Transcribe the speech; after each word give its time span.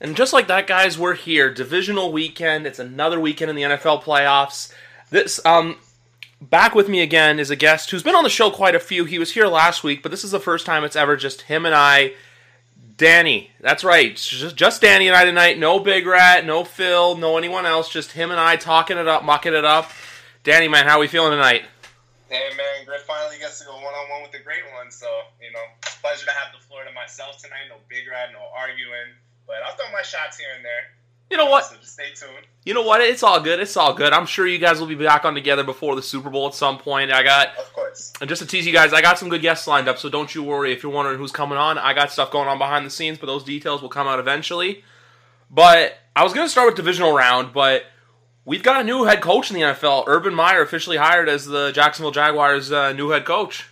And 0.00 0.16
just 0.16 0.32
like 0.32 0.48
that, 0.48 0.66
guys, 0.66 0.98
we're 0.98 1.14
here. 1.14 1.52
Divisional 1.52 2.12
weekend. 2.12 2.66
It's 2.66 2.78
another 2.78 3.18
weekend 3.18 3.50
in 3.50 3.56
the 3.56 3.62
NFL 3.62 4.02
playoffs. 4.02 4.72
This 5.10 5.44
um 5.46 5.76
back 6.40 6.74
with 6.74 6.88
me 6.88 7.00
again 7.00 7.38
is 7.38 7.50
a 7.50 7.56
guest 7.56 7.90
who's 7.90 8.02
been 8.02 8.14
on 8.14 8.24
the 8.24 8.30
show 8.30 8.50
quite 8.50 8.74
a 8.74 8.80
few. 8.80 9.04
He 9.04 9.18
was 9.18 9.32
here 9.32 9.46
last 9.46 9.82
week, 9.82 10.02
but 10.02 10.10
this 10.10 10.24
is 10.24 10.30
the 10.30 10.40
first 10.40 10.66
time 10.66 10.84
it's 10.84 10.96
ever 10.96 11.16
just 11.16 11.42
him 11.42 11.64
and 11.64 11.74
I. 11.74 12.12
Danny, 12.96 13.50
that's 13.60 13.84
right. 13.84 14.16
Just 14.16 14.56
just 14.56 14.80
Danny 14.82 15.06
and 15.06 15.16
I 15.16 15.24
tonight. 15.24 15.58
No 15.58 15.78
Big 15.78 16.06
Rat, 16.06 16.46
no 16.46 16.64
Phil, 16.64 17.16
no 17.16 17.36
anyone 17.36 17.66
else. 17.66 17.90
Just 17.90 18.12
him 18.12 18.30
and 18.30 18.40
I 18.40 18.56
talking 18.56 18.98
it 18.98 19.08
up, 19.08 19.24
mucking 19.24 19.54
it 19.54 19.64
up. 19.64 19.90
Danny, 20.44 20.68
man, 20.68 20.86
how 20.86 20.96
are 20.96 21.00
we 21.00 21.08
feeling 21.08 21.32
tonight? 21.32 21.64
Hey 22.28 22.50
man, 22.56 22.84
Griff 22.86 23.02
finally 23.02 23.38
gets 23.38 23.60
to 23.60 23.66
go 23.66 23.74
one 23.74 23.84
on 23.84 24.10
one 24.10 24.22
with 24.22 24.32
the 24.32 24.40
great 24.40 24.64
one. 24.74 24.90
So 24.90 25.06
you 25.40 25.52
know, 25.52 25.62
pleasure 26.02 26.26
to 26.26 26.32
have 26.32 26.52
the 26.52 26.64
floor 26.66 26.84
to 26.84 26.92
myself 26.92 27.40
tonight. 27.40 27.68
No 27.68 27.76
Big 27.88 28.08
Rat, 28.10 28.30
no 28.32 28.40
arguing. 28.56 29.14
But 29.46 29.56
I'll 29.64 29.76
throw 29.76 29.90
my 29.92 30.02
shots 30.02 30.38
here 30.38 30.48
and 30.56 30.64
there. 30.64 30.84
You 31.30 31.36
know 31.36 31.46
what? 31.46 31.64
So 31.64 31.76
just 31.76 31.94
stay 31.94 32.10
tuned. 32.14 32.46
You 32.64 32.74
know 32.74 32.82
what? 32.82 33.00
It's 33.00 33.22
all 33.24 33.40
good. 33.40 33.58
It's 33.60 33.76
all 33.76 33.92
good. 33.94 34.12
I'm 34.12 34.26
sure 34.26 34.46
you 34.46 34.58
guys 34.58 34.78
will 34.78 34.86
be 34.86 34.94
back 34.94 35.24
on 35.24 35.34
together 35.34 35.64
before 35.64 35.96
the 35.96 36.02
Super 36.02 36.30
Bowl 36.30 36.46
at 36.46 36.54
some 36.54 36.78
point. 36.78 37.10
I 37.12 37.22
got, 37.24 37.56
Of 37.56 37.72
course. 37.72 38.12
and 38.20 38.28
just 38.28 38.42
to 38.42 38.46
tease 38.46 38.64
you 38.66 38.72
guys, 38.72 38.92
I 38.92 39.00
got 39.02 39.18
some 39.18 39.28
good 39.28 39.42
guests 39.42 39.66
lined 39.66 39.88
up, 39.88 39.98
so 39.98 40.08
don't 40.08 40.32
you 40.34 40.42
worry 40.44 40.72
if 40.72 40.82
you're 40.84 40.92
wondering 40.92 41.18
who's 41.18 41.32
coming 41.32 41.58
on. 41.58 41.78
I 41.78 41.94
got 41.94 42.12
stuff 42.12 42.30
going 42.30 42.48
on 42.48 42.58
behind 42.58 42.86
the 42.86 42.90
scenes, 42.90 43.18
but 43.18 43.26
those 43.26 43.42
details 43.44 43.82
will 43.82 43.88
come 43.88 44.06
out 44.06 44.20
eventually. 44.20 44.84
But 45.50 45.98
I 46.14 46.22
was 46.24 46.32
going 46.32 46.46
to 46.46 46.50
start 46.50 46.66
with 46.68 46.76
divisional 46.76 47.12
round, 47.12 47.52
but 47.52 47.84
we've 48.44 48.62
got 48.62 48.80
a 48.80 48.84
new 48.84 49.04
head 49.04 49.20
coach 49.20 49.50
in 49.50 49.54
the 49.56 49.62
NFL. 49.62 50.04
Urban 50.06 50.34
Meyer 50.34 50.62
officially 50.62 50.96
hired 50.96 51.28
as 51.28 51.44
the 51.46 51.72
Jacksonville 51.72 52.12
Jaguars' 52.12 52.70
uh, 52.72 52.92
new 52.92 53.10
head 53.10 53.24
coach. 53.24 53.66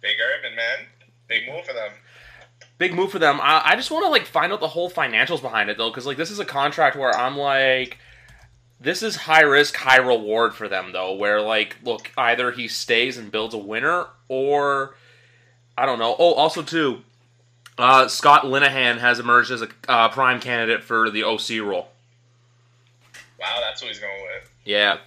Big 0.00 0.16
Urban, 0.20 0.54
man. 0.56 0.86
Big 1.28 1.48
move 1.48 1.64
for 1.64 1.72
them. 1.72 1.90
Big 2.78 2.94
move 2.94 3.10
for 3.10 3.18
them. 3.18 3.40
I, 3.40 3.62
I 3.64 3.76
just 3.76 3.90
want 3.90 4.04
to 4.04 4.10
like 4.10 4.26
find 4.26 4.52
out 4.52 4.60
the 4.60 4.68
whole 4.68 4.90
financials 4.90 5.40
behind 5.42 5.70
it 5.70 5.78
though, 5.78 5.90
because 5.90 6.06
like 6.06 6.16
this 6.16 6.30
is 6.30 6.38
a 6.38 6.44
contract 6.44 6.96
where 6.96 7.14
I'm 7.16 7.36
like, 7.36 7.98
this 8.80 9.02
is 9.02 9.16
high 9.16 9.42
risk, 9.42 9.76
high 9.76 9.98
reward 9.98 10.54
for 10.54 10.68
them 10.68 10.92
though. 10.92 11.14
Where 11.14 11.40
like, 11.40 11.76
look, 11.82 12.10
either 12.16 12.50
he 12.52 12.68
stays 12.68 13.16
and 13.16 13.30
builds 13.30 13.54
a 13.54 13.58
winner, 13.58 14.06
or 14.28 14.94
I 15.76 15.86
don't 15.86 15.98
know. 15.98 16.16
Oh, 16.18 16.34
also 16.34 16.62
too, 16.62 17.02
uh, 17.78 18.08
Scott 18.08 18.44
Linehan 18.44 18.98
has 18.98 19.18
emerged 19.18 19.50
as 19.50 19.62
a 19.62 19.68
uh, 19.88 20.08
prime 20.08 20.40
candidate 20.40 20.84
for 20.84 21.10
the 21.10 21.24
OC 21.24 21.60
role. 21.62 21.88
Wow, 23.40 23.58
that's 23.60 23.82
what 23.82 23.88
he's 23.88 23.98
going 23.98 24.22
with. 24.22 24.50
Yeah, 24.64 24.98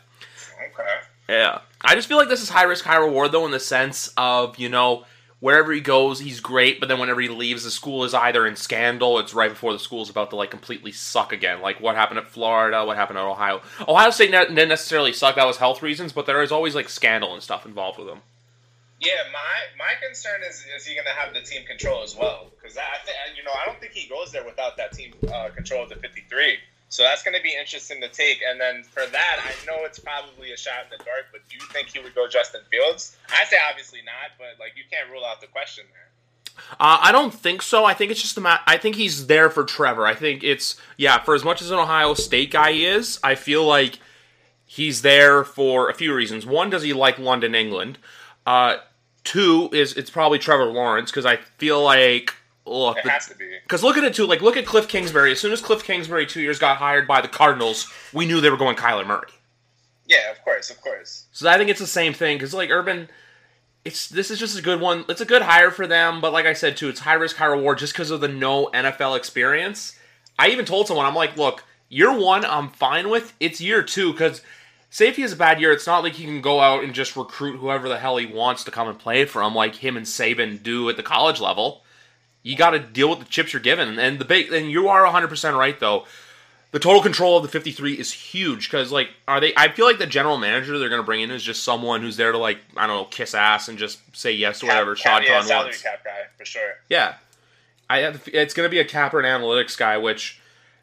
Okay. 0.57 0.89
Yeah. 1.29 1.59
I 1.81 1.95
just 1.95 2.07
feel 2.07 2.17
like 2.17 2.29
this 2.29 2.41
is 2.41 2.49
high 2.49 2.63
risk, 2.63 2.85
high 2.85 2.97
reward, 2.97 3.31
though, 3.31 3.45
in 3.45 3.51
the 3.51 3.59
sense 3.59 4.11
of, 4.17 4.57
you 4.57 4.69
know, 4.69 5.05
wherever 5.39 5.71
he 5.71 5.81
goes, 5.81 6.19
he's 6.19 6.39
great, 6.39 6.79
but 6.79 6.89
then 6.89 6.99
whenever 6.99 7.21
he 7.21 7.29
leaves, 7.29 7.63
the 7.63 7.71
school 7.71 8.03
is 8.03 8.13
either 8.13 8.45
in 8.45 8.55
scandal, 8.55 9.19
it's 9.19 9.33
right 9.33 9.49
before 9.49 9.73
the 9.73 9.79
school's 9.79 10.09
about 10.09 10.29
to, 10.31 10.35
like, 10.35 10.51
completely 10.51 10.91
suck 10.91 11.31
again. 11.31 11.61
Like, 11.61 11.79
what 11.79 11.95
happened 11.95 12.19
at 12.19 12.27
Florida, 12.27 12.85
what 12.85 12.97
happened 12.97 13.19
at 13.19 13.25
Ohio. 13.25 13.61
Ohio 13.87 14.09
State 14.09 14.31
ne- 14.31 14.47
didn't 14.47 14.69
necessarily 14.69 15.13
suck, 15.13 15.35
that 15.35 15.45
was 15.45 15.57
health 15.57 15.81
reasons, 15.81 16.11
but 16.11 16.25
there 16.25 16.41
is 16.41 16.51
always, 16.51 16.75
like, 16.75 16.89
scandal 16.89 17.33
and 17.33 17.43
stuff 17.43 17.65
involved 17.65 17.99
with 17.99 18.07
them. 18.07 18.21
Yeah, 18.99 19.11
my 19.31 19.77
my 19.77 19.93
concern 20.07 20.41
is 20.41 20.65
is 20.75 20.83
he 20.87 20.95
going 20.95 21.05
to 21.05 21.13
have 21.13 21.31
the 21.31 21.41
team 21.41 21.63
control 21.67 22.01
as 22.01 22.15
well? 22.15 22.47
Because 22.49 22.77
I 22.77 22.97
think 23.05 23.15
you 23.37 23.43
know 23.43 23.51
I 23.51 23.67
don't 23.67 23.79
think 23.79 23.93
he 23.93 24.09
goes 24.09 24.31
there 24.31 24.43
without 24.43 24.75
that 24.77 24.91
team 24.91 25.13
uh, 25.31 25.49
control 25.49 25.83
of 25.83 25.89
the 25.89 25.97
fifty 25.97 26.23
three. 26.27 26.57
So 26.89 27.03
that's 27.03 27.23
going 27.23 27.35
to 27.35 27.43
be 27.43 27.53
interesting 27.59 27.99
to 28.01 28.07
take. 28.07 28.39
And 28.47 28.59
then 28.59 28.83
for 28.83 29.05
that, 29.05 29.39
I 29.43 29.65
know 29.65 29.83
it's 29.83 29.99
probably 29.99 30.51
a 30.53 30.57
shot 30.57 30.85
in 30.85 30.97
the 30.97 31.03
dark, 31.03 31.27
but 31.31 31.41
do 31.49 31.55
you 31.55 31.61
think 31.73 31.89
he 31.89 31.99
would 31.99 32.15
go 32.15 32.27
Justin 32.27 32.61
Fields? 32.71 33.17
I 33.29 33.43
say 33.45 33.57
obviously 33.69 33.99
not, 34.05 34.37
but 34.37 34.59
like 34.59 34.73
you 34.77 34.83
can't 34.89 35.09
rule 35.11 35.25
out 35.25 35.41
the 35.41 35.47
question 35.47 35.83
there. 35.91 36.07
Uh, 36.79 36.97
I 37.01 37.11
don't 37.11 37.33
think 37.33 37.61
so. 37.61 37.85
I 37.85 37.93
think 37.93 38.11
it's 38.11 38.21
just 38.21 38.35
the 38.35 38.41
ma- 38.41 38.59
I 38.65 38.77
think 38.77 38.95
he's 38.95 39.27
there 39.27 39.49
for 39.49 39.63
Trevor. 39.63 40.05
I 40.05 40.15
think 40.15 40.43
it's 40.43 40.75
yeah. 40.97 41.19
For 41.19 41.35
as 41.35 41.43
much 41.43 41.61
as 41.61 41.69
an 41.69 41.77
Ohio 41.77 42.13
State 42.13 42.51
guy 42.51 42.71
he 42.71 42.85
is, 42.85 43.19
I 43.23 43.35
feel 43.35 43.63
like 43.63 43.99
he's 44.65 45.01
there 45.01 45.43
for 45.43 45.89
a 45.89 45.93
few 45.93 46.15
reasons. 46.15 46.45
One, 46.45 46.69
does 46.69 46.83
he 46.83 46.93
like 46.93 47.19
London, 47.19 47.53
England? 47.53 47.99
Uh, 48.45 48.77
two 49.23 49.69
is 49.71 49.93
it's 49.93 50.09
probably 50.09 50.39
Trevor 50.39 50.65
Lawrence 50.65 51.11
because 51.11 51.25
I 51.25 51.37
feel 51.57 51.83
like 51.83 52.33
look 52.67 52.97
It 52.97 53.05
has 53.07 53.27
to 53.27 53.35
be. 53.35 53.57
because 53.63 53.83
look 53.83 53.97
at 53.97 54.03
it 54.03 54.13
too. 54.13 54.25
Like 54.25 54.41
look 54.41 54.57
at 54.57 54.65
Cliff 54.65 54.87
Kingsbury. 54.87 55.31
As 55.31 55.39
soon 55.39 55.51
as 55.51 55.61
Cliff 55.61 55.83
Kingsbury 55.83 56.25
two 56.25 56.41
years 56.41 56.59
got 56.59 56.77
hired 56.77 57.07
by 57.07 57.21
the 57.21 57.27
Cardinals, 57.27 57.91
we 58.13 58.25
knew 58.25 58.41
they 58.41 58.49
were 58.49 58.57
going 58.57 58.75
Kyler 58.75 59.05
Murray. 59.05 59.29
Yeah, 60.05 60.31
of 60.31 60.41
course, 60.43 60.69
of 60.69 60.79
course. 60.81 61.25
So 61.31 61.49
I 61.49 61.57
think 61.57 61.69
it's 61.69 61.79
the 61.79 61.87
same 61.87 62.13
thing 62.13 62.37
because 62.37 62.53
like 62.53 62.69
Urban, 62.69 63.09
it's 63.83 64.07
this 64.07 64.31
is 64.31 64.39
just 64.39 64.57
a 64.57 64.61
good 64.61 64.79
one. 64.81 65.05
It's 65.09 65.21
a 65.21 65.25
good 65.25 65.41
hire 65.41 65.71
for 65.71 65.87
them, 65.87 66.21
but 66.21 66.33
like 66.33 66.45
I 66.45 66.53
said 66.53 66.77
too, 66.77 66.89
it's 66.89 67.01
high 67.01 67.13
risk, 67.13 67.35
high 67.37 67.45
reward 67.45 67.77
just 67.79 67.93
because 67.93 68.11
of 68.11 68.21
the 68.21 68.27
no 68.27 68.67
NFL 68.67 69.17
experience. 69.17 69.97
I 70.39 70.49
even 70.49 70.65
told 70.65 70.87
someone 70.87 71.05
I'm 71.05 71.15
like, 71.15 71.35
look, 71.35 71.63
year 71.89 72.17
one 72.17 72.45
I'm 72.45 72.69
fine 72.69 73.09
with. 73.09 73.33
It's 73.39 73.59
year 73.59 73.83
two 73.83 74.11
because 74.13 74.41
say 74.89 75.07
if 75.07 75.15
he 75.17 75.23
has 75.23 75.33
a 75.33 75.37
bad 75.37 75.59
year, 75.59 75.71
it's 75.73 75.87
not 75.87 76.03
like 76.03 76.13
he 76.13 76.23
can 76.25 76.41
go 76.41 76.59
out 76.61 76.83
and 76.83 76.93
just 76.93 77.15
recruit 77.17 77.57
whoever 77.59 77.89
the 77.89 77.97
hell 77.97 78.17
he 78.17 78.25
wants 78.25 78.63
to 78.65 78.71
come 78.71 78.87
and 78.87 78.97
play 78.97 79.25
for 79.25 79.41
him, 79.41 79.53
like 79.55 79.75
him 79.75 79.97
and 79.97 80.05
Saban 80.05 80.63
do 80.63 80.89
at 80.89 80.95
the 80.95 81.03
college 81.03 81.41
level. 81.41 81.83
You 82.43 82.55
got 82.55 82.71
to 82.71 82.79
deal 82.79 83.09
with 83.09 83.19
the 83.19 83.25
chips 83.25 83.53
you're 83.53 83.61
given, 83.61 83.99
and 83.99 84.19
the 84.19 84.25
big. 84.25 84.51
And 84.51 84.71
you 84.71 84.87
are 84.89 85.03
100 85.03 85.27
percent 85.27 85.55
right 85.55 85.79
though. 85.79 86.05
The 86.71 86.79
total 86.79 87.01
control 87.01 87.37
of 87.37 87.43
the 87.43 87.49
53 87.49 87.93
is 87.93 88.11
huge 88.11 88.69
because 88.69 88.91
like 88.91 89.09
are 89.27 89.39
they 89.39 89.53
i 89.55 89.69
feel 89.69 89.85
like 89.85 89.99
the 89.99 90.05
general 90.05 90.37
manager 90.37 90.77
they're 90.77 90.89
going 90.89 91.01
to 91.01 91.05
bring 91.05 91.21
in 91.21 91.31
is 91.31 91.41
just 91.41 91.63
someone 91.63 92.01
who's 92.01 92.17
there 92.17 92.33
to 92.33 92.37
like 92.37 92.59
i 92.75 92.85
don't 92.85 92.97
know 92.97 93.05
kiss 93.05 93.33
ass 93.33 93.69
and 93.69 93.79
just 93.79 93.99
say 94.15 94.33
yes 94.33 94.59
to 94.59 94.67
whatever 94.67 94.93
Cap- 94.93 95.23
Shad 95.23 95.23
yeah, 95.23 95.41
Khan 95.55 95.63
wants. 95.65 95.81
cap 95.81 96.03
guy 96.03 96.23
for 96.37 96.45
sure. 96.45 96.73
yeah. 96.89 97.15
I 97.89 97.99
have, 97.99 98.27
it's 98.31 98.53
going 98.53 98.67
to 98.67 98.69
be 98.69 98.79
a 98.79 98.85
capper 98.85 99.19
and 99.19 99.25
analytics 99.25 99.77
guy 99.77 99.97
which 99.97 100.41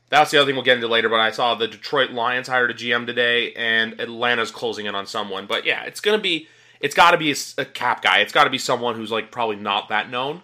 that's 0.08 0.30
the 0.30 0.38
other 0.38 0.46
thing 0.46 0.56
we'll 0.56 0.64
get 0.64 0.76
into 0.76 0.88
later 0.88 1.10
but 1.10 1.20
i 1.20 1.30
saw 1.30 1.54
the 1.54 1.68
detroit 1.68 2.10
lions 2.10 2.48
hired 2.48 2.70
a 2.70 2.74
gm 2.74 3.04
today 3.06 3.52
and 3.52 4.00
atlanta's 4.00 4.50
closing 4.50 4.86
in 4.86 4.94
on 4.94 5.06
someone. 5.06 5.46
But 5.46 5.66
yeah 5.66 5.84
it's 5.84 6.00
going 6.00 6.18
to 6.18 6.22
be 6.22 6.48
it's 6.80 6.94
got 6.94 7.10
to 7.10 7.18
be 7.18 7.30
a 7.58 7.64
cap 7.64 8.02
guy. 8.02 8.18
It's 8.18 8.32
got 8.32 8.44
to 8.44 8.50
be 8.50 8.58
someone 8.58 8.96
who's 8.96 9.12
like 9.12 9.30
probably 9.30 9.56
not 9.56 9.90
that 9.90 10.10
known 10.10 10.42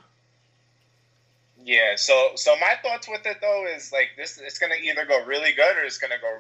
Yeah, 1.65 1.97
so 1.97 2.33
so 2.37 2.57
my 2.57 2.75
thoughts 2.83 3.09
with 3.09 3.27
it 3.27 3.39
though 3.41 3.67
is 3.67 3.93
like 3.93 4.11
this 4.17 4.39
it's 4.39 4.59
gonna 4.59 4.77
either 4.83 5.05
go 5.05 5.25
really 5.25 5.53
good 5.53 5.77
or 5.77 5.85
it's 5.85 5.99
gonna 5.99 6.21
go 6.21 6.39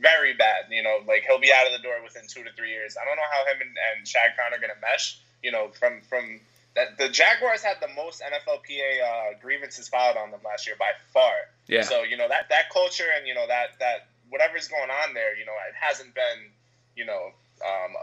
very 0.00 0.34
bad. 0.34 0.64
You 0.70 0.82
know, 0.82 0.98
like 1.06 1.24
he'll 1.26 1.40
be 1.40 1.52
out 1.52 1.66
of 1.66 1.72
the 1.72 1.82
door 1.82 1.96
within 2.02 2.22
two 2.28 2.44
to 2.44 2.52
three 2.52 2.70
years. 2.70 2.96
I 3.00 3.04
don't 3.04 3.16
know 3.16 3.28
how 3.30 3.52
him 3.52 3.60
and, 3.60 3.76
and 3.96 4.08
Shad 4.08 4.36
Khan 4.36 4.56
are 4.56 4.60
gonna 4.60 4.80
mesh. 4.80 5.18
You 5.42 5.52
know, 5.52 5.68
from 5.78 6.00
from 6.02 6.40
that 6.74 6.98
the 6.98 7.08
Jaguars 7.08 7.62
had 7.62 7.76
the 7.80 7.88
most 7.94 8.22
NFLPA 8.22 9.02
uh, 9.02 9.38
grievances 9.40 9.88
filed 9.88 10.16
on 10.16 10.30
them 10.30 10.40
last 10.44 10.66
year 10.66 10.76
by 10.78 10.90
far. 11.12 11.32
yeah 11.68 11.82
So 11.82 12.02
you 12.02 12.16
know 12.16 12.28
that 12.28 12.48
that 12.48 12.70
culture 12.70 13.06
and 13.16 13.26
you 13.26 13.34
know 13.34 13.46
that 13.46 13.78
that 13.80 14.08
whatever's 14.30 14.68
going 14.68 14.90
on 14.90 15.14
there, 15.14 15.36
you 15.36 15.44
know, 15.44 15.52
it 15.68 15.74
hasn't 15.78 16.14
been 16.14 16.50
you 16.96 17.04
know 17.04 17.30
um, 17.64 17.94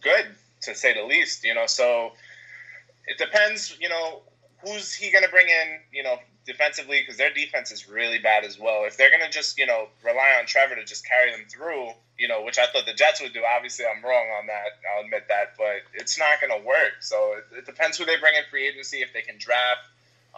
good 0.00 0.26
to 0.62 0.74
say 0.74 0.94
the 0.94 1.04
least. 1.04 1.44
You 1.44 1.54
know, 1.54 1.66
so 1.66 2.12
it 3.06 3.18
depends. 3.18 3.76
You 3.80 3.88
know, 3.88 4.22
who's 4.64 4.94
he 4.94 5.10
going 5.10 5.24
to 5.24 5.30
bring 5.30 5.48
in? 5.48 5.80
You 5.92 6.02
know, 6.02 6.18
defensively 6.46 7.00
because 7.00 7.16
their 7.16 7.32
defense 7.32 7.70
is 7.70 7.88
really 7.88 8.18
bad 8.18 8.44
as 8.44 8.58
well. 8.58 8.84
If 8.84 8.96
they're 8.96 9.10
going 9.10 9.22
to 9.22 9.30
just 9.30 9.58
you 9.58 9.66
know 9.66 9.88
rely 10.04 10.36
on 10.38 10.46
Trevor 10.46 10.76
to 10.76 10.84
just 10.84 11.06
carry 11.06 11.30
them 11.30 11.44
through, 11.48 11.90
you 12.18 12.28
know, 12.28 12.42
which 12.42 12.58
I 12.58 12.66
thought 12.66 12.86
the 12.86 12.94
Jets 12.94 13.20
would 13.20 13.32
do. 13.32 13.42
Obviously, 13.44 13.84
I'm 13.86 14.02
wrong 14.04 14.26
on 14.38 14.46
that. 14.46 14.78
I'll 14.94 15.04
admit 15.04 15.26
that, 15.28 15.54
but 15.56 15.82
it's 15.94 16.18
not 16.18 16.40
going 16.40 16.58
to 16.58 16.66
work. 16.66 17.00
So 17.00 17.36
it, 17.38 17.58
it 17.58 17.66
depends 17.66 17.98
who 17.98 18.04
they 18.04 18.18
bring 18.18 18.34
in 18.34 18.42
free 18.50 18.66
agency. 18.66 18.98
If 18.98 19.12
they 19.12 19.22
can 19.22 19.36
draft. 19.38 19.86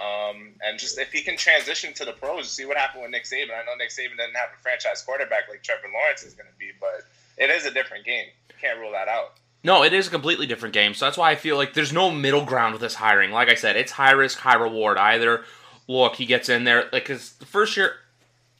Um, 0.01 0.55
and 0.65 0.79
just 0.79 0.99
if 0.99 1.13
he 1.13 1.21
can 1.21 1.37
transition 1.37 1.93
to 1.95 2.05
the 2.07 2.13
pros, 2.13 2.51
see 2.51 2.65
what 2.65 2.79
happened 2.79 3.03
with 3.03 3.11
Nick 3.11 3.25
Saban. 3.25 3.53
I 3.53 3.67
know 3.67 3.75
Nick 3.77 3.91
Saban 3.91 4.17
didn't 4.17 4.37
have 4.37 4.49
a 4.59 4.63
franchise 4.63 5.03
quarterback 5.03 5.49
like 5.51 5.63
Trevor 5.63 5.89
Lawrence 5.93 6.23
is 6.23 6.33
going 6.33 6.49
to 6.49 6.59
be, 6.59 6.71
but 6.81 7.05
it 7.37 7.51
is 7.51 7.67
a 7.67 7.71
different 7.71 8.07
game. 8.07 8.25
You 8.49 8.55
can't 8.59 8.79
rule 8.79 8.93
that 8.93 9.09
out. 9.09 9.37
No, 9.63 9.83
it 9.83 9.93
is 9.93 10.07
a 10.07 10.11
completely 10.11 10.47
different 10.47 10.73
game. 10.73 10.95
So 10.95 11.05
that's 11.05 11.19
why 11.19 11.31
I 11.31 11.37
feel 11.37 11.57
like 11.57 11.75
there's 11.75 11.93
no 11.93 12.11
middle 12.11 12.45
ground 12.45 12.73
with 12.73 12.81
this 12.81 12.95
hiring. 12.95 13.31
Like 13.31 13.49
I 13.49 13.55
said, 13.55 13.77
it's 13.77 13.93
high 13.93 14.13
risk, 14.13 14.39
high 14.39 14.55
reward. 14.55 14.97
Either 14.97 15.45
look, 15.87 16.17
he 16.17 16.27
gets 16.27 16.49
in 16.49 16.65
there 16.65 16.89
like 16.93 17.05
cuz 17.05 17.33
the 17.35 17.47
first 17.47 17.77
year 17.77 17.97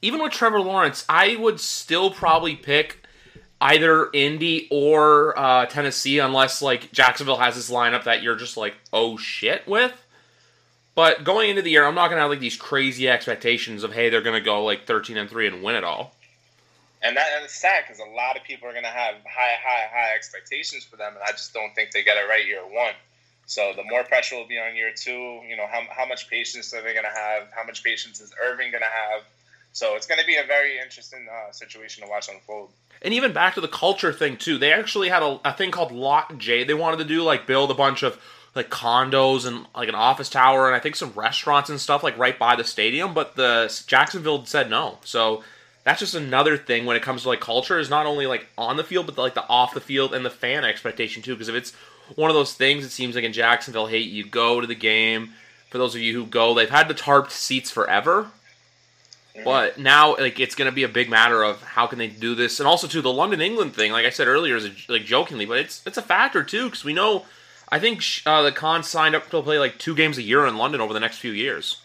even 0.03 0.23
with 0.23 0.33
Trevor 0.33 0.61
Lawrence, 0.61 1.05
I 1.09 1.37
would 1.37 1.61
still 1.61 2.11
probably 2.11 2.57
pick 2.57 3.05
either 3.61 4.09
Indy 4.15 4.69
or 4.71 5.39
uh, 5.39 5.67
Tennessee 5.67 6.19
unless 6.19 6.63
like 6.63 6.91
Jacksonville 6.93 7.37
has 7.37 7.55
this 7.55 7.71
lineup 7.71 8.05
that 8.05 8.23
you're 8.23 8.37
just 8.37 8.57
like, 8.57 8.75
"Oh 8.93 9.17
shit" 9.17 9.67
with. 9.67 9.93
But 10.95 11.25
going 11.25 11.51
into 11.51 11.63
the 11.63 11.71
year, 11.71 11.85
I'm 11.85 11.95
not 11.95 12.09
gonna 12.09 12.23
have 12.23 12.31
like 12.31 12.41
these 12.41 12.57
crazy 12.57 13.09
expectations 13.09 13.85
of 13.85 13.93
hey, 13.93 14.09
they're 14.09 14.23
gonna 14.23 14.41
go 14.41 14.65
like 14.65 14.87
13 14.87 15.17
and 15.17 15.29
three 15.31 15.47
and 15.47 15.63
win 15.63 15.77
it 15.77 15.85
all. 15.85 16.15
And 17.03 17.17
that 17.17 17.27
and 17.35 17.45
it's 17.45 17.59
sad 17.59 17.85
because 17.87 18.01
a 18.01 18.11
lot 18.15 18.37
of 18.37 18.45
people 18.45 18.69
are 18.69 18.73
going 18.73 18.85
to 18.85 18.91
have 18.91 19.15
high, 19.25 19.57
high, 19.65 19.89
high 19.91 20.15
expectations 20.15 20.85
for 20.85 20.97
them, 20.97 21.15
and 21.15 21.23
I 21.23 21.33
just 21.33 21.55
don't 21.55 21.75
think 21.75 21.93
they 21.93 22.03
get 22.03 22.17
it 22.17 22.29
right 22.29 22.47
year 22.47 22.63
one. 22.63 22.95
So 23.47 23.73
the 23.75 23.83
more 23.85 24.05
pressure 24.05 24.37
will 24.37 24.47
be 24.47 24.59
on 24.59 24.77
year 24.77 24.93
two. 24.95 25.41
You 25.49 25.57
know, 25.57 25.67
how, 25.67 25.83
how 25.91 26.07
much 26.07 26.29
patience 26.29 26.73
are 26.75 26.83
they 26.83 26.93
going 26.93 27.05
to 27.05 27.11
have? 27.11 27.49
How 27.57 27.65
much 27.65 27.83
patience 27.83 28.21
is 28.21 28.33
Urban 28.41 28.71
going 28.71 28.83
to 28.83 28.87
have? 28.87 29.23
So 29.73 29.97
it's 29.97 30.07
going 30.07 30.21
to 30.21 30.27
be 30.27 30.37
a 30.37 30.45
very 30.45 30.79
interesting 30.79 31.27
uh, 31.29 31.53
situation 31.53 32.05
to 32.05 32.11
watch 32.11 32.29
unfold. 32.29 32.71
And 33.03 33.15
even 33.15 33.33
back 33.33 33.55
to 33.55 33.61
the 33.61 33.69
culture 33.69 34.13
thing 34.13 34.37
too, 34.37 34.59
they 34.59 34.73
actually 34.73 35.09
had 35.09 35.23
a, 35.23 35.41
a 35.45 35.53
thing 35.53 35.71
called 35.71 35.91
Lot 35.91 36.39
J. 36.39 36.65
They 36.65 36.75
wanted 36.75 36.99
to 36.99 37.05
do 37.05 37.23
like 37.23 37.47
build 37.47 37.71
a 37.71 37.75
bunch 37.75 38.03
of 38.03 38.21
like 38.55 38.69
condos 38.69 39.47
and 39.47 39.67
like 39.75 39.89
an 39.89 39.95
office 39.95 40.29
tower 40.29 40.67
and 40.67 40.77
I 40.77 40.81
think 40.81 40.97
some 40.97 41.13
restaurants 41.15 41.71
and 41.71 41.81
stuff 41.81 42.03
like 42.03 42.19
right 42.19 42.39
by 42.39 42.57
the 42.57 42.65
stadium, 42.65 43.15
but 43.15 43.37
the 43.37 43.83
Jacksonville 43.87 44.45
said 44.45 44.69
no. 44.69 44.99
So 45.05 45.43
that's 45.85 46.01
just 46.01 46.15
another 46.15 46.57
thing 46.57 46.85
when 46.85 46.97
it 46.97 47.03
comes 47.03 47.23
to 47.23 47.29
like 47.29 47.41
culture 47.41 47.79
is 47.79 47.91
not 47.91 48.07
only 48.07 48.27
like 48.27 48.47
on 48.59 48.77
the 48.77 48.85
field 48.85 49.07
but 49.07 49.19
like 49.19 49.35
the 49.35 49.49
off 49.49 49.75
the 49.75 49.81
field 49.81 50.15
and 50.15 50.25
the 50.25 50.31
fan 50.31 50.65
expectation 50.65 51.23
too 51.23 51.35
because 51.35 51.49
if 51.49 51.55
it's 51.55 51.73
one 52.17 52.31
of 52.31 52.35
those 52.35 52.55
things 52.55 52.85
it 52.85 52.91
seems 52.91 53.15
like 53.15 53.25
in 53.25 53.33
Jacksonville 53.33 53.87
hey 53.87 53.99
you 53.99 54.25
go 54.25 54.61
to 54.61 54.67
the 54.67 54.75
game. 54.75 55.33
For 55.71 55.79
those 55.79 55.95
of 55.95 56.01
you 56.01 56.13
who 56.13 56.27
go 56.27 56.55
they've 56.55 56.69
had 56.69 56.89
the 56.89 56.95
tarped 56.95 57.31
seats 57.31 57.71
forever. 57.71 58.31
Mm-hmm. 59.35 59.45
but 59.45 59.79
now 59.79 60.17
like 60.17 60.41
it's 60.41 60.57
going 60.57 60.69
to 60.69 60.75
be 60.75 60.83
a 60.83 60.89
big 60.89 61.09
matter 61.09 61.45
of 61.45 61.63
how 61.63 61.87
can 61.87 62.01
they 62.01 62.09
do 62.09 62.35
this. 62.35 62.59
And 62.59 62.67
also 62.67 62.89
too 62.89 63.01
the 63.01 63.13
London 63.13 63.41
England 63.41 63.75
thing 63.75 63.93
like 63.93 64.05
I 64.05 64.11
said 64.11 64.27
earlier 64.27 64.57
is 64.57 64.67
a, 64.67 64.73
like 64.89 65.05
jokingly 65.05 65.47
but 65.47 65.59
it's 65.59 65.83
it's 65.87 65.99
a 65.99 66.03
factor 66.03 66.43
too 66.43 66.65
because 66.67 66.85
we 66.85 66.93
know 66.93 67.27
I 67.73 67.79
think 67.79 68.03
uh, 68.27 68.43
the 68.43 68.51
Khans 68.51 68.89
signed 68.89 69.15
up 69.15 69.31
to 69.31 69.41
play 69.43 69.61
like 69.61 69.79
two 69.79 69.95
games 69.95 70.19
a 70.19 70.23
year 70.23 70.45
in 70.45 70.57
London 70.57 70.81
over 70.81 70.93
the 70.93 70.99
next 70.99 71.19
few 71.19 71.31
years 71.31 71.80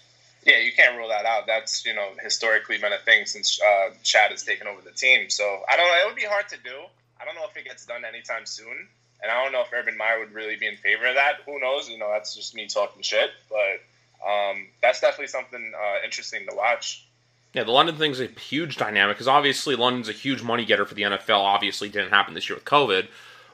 yeah, 0.46 0.60
you 0.60 0.72
can't 0.72 0.98
rule 0.98 1.10
that 1.10 1.26
out. 1.26 1.48
That's 1.48 1.86
you 1.86 1.94
know 1.94 2.10
historically 2.22 2.78
been 2.78 2.94
a 2.94 3.00
thing 3.00 3.26
since 3.26 3.60
uh, 3.62 3.90
Shad 4.04 4.32
has 4.32 4.44
taken 4.44 4.68
over 4.68 4.82
the 4.82 4.92
team. 4.92 5.30
So 5.30 5.44
I 5.70 5.76
don't 5.76 5.88
know. 5.88 5.96
It 6.04 6.08
would 6.08 6.16
be 6.16 6.26
hard 6.26 6.48
to 6.50 6.58
do. 6.64 6.76
I 7.20 7.26
don't 7.26 7.36
know 7.36 7.46
if 7.50 7.58
it 7.58 7.66
gets 7.66 7.86
done 7.86 8.06
anytime 8.06 8.46
soon, 8.46 8.88
and 9.22 9.32
I 9.32 9.44
don't 9.44 9.52
know 9.52 9.62
if 9.62 9.74
Urban 9.74 9.98
Meyer 9.98 10.20
would 10.20 10.34
really 10.34 10.56
be 10.56 10.68
in 10.68 10.78
favor 10.78 11.08
of 11.08 11.16
that. 11.16 11.38
Who 11.46 11.60
knows? 11.60 11.90
You 11.90 11.98
know, 11.98 12.10
that's 12.12 12.36
just 12.36 12.54
me 12.54 12.68
talking 12.68 13.02
shit. 13.02 13.32
But 13.50 14.30
um, 14.30 14.68
that's 14.82 15.02
definitely 15.02 15.28
something 15.28 15.74
uh, 15.76 16.06
interesting 16.06 16.46
to 16.48 16.56
watch. 16.56 17.06
Yeah, 17.54 17.64
the 17.64 17.72
London 17.72 17.96
thing's 17.96 18.20
a 18.20 18.28
huge 18.28 18.78
dynamic 18.78 19.16
because 19.16 19.30
obviously 19.30 19.76
London's 19.76 20.10
a 20.10 20.14
huge 20.14 20.44
money 20.44 20.66
getter 20.66 20.86
for 20.86 20.94
the 20.94 21.04
NFL. 21.04 21.40
Obviously, 21.40 21.90
didn't 21.90 22.10
happen 22.10 22.34
this 22.34 22.50
year 22.50 22.58
with 22.58 22.66
COVID, 22.66 23.08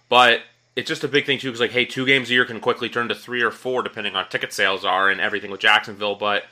but 0.10 0.42
it's 0.76 0.88
just 0.88 1.04
a 1.04 1.08
big 1.08 1.26
thing 1.26 1.38
too 1.38 1.50
because 1.50 1.62
like, 1.62 1.72
hey, 1.72 1.86
two 1.86 2.06
games 2.06 2.30
a 2.30 2.34
year 2.34 2.44
can 2.44 2.60
quickly 2.60 2.90
turn 2.90 3.08
to 3.10 3.16
three 3.16 3.44
or 3.44 3.52
four 3.52 3.84
depending 3.84 4.16
on 4.16 4.28
ticket 4.28 4.52
sales 4.52 4.84
are 4.84 5.10
and 5.10 5.22
everything 5.22 5.52
with 5.52 5.62
Jacksonville, 5.62 6.16
but 6.16 6.44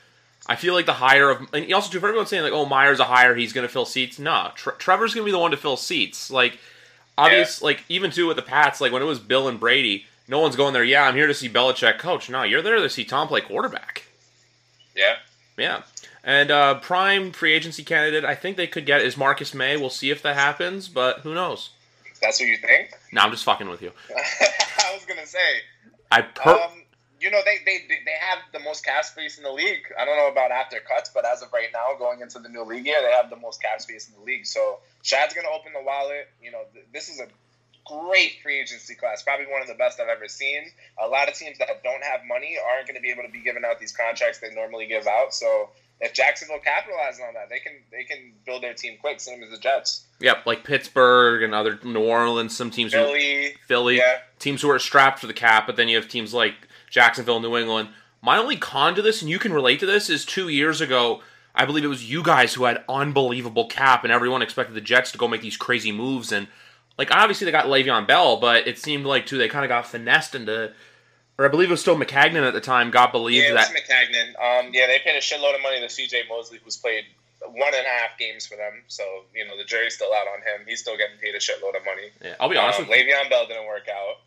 I 0.49 0.55
feel 0.55 0.73
like 0.73 0.87
the 0.87 0.93
hire 0.93 1.29
of 1.29 1.47
and 1.53 1.71
also 1.71 1.91
too 1.91 1.99
for 1.99 2.07
everyone 2.07 2.25
saying 2.25 2.41
like 2.41 2.51
oh 2.51 2.65
Meyer's 2.65 2.99
a 2.99 3.03
hire 3.03 3.35
he's 3.35 3.53
going 3.53 3.67
to 3.67 3.71
fill 3.71 3.85
seats. 3.85 4.17
No, 4.17 4.49
Tre- 4.55 4.73
Trevor's 4.79 5.13
going 5.13 5.23
to 5.23 5.25
be 5.27 5.31
the 5.31 5.37
one 5.37 5.51
to 5.51 5.57
fill 5.57 5.77
seats. 5.77 6.31
Like 6.31 6.57
obvious, 7.19 7.61
yeah. 7.61 7.65
like 7.65 7.83
even 7.87 8.09
too 8.09 8.25
with 8.25 8.35
the 8.35 8.41
Pats, 8.41 8.81
like 8.81 8.91
when 8.91 9.03
it 9.03 9.05
was 9.05 9.19
Bill 9.19 9.47
and 9.47 9.59
Brady, 9.59 10.07
no 10.27 10.39
one's 10.39 10.55
going 10.55 10.73
there. 10.73 10.83
Yeah, 10.83 11.03
I'm 11.03 11.13
here 11.13 11.27
to 11.27 11.35
see 11.35 11.47
Belichick 11.47 11.99
coach. 11.99 12.31
No, 12.31 12.41
you're 12.41 12.63
there 12.63 12.77
to 12.77 12.89
see 12.89 13.05
Tom 13.05 13.27
play 13.27 13.41
quarterback. 13.41 14.07
Yeah, 14.95 15.17
yeah. 15.55 15.83
And 16.23 16.49
uh, 16.49 16.79
prime 16.79 17.31
free 17.31 17.53
agency 17.53 17.83
candidate, 17.83 18.25
I 18.25 18.33
think 18.33 18.57
they 18.57 18.67
could 18.67 18.87
get 18.87 19.01
is 19.01 19.15
Marcus 19.15 19.53
Maye. 19.53 19.77
We'll 19.77 19.91
see 19.91 20.09
if 20.09 20.23
that 20.23 20.35
happens, 20.35 20.89
but 20.89 21.19
who 21.19 21.35
knows? 21.35 21.69
That's 22.23 22.39
what 22.39 22.49
you 22.49 22.57
think? 22.57 22.89
No, 23.11 23.21
I'm 23.21 23.29
just 23.29 23.43
fucking 23.43 23.69
with 23.69 23.83
you. 23.83 23.91
I 24.09 24.93
was 24.95 25.05
gonna 25.05 25.27
say. 25.27 25.37
I 26.11 26.23
per- 26.23 26.55
um, 26.55 26.78
you 27.19 27.29
know, 27.29 27.41
they, 27.43 27.57
they 27.65 27.83
they 27.87 28.17
have 28.19 28.39
the 28.53 28.59
most 28.59 28.85
cap 28.85 29.03
space 29.03 29.37
in 29.37 29.43
the 29.43 29.51
league. 29.51 29.83
I 29.99 30.05
don't 30.05 30.17
know 30.17 30.29
about 30.31 30.51
after 30.51 30.79
cuts, 30.79 31.11
but 31.13 31.25
as 31.25 31.41
of 31.41 31.51
right 31.51 31.69
now, 31.73 31.97
going 31.97 32.21
into 32.21 32.39
the 32.39 32.49
new 32.49 32.63
league 32.63 32.85
year, 32.85 33.01
they 33.01 33.11
have 33.11 33.29
the 33.29 33.35
most 33.35 33.61
cap 33.61 33.81
space 33.81 34.07
in 34.07 34.15
the 34.15 34.21
league. 34.21 34.45
So 34.45 34.79
Shad's 35.03 35.33
going 35.33 35.45
to 35.45 35.51
open 35.51 35.73
the 35.73 35.83
wallet. 35.83 36.29
You 36.41 36.51
know, 36.51 36.61
th- 36.73 36.85
this 36.93 37.09
is 37.09 37.19
a 37.19 37.27
great 37.85 38.37
free 38.41 38.59
agency 38.59 38.95
class, 38.95 39.23
probably 39.23 39.47
one 39.47 39.61
of 39.61 39.67
the 39.67 39.73
best 39.73 39.99
I've 39.99 40.09
ever 40.09 40.27
seen. 40.27 40.63
A 41.01 41.07
lot 41.07 41.27
of 41.27 41.35
teams 41.35 41.57
that 41.57 41.83
don't 41.83 42.03
have 42.03 42.21
money 42.27 42.57
aren't 42.71 42.87
going 42.87 42.95
to 42.95 43.01
be 43.01 43.09
able 43.09 43.23
to 43.23 43.29
be 43.29 43.41
giving 43.41 43.63
out 43.65 43.79
these 43.79 43.91
contracts 43.91 44.39
they 44.39 44.53
normally 44.53 44.85
give 44.85 45.07
out. 45.07 45.33
So 45.33 45.69
if 45.99 46.13
Jacksonville 46.13 46.59
capitalizes 46.59 47.27
on 47.27 47.33
that, 47.33 47.49
they 47.49 47.59
can 47.59 47.73
they 47.91 48.03
can 48.03 48.33
build 48.45 48.63
their 48.63 48.73
team 48.73 48.97
quick, 49.01 49.19
same 49.19 49.43
as 49.43 49.49
the 49.49 49.57
Jets. 49.57 50.05
Yep, 50.19 50.45
like 50.45 50.63
Pittsburgh 50.63 51.43
and 51.43 51.53
other 51.53 51.79
New 51.83 52.03
Orleans, 52.03 52.55
some 52.55 52.71
teams 52.71 52.93
Philly, 52.93 53.45
who, 53.45 53.49
Philly, 53.67 53.97
yeah. 53.97 54.19
teams 54.37 54.61
who 54.61 54.69
are 54.69 54.79
strapped 54.79 55.19
for 55.19 55.27
the 55.27 55.33
cap, 55.33 55.65
but 55.65 55.75
then 55.75 55.89
you 55.89 55.95
have 55.97 56.07
teams 56.07 56.33
like 56.33 56.55
Jacksonville, 56.89 57.39
New 57.39 57.57
England. 57.57 57.89
My 58.21 58.37
only 58.37 58.57
con 58.57 58.95
to 58.95 59.01
this, 59.01 59.21
and 59.21 59.29
you 59.29 59.39
can 59.39 59.53
relate 59.53 59.79
to 59.79 59.85
this, 59.85 60.09
is 60.09 60.25
two 60.25 60.49
years 60.49 60.81
ago, 60.81 61.21
I 61.55 61.65
believe 61.65 61.83
it 61.83 61.87
was 61.87 62.09
you 62.09 62.21
guys 62.23 62.53
who 62.53 62.65
had 62.65 62.83
unbelievable 62.89 63.67
cap, 63.67 64.03
and 64.03 64.13
everyone 64.13 64.41
expected 64.41 64.75
the 64.75 64.81
Jets 64.81 65.11
to 65.11 65.17
go 65.17 65.27
make 65.27 65.41
these 65.41 65.57
crazy 65.57 65.91
moves. 65.91 66.31
And 66.31 66.47
like 66.97 67.11
obviously 67.11 67.45
they 67.45 67.51
got 67.51 67.65
Le'Veon 67.65 68.07
Bell, 68.07 68.37
but 68.37 68.67
it 68.67 68.77
seemed 68.77 69.05
like 69.05 69.25
too 69.25 69.37
they 69.37 69.47
kind 69.47 69.65
of 69.65 69.69
got 69.69 69.87
finessed 69.87 70.35
into. 70.35 70.73
Or 71.37 71.45
I 71.45 71.47
believe 71.47 71.69
it 71.69 71.71
was 71.71 71.81
still 71.81 71.95
Maccagnan 71.95 72.45
at 72.45 72.53
the 72.53 72.61
time. 72.61 72.91
Got 72.91 73.13
believed 73.13 73.47
yeah, 73.47 73.53
that 73.53 73.71
was 73.71 73.81
Maccagnan. 73.81 74.27
Um, 74.35 74.71
yeah, 74.73 74.87
they 74.87 74.99
paid 74.99 75.15
a 75.15 75.21
shitload 75.21 75.55
of 75.55 75.61
money 75.61 75.79
to 75.79 75.89
C.J. 75.89 76.23
Mosley, 76.27 76.59
who's 76.61 76.75
played 76.75 77.05
one 77.41 77.73
and 77.73 77.85
a 77.85 77.89
half 77.89 78.17
games 78.19 78.45
for 78.45 78.57
them. 78.57 78.83
So 78.87 79.03
you 79.33 79.47
know 79.47 79.57
the 79.57 79.63
jury's 79.63 79.95
still 79.95 80.13
out 80.13 80.27
on 80.27 80.39
him. 80.39 80.67
He's 80.67 80.81
still 80.81 80.97
getting 80.97 81.17
paid 81.17 81.35
a 81.35 81.39
shitload 81.39 81.77
of 81.77 81.85
money. 81.85 82.11
Yeah, 82.21 82.35
I'll 82.39 82.49
be 82.49 82.57
honest. 82.57 82.81
Um, 82.81 82.87
with 82.89 82.97
Le'Veon 82.97 83.29
Bell 83.29 83.47
didn't 83.47 83.67
work 83.67 83.87
out. 83.87 84.17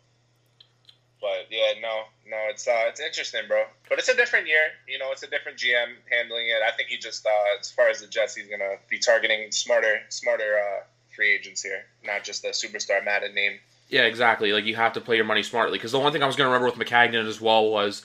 But 1.23 1.47
yeah, 1.49 1.79
no, 1.81 2.01
no, 2.27 2.37
it's 2.49 2.67
uh, 2.67 2.83
it's 2.89 2.99
interesting, 2.99 3.43
bro. 3.47 3.63
But 3.87 3.97
it's 3.97 4.09
a 4.09 4.15
different 4.15 4.45
year. 4.45 4.67
You 4.89 4.99
know, 4.99 5.13
it's 5.13 5.23
a 5.23 5.27
different 5.27 5.57
GM 5.57 5.95
handling 6.11 6.47
it. 6.47 6.61
I 6.61 6.75
think 6.75 6.89
he 6.89 6.97
just, 6.97 7.25
uh, 7.25 7.59
as 7.61 7.71
far 7.71 7.87
as 7.87 8.01
the 8.01 8.07
Jets, 8.07 8.35
he's 8.35 8.49
gonna 8.49 8.75
be 8.89 8.99
targeting 8.99 9.49
smarter, 9.53 10.01
smarter 10.09 10.59
uh, 10.59 10.83
free 11.15 11.33
agents 11.33 11.63
here, 11.63 11.85
not 12.05 12.25
just 12.25 12.41
the 12.41 12.49
superstar 12.49 13.03
Madden 13.05 13.33
name. 13.33 13.53
Yeah, 13.87 14.01
exactly. 14.01 14.51
Like 14.51 14.65
you 14.65 14.75
have 14.75 14.91
to 14.93 15.01
play 15.01 15.15
your 15.15 15.23
money 15.23 15.43
smartly. 15.43 15.77
Because 15.77 15.93
the 15.93 15.99
one 15.99 16.11
thing 16.11 16.21
I 16.21 16.27
was 16.27 16.35
gonna 16.35 16.49
remember 16.49 16.65
with 16.65 16.75
Maccagnan 16.75 17.25
as 17.25 17.39
well 17.39 17.69
was 17.69 18.03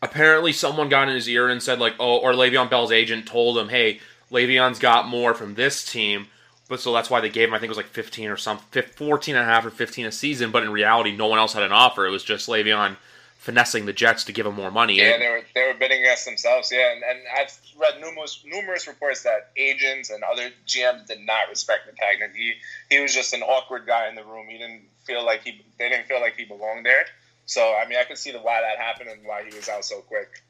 apparently 0.00 0.52
someone 0.52 0.88
got 0.88 1.08
in 1.08 1.14
his 1.16 1.28
ear 1.28 1.48
and 1.48 1.60
said 1.60 1.80
like, 1.80 1.94
oh, 1.98 2.18
or 2.18 2.34
Le'Veon 2.34 2.70
Bell's 2.70 2.92
agent 2.92 3.26
told 3.26 3.58
him, 3.58 3.68
hey, 3.68 3.98
Le'Veon's 4.30 4.78
got 4.78 5.08
more 5.08 5.34
from 5.34 5.56
this 5.56 5.84
team 5.84 6.28
but 6.68 6.80
so 6.80 6.92
that's 6.92 7.10
why 7.10 7.20
they 7.20 7.28
gave 7.28 7.48
him, 7.48 7.54
I 7.54 7.58
think 7.58 7.68
it 7.68 7.76
was 7.76 7.76
like 7.76 7.86
15 7.86 8.30
or 8.30 8.36
something, 8.36 8.82
14 8.82 9.36
and 9.36 9.42
a 9.42 9.46
half 9.46 9.66
or 9.66 9.70
15 9.70 10.06
a 10.06 10.12
season. 10.12 10.50
But 10.50 10.62
in 10.62 10.70
reality, 10.70 11.14
no 11.14 11.26
one 11.26 11.38
else 11.38 11.52
had 11.52 11.62
an 11.62 11.72
offer. 11.72 12.06
It 12.06 12.10
was 12.10 12.24
just 12.24 12.48
Le'Veon 12.48 12.96
finessing 13.44 13.84
the 13.84 13.92
Jets 13.92 14.24
to 14.24 14.32
give 14.32 14.46
him 14.46 14.54
more 14.54 14.70
money. 14.70 14.96
Yeah, 14.96 15.18
they 15.18 15.28
were 15.28 15.42
they 15.54 15.66
were 15.68 15.74
bidding 15.78 16.00
against 16.00 16.24
themselves. 16.24 16.72
Yeah, 16.72 16.92
and, 16.92 17.02
and 17.02 17.18
I've 17.38 17.54
read 17.78 18.00
numerous 18.00 18.42
numerous 18.46 18.86
reports 18.86 19.24
that 19.24 19.50
agents 19.54 20.08
and 20.08 20.24
other 20.24 20.50
GMs 20.66 21.06
did 21.06 21.20
not 21.20 21.50
respect 21.50 21.82
Maccagnan. 21.86 22.34
He 22.34 22.54
he 22.88 23.00
was 23.00 23.12
just 23.12 23.34
an 23.34 23.42
awkward 23.42 23.86
guy 23.86 24.08
in 24.08 24.14
the 24.14 24.24
room. 24.24 24.46
He 24.48 24.56
didn't 24.56 24.84
feel 25.04 25.24
like 25.24 25.44
he 25.44 25.62
they 25.78 25.90
didn't 25.90 26.06
feel 26.06 26.22
like 26.22 26.36
he 26.36 26.46
belonged 26.46 26.86
there. 26.86 27.04
So 27.44 27.74
I 27.74 27.86
mean, 27.86 27.98
I 27.98 28.04
could 28.04 28.16
see 28.16 28.32
the 28.32 28.38
why 28.38 28.62
that 28.62 28.78
happened 28.78 29.10
and 29.10 29.26
why 29.26 29.44
he 29.46 29.54
was 29.54 29.68
out 29.68 29.84
so 29.84 30.00
quick. 30.00 30.42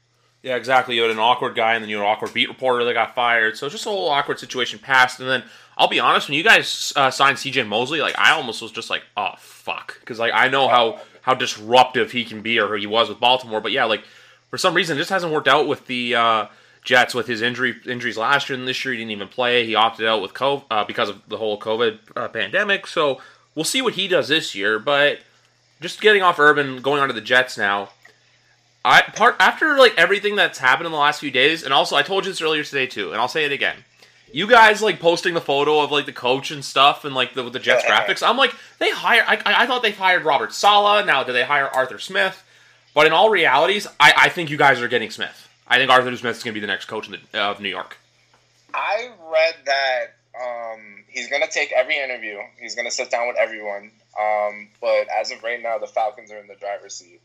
Yeah, 0.45 0.57
exactly. 0.57 0.95
You 0.95 1.01
had 1.01 1.09
an 1.09 1.17
awkward 1.17 1.55
guy, 1.55 1.73
and 1.73 1.83
then 1.83 1.89
you 1.89 1.97
had 1.97 2.03
an 2.03 2.11
awkward 2.11 2.31
beat 2.31 2.49
reporter 2.49 2.83
that 2.83 2.93
got 2.93 3.15
fired. 3.15 3.57
So 3.57 3.65
it's 3.65 3.73
just 3.73 3.87
a 3.87 3.89
whole 3.89 4.09
awkward 4.09 4.39
situation 4.39 4.77
passed, 4.77 5.19
and 5.19 5.27
then 5.27 5.43
I'll 5.75 5.87
be 5.87 5.99
honest, 5.99 6.29
when 6.29 6.37
you 6.37 6.43
guys 6.43 6.93
uh, 6.95 7.09
signed 7.09 7.37
CJ 7.37 7.67
Mosley, 7.67 7.99
like 7.99 8.13
I 8.15 8.31
almost 8.33 8.61
was 8.61 8.71
just 8.71 8.91
like, 8.91 9.01
oh 9.17 9.33
fuck, 9.39 9.99
because 10.01 10.19
like 10.19 10.33
I 10.35 10.47
know 10.47 10.67
how 10.67 11.01
how 11.23 11.33
disruptive 11.33 12.11
he 12.11 12.23
can 12.23 12.43
be 12.43 12.59
or 12.59 12.67
who 12.67 12.75
he 12.75 12.85
was 12.85 13.09
with 13.09 13.19
Baltimore, 13.19 13.59
but 13.59 13.71
yeah, 13.71 13.85
like 13.85 14.03
for 14.51 14.59
some 14.59 14.75
reason 14.75 14.95
it 14.95 14.99
just 14.99 15.09
hasn't 15.09 15.33
worked 15.33 15.47
out 15.47 15.67
with 15.67 15.87
the 15.87 16.13
uh, 16.13 16.45
Jets 16.83 17.15
with 17.15 17.25
his 17.25 17.41
injury 17.41 17.75
injuries 17.87 18.15
last 18.15 18.47
year 18.47 18.59
and 18.59 18.67
this 18.67 18.85
year 18.85 18.93
he 18.93 18.99
didn't 18.99 19.13
even 19.13 19.27
play. 19.27 19.65
He 19.65 19.73
opted 19.73 20.05
out 20.05 20.21
with 20.21 20.35
COVID 20.35 20.65
uh, 20.69 20.85
because 20.85 21.09
of 21.09 21.23
the 21.27 21.37
whole 21.37 21.59
COVID 21.59 21.97
uh, 22.15 22.27
pandemic. 22.27 22.85
So 22.85 23.19
we'll 23.55 23.65
see 23.65 23.81
what 23.81 23.95
he 23.95 24.07
does 24.07 24.27
this 24.27 24.53
year. 24.53 24.77
But 24.77 25.21
just 25.81 25.99
getting 26.01 26.21
off 26.21 26.37
Urban, 26.37 26.83
going 26.83 27.01
on 27.01 27.07
to 27.07 27.15
the 27.15 27.21
Jets 27.21 27.57
now. 27.57 27.89
I 28.85 29.01
part 29.01 29.35
after 29.39 29.77
like 29.77 29.95
everything 29.97 30.35
that's 30.35 30.59
happened 30.59 30.85
in 30.85 30.91
the 30.91 30.97
last 30.97 31.19
few 31.19 31.31
days, 31.31 31.63
and 31.63 31.73
also 31.73 31.95
I 31.95 32.03
told 32.03 32.25
you 32.25 32.31
this 32.31 32.41
earlier 32.41 32.63
today 32.63 32.87
too, 32.87 33.11
and 33.11 33.19
I'll 33.19 33.27
say 33.27 33.45
it 33.45 33.51
again 33.51 33.75
you 34.35 34.47
guys 34.47 34.81
like 34.81 34.99
posting 34.99 35.33
the 35.33 35.39
photo 35.39 35.79
of 35.79 35.91
like 35.91 36.05
the 36.05 36.11
coach 36.11 36.51
and 36.51 36.63
stuff 36.63 37.05
and 37.05 37.15
like 37.15 37.33
the 37.33 37.49
the 37.49 37.59
Jets 37.59 37.85
graphics. 37.85 38.21
I'm 38.21 38.35
like, 38.35 38.53
they 38.79 38.91
hire. 38.91 39.23
I, 39.25 39.41
I 39.45 39.65
thought 39.65 39.81
they 39.81 39.93
hired 39.93 40.25
Robert 40.25 40.51
Saleh. 40.51 41.05
Now 41.05 41.23
do 41.23 41.31
they 41.31 41.45
hire 41.45 41.67
Arthur 41.67 41.99
Smith? 41.99 42.43
But 42.93 43.07
in 43.07 43.13
all 43.13 43.29
realities, 43.29 43.87
I, 43.97 44.13
I 44.17 44.29
think 44.29 44.49
you 44.49 44.57
guys 44.57 44.81
are 44.81 44.89
getting 44.89 45.09
Smith. 45.09 45.49
I 45.67 45.77
think 45.77 45.89
Arthur 45.89 46.15
Smith 46.17 46.35
is 46.35 46.43
going 46.43 46.53
to 46.53 46.59
be 46.59 46.59
the 46.59 46.67
next 46.67 46.85
coach 46.85 47.07
the, 47.07 47.19
uh, 47.33 47.51
of 47.51 47.61
New 47.61 47.69
York. 47.69 47.97
I 48.73 49.09
read 49.31 49.55
that 49.65 50.05
um, 50.37 51.03
he's 51.07 51.29
going 51.29 51.41
to 51.41 51.49
take 51.49 51.71
every 51.71 51.97
interview. 51.97 52.37
He's 52.59 52.75
going 52.75 52.87
to 52.87 52.93
sit 52.93 53.09
down 53.09 53.27
with 53.27 53.37
everyone. 53.37 53.91
Um, 54.19 54.67
but 54.81 55.07
as 55.09 55.31
of 55.31 55.43
right 55.43 55.61
now, 55.61 55.77
the 55.77 55.87
Falcons 55.87 56.31
are 56.31 56.37
in 56.37 56.47
the 56.47 56.55
driver's 56.55 56.95
seat. 56.95 57.21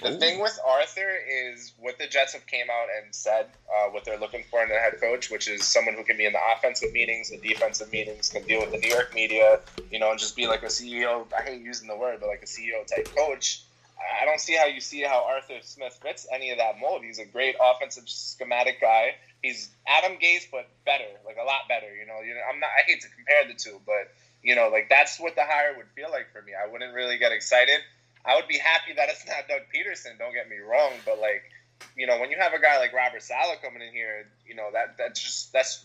The 0.00 0.14
Ooh. 0.14 0.18
thing 0.18 0.40
with 0.40 0.58
Arthur 0.66 1.10
is 1.28 1.72
what 1.78 1.98
the 1.98 2.06
Jets 2.06 2.32
have 2.32 2.46
came 2.46 2.66
out 2.70 2.88
and 3.02 3.14
said, 3.14 3.46
uh, 3.72 3.90
what 3.90 4.04
they're 4.04 4.18
looking 4.18 4.44
for 4.50 4.62
in 4.62 4.70
a 4.70 4.74
head 4.74 5.00
coach, 5.00 5.30
which 5.30 5.48
is 5.48 5.64
someone 5.64 5.94
who 5.94 6.02
can 6.02 6.16
be 6.16 6.24
in 6.24 6.32
the 6.32 6.40
offensive 6.56 6.92
meetings, 6.92 7.30
the 7.30 7.38
defensive 7.38 7.92
meetings, 7.92 8.30
can 8.30 8.42
deal 8.44 8.60
with 8.60 8.72
the 8.72 8.78
New 8.78 8.88
York 8.88 9.14
media, 9.14 9.60
you 9.90 9.98
know, 9.98 10.10
and 10.10 10.18
just 10.18 10.34
be 10.34 10.46
like 10.46 10.62
a 10.62 10.66
CEO. 10.66 11.26
I 11.32 11.42
hate 11.42 11.62
using 11.62 11.88
the 11.88 11.96
word, 11.96 12.18
but 12.20 12.28
like 12.28 12.42
a 12.42 12.46
CEO 12.46 12.86
type 12.86 13.08
coach. 13.14 13.62
I 14.20 14.24
don't 14.24 14.40
see 14.40 14.56
how 14.56 14.66
you 14.66 14.80
see 14.80 15.02
how 15.02 15.24
Arthur 15.24 15.58
Smith 15.62 15.98
fits 16.02 16.26
any 16.32 16.50
of 16.50 16.58
that 16.58 16.80
mold. 16.80 17.02
He's 17.04 17.18
a 17.18 17.24
great 17.24 17.54
offensive 17.60 18.08
schematic 18.08 18.80
guy. 18.80 19.14
He's 19.42 19.70
Adam 19.86 20.18
Gase, 20.18 20.46
but 20.50 20.68
better, 20.84 21.04
like 21.24 21.36
a 21.40 21.44
lot 21.44 21.68
better. 21.68 21.94
You 21.94 22.06
know, 22.06 22.20
you 22.26 22.34
know, 22.34 22.40
I'm 22.52 22.58
not. 22.58 22.70
I 22.76 22.82
hate 22.90 23.02
to 23.02 23.08
compare 23.08 23.46
the 23.46 23.54
two, 23.54 23.80
but 23.86 24.10
you 24.42 24.56
know, 24.56 24.70
like 24.70 24.88
that's 24.88 25.20
what 25.20 25.36
the 25.36 25.44
hire 25.44 25.76
would 25.76 25.86
feel 25.94 26.10
like 26.10 26.32
for 26.32 26.42
me. 26.42 26.52
I 26.52 26.70
wouldn't 26.70 26.94
really 26.94 27.18
get 27.18 27.32
excited. 27.32 27.78
I 28.24 28.36
would 28.36 28.48
be 28.48 28.58
happy 28.58 28.94
that 28.96 29.08
it's 29.08 29.26
not 29.28 29.48
Doug 29.48 29.62
Pederson. 29.74 30.18
Don't 30.18 30.34
get 30.34 30.48
me 30.48 30.58
wrong, 30.58 30.92
but 31.04 31.18
like, 31.18 31.42
you 31.96 32.06
know, 32.06 32.18
when 32.20 32.30
you 32.30 32.38
have 32.38 32.52
a 32.52 32.60
guy 32.60 32.78
like 32.78 32.92
Robert 32.92 33.22
Saleh 33.22 33.60
coming 33.62 33.82
in 33.82 33.92
here, 33.92 34.26
you 34.46 34.54
know 34.54 34.68
that 34.72 34.98
that 34.98 35.14
just 35.14 35.52
that's 35.52 35.84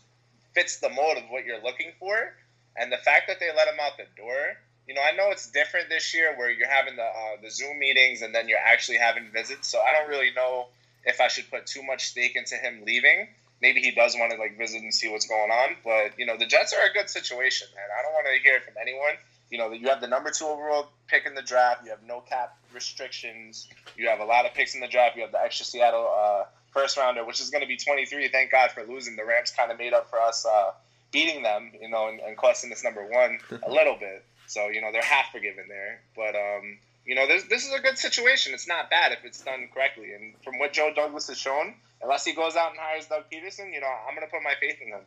fits 0.53 0.79
the 0.79 0.89
mold 0.89 1.17
of 1.17 1.23
what 1.29 1.45
you're 1.45 1.61
looking 1.61 1.91
for, 1.99 2.33
and 2.75 2.91
the 2.91 2.97
fact 2.97 3.27
that 3.27 3.39
they 3.39 3.47
let 3.55 3.67
him 3.67 3.79
out 3.81 3.97
the 3.97 4.05
door. 4.21 4.57
You 4.87 4.93
know, 4.93 5.01
I 5.01 5.17
know 5.17 5.31
it's 5.31 5.51
different 5.51 5.89
this 5.89 6.13
year 6.13 6.33
where 6.37 6.49
you're 6.49 6.69
having 6.69 6.95
the 6.95 7.03
uh, 7.03 7.41
the 7.41 7.51
Zoom 7.51 7.79
meetings 7.79 8.21
and 8.21 8.33
then 8.33 8.47
you're 8.47 8.63
actually 8.63 8.99
having 8.99 9.29
visits. 9.33 9.67
So 9.67 9.79
I 9.79 9.91
don't 9.91 10.09
really 10.09 10.31
know 10.33 10.67
if 11.03 11.19
I 11.19 11.27
should 11.27 11.49
put 11.51 11.65
too 11.65 11.83
much 11.83 12.05
stake 12.05 12.37
into 12.37 12.55
him 12.55 12.83
leaving 12.85 13.27
maybe 13.61 13.81
he 13.81 13.91
does 13.91 14.15
want 14.15 14.31
to 14.31 14.37
like 14.37 14.57
visit 14.57 14.81
and 14.81 14.93
see 14.93 15.09
what's 15.09 15.27
going 15.27 15.51
on. 15.51 15.75
But 15.83 16.17
you 16.17 16.25
know, 16.25 16.37
the 16.37 16.45
Jets 16.45 16.73
are 16.73 16.85
a 16.85 16.93
good 16.93 17.09
situation, 17.09 17.67
man. 17.75 17.85
I 17.97 18.01
don't 18.03 18.13
want 18.13 18.27
to 18.27 18.43
hear 18.43 18.57
it 18.57 18.63
from 18.63 18.75
anyone. 18.81 19.15
You 19.49 19.57
know, 19.57 19.71
you 19.71 19.87
have 19.89 20.01
the 20.01 20.07
number 20.07 20.31
two 20.31 20.45
overall 20.45 20.87
pick 21.07 21.25
in 21.25 21.35
the 21.35 21.41
draft. 21.41 21.83
You 21.83 21.91
have 21.91 22.03
no 22.05 22.21
cap 22.21 22.57
restrictions. 22.73 23.67
You 23.95 24.09
have 24.09 24.19
a 24.19 24.25
lot 24.25 24.45
of 24.45 24.53
picks 24.53 24.75
in 24.75 24.81
the 24.81 24.87
draft. 24.87 25.15
You 25.15 25.21
have 25.23 25.31
the 25.31 25.41
extra 25.41 25.65
Seattle 25.65 26.09
uh, 26.13 26.43
first 26.71 26.97
rounder, 26.97 27.25
which 27.25 27.39
is 27.39 27.49
going 27.49 27.61
to 27.61 27.67
be 27.67 27.77
23. 27.77 28.27
Thank 28.27 28.51
God 28.51 28.71
for 28.71 28.83
losing. 28.83 29.15
The 29.15 29.25
Rams 29.25 29.51
kind 29.51 29.71
of 29.71 29.77
made 29.77 29.93
up 29.93 30.09
for 30.09 30.19
us 30.19 30.45
uh, 30.45 30.71
beating 31.11 31.43
them, 31.43 31.71
you 31.81 31.89
know, 31.89 32.09
and, 32.09 32.19
and 32.19 32.35
costing 32.37 32.71
us 32.71 32.83
number 32.83 33.05
one 33.05 33.39
a 33.65 33.71
little 33.71 33.95
bit. 33.99 34.23
So 34.47 34.69
you 34.69 34.81
know 34.81 34.91
they're 34.91 35.01
half 35.01 35.31
forgiven 35.31 35.65
there. 35.67 36.01
But 36.15 36.35
um, 36.35 36.77
you 37.05 37.15
know, 37.15 37.27
this 37.27 37.43
this 37.43 37.65
is 37.65 37.73
a 37.73 37.79
good 37.79 37.97
situation. 37.97 38.53
It's 38.53 38.67
not 38.67 38.89
bad 38.89 39.11
if 39.11 39.19
it's 39.23 39.41
done 39.41 39.67
correctly. 39.73 40.13
And 40.13 40.33
from 40.43 40.59
what 40.59 40.73
Joe 40.73 40.91
Douglas 40.95 41.27
has 41.27 41.37
shown, 41.37 41.75
unless 42.01 42.25
he 42.25 42.33
goes 42.33 42.55
out 42.55 42.71
and 42.71 42.79
hires 42.79 43.05
Doug 43.05 43.23
Pederson, 43.31 43.73
you 43.73 43.81
know, 43.81 43.91
I'm 44.07 44.15
going 44.15 44.27
to 44.27 44.31
put 44.31 44.43
my 44.43 44.53
faith 44.59 44.77
in 44.81 44.89
him. 44.89 45.01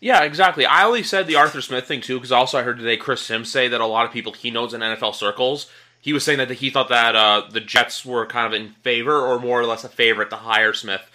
Yeah, 0.00 0.22
exactly. 0.22 0.66
I 0.66 0.84
only 0.84 1.02
said 1.02 1.26
the 1.26 1.36
Arthur 1.36 1.60
Smith 1.60 1.86
thing 1.86 2.00
too 2.00 2.16
because 2.18 2.32
also 2.32 2.58
I 2.58 2.62
heard 2.62 2.78
today 2.78 2.96
Chris 2.96 3.22
Sims 3.22 3.50
say 3.50 3.68
that 3.68 3.80
a 3.80 3.86
lot 3.86 4.06
of 4.06 4.12
people 4.12 4.32
he 4.32 4.50
knows 4.50 4.74
in 4.74 4.80
NFL 4.80 5.14
circles. 5.14 5.70
He 6.00 6.12
was 6.12 6.22
saying 6.22 6.38
that 6.38 6.50
he 6.50 6.68
thought 6.68 6.90
that 6.90 7.16
uh, 7.16 7.48
the 7.50 7.60
Jets 7.60 8.04
were 8.04 8.26
kind 8.26 8.46
of 8.46 8.60
in 8.60 8.72
favor 8.82 9.18
or 9.18 9.38
more 9.38 9.60
or 9.60 9.66
less 9.66 9.84
a 9.84 9.88
favorite 9.88 10.28
to 10.30 10.36
hire 10.36 10.74
Smith. 10.74 11.10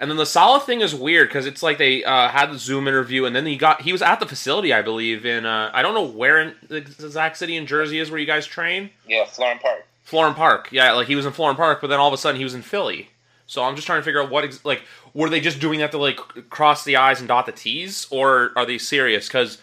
And 0.00 0.10
then 0.10 0.18
the 0.18 0.26
Saleh 0.26 0.64
thing 0.64 0.80
is 0.80 0.96
weird 0.96 1.28
because 1.28 1.46
it's 1.46 1.62
like 1.62 1.78
they 1.78 2.02
uh, 2.02 2.28
had 2.28 2.50
the 2.50 2.58
Zoom 2.58 2.88
interview, 2.88 3.24
and 3.24 3.36
then 3.36 3.46
he 3.46 3.56
got 3.56 3.82
he 3.82 3.92
was 3.92 4.02
at 4.02 4.18
the 4.18 4.26
facility, 4.26 4.72
I 4.72 4.82
believe, 4.82 5.24
in 5.24 5.46
uh, 5.46 5.70
I 5.72 5.80
don't 5.82 5.94
know 5.94 6.02
where 6.02 6.40
in 6.40 6.56
the 6.66 6.78
exact 6.78 7.36
city 7.36 7.56
in 7.56 7.66
Jersey 7.66 8.00
is 8.00 8.10
where 8.10 8.18
you 8.18 8.26
guys 8.26 8.44
train. 8.44 8.90
Yeah, 9.06 9.26
Florham 9.26 9.60
Park. 9.60 9.86
Florham 10.04 10.34
Park, 10.34 10.68
yeah, 10.72 10.90
like 10.90 11.06
he 11.06 11.14
was 11.14 11.24
in 11.24 11.32
Florham 11.32 11.54
Park, 11.54 11.80
but 11.80 11.86
then 11.86 12.00
all 12.00 12.08
of 12.08 12.14
a 12.14 12.18
sudden 12.18 12.36
he 12.36 12.42
was 12.42 12.54
in 12.54 12.62
Philly. 12.62 13.10
So 13.46 13.62
I'm 13.62 13.76
just 13.76 13.86
trying 13.86 14.00
to 14.00 14.02
figure 14.02 14.20
out 14.20 14.28
what 14.28 14.42
ex- 14.42 14.64
like 14.64 14.82
were 15.14 15.28
they 15.28 15.40
just 15.40 15.60
doing 15.60 15.80
that 15.80 15.90
to 15.92 15.98
like 15.98 16.16
cross 16.50 16.84
the 16.84 16.96
i's 16.96 17.20
and 17.20 17.28
dot 17.28 17.46
the 17.46 17.52
t's, 17.52 18.06
or 18.10 18.52
are 18.56 18.66
they 18.66 18.78
serious? 18.78 19.28
Because 19.28 19.58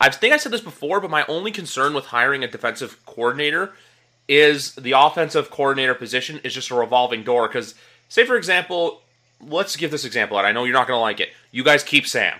I 0.00 0.10
think 0.10 0.34
I 0.34 0.36
said 0.36 0.52
this 0.52 0.60
before, 0.60 1.00
but 1.00 1.10
my 1.10 1.24
only 1.26 1.50
concern 1.50 1.94
with 1.94 2.06
hiring 2.06 2.44
a 2.44 2.48
defensive 2.48 3.04
coordinator 3.06 3.72
is 4.28 4.74
the 4.74 4.92
offensive 4.92 5.50
coordinator 5.50 5.94
position 5.94 6.40
is 6.42 6.54
just 6.54 6.70
a 6.70 6.74
revolving 6.74 7.22
door. 7.22 7.48
Because 7.48 7.74
say 8.08 8.24
for 8.24 8.36
example, 8.36 9.02
let's 9.40 9.76
give 9.76 9.90
this 9.90 10.04
example 10.04 10.36
out. 10.36 10.44
I 10.44 10.52
know 10.52 10.64
you're 10.64 10.74
not 10.74 10.86
going 10.86 10.98
to 10.98 11.02
like 11.02 11.20
it. 11.20 11.30
You 11.50 11.62
guys 11.62 11.82
keep 11.82 12.06
Sam, 12.06 12.38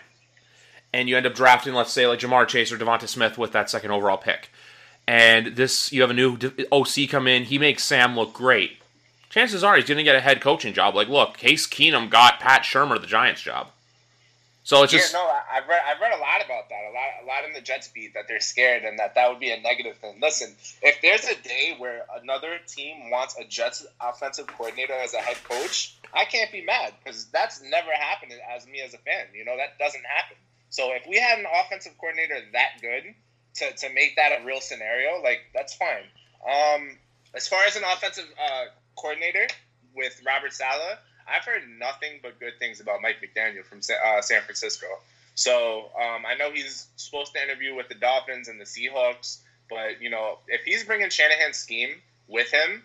and 0.92 1.08
you 1.08 1.16
end 1.16 1.26
up 1.26 1.34
drafting, 1.34 1.74
let's 1.74 1.92
say, 1.92 2.06
like 2.06 2.20
Ja'Marr 2.20 2.48
Chase 2.48 2.72
or 2.72 2.78
Devonta 2.78 3.08
Smith 3.08 3.38
with 3.38 3.52
that 3.52 3.70
second 3.70 3.90
overall 3.90 4.16
pick. 4.16 4.50
And 5.06 5.54
this, 5.56 5.92
you 5.92 6.00
have 6.00 6.10
a 6.10 6.14
new 6.14 6.36
OC 6.72 7.08
come 7.08 7.28
in. 7.28 7.44
He 7.44 7.58
makes 7.58 7.84
Sam 7.84 8.16
look 8.16 8.32
great 8.32 8.78
chances 9.36 9.62
are 9.62 9.76
he's 9.76 9.84
going 9.84 9.98
to 9.98 10.04
get 10.04 10.16
a 10.16 10.20
head 10.20 10.40
coaching 10.40 10.72
job. 10.72 10.94
Like, 10.94 11.08
look, 11.08 11.36
Case 11.36 11.66
Keenum 11.66 12.08
got 12.08 12.40
Pat 12.40 12.62
Shurmur 12.62 12.98
the 12.98 13.06
Giants 13.06 13.42
job. 13.42 13.68
So 14.64 14.82
it's 14.82 14.92
just 14.92 15.12
yeah, 15.12 15.20
no. 15.20 15.30
I've 15.52 15.68
read 15.68 15.80
I've 15.86 16.00
read 16.00 16.12
a 16.12 16.18
lot 16.18 16.44
about 16.44 16.68
that. 16.70 16.80
A 16.90 16.92
lot 16.92 17.22
a 17.22 17.24
lot 17.24 17.44
in 17.46 17.52
the 17.52 17.60
Jets 17.60 17.86
beat 17.86 18.14
that 18.14 18.26
they're 18.26 18.40
scared 18.40 18.82
and 18.82 18.98
that 18.98 19.14
that 19.14 19.30
would 19.30 19.38
be 19.38 19.52
a 19.52 19.60
negative 19.60 19.96
thing. 19.98 20.18
Listen, 20.20 20.56
if 20.82 21.00
there's 21.02 21.24
a 21.24 21.40
day 21.40 21.76
where 21.78 22.04
another 22.20 22.58
team 22.66 23.10
wants 23.10 23.36
a 23.38 23.44
Jets 23.44 23.86
offensive 24.00 24.48
coordinator 24.48 24.94
as 24.94 25.14
a 25.14 25.18
head 25.18 25.36
coach, 25.44 25.96
I 26.12 26.24
can't 26.24 26.50
be 26.50 26.64
mad 26.64 26.94
because 26.98 27.26
that's 27.26 27.62
never 27.62 27.92
happened 27.92 28.32
as 28.56 28.66
me 28.66 28.80
as 28.80 28.92
a 28.92 28.98
fan. 28.98 29.26
You 29.32 29.44
know 29.44 29.56
that 29.56 29.78
doesn't 29.78 30.04
happen. 30.04 30.36
So 30.70 30.92
if 30.94 31.06
we 31.06 31.16
had 31.20 31.38
an 31.38 31.46
offensive 31.64 31.92
coordinator 31.96 32.40
that 32.52 32.80
good 32.80 33.14
to, 33.56 33.72
to 33.86 33.94
make 33.94 34.16
that 34.16 34.40
a 34.40 34.44
real 34.44 34.60
scenario, 34.60 35.22
like 35.22 35.42
that's 35.54 35.74
fine. 35.74 36.10
Um, 36.44 36.98
as 37.34 37.46
far 37.46 37.62
as 37.66 37.76
an 37.76 37.84
offensive 37.84 38.26
uh, 38.36 38.64
coordinator 38.96 39.46
with 39.94 40.20
Robert 40.26 40.52
Saleh, 40.52 40.98
I've 41.28 41.44
heard 41.44 41.62
nothing 41.78 42.20
but 42.22 42.38
good 42.38 42.58
things 42.58 42.80
about 42.80 43.02
Mike 43.02 43.16
McDaniel 43.20 43.64
from 43.64 43.78
uh, 43.78 44.20
San 44.22 44.42
Francisco. 44.42 44.86
So 45.34 45.90
um, 46.00 46.24
I 46.26 46.34
know 46.38 46.50
he's 46.50 46.86
supposed 46.96 47.34
to 47.34 47.42
interview 47.42 47.74
with 47.74 47.88
the 47.88 47.94
Dolphins 47.94 48.48
and 48.48 48.60
the 48.60 48.64
Seahawks, 48.64 49.38
but 49.68 50.00
you 50.00 50.10
know 50.10 50.38
if 50.48 50.62
he's 50.64 50.84
bringing 50.84 51.10
Shanahan's 51.10 51.56
scheme 51.56 51.90
with 52.26 52.50
him, 52.50 52.82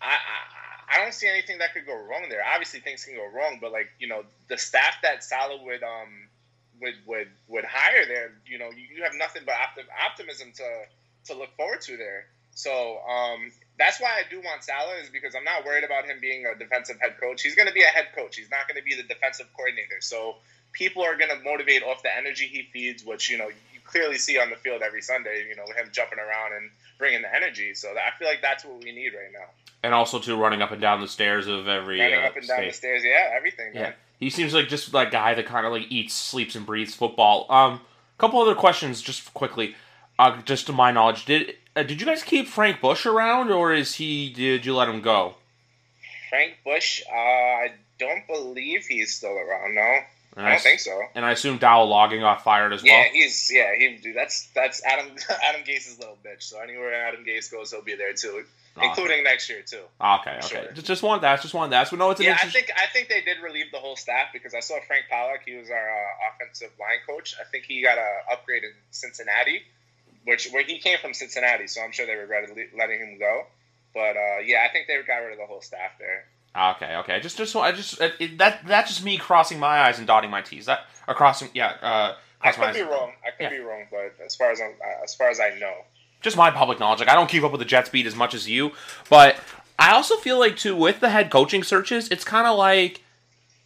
I, 0.00 0.14
I, 0.14 0.96
I 0.96 1.02
don't 1.02 1.14
see 1.14 1.28
anything 1.28 1.58
that 1.58 1.72
could 1.72 1.86
go 1.86 1.94
wrong 1.94 2.26
there. 2.28 2.42
Obviously 2.52 2.80
things 2.80 3.04
can 3.04 3.14
go 3.14 3.26
wrong, 3.34 3.58
but 3.60 3.72
like 3.72 3.88
you 3.98 4.08
know 4.08 4.24
the 4.48 4.58
staff 4.58 4.96
that 5.02 5.24
Saleh 5.24 5.62
would 5.64 5.82
um 5.82 6.28
would 6.80 6.94
would 7.06 7.28
would 7.48 7.64
hire 7.64 8.04
there, 8.06 8.32
you 8.46 8.58
know 8.58 8.70
you, 8.70 8.96
you 8.96 9.02
have 9.04 9.14
nothing 9.14 9.42
but 9.46 9.54
optimism 10.04 10.52
to 10.56 11.32
to 11.32 11.38
look 11.38 11.54
forward 11.56 11.80
to 11.82 11.96
there. 11.96 12.26
So 12.50 12.98
um, 13.08 13.50
that's 13.78 14.00
why 14.00 14.10
I 14.10 14.22
do 14.30 14.40
want 14.40 14.62
Saleh 14.62 15.02
is 15.02 15.10
because 15.10 15.34
I'm 15.34 15.44
not 15.44 15.64
worried 15.64 15.84
about 15.84 16.04
him 16.06 16.18
being 16.20 16.46
a 16.46 16.56
defensive 16.56 17.00
head 17.00 17.16
coach. 17.20 17.42
He's 17.42 17.54
going 17.54 17.68
to 17.68 17.74
be 17.74 17.82
a 17.82 17.86
head 17.86 18.08
coach. 18.14 18.36
He's 18.36 18.50
not 18.50 18.68
going 18.68 18.78
to 18.78 18.84
be 18.84 18.94
the 18.94 19.02
defensive 19.02 19.46
coordinator. 19.56 20.00
So 20.00 20.36
people 20.72 21.02
are 21.02 21.16
going 21.16 21.30
to 21.30 21.42
motivate 21.44 21.82
off 21.82 22.02
the 22.02 22.16
energy 22.16 22.46
he 22.46 22.62
feeds, 22.72 23.04
which 23.04 23.30
you 23.30 23.38
know 23.38 23.48
you 23.48 23.80
clearly 23.84 24.18
see 24.18 24.38
on 24.38 24.50
the 24.50 24.56
field 24.56 24.82
every 24.82 25.02
Sunday. 25.02 25.46
You 25.48 25.56
know 25.56 25.64
him 25.64 25.88
jumping 25.92 26.18
around 26.18 26.54
and 26.54 26.70
bringing 26.98 27.22
the 27.22 27.34
energy. 27.34 27.74
So 27.74 27.88
I 27.90 28.16
feel 28.18 28.28
like 28.28 28.42
that's 28.42 28.64
what 28.64 28.82
we 28.82 28.92
need 28.92 29.12
right 29.14 29.32
now. 29.32 29.46
And 29.82 29.92
also 29.92 30.18
too 30.18 30.36
running 30.36 30.62
up 30.62 30.70
and 30.70 30.80
down 30.80 31.00
the 31.00 31.08
stairs 31.08 31.46
of 31.46 31.66
every 31.68 32.00
running 32.00 32.18
uh, 32.18 32.28
up 32.28 32.36
and 32.36 32.46
down 32.46 32.58
state. 32.58 32.70
the 32.70 32.76
stairs. 32.76 33.02
Yeah, 33.04 33.32
everything. 33.36 33.72
Yeah, 33.74 33.82
man. 33.82 33.94
he 34.20 34.30
seems 34.30 34.54
like 34.54 34.68
just 34.68 34.92
that 34.92 35.10
guy 35.10 35.34
that 35.34 35.46
kind 35.46 35.66
of 35.66 35.72
like 35.72 35.86
eats, 35.90 36.14
sleeps, 36.14 36.54
and 36.54 36.64
breathes 36.64 36.94
football. 36.94 37.46
Um, 37.50 37.74
a 37.74 38.18
couple 38.18 38.40
other 38.40 38.54
questions 38.54 39.02
just 39.02 39.34
quickly. 39.34 39.74
Uh, 40.16 40.40
just 40.42 40.66
to 40.66 40.72
my 40.72 40.92
knowledge, 40.92 41.24
did 41.24 41.54
uh, 41.76 41.82
did 41.82 42.00
you 42.00 42.06
guys 42.06 42.22
keep 42.22 42.48
Frank 42.48 42.80
Bush 42.80 43.06
around, 43.06 43.50
or 43.50 43.72
is 43.72 43.94
he? 43.94 44.30
Did 44.30 44.64
you 44.64 44.74
let 44.74 44.88
him 44.88 45.00
go? 45.00 45.34
Frank 46.30 46.54
Bush, 46.64 47.02
uh, 47.10 47.14
I 47.14 47.72
don't 47.98 48.26
believe 48.26 48.86
he's 48.86 49.14
still 49.14 49.36
around. 49.36 49.74
No, 49.74 49.98
and 50.36 50.46
I 50.46 50.50
don't 50.50 50.58
I, 50.58 50.58
think 50.58 50.80
so. 50.80 51.00
And 51.14 51.24
I 51.24 51.32
assume 51.32 51.58
Dowell 51.58 51.88
Loggains 51.88 52.20
got 52.20 52.42
fired 52.42 52.72
as 52.72 52.84
yeah, 52.84 52.92
well. 52.92 53.04
Yeah, 53.04 53.12
he's 53.12 53.50
yeah 53.52 53.74
he 53.76 53.96
dude. 53.96 54.16
That's 54.16 54.48
that's 54.54 54.84
Adam 54.84 55.06
Adam 55.42 55.62
Gase's 55.62 55.98
little 55.98 56.18
bitch. 56.24 56.42
So 56.42 56.60
anywhere 56.60 56.94
Adam 56.94 57.24
Gase 57.24 57.50
goes, 57.50 57.70
he'll 57.70 57.82
be 57.82 57.96
there 57.96 58.12
too, 58.12 58.44
oh. 58.76 58.82
including 58.82 59.24
next 59.24 59.48
year 59.48 59.62
too. 59.66 59.82
Okay, 60.00 60.36
okay. 60.38 60.46
Sure. 60.46 60.72
Just, 60.74 60.86
just 60.86 61.02
wanted 61.02 61.22
that. 61.22 61.42
Just 61.42 61.54
wanted 61.54 61.70
that. 61.70 61.88
So 61.88 61.96
no, 61.96 62.10
it's 62.10 62.20
yeah. 62.20 62.38
I 62.40 62.48
think 62.48 62.70
I 62.76 62.86
think 62.92 63.08
they 63.08 63.20
did 63.20 63.42
relieve 63.42 63.66
the 63.72 63.78
whole 63.78 63.96
staff 63.96 64.28
because 64.32 64.54
I 64.54 64.60
saw 64.60 64.76
Frank 64.86 65.06
Pollack. 65.10 65.42
He 65.44 65.56
was 65.56 65.70
our 65.70 65.90
uh, 65.90 66.34
offensive 66.34 66.70
line 66.80 66.98
coach. 67.06 67.34
I 67.40 67.44
think 67.50 67.64
he 67.64 67.82
got 67.82 67.98
a 67.98 68.32
upgrade 68.32 68.64
in 68.64 68.72
Cincinnati 68.90 69.62
which 70.24 70.50
where 70.50 70.64
he 70.64 70.78
came 70.78 70.98
from 70.98 71.14
Cincinnati, 71.14 71.66
so 71.66 71.82
I'm 71.82 71.92
sure 71.92 72.06
they 72.06 72.14
regretted 72.14 72.50
letting 72.76 72.98
him 72.98 73.18
go. 73.18 73.44
But 73.94 74.16
uh, 74.16 74.38
yeah, 74.44 74.66
I 74.68 74.72
think 74.72 74.86
they 74.88 75.00
got 75.06 75.18
rid 75.18 75.32
of 75.32 75.38
the 75.38 75.46
whole 75.46 75.60
staff 75.60 75.92
there. 75.98 76.24
Okay, 76.56 76.96
okay. 76.96 77.20
Just, 77.20 77.36
just, 77.36 77.56
I 77.56 77.72
just 77.72 78.00
it, 78.00 78.38
that 78.38 78.60
that's 78.66 78.90
just 78.90 79.04
me 79.04 79.18
crossing 79.18 79.58
my 79.58 79.80
eyes 79.80 79.98
and 79.98 80.06
dotting 80.06 80.30
my 80.30 80.40
t's. 80.42 80.66
That 80.66 80.86
or 81.08 81.14
crossing, 81.14 81.48
yeah. 81.52 81.74
Uh, 81.82 82.14
I 82.40 82.52
could 82.52 82.74
be 82.74 82.82
wrong. 82.82 83.12
I 83.26 83.30
could 83.30 83.44
yeah. 83.44 83.50
be 83.50 83.58
wrong, 83.58 83.86
but 83.90 84.14
as 84.24 84.36
far 84.36 84.50
as 84.50 84.60
I'm, 84.60 84.72
uh, 84.84 85.04
as 85.04 85.14
far 85.14 85.30
as 85.30 85.40
I 85.40 85.58
know, 85.58 85.74
just 86.20 86.36
my 86.36 86.50
public 86.50 86.78
knowledge. 86.78 87.00
Like 87.00 87.08
I 87.08 87.14
don't 87.14 87.28
keep 87.28 87.42
up 87.42 87.52
with 87.52 87.58
the 87.58 87.64
Jets 87.64 87.88
beat 87.88 88.06
as 88.06 88.14
much 88.14 88.34
as 88.34 88.48
you, 88.48 88.72
but 89.08 89.36
I 89.78 89.92
also 89.92 90.16
feel 90.16 90.38
like 90.38 90.56
too 90.56 90.76
with 90.76 91.00
the 91.00 91.10
head 91.10 91.30
coaching 91.30 91.62
searches, 91.62 92.08
it's 92.08 92.24
kind 92.24 92.46
of 92.46 92.56
like 92.56 93.02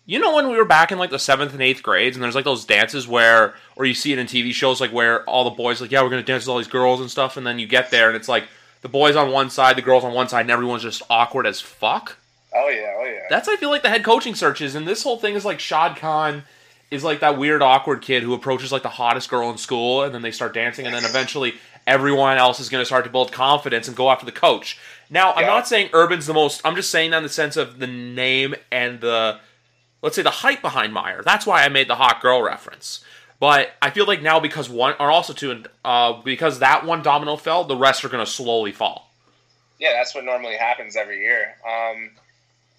you 0.09 0.19
know 0.19 0.35
when 0.35 0.49
we 0.49 0.57
were 0.57 0.65
back 0.65 0.91
in 0.91 0.97
like 0.97 1.11
the 1.11 1.19
seventh 1.19 1.53
and 1.53 1.61
eighth 1.61 1.83
grades, 1.83 2.17
and 2.17 2.25
there's 2.25 2.35
like 2.35 2.47
those 2.47 2.65
dances 2.65 3.07
where, 3.07 3.55
or 3.77 3.85
you 3.85 3.93
see 3.93 4.11
it 4.11 4.19
in 4.19 4.27
TV 4.27 4.55
shows, 4.55 4.81
like 4.81 4.91
where 4.91 5.23
all 5.25 5.45
the 5.45 5.51
boys 5.51 5.83
like, 5.83 5.91
yeah, 5.91 6.03
we're 6.03 6.09
gonna 6.09 6.23
dance 6.23 6.45
with 6.45 6.49
all 6.49 6.57
these 6.57 6.67
girls 6.67 7.01
and 7.01 7.11
stuff, 7.11 7.37
and 7.37 7.47
then 7.47 7.59
you 7.59 7.67
get 7.67 7.91
there 7.91 8.09
and 8.09 8.17
it's 8.17 8.27
like 8.27 8.49
the 8.81 8.89
boys 8.89 9.17
on 9.17 9.31
one 9.31 9.51
side, 9.51 9.77
the 9.77 9.83
girls 9.83 10.05
on 10.05 10.15
one 10.15 10.27
side, 10.27 10.41
and 10.41 10.51
everyone's 10.51 10.83
just 10.83 11.03
awkward 11.11 11.47
as 11.47 11.61
fuck. 11.61 12.17
Oh 12.55 12.71
yeah, 12.71 12.95
oh 12.99 13.05
yeah. 13.05 13.27
That's 13.29 13.49
I 13.49 13.57
feel 13.57 13.69
like 13.69 13.83
the 13.83 13.91
head 13.91 14.03
coaching 14.03 14.35
searches, 14.35 14.75
and 14.75 14.89
this 14.89 15.03
whole 15.03 15.19
thing 15.19 15.35
is 15.35 15.45
like 15.45 15.61
Shad 15.61 15.99
Khan 15.99 16.45
is 16.91 17.05
like 17.05 17.21
that 17.21 17.37
weird 17.37 17.61
awkward 17.61 18.01
kid 18.01 18.23
who 18.23 18.33
approaches 18.33 18.73
like 18.73 18.83
the 18.83 18.89
hottest 18.89 19.29
girl 19.29 19.51
in 19.51 19.59
school, 19.59 20.05
and 20.05 20.15
then 20.15 20.23
they 20.23 20.31
start 20.31 20.55
dancing, 20.55 20.87
and 20.87 20.95
then 20.95 21.05
eventually 21.05 21.53
everyone 21.87 22.39
else 22.39 22.61
is 22.61 22.71
going 22.71 22.81
to 22.81 22.87
start 22.87 23.05
to 23.05 23.11
build 23.11 23.31
confidence 23.31 23.89
and 23.89 23.97
go 23.97 24.11
after 24.11 24.25
the 24.25 24.33
coach. 24.33 24.79
Now, 25.11 25.33
I'm 25.33 25.47
not 25.47 25.69
saying 25.69 25.91
Urban's 25.95 26.27
the 26.27 26.35
most. 26.35 26.61
I'm 26.65 26.77
just 26.77 26.91
saying 26.91 27.11
that 27.11 27.19
in 27.19 27.23
the 27.23 27.29
sense 27.29 27.57
of 27.57 27.79
the 27.79 27.87
name 27.87 28.55
and 28.71 29.01
the 29.01 29.41
let's 30.03 30.17
say 30.17 30.23
the 30.23 30.31
hype 30.31 30.63
behind 30.63 30.93
Meyer. 30.93 31.23
That's 31.23 31.47
why 31.47 31.65
I 31.65 31.69
made 31.69 31.89
the 31.89 31.97
hot 31.97 32.21
girl 32.21 32.43
reference. 32.43 33.05
But 33.41 33.71
I 33.81 33.91
feel 33.91 34.07
like 34.07 34.21
now 34.21 34.41
because 34.41 34.69
one, 34.69 34.95
or 34.99 35.11
also 35.11 35.33
two, 35.33 35.65
uh, 35.85 36.15
because 36.23 36.59
that 36.59 36.85
one 36.85 37.03
domino 37.03 37.37
fell, 37.37 37.65
the 37.65 37.77
rest 37.77 38.05
are 38.05 38.09
going 38.09 38.25
to 38.25 38.31
slowly 38.31 38.73
fall. 38.73 39.13
yeah, 39.79 39.93
that's 39.93 40.15
what 40.15 40.25
normally 40.25 40.57
happens 40.57 40.97
every 40.97 41.21
year. 41.21 41.55
Um, 41.67 42.11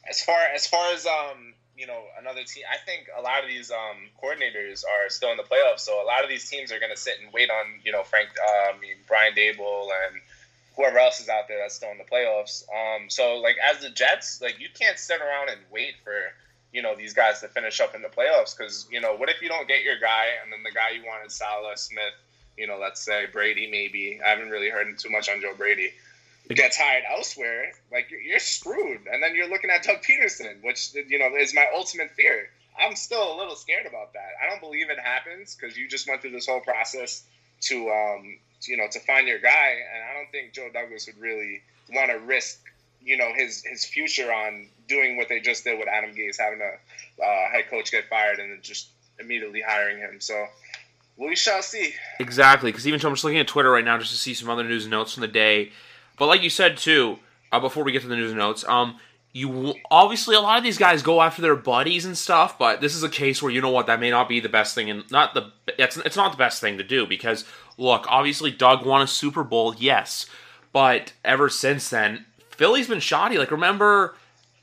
as 0.09 0.21
far 0.21 0.37
as 0.53 0.67
far 0.67 0.91
as 0.93 1.05
um, 1.05 1.53
you 1.77 1.87
know, 1.87 2.01
another 2.19 2.43
team, 2.43 2.63
I 2.69 2.77
think 2.85 3.07
a 3.17 3.21
lot 3.21 3.41
of 3.43 3.49
these 3.49 3.71
um, 3.71 4.09
coordinators 4.21 4.83
are 4.83 5.09
still 5.09 5.31
in 5.31 5.37
the 5.37 5.43
playoffs, 5.43 5.79
so 5.79 6.03
a 6.03 6.05
lot 6.05 6.23
of 6.23 6.29
these 6.29 6.49
teams 6.49 6.71
are 6.73 6.79
going 6.79 6.91
to 6.91 6.99
sit 6.99 7.15
and 7.23 7.31
wait 7.31 7.49
on 7.49 7.79
you 7.85 7.91
know 7.91 8.03
Frank, 8.03 8.29
uh, 8.37 8.75
I 8.75 8.79
mean 8.79 8.95
Brian 9.07 9.33
Daboll 9.33 9.83
and 10.07 10.21
whoever 10.75 10.99
else 10.99 11.19
is 11.19 11.29
out 11.29 11.47
there 11.47 11.57
that's 11.59 11.75
still 11.75 11.91
in 11.91 11.97
the 11.97 12.03
playoffs. 12.03 12.63
Um, 12.69 13.09
so 13.09 13.37
like 13.37 13.55
as 13.63 13.81
the 13.81 13.89
Jets, 13.89 14.41
like 14.41 14.59
you 14.59 14.67
can't 14.77 14.97
sit 14.97 15.21
around 15.21 15.49
and 15.49 15.59
wait 15.71 15.95
for 16.03 16.11
you 16.71 16.81
know 16.81 16.95
these 16.95 17.13
guys 17.13 17.41
to 17.41 17.47
finish 17.47 17.79
up 17.79 17.95
in 17.95 18.01
the 18.01 18.09
playoffs 18.09 18.55
because 18.55 18.87
you 18.91 19.01
know 19.01 19.15
what 19.15 19.29
if 19.29 19.41
you 19.41 19.49
don't 19.49 19.67
get 19.67 19.83
your 19.83 19.99
guy 19.99 20.25
and 20.43 20.51
then 20.51 20.63
the 20.63 20.71
guy 20.71 20.95
you 20.95 21.03
wanted 21.05 21.31
Saleh 21.31 21.77
Smith, 21.77 22.13
you 22.57 22.67
know 22.67 22.77
let's 22.77 23.01
say 23.01 23.25
Brady 23.31 23.69
maybe 23.69 24.19
I 24.25 24.29
haven't 24.29 24.49
really 24.49 24.69
heard 24.69 24.97
too 24.97 25.09
much 25.09 25.29
on 25.29 25.41
Joe 25.41 25.53
Brady 25.55 25.91
gets 26.55 26.77
hired 26.77 27.03
elsewhere, 27.09 27.73
like 27.91 28.09
you're, 28.09 28.21
you're 28.21 28.39
screwed. 28.39 29.01
And 29.11 29.21
then 29.21 29.35
you're 29.35 29.49
looking 29.49 29.69
at 29.69 29.83
Doug 29.83 30.01
Pederson 30.01 30.63
which 30.63 30.93
you 30.93 31.19
know 31.19 31.35
is 31.37 31.53
my 31.53 31.67
ultimate 31.73 32.11
fear. 32.11 32.49
I'm 32.81 32.95
still 32.95 33.35
a 33.35 33.37
little 33.37 33.55
scared 33.55 33.85
about 33.85 34.13
that. 34.13 34.31
I 34.41 34.49
don't 34.49 34.61
believe 34.61 34.89
it 34.89 34.99
happens 34.99 35.55
because 35.55 35.77
you 35.77 35.87
just 35.87 36.07
went 36.07 36.21
through 36.21 36.31
this 36.31 36.47
whole 36.47 36.61
process 36.61 37.23
to, 37.61 37.89
um, 37.89 38.37
you 38.63 38.77
know, 38.77 38.87
to 38.89 38.99
find 39.01 39.27
your 39.27 39.39
guy, 39.39 39.77
and 39.93 40.03
I 40.03 40.13
don't 40.13 40.31
think 40.31 40.53
Joe 40.53 40.69
Douglas 40.71 41.07
would 41.07 41.19
really 41.19 41.61
want 41.91 42.11
to 42.11 42.19
risk, 42.19 42.61
you 43.01 43.17
know, 43.17 43.31
his 43.35 43.63
his 43.63 43.85
future 43.85 44.31
on 44.31 44.67
doing 44.87 45.17
what 45.17 45.29
they 45.29 45.39
just 45.39 45.63
did 45.63 45.77
with 45.79 45.87
Adam 45.87 46.11
Gase, 46.11 46.37
having 46.39 46.59
a 46.61 47.23
uh, 47.23 47.49
head 47.51 47.69
coach 47.69 47.91
get 47.91 48.09
fired 48.09 48.39
and 48.39 48.51
then 48.51 48.59
just 48.61 48.89
immediately 49.19 49.61
hiring 49.61 49.99
him. 49.99 50.19
So 50.19 50.45
we 51.17 51.35
shall 51.35 51.61
see. 51.61 51.93
Exactly, 52.19 52.71
because 52.71 52.87
even 52.87 52.99
so, 52.99 53.07
I'm 53.07 53.13
just 53.13 53.23
looking 53.23 53.39
at 53.39 53.47
Twitter 53.47 53.71
right 53.71 53.85
now 53.85 53.97
just 53.97 54.11
to 54.11 54.17
see 54.17 54.33
some 54.33 54.49
other 54.49 54.63
news 54.63 54.85
and 54.85 54.91
notes 54.91 55.13
from 55.13 55.21
the 55.21 55.27
day. 55.27 55.71
But 56.17 56.27
like 56.27 56.41
you 56.41 56.49
said 56.49 56.77
too, 56.77 57.19
uh, 57.51 57.59
before 57.59 57.83
we 57.83 57.91
get 57.91 58.01
to 58.01 58.07
the 58.07 58.15
news 58.15 58.31
and 58.31 58.39
notes, 58.39 58.63
um, 58.67 58.99
you 59.31 59.75
obviously 59.91 60.35
a 60.35 60.41
lot 60.41 60.57
of 60.57 60.63
these 60.63 60.77
guys 60.77 61.03
go 61.03 61.21
after 61.21 61.41
their 61.41 61.55
buddies 61.55 62.05
and 62.05 62.17
stuff, 62.17 62.57
but 62.57 62.81
this 62.81 62.95
is 62.95 63.03
a 63.03 63.09
case 63.09 63.41
where 63.41 63.51
you 63.51 63.61
know 63.61 63.69
what 63.69 63.87
that 63.87 63.99
may 63.99 64.09
not 64.09 64.27
be 64.27 64.39
the 64.39 64.49
best 64.49 64.73
thing, 64.73 64.89
and 64.89 65.09
not 65.11 65.33
the 65.33 65.51
it's 65.77 65.97
it's 65.97 66.15
not 66.15 66.31
the 66.31 66.37
best 66.37 66.61
thing 66.61 66.77
to 66.77 66.83
do 66.83 67.05
because 67.05 67.45
look, 67.77 68.05
obviously 68.09 68.49
Doug 68.49 68.85
won 68.85 69.01
a 69.01 69.07
Super 69.07 69.43
Bowl, 69.43 69.75
yes, 69.75 70.25
but 70.73 71.13
ever 71.23 71.47
since 71.47 71.89
then, 71.89 72.25
Philly's 72.59 72.89
been 72.89 72.99
shoddy. 72.99 73.37
Like 73.37 73.51
remember. 73.51 74.15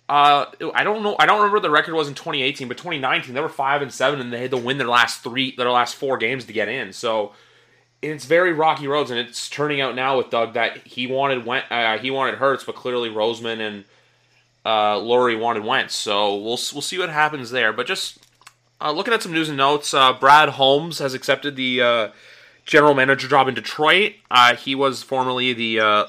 Uh, 0.08 0.44
I 0.72 0.84
don't 0.84 1.02
know. 1.02 1.16
I 1.18 1.26
don't 1.26 1.38
remember 1.38 1.58
the 1.58 1.70
record 1.70 1.94
was 1.94 2.06
in 2.06 2.14
2018, 2.14 2.68
but 2.68 2.76
2019 2.76 3.34
they 3.34 3.40
were 3.40 3.48
five 3.48 3.82
and 3.82 3.92
seven, 3.92 4.20
and 4.20 4.32
they 4.32 4.42
had 4.42 4.52
to 4.52 4.56
win 4.56 4.78
their 4.78 4.86
last 4.86 5.22
three, 5.24 5.56
their 5.56 5.70
last 5.70 5.96
four 5.96 6.16
games 6.16 6.44
to 6.44 6.52
get 6.52 6.68
in. 6.68 6.92
So 6.92 7.32
it's 8.02 8.26
very 8.26 8.52
rocky 8.52 8.86
roads, 8.86 9.10
and 9.10 9.18
it's 9.18 9.48
turning 9.48 9.80
out 9.80 9.96
now 9.96 10.18
with 10.18 10.30
Doug 10.30 10.52
that 10.52 10.86
he 10.86 11.06
wanted 11.06 11.48
uh, 11.48 11.98
he 11.98 12.10
wanted 12.10 12.36
Hurts, 12.36 12.64
but 12.64 12.76
clearly 12.76 13.08
Roseman 13.08 13.60
and 13.66 13.84
uh, 14.64 14.96
Lurie 14.96 15.40
wanted 15.40 15.64
Wentz. 15.64 15.94
So 15.96 16.34
we'll 16.36 16.58
we'll 16.72 16.82
see 16.82 16.98
what 16.98 17.08
happens 17.08 17.50
there. 17.50 17.72
But 17.72 17.86
just 17.86 18.18
uh, 18.78 18.92
looking 18.92 19.14
at 19.14 19.22
some 19.22 19.32
news 19.32 19.48
and 19.48 19.56
notes, 19.56 19.94
uh, 19.94 20.12
Brad 20.12 20.50
Holmes 20.50 20.98
has 20.98 21.14
accepted 21.14 21.56
the 21.56 21.80
uh, 21.80 22.08
general 22.66 22.94
manager 22.94 23.28
job 23.28 23.48
in 23.48 23.54
Detroit. 23.54 24.14
Uh, 24.30 24.54
he 24.56 24.74
was 24.74 25.02
formerly 25.02 25.52
the 25.52 25.80
uh, 25.80 26.06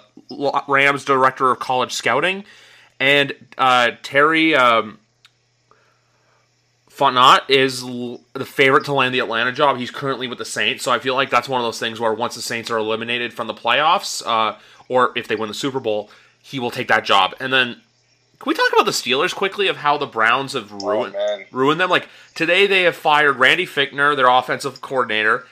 Rams 0.68 1.06
director 1.06 1.52
of 1.52 1.60
college 1.60 1.94
scouting, 1.94 2.44
and 3.00 3.34
Terry. 4.04 4.56
Um, 4.56 5.00
Fontenot 6.98 7.42
is 7.48 7.84
the 8.34 8.46
favorite 8.46 8.86
to 8.86 8.94
land 8.94 9.14
the 9.14 9.20
Atlanta 9.20 9.52
job. 9.52 9.78
He's 9.78 9.92
currently 9.92 10.28
with 10.28 10.40
the 10.40 10.46
Saints, 10.46 10.84
so 10.84 10.92
I 10.92 10.98
feel 10.98 11.14
like 11.14 11.30
that's 11.30 11.48
one 11.48 11.62
of 11.62 11.66
those 11.66 11.78
things 11.78 12.00
where 12.00 12.12
once 12.12 12.34
the 12.34 12.42
Saints 12.42 12.72
are 12.72 12.78
eliminated 12.78 13.34
from 13.34 13.46
the 13.46 13.54
playoffs, 13.54 14.26
uh, 14.26 14.58
or 14.90 15.12
if 15.16 15.28
they 15.28 15.36
win 15.36 15.48
the 15.48 15.54
Super 15.54 15.80
Bowl, 15.80 16.10
he 16.42 16.60
will 16.60 16.72
take 16.72 16.88
that 16.88 17.06
job. 17.06 17.36
And 17.40 17.54
then, 17.54 17.82
can 18.40 18.50
we 18.50 18.56
talk 18.56 18.74
about 18.74 18.86
the 18.86 18.92
Steelers 18.92 19.36
quickly 19.36 19.68
of 19.68 19.78
how 19.78 20.00
the 20.00 20.08
Browns 20.08 20.54
have 20.54 20.74
oh, 20.74 20.88
ruined 20.88 21.16
oh, 21.16 21.44
ruined 21.52 21.80
them? 21.80 21.92
Like 21.92 22.10
today, 22.34 22.66
they 22.66 22.82
have 22.84 22.96
fired 22.96 23.38
Randy 23.38 23.68
Fichtner, 23.68 24.16
their 24.16 24.28
offensive 24.28 24.82
coordinator, 24.82 25.46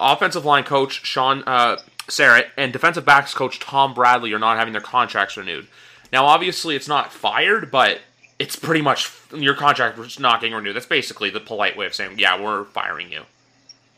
offensive 0.00 0.44
line 0.44 0.64
coach 0.64 1.04
Sean 1.04 1.42
uh, 1.46 1.78
Sarrett, 2.08 2.46
and 2.56 2.72
defensive 2.72 3.04
backs 3.04 3.34
coach 3.34 3.58
Tom 3.58 3.94
Bradley 3.94 4.32
are 4.32 4.38
not 4.38 4.56
having 4.58 4.72
their 4.72 4.82
contracts 4.82 5.36
renewed. 5.36 5.66
Now, 6.12 6.24
obviously, 6.26 6.74
it's 6.74 6.88
not 6.88 7.12
fired, 7.12 7.70
but 7.70 8.00
it's 8.38 8.56
pretty 8.56 8.80
much 8.80 9.10
your 9.34 9.54
contract 9.54 9.98
was 9.98 10.18
not 10.18 10.40
getting 10.40 10.54
renewed. 10.54 10.74
That's 10.74 10.86
basically 10.86 11.30
the 11.30 11.40
polite 11.40 11.76
way 11.76 11.86
of 11.86 11.94
saying, 11.94 12.18
yeah, 12.18 12.40
we're 12.40 12.64
firing 12.64 13.12
you. 13.12 13.22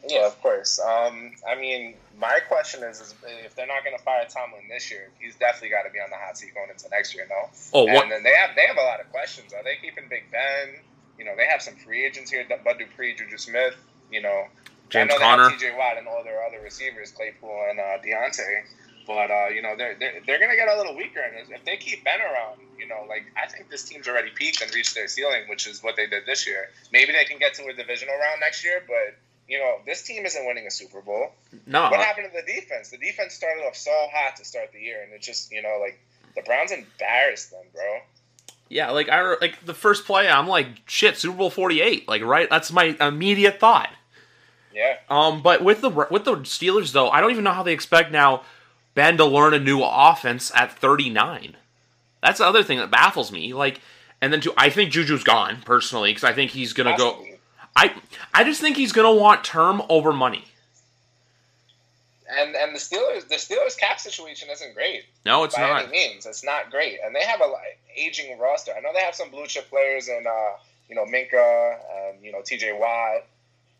Yeah, 0.08 0.26
of 0.26 0.40
course. 0.40 0.80
Um, 0.80 1.32
I 1.46 1.54
mean, 1.60 1.94
my 2.18 2.40
question 2.48 2.82
is, 2.82 3.00
is 3.00 3.14
if 3.44 3.54
they're 3.54 3.66
not 3.66 3.84
going 3.84 3.96
to 3.96 4.02
fire 4.02 4.24
Tomlin 4.28 4.62
this 4.68 4.90
year, 4.90 5.08
he's 5.20 5.36
definitely 5.36 5.70
got 5.70 5.82
to 5.82 5.90
be 5.90 5.98
on 6.00 6.10
the 6.10 6.16
hot 6.16 6.36
seat 6.36 6.54
going 6.54 6.70
into 6.70 6.88
next 6.90 7.14
year, 7.14 7.26
no? 7.28 7.50
Oh, 7.72 7.84
what? 7.84 8.04
And 8.04 8.12
then 8.12 8.22
they 8.22 8.34
have 8.34 8.56
they 8.56 8.66
have 8.66 8.78
a 8.78 8.82
lot 8.82 9.00
of 9.00 9.10
questions. 9.10 9.52
Are 9.52 9.62
they 9.62 9.76
keeping 9.76 10.04
Big 10.08 10.24
Ben? 10.32 10.80
You 11.18 11.24
know, 11.26 11.32
they 11.36 11.46
have 11.46 11.62
some 11.62 11.76
free 11.76 12.04
agents 12.04 12.30
here: 12.30 12.44
Bud 12.48 12.78
Dupree, 12.78 13.14
Juju 13.14 13.36
Smith. 13.36 13.76
You 14.10 14.22
know, 14.22 14.46
James 14.90 15.12
Conner, 15.18 15.50
T.J. 15.50 15.74
Watt, 15.76 15.96
and 15.96 16.06
all 16.06 16.22
their 16.24 16.44
other 16.44 16.60
receivers, 16.60 17.10
Claypool 17.12 17.66
and 17.70 17.78
uh, 17.78 17.98
Diontae. 18.04 18.64
But 19.06 19.30
uh, 19.30 19.48
you 19.48 19.62
know, 19.62 19.74
they're, 19.76 19.96
they're 19.98 20.20
they're 20.26 20.38
gonna 20.38 20.56
get 20.56 20.68
a 20.68 20.76
little 20.76 20.96
weaker, 20.96 21.20
and 21.20 21.50
if 21.52 21.64
they 21.64 21.76
keep 21.76 22.04
Ben 22.04 22.20
around, 22.20 22.60
you 22.78 22.86
know, 22.86 23.06
like 23.08 23.24
I 23.36 23.48
think 23.48 23.70
this 23.70 23.82
team's 23.84 24.06
already 24.06 24.30
peaked 24.30 24.62
and 24.62 24.72
reached 24.74 24.94
their 24.94 25.08
ceiling, 25.08 25.42
which 25.48 25.66
is 25.66 25.82
what 25.82 25.96
they 25.96 26.06
did 26.06 26.26
this 26.26 26.46
year. 26.46 26.68
Maybe 26.92 27.12
they 27.12 27.24
can 27.24 27.38
get 27.38 27.54
to 27.54 27.66
a 27.66 27.72
divisional 27.72 28.14
round 28.14 28.40
next 28.40 28.64
year, 28.64 28.82
but 28.86 29.16
you 29.48 29.58
know, 29.58 29.78
this 29.84 30.02
team 30.02 30.24
isn't 30.24 30.46
winning 30.46 30.66
a 30.66 30.70
Super 30.70 31.00
Bowl. 31.00 31.32
No. 31.66 31.90
What 31.90 31.98
happened 32.00 32.28
to 32.32 32.40
the 32.40 32.52
defense? 32.52 32.90
The 32.90 32.98
defense 32.98 33.34
started 33.34 33.62
off 33.62 33.74
so 33.74 33.90
hot 34.12 34.36
to 34.36 34.44
start 34.44 34.70
the 34.72 34.80
year, 34.80 35.02
and 35.02 35.12
it 35.12 35.22
just 35.22 35.50
you 35.50 35.62
know, 35.62 35.78
like 35.80 35.98
the 36.36 36.42
Browns 36.42 36.72
embarrassed 36.72 37.50
them, 37.50 37.64
bro. 37.74 38.00
Yeah, 38.68 38.90
like 38.90 39.08
I 39.08 39.34
like 39.40 39.64
the 39.66 39.74
first 39.74 40.04
play, 40.04 40.28
I'm 40.28 40.46
like, 40.46 40.68
shit, 40.86 41.16
Super 41.16 41.36
Bowl 41.36 41.50
48. 41.50 42.06
Like, 42.06 42.22
right? 42.22 42.48
That's 42.48 42.70
my 42.70 42.96
immediate 43.00 43.58
thought. 43.58 43.90
Yeah. 44.72 44.96
Um, 45.08 45.42
but 45.42 45.62
with 45.62 45.80
the 45.80 45.90
with 45.90 46.24
the 46.24 46.36
Steelers 46.36 46.92
though, 46.92 47.10
I 47.10 47.20
don't 47.20 47.30
even 47.30 47.44
know 47.44 47.52
how 47.52 47.62
they 47.62 47.72
expect 47.72 48.12
now 48.12 48.42
Ben 48.94 49.16
to 49.16 49.24
learn 49.24 49.54
a 49.54 49.58
new 49.58 49.82
offense 49.82 50.52
at 50.54 50.72
39. 50.72 51.56
That's 52.22 52.38
the 52.38 52.46
other 52.46 52.62
thing 52.62 52.78
that 52.78 52.90
baffles 52.90 53.32
me. 53.32 53.54
Like, 53.54 53.80
and 54.20 54.32
then 54.32 54.40
too, 54.40 54.52
I 54.56 54.70
think 54.70 54.92
Juju's 54.92 55.24
gone 55.24 55.62
personally 55.64 56.10
because 56.10 56.24
I 56.24 56.32
think 56.32 56.50
he's 56.50 56.72
gonna 56.72 56.96
go. 56.96 57.24
I 57.74 57.94
I 58.34 58.44
just 58.44 58.60
think 58.60 58.76
he's 58.76 58.92
gonna 58.92 59.14
want 59.14 59.44
term 59.44 59.82
over 59.88 60.12
money. 60.12 60.44
And 62.28 62.54
and 62.54 62.74
the 62.74 62.78
Steelers 62.78 63.28
the 63.28 63.36
Steelers 63.36 63.76
cap 63.76 63.98
situation 63.98 64.48
isn't 64.50 64.74
great. 64.74 65.04
No, 65.24 65.44
it's 65.44 65.56
by 65.56 65.62
not. 65.62 65.82
Any 65.84 65.92
means, 65.92 66.26
it's 66.26 66.44
not 66.44 66.70
great, 66.70 66.98
and 67.04 67.14
they 67.14 67.24
have 67.24 67.40
a 67.40 67.52
aging 67.96 68.38
roster. 68.38 68.72
I 68.76 68.80
know 68.80 68.90
they 68.94 69.00
have 69.00 69.14
some 69.14 69.30
blue 69.30 69.46
chip 69.46 69.68
players 69.68 70.08
and 70.08 70.26
uh, 70.26 70.52
you 70.88 70.94
know 70.94 71.04
Minkah 71.04 71.76
and 71.96 72.24
you 72.24 72.32
know 72.32 72.42
T.J. 72.44 72.72
Watt, 72.78 73.24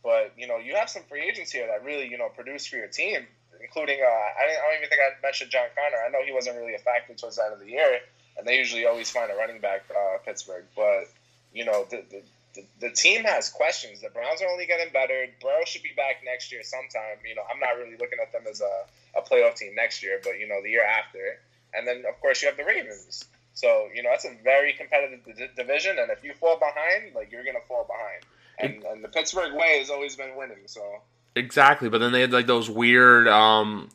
but 0.02 0.32
you 0.36 0.46
know 0.46 0.56
you 0.56 0.74
have 0.74 0.88
some 0.88 1.02
free 1.04 1.22
agents 1.22 1.52
here 1.52 1.66
that 1.66 1.84
really 1.84 2.08
you 2.08 2.18
know 2.18 2.28
produce 2.28 2.66
for 2.66 2.76
your 2.76 2.88
team 2.88 3.26
including 3.62 4.00
uh, 4.02 4.08
I, 4.08 4.56
I 4.56 4.64
don't 4.68 4.78
even 4.78 4.88
think 4.88 5.00
I 5.00 5.20
mentioned 5.22 5.50
John 5.50 5.68
Connor. 5.76 6.02
I 6.02 6.08
know 6.10 6.24
he 6.24 6.32
wasn't 6.32 6.56
really 6.56 6.74
a 6.74 6.78
factor 6.78 7.14
towards 7.14 7.36
the 7.36 7.44
end 7.44 7.54
of 7.54 7.60
the 7.60 7.68
year, 7.68 8.00
and 8.36 8.46
they 8.46 8.56
usually 8.56 8.86
always 8.86 9.10
find 9.10 9.30
a 9.30 9.36
running 9.36 9.60
back 9.60 9.84
uh, 9.90 10.18
Pittsburgh. 10.24 10.64
But 10.74 11.08
you 11.52 11.64
know 11.64 11.86
the, 11.90 12.02
the 12.10 12.22
the, 12.54 12.64
the 12.80 12.90
team 12.90 13.24
has 13.24 13.48
questions. 13.48 14.00
The 14.00 14.08
Browns 14.10 14.42
are 14.42 14.48
only 14.48 14.66
getting 14.66 14.92
better. 14.92 15.26
Burrow 15.40 15.64
should 15.64 15.84
be 15.84 15.92
back 15.96 16.22
next 16.24 16.50
year 16.50 16.64
sometime. 16.64 17.22
You 17.26 17.36
know, 17.36 17.42
I'm 17.46 17.60
not 17.60 17.76
really 17.76 17.96
looking 17.96 18.18
at 18.20 18.32
them 18.32 18.42
as 18.50 18.60
a, 18.60 19.18
a 19.18 19.22
playoff 19.22 19.54
team 19.54 19.74
next 19.76 20.02
year, 20.02 20.20
but 20.24 20.38
you 20.38 20.48
know, 20.48 20.60
the 20.62 20.70
year 20.70 20.84
after. 20.84 21.38
And 21.74 21.86
then 21.86 22.04
of 22.08 22.18
course 22.20 22.42
you 22.42 22.48
have 22.48 22.56
the 22.56 22.64
Ravens. 22.64 23.24
So 23.54 23.88
you 23.94 24.02
know 24.02 24.10
that's 24.10 24.24
a 24.24 24.34
very 24.42 24.72
competitive 24.72 25.20
d- 25.36 25.46
division, 25.56 25.98
and 25.98 26.10
if 26.10 26.24
you 26.24 26.32
fall 26.34 26.58
behind, 26.58 27.14
like 27.14 27.30
you're 27.30 27.44
gonna 27.44 27.64
fall 27.68 27.84
behind. 27.84 28.24
And, 28.62 28.84
and 28.84 29.04
the 29.04 29.08
Pittsburgh 29.08 29.54
way 29.54 29.78
has 29.78 29.90
always 29.90 30.16
been 30.16 30.36
winning. 30.36 30.58
So 30.66 30.82
Exactly, 31.36 31.88
but 31.88 31.98
then 31.98 32.12
they 32.12 32.20
had 32.20 32.32
like 32.32 32.46
those 32.46 32.68
weird. 32.68 33.28
Um, 33.28 33.88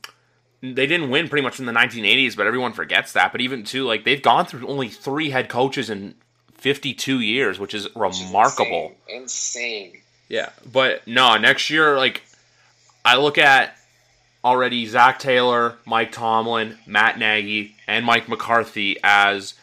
they 0.61 0.87
didn't 0.87 1.09
win 1.09 1.27
pretty 1.27 1.43
much 1.43 1.59
in 1.59 1.65
the 1.65 1.73
1980s, 1.73 2.35
but 2.35 2.47
everyone 2.47 2.73
forgets 2.73 3.13
that. 3.13 3.31
But 3.31 3.41
even 3.41 3.63
too, 3.63 3.85
like 3.85 4.03
they've 4.05 4.21
gone 4.21 4.45
through 4.45 4.67
only 4.67 4.89
three 4.89 5.29
head 5.29 5.49
coaches 5.49 5.89
in 5.89 6.15
52 6.53 7.19
years, 7.19 7.59
which 7.59 7.73
is 7.73 7.87
remarkable. 7.95 8.93
Insane. 9.07 9.21
insane. 9.21 10.01
Yeah, 10.27 10.49
but 10.71 11.05
no, 11.07 11.37
next 11.37 11.69
year, 11.69 11.97
like 11.97 12.23
I 13.03 13.17
look 13.17 13.37
at 13.37 13.77
already 14.43 14.85
Zac 14.87 15.19
Taylor, 15.19 15.75
Mike 15.85 16.11
Tomlin, 16.11 16.77
Matt 16.87 17.19
Nagy, 17.19 17.75
and 17.85 18.05
Mike 18.05 18.29
McCarthy 18.29 18.97
as, 19.03 19.55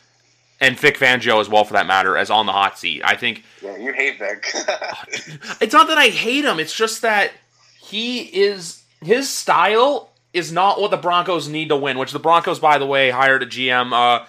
and 0.63 0.79
Vic 0.79 0.97
Fangio 0.97 1.41
as 1.41 1.49
well 1.49 1.65
for 1.65 1.75
that 1.75 1.89
matter, 1.89 2.17
as 2.17 2.31
on 2.31 2.47
the 2.47 2.53
hot 2.53 2.79
seat. 2.79 3.03
I 3.05 3.17
think. 3.17 3.45
Yeah, 3.61 3.77
you 3.77 3.93
hate 3.93 4.19
Vic. 4.19 4.47
it's 5.61 5.75
not 5.75 5.89
that 5.89 5.99
I 5.99 6.07
hate 6.07 6.45
him. 6.45 6.61
It's 6.61 6.75
just 6.75 7.03
that 7.03 7.33
he 7.81 8.21
is 8.21 8.83
his 9.03 9.29
style 9.29 10.11
is 10.33 10.53
not 10.53 10.81
what 10.81 10.93
the 10.93 10.97
Broncos 10.97 11.49
need 11.49 11.69
to 11.69 11.77
win. 11.77 11.99
Which 11.99 12.13
the 12.13 12.21
Broncos, 12.21 12.61
by 12.61 12.79
the 12.79 12.87
way, 12.87 13.11
hired 13.11 13.43
a 13.43 13.47
GM. 13.47 13.93
Uh, 13.93 14.25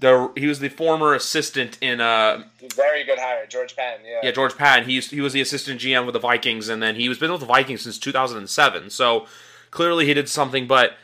the 0.00 0.30
he 0.36 0.48
was 0.48 0.58
the 0.58 0.68
former 0.68 1.14
assistant 1.14 1.78
in 1.80 2.00
uh 2.00 2.42
very 2.74 3.04
good 3.04 3.18
hire 3.18 3.46
George 3.46 3.76
Paton. 3.76 4.04
Yeah, 4.04 4.20
yeah, 4.24 4.30
George 4.32 4.56
Paton. 4.56 4.88
He 4.88 5.00
he 5.00 5.20
was 5.20 5.32
the 5.32 5.40
assistant 5.40 5.80
GM 5.80 6.04
with 6.04 6.14
the 6.14 6.18
Vikings, 6.18 6.68
and 6.68 6.82
then 6.82 6.96
he 6.96 7.08
was 7.08 7.18
been 7.18 7.30
with 7.30 7.40
the 7.40 7.46
Vikings 7.46 7.82
since 7.82 7.96
2007. 7.96 8.90
So 8.90 9.26
clearly 9.70 10.04
he 10.04 10.14
did 10.14 10.28
something, 10.28 10.66
but 10.66 10.96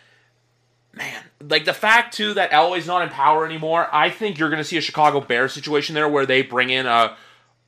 man, 0.94 1.22
like 1.48 1.64
the 1.64 1.72
fact 1.74 2.14
too 2.14 2.35
that 2.35 2.50
Elway's 2.50 2.87
not 2.87 3.02
in 3.02 3.09
power 3.09 3.44
anymore. 3.46 3.88
I 3.92 4.11
think 4.11 4.38
you're 4.38 4.50
going 4.50 4.59
to 4.61 4.64
see 4.64 4.76
a 4.76 4.81
Chicago 4.83 5.20
Bears 5.20 5.52
situation 5.52 5.94
there 5.94 6.09
where 6.09 6.26
they 6.26 6.42
bring 6.42 6.70
in 6.70 6.87
a 6.87 7.16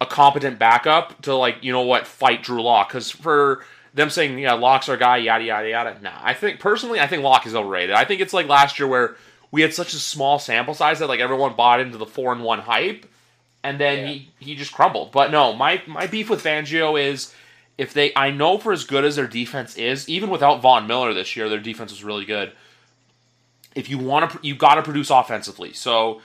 a 0.00 0.06
competent 0.06 0.58
backup 0.58 1.22
to 1.22 1.34
like 1.34 1.58
you 1.62 1.72
know 1.72 1.82
what 1.82 2.06
fight 2.06 2.42
Drew 2.42 2.62
Lock 2.62 2.88
because 2.88 3.10
for 3.10 3.64
them 3.94 4.10
saying 4.10 4.38
yeah 4.38 4.54
Lock's 4.54 4.88
our 4.88 4.96
guy 4.96 5.18
yada 5.18 5.44
yada 5.44 5.68
yada. 5.68 5.96
Nah, 6.02 6.18
I 6.22 6.34
think 6.34 6.60
personally 6.60 7.00
I 7.00 7.06
think 7.06 7.22
Lock 7.22 7.46
is 7.46 7.54
overrated. 7.54 7.94
I 7.94 8.04
think 8.04 8.20
it's 8.20 8.34
like 8.34 8.48
last 8.48 8.78
year 8.78 8.88
where 8.88 9.16
we 9.50 9.62
had 9.62 9.72
such 9.72 9.94
a 9.94 9.98
small 9.98 10.38
sample 10.40 10.74
size 10.74 10.98
that 10.98 11.06
like 11.08 11.20
everyone 11.20 11.54
bought 11.54 11.80
into 11.80 11.96
the 11.96 12.06
four 12.06 12.32
and 12.32 12.42
one 12.42 12.58
hype, 12.58 13.06
and 13.62 13.78
then 13.78 13.98
Yeah. 14.00 14.06
he 14.06 14.28
he 14.40 14.54
just 14.56 14.72
crumbled. 14.72 15.12
But 15.12 15.30
no, 15.30 15.52
my 15.52 15.80
my 15.86 16.06
beef 16.08 16.28
with 16.28 16.42
Fangio 16.42 17.00
is 17.00 17.32
if 17.78 17.94
they 17.94 18.12
I 18.16 18.30
know 18.30 18.58
for 18.58 18.72
as 18.72 18.84
good 18.84 19.04
as 19.04 19.14
their 19.16 19.28
defense 19.28 19.76
is, 19.76 20.08
even 20.08 20.28
without 20.28 20.60
Von 20.60 20.86
Miller 20.88 21.14
this 21.14 21.36
year, 21.36 21.48
their 21.48 21.60
defense 21.60 21.92
was 21.92 22.02
really 22.04 22.24
good. 22.24 22.52
If 23.74 23.88
you 23.90 23.98
want 23.98 24.30
to, 24.30 24.38
you 24.42 24.54
got 24.54 24.76
to 24.76 24.82
produce 24.82 25.10
offensively. 25.10 25.72
So, 25.72 26.20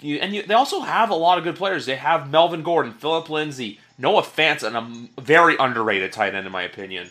you, 0.00 0.16
and 0.18 0.34
you, 0.34 0.42
they 0.44 0.54
also 0.54 0.80
have 0.80 1.10
a 1.10 1.14
lot 1.14 1.38
of 1.38 1.44
good 1.44 1.56
players. 1.56 1.86
They 1.86 1.96
have 1.96 2.30
Melvin 2.30 2.62
Gordon, 2.62 2.92
Philip 2.92 3.28
Lindsay, 3.28 3.80
Noah 3.98 4.22
Fant, 4.22 4.62
and 4.62 5.08
a 5.16 5.20
very 5.20 5.56
underrated 5.58 6.12
tight 6.12 6.34
end 6.34 6.46
in 6.46 6.52
my 6.52 6.62
opinion. 6.62 7.08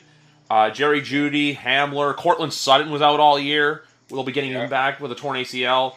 Uh, 0.49 0.69
Jerry 0.69 1.01
Jeudy, 1.01 1.55
Hamler, 1.55 2.15
Courtland 2.15 2.53
Sutton 2.53 2.91
was 2.91 3.01
out 3.01 3.19
all 3.19 3.39
year. 3.39 3.83
We'll 4.09 4.23
be 4.23 4.31
getting 4.31 4.51
Yeah. 4.51 4.63
him 4.65 4.69
back 4.69 4.99
with 5.01 5.11
a 5.11 5.15
torn 5.15 5.37
ACL. 5.37 5.95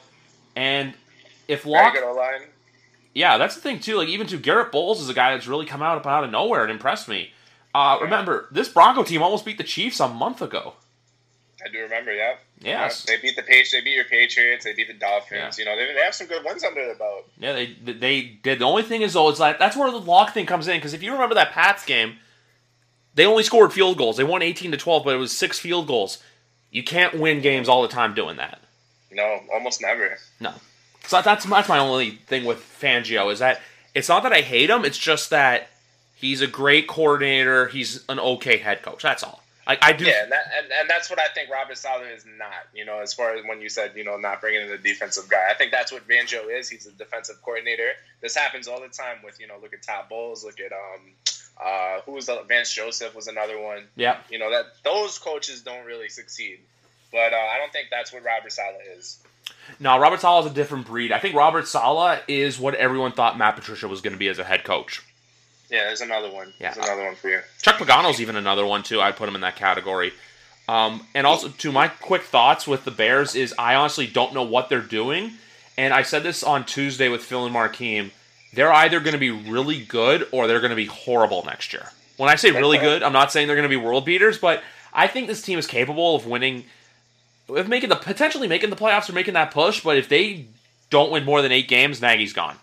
And 0.57 0.95
if 1.47 1.67
line. 1.67 1.93
yeah, 3.15 3.39
that's 3.39 3.55
the 3.55 3.61
thing 3.61 3.79
too. 3.81 3.97
Like 3.99 4.09
even 4.09 4.27
to 4.29 4.39
Garett 4.39 4.73
Bolles 4.73 5.01
is 5.01 5.09
a 5.09 5.15
guy 5.15 5.35
that's 5.35 5.47
really 5.47 5.67
come 5.67 5.83
out 5.83 6.05
out 6.07 6.25
of 6.25 6.31
nowhere 6.31 6.63
and 6.63 6.71
impressed 6.73 7.09
me. 7.09 7.33
Uh, 7.75 7.99
remember, 8.01 8.49
this 8.51 8.69
Bronco 8.69 9.03
team 9.03 9.23
almost 9.23 9.45
beat 9.45 9.59
the 9.59 9.65
Chiefs 9.65 10.01
a 10.01 10.09
month 10.09 10.41
ago. 10.43 10.75
I 11.65 11.69
do 11.71 11.81
remember, 11.81 12.15
yeah. 12.15 12.35
Yes. 12.61 13.05
Yeah, 13.09 13.17
they 13.17 13.23
beat 13.23 13.37
the 13.37 13.43
Patriots. 13.43 13.73
They 13.73 13.81
beat 13.81 13.95
your 13.95 14.05
Patriots. 14.05 14.65
They 14.65 14.75
beat 14.75 14.89
the 14.89 14.95
Dolphins. 14.95 15.59
You 15.59 15.65
know, 15.65 15.77
they, 15.77 15.93
they 15.93 16.01
have 16.01 16.15
some 16.15 16.27
good 16.27 16.45
ones 16.45 16.63
under 16.63 16.85
their 16.85 16.95
belt. 16.95 17.29
Yeah, 17.39 17.53
they 17.53 17.67
they 17.93 18.23
did. 18.23 18.61
The 18.61 18.65
only 18.65 18.83
thing 18.83 19.03
is 19.03 19.15
though, 19.15 19.29
it's 19.29 19.41
like 19.41 19.59
that's 19.59 19.77
where 19.77 19.91
the 19.91 19.99
lock 19.99 20.35
thing 20.35 20.47
comes 20.47 20.69
in 20.69 20.77
because 20.77 20.95
if 20.95 21.03
you 21.03 21.13
remember 21.13 21.35
that 21.35 21.53
Pats 21.53 21.85
game, 21.85 22.17
they 23.15 23.27
only 23.27 23.43
scored 23.43 23.73
field 23.73 23.99
goals. 23.99 24.17
They 24.17 24.25
won 24.25 24.43
eighteen 24.43 24.71
to 24.71 24.77
twelve, 24.77 25.05
but 25.05 25.15
it 25.15 25.19
was 25.19 25.37
six 25.37 25.59
field 25.59 25.87
goals. 25.87 26.23
You 26.71 26.85
can't 26.85 27.19
win 27.19 27.41
games 27.41 27.69
all 27.69 27.83
the 27.83 27.89
time 27.89 28.15
doing 28.15 28.37
that. 28.37 28.61
No, 29.11 29.41
almost 29.53 29.81
never. 29.81 30.19
No, 30.39 30.53
so 31.07 31.21
that's 31.23 31.45
that's 31.45 31.69
my 31.69 31.79
only 31.79 32.11
thing 32.11 32.45
with 32.45 32.59
Fangio 32.59 33.33
is 33.33 33.39
that 33.41 33.61
it's 33.95 34.09
not 34.09 34.23
that 34.23 34.33
I 34.33 34.43
hate 34.43 34.71
him. 34.71 34.85
It's 34.85 34.99
just 34.99 35.31
that 35.31 35.71
he's 36.15 36.41
a 36.41 36.47
great 36.47 36.87
coordinator. 36.87 37.67
He's 37.67 38.05
an 38.09 38.21
okay 38.21 38.59
head 38.59 38.83
coach. 38.83 39.03
That's 39.03 39.23
all. 39.23 39.43
Like 39.69 39.81
I 39.83 39.93
do. 39.93 40.07
Yeah, 40.07 40.23
and, 40.23 40.33
that, 40.33 40.51
and, 40.57 40.73
and 40.73 40.91
that's 40.91 41.11
what 41.11 41.19
I 41.19 41.29
think 41.29 41.51
Robert 41.51 41.77
Saleh 41.77 42.09
is 42.17 42.25
not. 42.25 42.67
You 42.75 42.87
know, 42.87 43.01
as 43.01 43.13
far 43.13 43.35
as 43.35 43.45
when 43.45 43.61
you 43.61 43.69
said, 43.69 43.93
you 43.95 44.03
know, 44.03 44.17
not 44.17 44.41
bringing 44.41 44.63
in 44.63 44.73
a 44.73 44.79
defensive 44.79 45.29
guy. 45.29 45.47
I 45.51 45.55
think 45.55 45.73
that's 45.73 45.93
what 45.93 46.09
Fangio 46.09 46.51
is. 46.51 46.71
He's 46.71 46.87
a 46.87 46.93
defensive 46.93 47.37
coordinator. 47.45 47.91
This 48.23 48.35
happens 48.35 48.67
all 48.67 48.81
the 48.81 48.89
time 48.89 49.19
with, 49.23 49.39
you 49.39 49.47
know, 49.47 49.57
look 49.61 49.75
at 49.75 49.83
Todd 49.83 50.07
Bowles, 50.09 50.43
look 50.43 50.59
at, 50.59 50.73
um, 50.73 51.01
uh, 51.63 52.01
who 52.07 52.13
was 52.13 52.27
the, 52.27 52.43
Vance 52.49 52.73
Joseph 52.73 53.15
was 53.15 53.29
another 53.29 53.61
one. 53.61 53.85
Yeah. 53.95 54.17
You 54.31 54.39
know, 54.39 54.51
that 54.51 54.65
those 54.85 55.19
coaches 55.19 55.61
don't 55.61 55.85
really 55.85 56.09
succeed. 56.09 56.61
But 57.13 57.35
uh, 57.35 57.37
I 57.37 57.59
don't 57.59 57.73
think 57.73 57.89
that's 57.91 58.11
what 58.11 58.25
Robert 58.25 58.53
Saleh 58.53 58.81
is. 58.97 59.19
No, 59.79 59.99
Robert 59.99 60.21
Saleh 60.21 60.47
is 60.47 60.53
a 60.53 60.55
different 60.55 60.87
breed. 60.87 61.13
I 61.13 61.19
think 61.19 61.35
Robert 61.35 61.69
Saleh 61.69 62.21
is 62.27 62.59
what 62.59 62.75
everyone 62.75 63.13
thought 63.13 63.37
Matt 63.37 63.57
Patricia 63.57 63.87
was 63.87 64.01
going 64.01 64.13
to 64.15 64.19
be 64.19 64.29
as 64.29 64.39
a 64.39 64.45
head 64.45 64.65
coach. 64.65 65.03
Yeah, 65.71 65.85
there's 65.85 66.01
another 66.01 66.31
one. 66.31 66.53
Yeah. 66.59 66.73
There's 66.73 66.87
another 66.87 67.05
one 67.05 67.15
for 67.15 67.29
you. 67.29 67.41
Chuck 67.61 67.77
Pagano's 67.77 68.21
even 68.21 68.37
another 68.37 68.67
one 68.67 68.83
too. 68.83 69.01
I'd 69.01 69.17
put 69.17 69.29
him 69.29 69.35
in 69.35 69.43
that 69.43 69.57
category. 69.57 70.13
Um, 70.69 71.07
and 71.15 71.27
also, 71.27 71.49
to 71.49 71.73
my 71.73 71.89
quick 71.89 72.23
thoughts 72.23 72.67
with 72.67 72.85
the 72.85 72.91
Bears 72.91 73.35
is 73.35 73.55
I 73.59 73.75
honestly 73.75 74.07
don't 74.07 74.35
know 74.35 74.43
what 74.43 74.69
they're 74.69 74.81
doing. 74.81 75.33
And 75.79 75.95
I 75.95 76.03
said 76.03 76.23
this 76.23 76.43
on 76.43 76.65
Tuesday 76.65 77.09
with 77.09 77.23
Phil 77.23 77.47
and 77.47 77.55
Markeem. 77.55 78.11
They're 78.53 78.73
either 78.73 79.01
going 79.01 79.13
to 79.13 79.19
be 79.19 79.31
really 79.31 79.83
good 79.83 80.27
or 80.33 80.47
they're 80.47 80.61
going 80.61 80.71
to 80.71 80.77
be 80.77 80.87
horrible 80.87 81.45
next 81.45 81.73
year. 81.73 81.89
When 82.17 82.29
I 82.29 82.35
say 82.35 82.51
really 82.51 82.79
good, 82.79 83.03
I'm 83.03 83.13
not 83.13 83.31
saying 83.31 83.47
they're 83.47 83.57
going 83.57 83.69
to 83.69 83.75
be 83.75 83.77
world 83.77 84.05
beaters, 84.05 84.39
but 84.39 84.63
I 84.93 85.07
think 85.07 85.29
this 85.29 85.41
team 85.41 85.59
is 85.59 85.67
capable 85.67 86.17
of 86.17 86.27
winning, 86.27 86.65
of 87.49 87.69
making 87.69 87.91
the 87.91 87.97
potentially 87.97 88.49
making 88.49 88.71
the 88.71 88.77
playoffs 88.77 89.09
or 89.09 89.13
making 89.13 89.35
that 89.35 89.53
push. 89.53 89.81
But 89.81 89.97
if 89.99 90.09
they 90.09 90.47
don't 90.91 91.13
win 91.13 91.25
more 91.25 91.43
than 91.43 91.53
eight 91.53 91.69
games, 91.69 92.01
Nagy's 92.01 92.33
gone. 92.33 92.57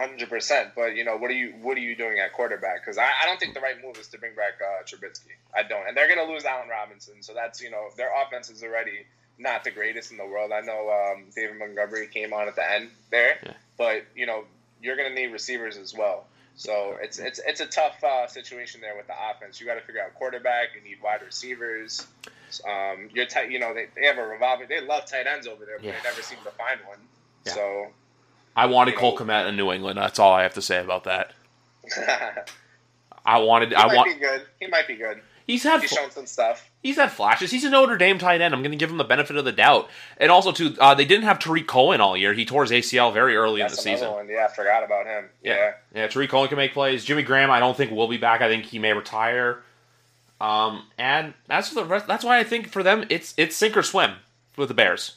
Hundred 0.00 0.30
percent. 0.30 0.70
But 0.74 0.96
you 0.96 1.04
know, 1.04 1.16
what 1.16 1.30
are 1.30 1.34
you 1.34 1.52
what 1.60 1.76
are 1.76 1.80
you 1.80 1.94
doing 1.94 2.18
at 2.18 2.32
quarterback? 2.32 2.80
Because 2.82 2.96
I, 2.96 3.04
I 3.22 3.26
don't 3.26 3.38
think 3.38 3.52
the 3.54 3.60
right 3.60 3.76
move 3.84 3.98
is 3.98 4.08
to 4.08 4.18
bring 4.18 4.34
back 4.34 4.54
uh, 4.62 4.82
Trubisky. 4.84 5.34
I 5.54 5.62
don't, 5.62 5.86
and 5.86 5.94
they're 5.96 6.08
going 6.12 6.26
to 6.26 6.32
lose 6.32 6.44
Allen 6.44 6.68
Robinson. 6.70 7.16
So 7.22 7.34
that's 7.34 7.60
you 7.60 7.70
know 7.70 7.88
their 7.96 8.10
offense 8.22 8.48
is 8.48 8.62
already 8.62 9.04
not 9.38 9.62
the 9.64 9.70
greatest 9.70 10.10
in 10.10 10.16
the 10.16 10.24
world. 10.26 10.52
I 10.52 10.60
know 10.60 10.90
um, 10.90 11.24
David 11.36 11.58
Montgomery 11.58 12.06
came 12.06 12.32
on 12.32 12.48
at 12.48 12.56
the 12.56 12.70
end 12.72 12.88
there, 13.10 13.36
Yeah. 13.44 13.52
but 13.76 14.04
you 14.16 14.24
know 14.26 14.44
you're 14.82 14.96
going 14.96 15.08
to 15.08 15.14
need 15.14 15.32
receivers 15.32 15.76
as 15.76 15.92
well. 15.94 16.24
So 16.56 16.96
it's 17.02 17.18
it's 17.18 17.38
it's 17.46 17.60
a 17.60 17.66
tough 17.66 18.02
uh, 18.02 18.26
situation 18.26 18.80
there 18.80 18.96
with 18.96 19.06
the 19.06 19.14
offense. 19.30 19.60
You 19.60 19.66
got 19.66 19.74
to 19.74 19.82
figure 19.82 20.02
out 20.02 20.14
quarterback. 20.14 20.68
You 20.76 20.88
need 20.88 21.02
wide 21.02 21.20
receivers. 21.26 22.06
Um, 22.66 23.10
you're 23.12 23.26
tight. 23.26 23.50
You 23.50 23.58
know 23.58 23.74
they, 23.74 23.86
they 23.94 24.06
have 24.06 24.16
a 24.18 24.26
revolving. 24.26 24.68
They 24.68 24.80
love 24.80 25.04
tight 25.06 25.26
ends 25.26 25.46
over 25.46 25.64
there, 25.66 25.76
but 25.76 25.84
Yeah. 25.84 25.92
they 26.02 26.08
never 26.08 26.22
seem 26.22 26.38
to 26.44 26.50
find 26.52 26.80
one. 26.88 26.98
Yeah. 27.44 27.52
So 27.52 27.86
I 28.56 28.66
wanted 28.66 28.96
Cole 28.96 29.16
Kmet 29.16 29.48
in 29.48 29.56
New 29.56 29.70
England. 29.72 29.98
That's 29.98 30.18
all 30.18 30.32
I 30.32 30.42
have 30.42 30.54
to 30.54 30.62
say 30.62 30.80
about 30.80 31.04
that. 31.04 31.32
I 33.24 33.38
wanted. 33.38 33.74
I 33.74 33.86
might 33.86 33.96
want. 33.96 34.14
be 34.14 34.20
good. 34.20 34.42
He 34.60 34.66
might 34.66 34.86
be 34.86 34.96
good. 34.96 35.20
He's 35.46 35.64
had 35.64 35.80
He's 35.80 35.90
shown 35.90 36.12
some 36.12 36.26
stuff. 36.26 36.70
he's 36.80 36.94
had 36.94 37.10
flashes. 37.10 37.50
He's 37.50 37.64
a 37.64 37.70
Notre 37.70 37.96
Dame 37.96 38.18
tight 38.18 38.40
end. 38.40 38.54
I'm 38.54 38.60
going 38.62 38.70
to 38.70 38.76
give 38.76 38.88
him 38.90 38.98
the 38.98 39.04
benefit 39.04 39.34
of 39.36 39.44
the 39.44 39.50
doubt. 39.50 39.90
And 40.16 40.30
also, 40.30 40.52
too, 40.52 40.76
uh, 40.78 40.94
they 40.94 41.04
didn't 41.04 41.24
have 41.24 41.40
Tarik 41.40 41.66
Cohen 41.66 42.00
all 42.00 42.16
year. 42.16 42.32
He 42.34 42.44
tore 42.44 42.62
his 42.62 42.70
ACL 42.70 43.12
very 43.12 43.34
early 43.36 43.60
That's 43.60 43.72
in 43.72 43.76
the 43.76 43.96
season. 43.96 44.12
one. 44.12 44.28
Yeah, 44.28 44.46
I 44.48 44.54
forgot 44.54 44.84
about 44.84 45.06
him. 45.06 45.24
Yeah. 45.42 45.72
Yeah, 45.92 46.06
Tarik 46.06 46.30
Cohen 46.30 46.46
can 46.48 46.56
make 46.56 46.72
plays. 46.72 47.04
Jimmy 47.04 47.24
Graham, 47.24 47.50
I 47.50 47.58
don't 47.58 47.76
think 47.76 47.90
will 47.90 48.06
be 48.06 48.16
back. 48.16 48.42
I 48.42 48.48
think 48.48 48.66
he 48.66 48.78
may 48.78 48.92
retire. 48.92 49.60
Um, 50.40 50.84
and 50.96 51.34
that's 51.48 51.68
for 51.70 51.74
the 51.76 51.84
rest. 51.84 52.06
That's 52.06 52.24
why 52.24 52.38
I 52.38 52.44
think 52.44 52.68
for 52.68 52.84
them, 52.84 53.04
it's 53.10 53.34
it's 53.36 53.56
sink 53.56 53.76
or 53.76 53.82
swim 53.82 54.12
with 54.56 54.68
the 54.68 54.74
Bears. 54.74 55.16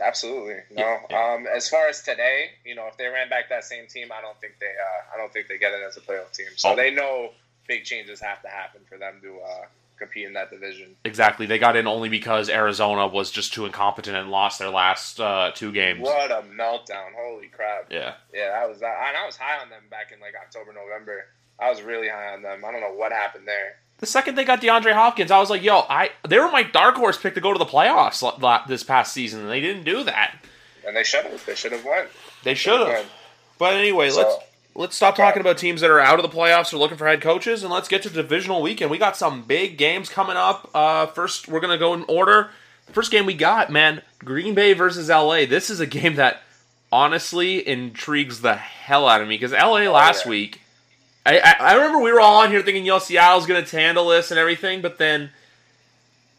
Absolutely. 0.00 0.56
No. 0.70 0.98
Yeah, 1.10 1.32
Um, 1.34 1.46
as 1.46 1.68
far 1.68 1.88
as 1.88 2.02
today, 2.02 2.50
you 2.64 2.74
know, 2.74 2.86
if 2.86 2.96
they 2.96 3.06
ran 3.06 3.28
back 3.28 3.48
that 3.48 3.64
same 3.64 3.86
team, 3.86 4.08
I 4.12 4.20
don't 4.20 4.38
think 4.40 4.54
they. 4.60 4.66
Uh, 4.66 5.14
I 5.14 5.16
don't 5.16 5.32
think 5.32 5.48
they 5.48 5.58
get 5.58 5.72
it 5.72 5.82
as 5.86 5.96
a 5.96 6.00
playoff 6.00 6.32
team. 6.32 6.48
So 6.56 6.70
Oh. 6.72 6.76
they 6.76 6.90
know 6.90 7.32
big 7.66 7.84
changes 7.84 8.20
have 8.20 8.42
to 8.42 8.48
happen 8.48 8.82
for 8.88 8.96
them 8.98 9.20
to 9.22 9.40
uh, 9.40 9.66
compete 9.98 10.26
in 10.26 10.34
that 10.34 10.50
division. 10.50 10.94
Exactly. 11.04 11.46
They 11.46 11.58
got 11.58 11.74
in 11.76 11.86
only 11.86 12.08
because 12.08 12.48
Arizona 12.48 13.06
was 13.08 13.30
just 13.30 13.52
too 13.54 13.64
incompetent 13.66 14.16
and 14.16 14.30
lost 14.30 14.58
their 14.58 14.70
last 14.70 15.18
uh, 15.20 15.50
two 15.54 15.72
games. 15.72 16.00
What 16.00 16.30
a 16.30 16.42
meltdown! 16.42 17.12
Holy 17.16 17.48
crap! 17.48 17.86
Yeah. 17.90 18.14
Yeah, 18.32 18.50
that 18.50 18.68
was. 18.68 18.82
I, 18.82 18.86
and 19.08 19.16
I 19.16 19.26
was 19.26 19.36
high 19.36 19.60
on 19.60 19.70
them 19.70 19.82
back 19.90 20.12
in 20.12 20.20
like 20.20 20.34
October, 20.40 20.72
November. 20.72 21.26
I 21.58 21.70
was 21.70 21.80
really 21.82 22.08
high 22.08 22.34
on 22.34 22.42
them. 22.42 22.64
I 22.66 22.70
don't 22.70 22.82
know 22.82 22.92
what 22.94 23.12
happened 23.12 23.48
there. 23.48 23.76
The 23.98 24.06
second 24.06 24.34
they 24.34 24.44
got 24.44 24.60
DeAndre 24.60 24.92
Hopkins, 24.92 25.30
I 25.30 25.38
was 25.38 25.48
like, 25.48 25.62
"Yo, 25.62 25.80
I 25.88 26.10
they 26.28 26.38
were 26.38 26.50
my 26.50 26.62
dark 26.62 26.96
horse 26.96 27.16
pick 27.16 27.34
to 27.34 27.40
go 27.40 27.52
to 27.52 27.58
the 27.58 27.64
playoffs 27.64 28.20
la- 28.22 28.36
la- 28.40 28.66
this 28.66 28.82
past 28.82 29.12
season, 29.12 29.40
and 29.40 29.50
they 29.50 29.60
didn't 29.60 29.84
do 29.84 30.04
that. 30.04 30.34
And 30.86 30.94
they 30.94 31.02
should 31.02 31.24
have. 31.24 31.44
They 31.46 31.54
should 31.54 31.72
have 31.72 31.84
won. 31.84 32.06
They 32.44 32.54
should 32.54 32.86
have. 32.86 33.06
But 33.58 33.74
anyway, 33.74 34.10
So- 34.10 34.20
let's 34.20 34.36
let's 34.74 34.96
stop 34.96 35.16
talking 35.16 35.40
about 35.40 35.56
teams 35.56 35.80
that 35.80 35.90
are 35.90 36.00
out 36.00 36.22
of 36.22 36.30
the 36.30 36.36
playoffs 36.36 36.72
or 36.72 36.76
looking 36.76 36.98
for 36.98 37.06
head 37.06 37.22
coaches, 37.22 37.62
and 37.62 37.72
let's 37.72 37.88
get 37.88 38.02
to 38.02 38.10
divisional 38.10 38.60
weekend. 38.60 38.90
We 38.90 38.98
got 38.98 39.16
some 39.16 39.42
big 39.42 39.78
games 39.78 40.10
coming 40.10 40.36
up. 40.36 40.70
Uh, 40.74 41.06
first, 41.06 41.48
we're 41.48 41.60
gonna 41.60 41.78
go 41.78 41.94
in 41.94 42.04
order. 42.06 42.50
First 42.92 43.10
game 43.10 43.26
we 43.26 43.34
got, 43.34 43.70
man, 43.70 44.02
Green 44.24 44.54
Bay 44.54 44.72
versus 44.74 45.08
LA. 45.08 45.46
This 45.46 45.70
is 45.70 45.80
a 45.80 45.86
game 45.86 46.16
that 46.16 46.42
honestly 46.92 47.66
intrigues 47.66 48.42
the 48.42 48.54
hell 48.54 49.08
out 49.08 49.20
of 49.20 49.28
me 49.28 49.36
because 49.36 49.52
LA 49.52 49.88
last 49.90 50.24
yeah. 50.26 50.30
week. 50.30 50.60
I, 51.26 51.38
I, 51.38 51.54
I 51.58 51.74
remember 51.74 51.98
we 51.98 52.12
were 52.12 52.20
all 52.20 52.42
on 52.42 52.50
here 52.50 52.62
thinking, 52.62 52.84
yo, 52.84 52.98
Seattle's 53.00 53.46
going 53.46 53.64
to 53.64 53.76
handle 53.76 54.08
this 54.08 54.30
and 54.30 54.38
everything, 54.38 54.80
but 54.80 54.96
then 54.96 55.30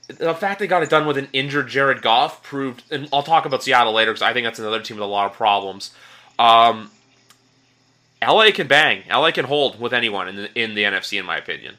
the 0.08 0.34
fact 0.34 0.60
they 0.60 0.68
got 0.68 0.82
it 0.82 0.90
done 0.90 1.06
with 1.06 1.18
an 1.18 1.28
injured 1.34 1.68
Jared 1.68 2.02
Goff 2.02 2.42
proved, 2.42 2.84
and 2.90 3.10
I'll 3.12 3.24
talk 3.24 3.46
about 3.46 3.64
Seattle 3.64 3.94
later 3.94 4.12
because 4.12 4.22
I 4.22 4.32
think 4.32 4.46
that's 4.46 4.60
another 4.60 4.82
team 4.82 4.98
with 4.98 5.04
a 5.04 5.08
lot 5.08 5.30
of 5.30 5.34
problems. 5.34 5.94
Um, 6.40 6.90
LA 8.26 8.52
can 8.52 8.68
bang. 8.68 9.04
LA 9.10 9.32
can 9.32 9.46
hold 9.46 9.80
with 9.80 9.94
anyone 9.94 10.30
in 10.30 10.36
the, 10.38 10.60
in 10.60 10.76
the 10.76 10.84
NFC, 10.84 11.20
in 11.20 11.26
my 11.26 11.38
opinion. 11.38 11.76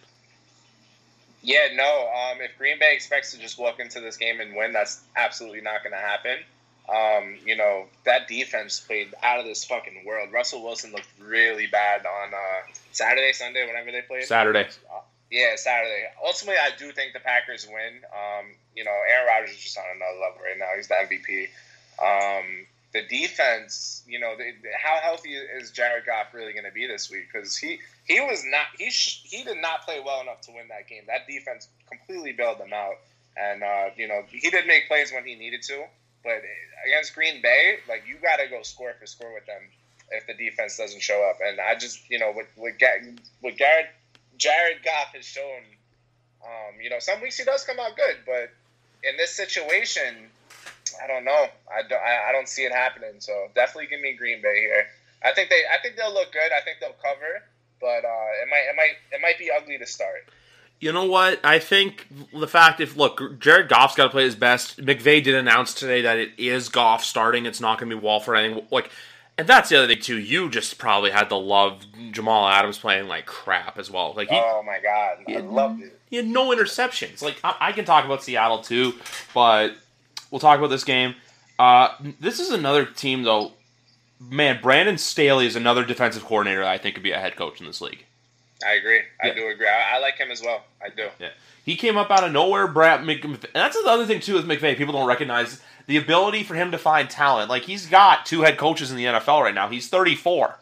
Yeah, 1.42 1.68
no. 1.74 2.08
Um, 2.08 2.42
if 2.42 2.58
Green 2.58 2.78
Bay 2.78 2.94
expects 2.94 3.32
to 3.32 3.38
just 3.38 3.58
walk 3.58 3.80
into 3.80 4.00
this 4.00 4.18
game 4.18 4.40
and 4.40 4.54
win, 4.54 4.72
that's 4.72 5.00
absolutely 5.16 5.62
not 5.62 5.82
going 5.82 5.92
to 5.92 5.98
happen. 5.98 6.38
Um, 6.88 7.36
you 7.44 7.54
know 7.54 7.84
that 8.04 8.28
defense 8.28 8.80
played 8.80 9.14
out 9.22 9.40
of 9.40 9.44
this 9.44 9.64
fucking 9.64 10.04
world. 10.06 10.32
Russell 10.32 10.62
Wilson 10.62 10.92
looked 10.92 11.08
really 11.20 11.66
bad 11.66 12.06
on 12.06 12.32
uh, 12.32 12.72
Saturday, 12.92 13.32
Sunday, 13.32 13.66
whenever 13.66 13.92
they 13.92 14.02
played. 14.02 14.24
Saturday. 14.24 14.66
Yeah, 15.30 15.56
Saturday. 15.56 16.04
Ultimately, 16.24 16.58
I 16.58 16.70
do 16.78 16.90
think 16.92 17.12
the 17.12 17.20
Packers 17.20 17.66
win. 17.66 18.00
Um, 18.06 18.46
you 18.74 18.84
know, 18.84 18.94
Aaron 19.10 19.26
Rodgers 19.26 19.50
is 19.50 19.62
just 19.62 19.76
on 19.76 19.84
another 19.94 20.18
level 20.18 20.40
right 20.42 20.58
now. 20.58 20.68
He's 20.74 20.88
the 20.88 20.94
MVP. 20.94 21.48
Um, 22.00 22.66
the 22.94 23.02
defense, 23.02 24.02
you 24.08 24.18
know, 24.18 24.34
they, 24.38 24.54
how 24.82 24.98
healthy 25.02 25.34
is 25.34 25.70
Jared 25.70 26.06
Goff 26.06 26.32
really 26.32 26.54
going 26.54 26.64
to 26.64 26.72
be 26.72 26.86
this 26.86 27.10
week? 27.10 27.28
Because 27.30 27.56
he 27.56 27.80
he 28.06 28.20
was 28.20 28.42
not 28.46 28.66
he 28.78 28.90
sh- 28.90 29.20
he 29.24 29.44
did 29.44 29.58
not 29.60 29.82
play 29.84 30.00
well 30.02 30.22
enough 30.22 30.40
to 30.42 30.52
win 30.52 30.68
that 30.68 30.88
game. 30.88 31.02
That 31.06 31.26
defense 31.28 31.68
completely 31.90 32.32
bailed 32.32 32.58
them 32.58 32.72
out. 32.72 32.94
and 33.36 33.62
uh, 33.62 33.90
you 33.96 34.08
know 34.08 34.22
he 34.30 34.50
did 34.50 34.66
make 34.66 34.88
plays 34.88 35.12
when 35.12 35.24
he 35.24 35.34
needed 35.34 35.62
to. 35.64 35.84
But 36.24 36.42
against 36.86 37.14
Green 37.14 37.40
Bay, 37.42 37.78
like 37.88 38.04
you 38.08 38.16
got 38.16 38.36
to 38.36 38.48
go 38.48 38.62
score 38.62 38.94
for 38.98 39.06
score 39.06 39.32
with 39.32 39.46
them 39.46 39.62
if 40.10 40.26
the 40.26 40.34
defense 40.34 40.76
doesn't 40.76 41.02
show 41.02 41.28
up. 41.28 41.38
And 41.44 41.60
I 41.60 41.74
just 41.74 42.08
you 42.10 42.18
know 42.18 42.32
with 42.34 42.46
with, 42.56 42.78
Garrett 42.78 43.90
Jared 44.36 44.84
Goff 44.84 45.14
has 45.14 45.24
shown, 45.24 45.62
um, 46.44 46.80
you 46.82 46.90
know, 46.90 46.98
some 46.98 47.20
weeks 47.20 47.38
he 47.38 47.44
does 47.44 47.64
come 47.64 47.78
out 47.78 47.96
good, 47.96 48.16
but 48.26 48.50
in 49.02 49.16
this 49.16 49.34
situation, 49.34 50.30
I 51.02 51.06
don't 51.06 51.24
know. 51.24 51.46
I 51.70 51.82
don't. 51.82 52.00
I 52.00 52.32
don't 52.32 52.48
see 52.48 52.62
it 52.62 52.72
happening. 52.72 53.20
So 53.20 53.48
definitely 53.54 53.86
give 53.86 54.00
me 54.00 54.14
Green 54.14 54.40
Bay 54.42 54.60
here. 54.60 54.86
I 55.24 55.32
think 55.32 55.50
they. 55.50 55.62
I 55.72 55.80
think 55.82 55.96
they'll 55.96 56.14
look 56.14 56.32
good. 56.32 56.50
I 56.52 56.62
think 56.62 56.78
they'll 56.80 56.96
cover, 57.02 57.42
but 57.80 58.04
uh, 58.04 58.42
it 58.42 58.48
might. 58.50 58.64
It 58.70 58.76
might. 58.76 58.94
It 59.12 59.20
might 59.20 59.38
be 59.38 59.50
ugly 59.50 59.78
to 59.78 59.86
start. 59.86 60.26
You 60.80 60.92
know 60.92 61.06
what? 61.06 61.40
I 61.44 61.58
think 61.58 62.06
the 62.32 62.46
fact 62.46 62.80
if 62.80 62.96
look, 62.96 63.40
Jared 63.40 63.68
Goff's 63.68 63.96
got 63.96 64.04
to 64.04 64.10
play 64.10 64.24
his 64.24 64.36
best. 64.36 64.78
McVay 64.78 65.22
did 65.22 65.34
announce 65.34 65.74
today 65.74 66.02
that 66.02 66.18
it 66.18 66.30
is 66.38 66.68
Goff 66.68 67.02
starting. 67.02 67.46
It's 67.46 67.60
not 67.60 67.78
going 67.78 67.90
to 67.90 67.96
be 67.96 68.02
Wolford. 68.02 68.36
Anything 68.36 68.64
like, 68.70 68.90
and 69.36 69.48
that's 69.48 69.70
the 69.70 69.78
other 69.78 69.88
thing 69.88 70.00
too. 70.00 70.18
You 70.18 70.48
just 70.48 70.78
probably 70.78 71.10
had 71.10 71.30
to 71.30 71.36
love 71.36 71.84
Jamal 72.12 72.46
Adams 72.48 72.78
playing 72.78 73.08
like 73.08 73.26
crap 73.26 73.76
as 73.76 73.90
well. 73.90 74.14
Like, 74.16 74.28
he, 74.28 74.36
oh 74.36 74.62
my 74.64 74.78
god, 74.80 75.18
I 75.28 75.40
loved 75.40 75.82
it. 75.82 75.98
He 76.10 76.16
had 76.16 76.26
no 76.26 76.50
interceptions. 76.54 77.22
Like 77.22 77.40
I, 77.42 77.56
I, 77.60 77.72
can 77.72 77.84
talk 77.84 78.04
about 78.04 78.22
Seattle 78.22 78.60
too, 78.60 78.94
but 79.34 79.72
we'll 80.30 80.40
talk 80.40 80.58
about 80.58 80.70
this 80.70 80.84
game. 80.84 81.16
Uh, 81.58 81.88
this 82.20 82.38
is 82.38 82.50
another 82.50 82.84
team 82.84 83.24
though. 83.24 83.52
Man, 84.20 84.60
Brandon 84.60 84.98
Staley 84.98 85.46
is 85.46 85.54
another 85.54 85.84
defensive 85.84 86.24
coordinator 86.24 86.62
that 86.62 86.70
I 86.70 86.78
think 86.78 86.94
could 86.94 87.04
be 87.04 87.12
a 87.12 87.20
head 87.20 87.36
coach 87.36 87.60
in 87.60 87.66
this 87.66 87.80
league. 87.80 88.04
I 88.64 88.72
agree. 88.72 89.00
I 89.22 89.28
yeah. 89.28 89.34
do 89.34 89.48
agree. 89.48 89.68
I, 89.68 89.96
I, 89.96 89.98
like 90.00 90.16
him 90.16 90.30
as 90.30 90.42
well. 90.42 90.64
I 90.82 90.88
do. 90.88 91.08
Yeah. 91.20 91.30
He 91.64 91.76
came 91.76 91.96
up 91.96 92.10
out 92.10 92.24
of 92.24 92.32
nowhere. 92.32 92.66
Brad 92.66 93.04
Mc, 93.04 93.22
and 93.24 93.38
that's 93.52 93.80
the 93.80 93.88
other 93.88 94.06
thing 94.06 94.20
too 94.20 94.34
with 94.34 94.46
McVay. 94.46 94.76
People 94.76 94.94
don't 94.94 95.06
recognize 95.06 95.60
the 95.86 95.96
ability 95.96 96.42
for 96.42 96.54
him 96.54 96.72
to 96.72 96.78
find 96.78 97.08
talent. 97.08 97.50
Like 97.50 97.62
he's 97.62 97.86
got 97.86 98.26
two 98.26 98.42
head 98.42 98.58
coaches 98.58 98.90
in 98.90 98.96
the 98.96 99.04
NFL 99.04 99.42
right 99.42 99.54
now. 99.54 99.68
He's 99.68 99.88
34, 99.88 100.56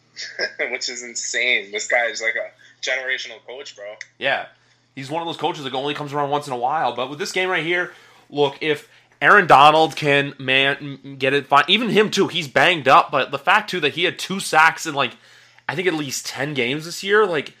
which 0.70 0.88
is 0.88 1.02
insane. 1.02 1.72
This 1.72 1.88
guy 1.88 2.06
is 2.06 2.22
like 2.22 2.34
a 2.36 2.50
generational 2.82 3.44
coach, 3.46 3.74
bro. 3.74 3.94
Yeah, 4.18 4.46
he's 4.94 5.10
one 5.10 5.22
of 5.22 5.26
those 5.26 5.36
coaches 5.36 5.64
that 5.64 5.74
only 5.74 5.94
comes 5.94 6.12
around 6.12 6.30
once 6.30 6.46
in 6.46 6.52
a 6.52 6.58
while. 6.58 6.94
But 6.94 7.10
with 7.10 7.18
this 7.18 7.32
game 7.32 7.48
right 7.48 7.64
here, 7.64 7.92
look 8.30 8.56
if 8.60 8.88
Aaron 9.20 9.46
Donald 9.46 9.96
can 9.96 10.34
man 10.38 11.16
get 11.18 11.32
it 11.32 11.46
fine. 11.46 11.64
Even 11.68 11.88
him 11.88 12.10
too. 12.10 12.28
He's 12.28 12.48
banged 12.48 12.88
up, 12.88 13.10
but 13.10 13.30
the 13.30 13.38
fact 13.38 13.70
too 13.70 13.80
that 13.80 13.94
he 13.94 14.04
had 14.04 14.18
two 14.18 14.38
sacks 14.38 14.86
in 14.86 14.94
like 14.94 15.12
I 15.68 15.74
think 15.74 15.88
at 15.88 15.94
least 15.94 16.26
ten 16.26 16.54
games 16.54 16.84
this 16.84 17.02
year. 17.02 17.26
Like, 17.26 17.54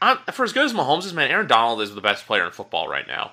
I'm, 0.00 0.18
for 0.32 0.44
as 0.44 0.52
good 0.52 0.64
as 0.64 0.72
Mahomes 0.72 1.04
is, 1.04 1.12
man, 1.12 1.30
Aaron 1.30 1.46
Donald 1.46 1.80
is 1.80 1.94
the 1.94 2.00
best 2.00 2.26
player 2.26 2.44
in 2.44 2.50
football 2.50 2.88
right 2.88 3.06
now. 3.06 3.32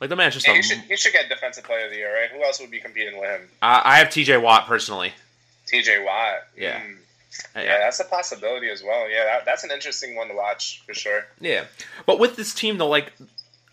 Like 0.00 0.10
the 0.10 0.16
man's 0.16 0.34
just. 0.34 0.48
Yeah, 0.48 0.54
a, 0.54 0.62
should, 0.62 0.78
he 0.78 0.96
should 0.96 1.12
get 1.12 1.28
defensive 1.28 1.64
player 1.64 1.84
of 1.84 1.92
the 1.92 1.98
year, 1.98 2.12
right? 2.12 2.30
Who 2.30 2.42
else 2.42 2.60
would 2.60 2.70
be 2.72 2.80
competing 2.80 3.20
with 3.20 3.30
him? 3.30 3.48
Uh, 3.62 3.82
I 3.84 3.98
have 3.98 4.10
T.J. 4.10 4.38
Watt 4.38 4.66
personally. 4.66 5.12
T.J. 5.66 6.04
Watt. 6.04 6.48
Yeah. 6.56 6.80
Mm. 6.80 6.96
Yeah, 7.56 7.78
that's 7.78 8.00
a 8.00 8.04
possibility 8.04 8.68
as 8.68 8.82
well. 8.82 9.08
Yeah, 9.08 9.24
that, 9.24 9.44
that's 9.44 9.64
an 9.64 9.70
interesting 9.70 10.16
one 10.16 10.28
to 10.28 10.34
watch 10.34 10.82
for 10.86 10.92
sure. 10.92 11.26
Yeah, 11.40 11.64
but 12.04 12.18
with 12.18 12.36
this 12.36 12.52
team 12.52 12.78
though, 12.78 12.88
like 12.88 13.12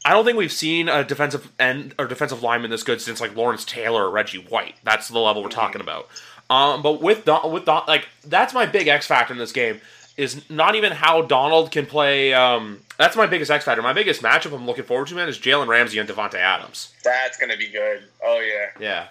I 0.05 0.11
don't 0.11 0.23
think 0.23 0.37
we've 0.37 0.51
seen 0.51 0.87
a 0.87 1.03
defensive 1.03 1.51
end 1.59 1.93
or 1.99 2.05
defensive 2.07 2.41
lineman 2.41 2.71
this 2.71 2.83
good 2.83 3.01
since 3.01 3.19
like 3.19 3.35
Lawrence 3.35 3.65
Taylor 3.65 4.05
or 4.05 4.11
Reggie 4.11 4.37
White. 4.37 4.75
That's 4.83 5.09
the 5.09 5.19
level 5.19 5.41
we're 5.41 5.49
mm-hmm. 5.49 5.59
talking 5.59 5.81
about. 5.81 6.07
Um, 6.49 6.81
but 6.81 7.01
with 7.01 7.25
Don, 7.25 7.51
with 7.51 7.65
Don, 7.65 7.83
like 7.87 8.07
that's 8.25 8.53
my 8.53 8.65
big 8.65 8.87
X 8.87 9.05
factor 9.05 9.33
in 9.33 9.39
this 9.39 9.51
game 9.51 9.81
is 10.17 10.49
not 10.49 10.75
even 10.75 10.91
how 10.91 11.21
Donald 11.21 11.71
can 11.71 11.85
play. 11.85 12.33
Um, 12.33 12.81
that's 12.97 13.15
my 13.15 13.25
biggest 13.25 13.49
X 13.49 13.63
factor. 13.65 13.81
My 13.81 13.93
biggest 13.93 14.21
matchup 14.21 14.53
I'm 14.53 14.65
looking 14.65 14.83
forward 14.83 15.07
to, 15.07 15.15
man, 15.15 15.29
is 15.29 15.37
Jalen 15.39 15.67
Ramsey 15.67 15.99
and 15.99 16.09
Davante 16.09 16.35
Adams. 16.35 16.93
That's 17.03 17.37
gonna 17.37 17.57
be 17.57 17.69
good. 17.69 18.03
Oh 18.23 18.39
yeah. 18.39 18.69
Yeah. 18.79 19.07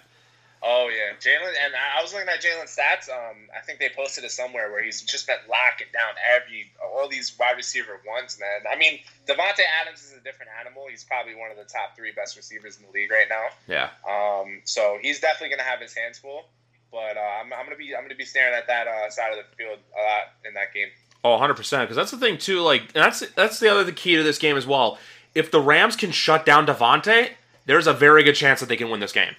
Oh 0.61 0.91
yeah, 0.91 1.15
Jalen, 1.21 1.55
and 1.65 1.73
I 1.75 2.03
was 2.03 2.13
looking 2.13 2.29
at 2.29 2.43
Jalen's 2.43 2.77
stats. 2.77 3.09
Um, 3.09 3.37
I 3.57 3.65
think 3.65 3.79
they 3.79 3.91
posted 3.95 4.25
it 4.25 4.33
somewhere 4.33 4.73
where 4.73 4.83
he's 4.83 5.03
just 5.03 5.29
been 5.29 5.37
locking 5.49 5.87
down 5.93 6.15
every 6.35 6.73
all 6.83 7.09
these 7.09 7.39
wide 7.39 7.57
receiver 7.57 8.01
ones, 8.07 8.39
man. 8.41 8.71
I 8.71 8.77
mean, 8.77 8.99
Davante 9.27 9.63
Adams 9.81 10.03
is 10.03 10.15
a 10.19 10.21
different 10.21 10.51
animal. 10.59 10.87
He's 10.91 11.05
probably 11.05 11.37
one 11.37 11.53
of 11.53 11.57
the 11.57 11.65
top 11.65 11.97
three 11.97 12.11
best 12.11 12.37
receivers 12.37 12.77
in 12.77 12.87
the 12.87 12.91
league 12.91 13.11
right 13.11 13.29
now. 13.31 13.47
Yeah. 13.69 13.91
Um, 14.09 14.63
so 14.65 14.99
he's 15.01 15.21
definitely 15.21 15.57
gonna 15.57 15.69
have 15.69 15.81
his 15.81 15.95
hands 15.95 16.19
full. 16.19 16.45
But 16.91 17.17
uh, 17.17 17.41
I'm, 17.41 17.53
I'm 17.53 17.65
gonna 17.65 17.77
be 17.77 17.95
I'm 17.95 18.03
gonna 18.03 18.15
be 18.15 18.25
staring 18.25 18.55
at 18.55 18.67
that 18.67 18.87
uh, 18.87 19.11
side 19.11 19.33
of 19.33 19.39
the 19.39 19.57
field 19.57 19.79
a 19.97 20.01
lot 20.01 20.33
in 20.45 20.55
that 20.55 20.73
game. 20.73 20.89
Oh, 21.25 21.33
100 21.33 21.55
percent. 21.55 21.83
Because 21.83 21.97
that's 21.97 22.11
the 22.11 22.19
thing 22.19 22.39
too. 22.39 22.61
Like 22.61 22.93
that's 22.93 23.21
that's 23.33 23.61
the 23.61 23.71
other 23.71 23.85
the 23.85 23.93
key 23.93 24.17
to 24.17 24.23
this 24.23 24.39
game 24.39 24.57
as 24.57 24.67
well. 24.67 24.99
If 25.35 25.51
the 25.51 25.61
Rams 25.61 25.97
can 25.97 26.11
shut 26.11 26.47
down 26.47 26.67
Davante, 26.67 27.31
there's 27.67 27.87
a 27.87 27.93
very 27.93 28.23
good 28.23 28.35
chance 28.35 28.61
that 28.61 28.69
they 28.69 28.77
can 28.77 28.91
win 28.91 29.01
this 29.01 29.13
game. 29.13 29.35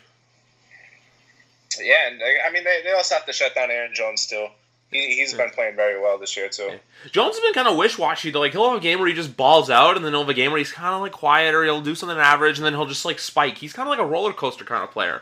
Yeah, 1.79 2.09
and 2.11 2.21
I 2.21 2.51
mean 2.51 2.63
they, 2.63 2.81
they 2.83 2.91
also 2.91 3.15
have 3.15 3.25
to 3.25 3.33
shut 3.33 3.55
down 3.55 3.71
Aaron 3.71 3.93
Jones 3.93 4.27
too. 4.27 4.47
He, 4.91 5.21
has 5.21 5.35
been 5.35 5.51
playing 5.51 5.75
very 5.75 6.01
well 6.01 6.17
this 6.17 6.35
year 6.35 6.49
too. 6.49 6.63
Yeah. 6.63 6.77
Jones 7.11 7.35
has 7.35 7.43
been 7.43 7.53
kind 7.53 7.67
of 7.67 7.77
wish-washy. 7.77 8.31
Though. 8.31 8.39
Like 8.39 8.53
he'll 8.53 8.69
have 8.69 8.79
a 8.79 8.81
game 8.81 8.97
where 8.97 9.07
he 9.07 9.13
just 9.13 9.37
balls 9.37 9.69
out, 9.69 9.95
and 9.95 10.03
then 10.03 10.13
he'll 10.13 10.21
have 10.21 10.29
a 10.29 10.33
game 10.33 10.51
where 10.51 10.57
he's 10.57 10.71
kind 10.71 10.95
of 10.95 11.01
like 11.01 11.11
quiet, 11.11 11.53
or 11.53 11.63
he'll 11.63 11.81
do 11.81 11.93
something 11.93 12.17
average, 12.17 12.57
and 12.57 12.65
then 12.65 12.73
he'll 12.73 12.87
just 12.87 13.05
like 13.05 13.19
spike. 13.19 13.59
He's 13.59 13.71
kind 13.71 13.87
of 13.87 13.91
like 13.91 13.99
a 13.99 14.05
roller 14.05 14.33
coaster 14.33 14.65
kind 14.65 14.83
of 14.83 14.89
player. 14.89 15.21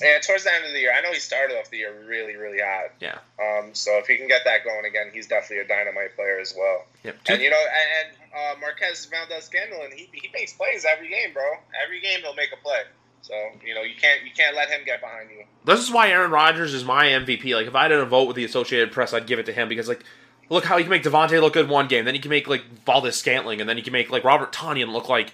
Yeah, 0.00 0.18
towards 0.20 0.44
the 0.44 0.54
end 0.54 0.64
of 0.64 0.72
the 0.72 0.80
year, 0.80 0.92
I 0.96 1.02
know 1.02 1.12
he 1.12 1.18
started 1.18 1.58
off 1.58 1.70
the 1.70 1.78
year 1.78 1.92
really, 2.06 2.36
really 2.36 2.60
hot. 2.60 2.92
Yeah. 3.00 3.18
Um. 3.40 3.74
So 3.74 3.98
if 3.98 4.06
he 4.06 4.16
can 4.16 4.28
get 4.28 4.42
that 4.44 4.64
going 4.64 4.86
again, 4.86 5.10
he's 5.12 5.26
definitely 5.26 5.58
a 5.58 5.68
dynamite 5.68 6.16
player 6.16 6.38
as 6.40 6.54
well. 6.56 6.86
Yep. 7.04 7.16
And 7.28 7.42
you 7.42 7.50
know, 7.50 7.60
and, 7.60 8.08
and 8.08 8.56
uh, 8.56 8.60
Marquez 8.60 9.06
Valdes-Scantling, 9.06 9.92
he 9.94 10.08
he 10.12 10.30
makes 10.32 10.54
plays 10.54 10.86
every 10.90 11.10
game, 11.10 11.34
bro. 11.34 11.44
Every 11.84 12.00
game 12.00 12.20
he'll 12.22 12.34
make 12.34 12.52
a 12.52 12.62
play. 12.62 12.82
So 13.22 13.34
you 13.64 13.74
know 13.74 13.82
you 13.82 13.94
can't 14.00 14.24
you 14.24 14.30
can't 14.36 14.56
let 14.56 14.68
him 14.68 14.80
get 14.84 15.00
behind 15.00 15.30
you. 15.30 15.44
This 15.64 15.80
is 15.80 15.90
why 15.90 16.08
Aaron 16.08 16.30
Rodgers 16.30 16.74
is 16.74 16.84
my 16.84 17.06
MVP. 17.06 17.54
Like 17.54 17.66
if 17.66 17.74
I 17.74 17.82
had 17.82 17.92
a 17.92 18.04
vote 18.06 18.26
with 18.26 18.36
the 18.36 18.44
Associated 18.44 18.92
Press, 18.92 19.12
I'd 19.12 19.26
give 19.26 19.38
it 19.38 19.46
to 19.46 19.52
him 19.52 19.68
because 19.68 19.88
like 19.88 20.04
look 20.48 20.64
how 20.64 20.76
he 20.76 20.84
can 20.84 20.90
make 20.90 21.02
Davante 21.02 21.40
look 21.40 21.54
good 21.54 21.68
one 21.68 21.88
game, 21.88 22.04
then 22.04 22.14
he 22.14 22.20
can 22.20 22.30
make 22.30 22.48
like 22.48 22.64
Valdes-Scantling, 22.84 23.60
and 23.60 23.68
then 23.68 23.76
he 23.76 23.82
can 23.82 23.92
make 23.92 24.10
like 24.10 24.24
Robert 24.24 24.52
Tonyan 24.52 24.92
look 24.92 25.08
like 25.08 25.32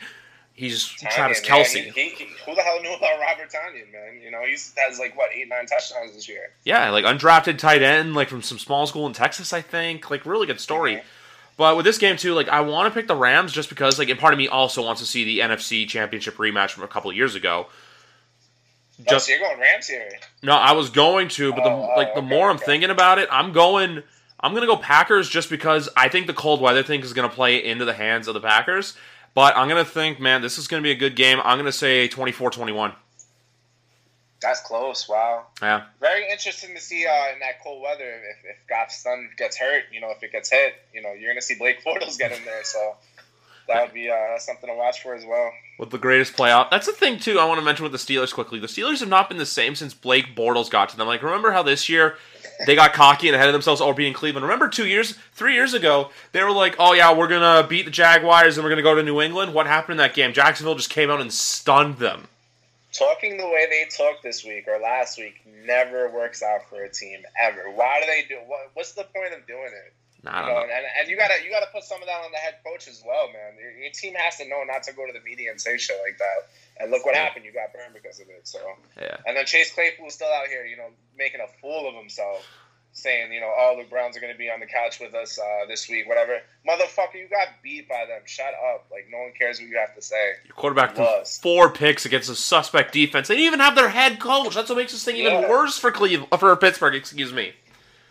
he's 0.59 0.89
Tonyan, 0.89 1.11
Travis 1.11 1.41
Kelce. 1.41 1.93
He, 1.93 2.09
he, 2.11 2.27
who 2.45 2.55
the 2.55 2.63
hell 2.63 2.81
knew 2.83 2.93
about 2.93 3.21
Robert 3.21 3.49
Tonyan, 3.49 3.93
man? 3.93 4.21
You 4.23 4.31
know 4.31 4.43
he's 4.45 4.75
has 4.77 4.99
like 4.99 5.17
what 5.17 5.31
eight 5.33 5.49
nine 5.49 5.67
touchdowns 5.67 6.15
this 6.15 6.29
year. 6.29 6.51
Yeah, 6.65 6.91
like 6.91 7.05
undrafted 7.05 7.59
tight 7.59 7.83
end, 7.83 8.15
like 8.15 8.29
from 8.29 8.43
some 8.43 8.59
small 8.59 8.87
school 8.87 9.07
in 9.07 9.13
Texas, 9.13 9.53
I 9.53 9.63
think. 9.63 10.11
Like 10.11 10.27
really 10.27 10.47
good 10.47 10.61
story. 10.61 10.97
Mm-hmm. 10.97 11.07
But 11.57 11.77
with 11.77 11.85
this 11.85 11.99
game 11.99 12.17
too, 12.17 12.35
like 12.35 12.49
I 12.49 12.61
want 12.61 12.93
to 12.93 12.99
pick 12.99 13.07
the 13.09 13.17
Rams 13.17 13.53
just 13.53 13.69
because, 13.69 13.99
like, 13.99 14.09
and 14.09 14.19
part 14.19 14.33
of 14.33 14.39
me 14.39 14.49
also 14.49 14.85
wants 14.85 15.01
to 15.01 15.07
see 15.07 15.25
the 15.25 15.39
NFC 15.41 15.89
Championship 15.89 16.37
rematch 16.37 16.71
from 16.71 16.83
a 16.83 16.89
couple 16.89 17.13
years 17.13 17.35
ago. 17.35 17.69
Just, 19.09 19.13
oh, 19.13 19.19
so 19.19 19.33
you're 19.33 19.41
going 19.41 19.61
Rams 19.61 19.87
here? 19.87 20.11
No, 20.43 20.55
I 20.55 20.73
was 20.73 20.91
going 20.91 21.29
to, 21.29 21.53
but 21.53 21.63
the 21.63 21.71
oh, 21.71 21.95
like 21.97 22.15
the 22.15 22.21
okay, 22.21 22.29
more 22.29 22.51
I'm 22.51 22.59
thinking 22.59 22.91
about 22.91 23.19
it, 23.19 23.29
I'm 23.31 23.53
going. 23.53 24.03
I'm 24.41 24.55
gonna 24.55 24.67
go 24.67 24.77
Packers 24.77 25.29
just 25.29 25.51
because 25.51 25.89
I 25.97 26.09
think 26.09 26.29
the 26.29 26.33
cold 26.33 26.61
weather 26.61 26.85
thing 26.85 27.01
is 27.01 27.13
gonna 27.13 27.29
play 27.29 27.65
into 27.65 27.85
the 27.85 27.93
hands 27.93 28.29
of 28.29 28.35
the 28.35 28.41
Packers. 28.41 28.97
But 29.39 29.57
I'm 29.57 29.69
gonna 29.69 29.85
think, 29.85 30.19
man, 30.19 30.43
this 30.43 30.59
is 30.59 30.67
gonna 30.67 30.83
be 30.83 30.91
a 30.91 30.97
good 30.97 31.15
game. 31.15 31.39
I'm 31.45 31.59
gonna 31.59 31.71
say 31.71 32.09
24-21. 32.09 32.93
That's 34.43 34.61
close. 34.63 35.09
Wow. 35.09 35.47
Yeah. 35.63 35.85
Very 36.01 36.29
interesting 36.29 36.75
to 36.75 36.81
see 36.81 37.07
uh, 37.07 37.33
in 37.33 37.39
that 37.39 37.63
cold 37.63 37.81
weather 37.81 38.03
if, 38.03 38.37
if 38.45 38.57
Goff's 38.69 39.01
son 39.01 39.31
gets 39.39 39.57
hurt. 39.57 39.85
You 39.93 40.01
know, 40.01 40.11
if 40.11 40.25
it 40.25 40.33
gets 40.33 40.51
hit, 40.51 40.75
you 40.93 41.03
know, 41.03 41.13
you're 41.13 41.31
gonna 41.31 41.41
see 41.41 41.55
Blake 41.55 41.85
Bortles 41.87 42.19
get 42.19 42.33
in 42.33 42.45
there. 42.45 42.65
So 42.65 42.97
that 43.69 43.85
would 43.85 43.95
be 43.95 44.11
uh, 44.11 44.41
something 44.41 44.69
to 44.69 44.75
watch 44.75 45.03
for 45.05 45.15
as 45.15 45.25
well. 45.25 45.53
With 45.79 45.91
the 45.91 45.99
greatest 45.99 46.37
playoff. 46.37 46.71
That's 46.71 46.87
the 46.87 46.93
thing, 46.93 47.21
too, 47.21 47.39
I 47.39 47.45
want 47.45 47.61
to 47.61 47.65
mention 47.65 47.85
with 47.85 47.93
the 47.93 47.99
Steelers 47.99 48.35
quickly. 48.35 48.59
The 48.59 48.67
Steelers 48.67 48.99
have 48.99 49.09
not 49.09 49.29
been 49.29 49.39
the 49.39 49.47
same 49.47 49.77
since 49.77 49.95
Blake 49.95 50.35
Bortles 50.35 50.69
got 50.69 50.89
to 50.89 50.97
them. 50.97 51.07
Like, 51.07 51.23
remember 51.23 51.53
how 51.53 51.63
this 51.63 51.89
year 51.89 52.17
they 52.67 52.75
got 52.75 52.93
cocky 52.93 53.29
and 53.29 53.37
ahead 53.37 53.49
of 53.49 53.53
themselves 53.53 53.81
over 53.81 53.95
beating 53.95 54.13
Cleveland? 54.13 54.45
Remember 54.45 54.69
two 54.69 54.87
years, 54.87 55.17
three 55.33 55.55
years 55.55 55.75
ago, 55.75 56.11
they 56.33 56.43
were 56.43 56.51
like, 56.51 56.77
oh, 56.79 56.93
yeah, 56.93 57.15
we're 57.15 57.29
to 57.29 57.67
beat 57.69 57.85
the 57.85 57.91
Jaguars 57.91 58.57
and 58.57 58.65
we're 58.65 58.71
to 58.77 58.83
go 58.83 58.95
to 58.95 59.03
New 59.03 59.21
England? 59.21 59.55
What 59.55 59.67
happened 59.67 59.93
in 59.93 59.99
that 59.99 60.15
game? 60.15 60.33
Jacksonville 60.33 60.75
just 60.75 60.91
came 60.91 61.11
out 61.11 61.21
and 61.21 61.33
stunned 61.33 61.99
them. 61.99 62.29
Talking 62.93 63.37
the 63.37 63.47
way 63.47 63.67
they 63.69 63.87
talked 63.97 64.23
this 64.23 64.45
week 64.45 64.67
or 64.67 64.81
last 64.81 65.19
week 65.19 65.35
never 65.65 66.11
works 66.11 66.43
out 66.43 66.69
for 66.69 66.83
a 66.83 66.89
team, 66.89 67.21
ever. 67.41 67.71
Why 67.75 68.01
do 68.01 68.07
they 68.07 68.25
do 68.29 68.41
what, 68.47 68.71
What's 68.75 68.93
the 68.93 69.05
point 69.05 69.35
of 69.35 69.47
doing 69.47 69.71
it? 69.87 69.93
You 70.25 70.31
know. 70.31 70.67
And, 70.67 70.85
and 70.99 71.09
you 71.09 71.17
gotta 71.17 71.35
you 71.45 71.51
gotta 71.51 71.71
put 71.73 71.85
some 71.85 72.03
of 72.03 72.09
that 72.09 72.25
on 72.25 72.33
the 72.33 72.39
head 72.39 72.57
coach 72.67 72.89
as 72.89 73.03
well, 73.07 73.29
man. 73.29 73.55
Your, 73.61 73.71
your, 73.71 73.93
team 73.93 74.15
has 74.15 74.37
to 74.39 74.49
know 74.49 74.65
not 74.67 74.83
to 74.85 74.93
go 74.93 75.07
to 75.07 75.13
the 75.13 75.23
media 75.23 75.51
and 75.51 75.61
say 75.61 75.79
shit 75.79 75.97
like 76.05 76.19
that. 76.19 76.51
And 76.83 76.91
look 76.91 77.07
what 77.07 77.15
yeah. 77.15 77.23
happened. 77.23 77.45
You 77.45 77.53
got 77.53 77.73
burned 77.73 77.95
because 77.95 78.19
of 78.19 78.29
it. 78.29 78.47
So 78.49 78.59
yeah. 79.01 79.17
And 79.27 79.37
then 79.37 79.47
Chase 79.47 79.73
Claypool's 79.73 80.15
still 80.15 80.29
out 80.29 80.49
here, 80.49 80.67
you 80.67 80.77
know, 80.77 80.91
making 81.17 81.41
a 81.41 81.47
fool 81.61 81.89
of 81.89 81.95
himself, 81.95 82.45
saying, 82.93 83.33
you 83.33 83.41
know, 83.41 83.53
oh, 83.57 83.77
the 83.79 83.89
Browns 83.89 84.17
are 84.17 84.21
gonna 84.21 84.35
be 84.35 84.51
on 84.51 84.59
the 84.59 84.67
couch 84.67 84.99
with 84.99 85.15
us 85.15 85.39
uh, 85.39 85.67
this 85.69 85.89
week, 85.89 86.09
whatever. 86.09 86.41
Motherfucker, 86.69 87.15
you 87.15 87.29
got 87.29 87.49
beat 87.63 87.89
by 87.89 88.05
them. 88.09 88.23
Shut 88.25 88.55
up. 88.75 88.87
Like 88.91 89.07
no 89.13 89.19
one 89.19 89.33
cares 89.39 89.61
what 89.61 89.69
you 89.69 89.79
have 89.79 89.95
to 89.95 90.03
say. 90.03 90.33
Your 90.47 90.55
quarterback 90.57 90.97
threw 90.97 91.07
four 91.41 91.71
picks 91.71 92.07
against 92.07 92.29
a 92.29 92.35
suspect 92.35 92.93
defense. 92.93 93.29
They 93.29 93.37
didn't 93.37 93.47
even 93.47 93.61
have 93.61 93.77
their 93.77 93.89
head 93.89 94.19
coach. 94.19 94.57
That's 94.57 94.69
what 94.69 94.79
makes 94.79 94.91
this 94.91 95.05
thing 95.05 95.15
even 95.15 95.33
yeah. 95.33 95.49
worse 95.49 95.79
for 95.79 95.93
Cleveland 95.93 96.29
for 96.41 96.57
Pittsburgh. 96.57 96.97
Excuse 96.97 97.33
me 97.33 97.53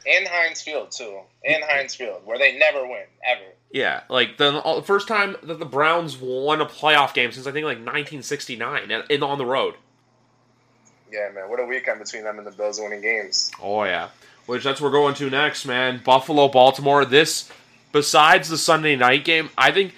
in 0.08 0.26
Heinz 0.26 0.62
Field 0.62 0.92
too, 0.92 1.20
in 1.44 1.62
Heinz 1.68 1.94
Field, 1.94 2.22
where 2.26 2.38
they 2.38 2.58
never 2.58 2.88
win 2.88 3.04
ever. 3.26 3.42
Yeah, 3.72 4.04
like 4.10 4.38
the, 4.38 4.52
the 4.52 4.84
first 4.84 5.08
time 5.08 5.36
that 5.44 5.60
the 5.60 5.66
Browns 5.66 6.18
won 6.18 6.62
a 6.62 6.66
playoff 6.66 7.14
game 7.14 7.32
since 7.32 7.46
I 7.46 7.52
think 7.52 7.66
like 7.66 7.78
1969 7.78 8.90
and, 8.90 9.04
and 9.10 9.24
on 9.24 9.38
the 9.38 9.46
road. 9.46 9.76
Yeah, 11.12 11.30
man. 11.34 11.50
What 11.50 11.60
a 11.60 11.66
weekend 11.66 12.00
between 12.00 12.24
them 12.24 12.38
and 12.38 12.48
the 12.48 12.52
Bills 12.52 12.80
winning 12.80 13.02
games. 13.02 13.52
Oh 13.62 13.84
yeah, 13.84 14.10
which 14.46 14.64
that's 14.64 14.80
what 14.80 14.92
we're 14.92 14.98
going 14.98 15.16
to 15.16 15.30
next, 15.30 15.66
man. 15.66 16.02
Buffalo, 16.04 16.48
Baltimore. 16.48 17.04
This, 17.04 17.52
besides 17.92 18.50
the 18.50 18.58
Sunday 18.58 18.96
night 18.96 19.26
game, 19.26 19.50
I 19.58 19.72
think 19.72 19.94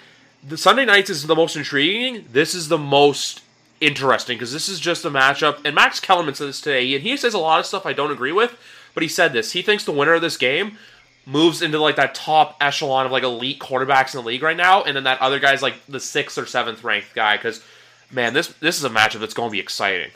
the 0.46 0.58
Sunday 0.58 0.84
nights 0.84 1.10
is 1.10 1.26
the 1.26 1.36
most 1.36 1.56
intriguing. 1.56 2.26
This 2.32 2.54
is 2.54 2.68
the 2.68 2.78
most 2.78 3.42
interesting 3.80 4.36
because 4.36 4.52
this 4.52 4.68
is 4.68 4.80
just 4.80 5.04
a 5.04 5.10
matchup. 5.10 5.60
And 5.64 5.74
Max 5.74 6.00
Kellerman 6.00 6.34
said 6.34 6.48
this 6.48 6.60
today, 6.60 6.94
and 6.94 7.02
he 7.02 7.16
says 7.16 7.34
a 7.34 7.38
lot 7.38 7.60
of 7.60 7.66
stuff 7.66 7.86
I 7.86 7.92
don't 7.92 8.10
agree 8.10 8.32
with, 8.32 8.56
but 8.94 9.02
he 9.02 9.08
said 9.08 9.32
this. 9.32 9.52
He 9.52 9.62
thinks 9.62 9.84
the 9.84 9.92
winner 9.92 10.14
of 10.14 10.22
this 10.22 10.36
game 10.36 10.78
moves 11.26 11.62
into 11.62 11.78
like 11.78 11.96
that 11.96 12.14
top 12.14 12.56
echelon 12.60 13.06
of 13.06 13.12
like 13.12 13.22
elite 13.22 13.58
quarterbacks 13.60 14.14
in 14.14 14.20
the 14.22 14.26
league 14.26 14.42
right 14.42 14.56
now, 14.56 14.82
and 14.82 14.96
then 14.96 15.04
that 15.04 15.20
other 15.20 15.38
guy's 15.38 15.62
like 15.62 15.74
the 15.88 16.00
sixth 16.00 16.38
or 16.38 16.46
seventh 16.46 16.82
ranked 16.82 17.14
guy. 17.14 17.36
Because 17.36 17.62
man, 18.10 18.32
this 18.34 18.48
this 18.60 18.76
is 18.78 18.84
a 18.84 18.90
matchup 18.90 19.20
that's 19.20 19.34
going 19.34 19.48
to 19.48 19.52
be 19.52 19.60
exciting. 19.60 20.10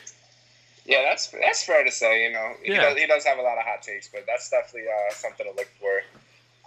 Yeah, 0.87 1.03
that's 1.09 1.29
that's 1.29 1.65
fair 1.65 1.85
to 1.85 1.91
say. 1.91 2.27
You 2.27 2.33
know, 2.33 2.53
he, 2.63 2.73
Yeah. 2.73 2.83
does, 2.91 2.99
he 2.99 3.07
does 3.07 3.25
have 3.25 3.39
a 3.39 3.43
lot 3.43 3.57
of 3.59 3.65
hot 3.65 3.83
takes, 3.83 4.09
but 4.09 4.25
that's 4.27 4.51
definitely 4.51 4.89
uh, 4.89 5.13
something 5.15 5.47
to 5.47 5.53
look 5.53 5.69
for. 5.81 6.03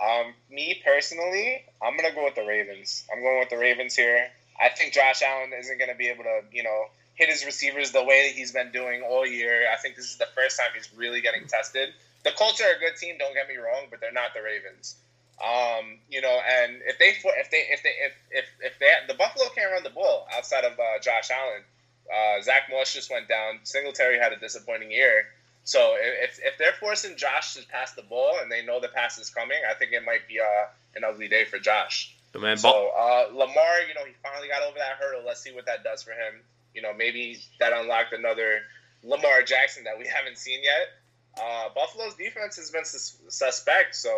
Um, 0.04 0.34
me 0.52 0.82
personally, 0.86 1.64
I'm 1.82 1.96
gonna 1.98 2.14
go 2.14 2.24
with 2.24 2.36
the 2.36 2.46
Ravens. 2.46 3.04
I'm 3.12 3.22
going 3.22 3.40
with 3.40 3.50
the 3.50 3.58
Ravens 3.58 3.96
here. 3.96 4.28
I 4.60 4.70
think 4.70 4.94
Josh 4.94 5.22
Allen 5.22 5.52
isn't 5.60 5.78
gonna 5.80 5.96
be 5.96 6.08
able 6.08 6.24
to, 6.24 6.42
you 6.52 6.64
know, 6.64 6.86
hit 7.18 7.30
his 7.30 7.46
receivers 7.46 7.92
the 7.92 8.04
way 8.04 8.30
that 8.30 8.38
he's 8.38 8.52
been 8.52 8.72
doing 8.72 9.02
all 9.02 9.26
year. 9.26 9.66
I 9.72 9.76
think 9.76 9.96
this 9.96 10.06
is 10.06 10.18
the 10.18 10.28
first 10.34 10.58
time 10.58 10.70
he's 10.76 10.90
really 10.96 11.22
getting 11.22 11.48
tested. 11.48 11.90
The 12.24 12.32
Colts 12.32 12.62
are 12.62 12.76
a 12.76 12.80
good 12.80 12.96
team, 12.98 13.18
don't 13.18 13.34
get 13.34 13.50
me 13.50 13.58
wrong, 13.58 13.88
but 13.90 14.00
they're 14.00 14.14
not 14.14 14.34
the 14.34 14.42
Ravens. 14.42 14.96
Um, 15.38 16.00
you 16.10 16.22
know, 16.22 16.40
and 16.50 16.82
if 16.86 16.98
they 16.98 17.10
if 17.10 17.52
they 17.52 17.58
if 17.70 17.84
they 17.84 17.90
if 17.90 18.14
if, 18.32 18.46
if 18.62 18.80
they 18.80 18.88
the 19.08 19.14
Buffalo 19.14 19.50
can't 19.54 19.72
run 19.72 19.84
the 19.84 19.92
ball 19.92 20.28
outside 20.36 20.64
of 20.64 20.74
uh, 20.74 21.00
Josh 21.02 21.30
Allen, 21.30 21.62
uh, 22.10 22.42
Zack 22.42 22.70
Moss 22.72 22.94
just 22.94 23.12
went 23.12 23.28
down. 23.28 23.60
Singletary 23.64 24.18
had 24.18 24.34
a 24.34 24.40
disappointing 24.40 24.92
year. 24.92 25.26
So 25.64 25.96
if, 26.00 26.40
if 26.42 26.58
they're 26.58 26.74
forcing 26.80 27.18
Josh 27.18 27.56
to 27.56 27.68
pass 27.68 27.92
the 27.92 28.02
ball 28.02 28.40
and 28.42 28.50
they 28.50 28.64
know 28.64 28.80
the 28.80 28.88
pass 28.88 29.18
is 29.20 29.30
coming, 29.30 29.58
I 29.70 29.74
think 29.74 29.92
it 29.92 30.04
might 30.06 30.26
be 30.26 30.40
uh, 30.40 30.68
an 30.96 31.04
ugly 31.04 31.28
day 31.28 31.44
for 31.44 31.60
Josh. 31.60 32.16
Man, 32.34 32.56
So 32.58 32.70
uh, 32.70 33.28
Lamar, 33.34 33.82
you 33.88 33.94
know, 33.94 34.06
he 34.06 34.14
finally 34.24 34.48
got 34.48 34.64
over 34.64 34.78
that 34.78 34.96
hurdle. 34.98 35.24
Let's 35.26 35.42
see 35.42 35.52
what 35.52 35.66
that 35.66 35.84
does 35.84 36.04
for 36.04 36.12
him. 36.12 36.42
You 36.78 36.84
know, 36.84 36.94
maybe 36.94 37.40
that 37.60 37.74
unlocked 37.74 38.14
another 38.14 38.60
Lamar 39.04 39.42
Jackson 39.42 39.84
that 39.86 39.98
we 39.98 40.06
haven't 40.16 40.38
seen 40.38 40.60
yet. 40.64 41.42
Uh, 41.44 41.70
Buffalo's 41.74 42.14
defense 42.14 42.56
has 42.58 42.70
been 42.70 42.86
sus- 42.86 43.18
suspect, 43.30 43.96
so 43.96 44.12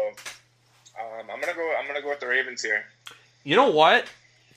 um, 0.99 1.29
I'm 1.31 1.39
gonna 1.39 1.53
go. 1.53 1.73
I'm 1.79 1.87
gonna 1.87 2.01
go 2.01 2.09
with 2.09 2.19
the 2.19 2.27
Ravens 2.27 2.61
here. 2.61 2.83
you 3.45 3.55
know 3.55 3.71
what? 3.71 4.07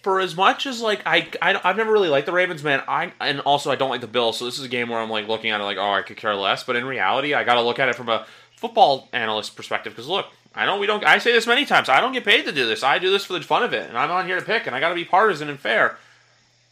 For 0.02 0.18
as 0.18 0.34
much 0.36 0.66
as 0.66 0.80
like 0.80 1.00
I, 1.06 1.28
I 1.40 1.60
I've 1.62 1.76
never 1.76 1.92
really 1.92 2.08
liked 2.08 2.26
the 2.26 2.32
Ravens, 2.32 2.64
man. 2.64 2.82
I 2.88 3.12
and 3.20 3.38
also 3.40 3.70
I 3.70 3.76
don't 3.76 3.90
like 3.90 4.00
the 4.00 4.08
Bills, 4.08 4.36
so 4.36 4.46
this 4.46 4.58
is 4.58 4.64
a 4.64 4.68
game 4.68 4.88
where 4.88 4.98
I'm 4.98 5.10
like 5.10 5.28
looking 5.28 5.52
at 5.52 5.60
it 5.60 5.64
like, 5.64 5.78
oh, 5.78 5.92
I 5.92 6.02
could 6.02 6.16
care 6.16 6.34
less. 6.34 6.64
But 6.64 6.74
in 6.74 6.84
reality, 6.84 7.34
I 7.34 7.44
got 7.44 7.54
to 7.54 7.62
look 7.62 7.78
at 7.78 7.88
it 7.88 7.94
from 7.94 8.08
a 8.08 8.26
football 8.56 9.08
analyst 9.12 9.54
perspective 9.54 9.92
because 9.92 10.08
look, 10.08 10.26
I 10.56 10.66
know 10.66 10.78
we 10.78 10.88
don't. 10.88 11.04
I 11.04 11.18
say 11.18 11.30
this 11.30 11.46
many 11.46 11.64
times. 11.64 11.88
I 11.88 12.00
don't 12.00 12.12
get 12.12 12.24
paid 12.24 12.46
to 12.46 12.52
do 12.52 12.66
this. 12.66 12.82
I 12.82 12.98
do 12.98 13.12
this 13.12 13.24
for 13.24 13.34
the 13.34 13.40
fun 13.42 13.62
of 13.62 13.72
it, 13.72 13.88
and 13.88 13.96
I'm 13.96 14.10
on 14.10 14.26
here 14.26 14.40
to 14.40 14.44
pick, 14.44 14.66
and 14.66 14.74
I 14.74 14.80
got 14.80 14.88
to 14.88 14.96
be 14.96 15.04
partisan 15.04 15.48
and 15.48 15.58
fair. 15.60 15.98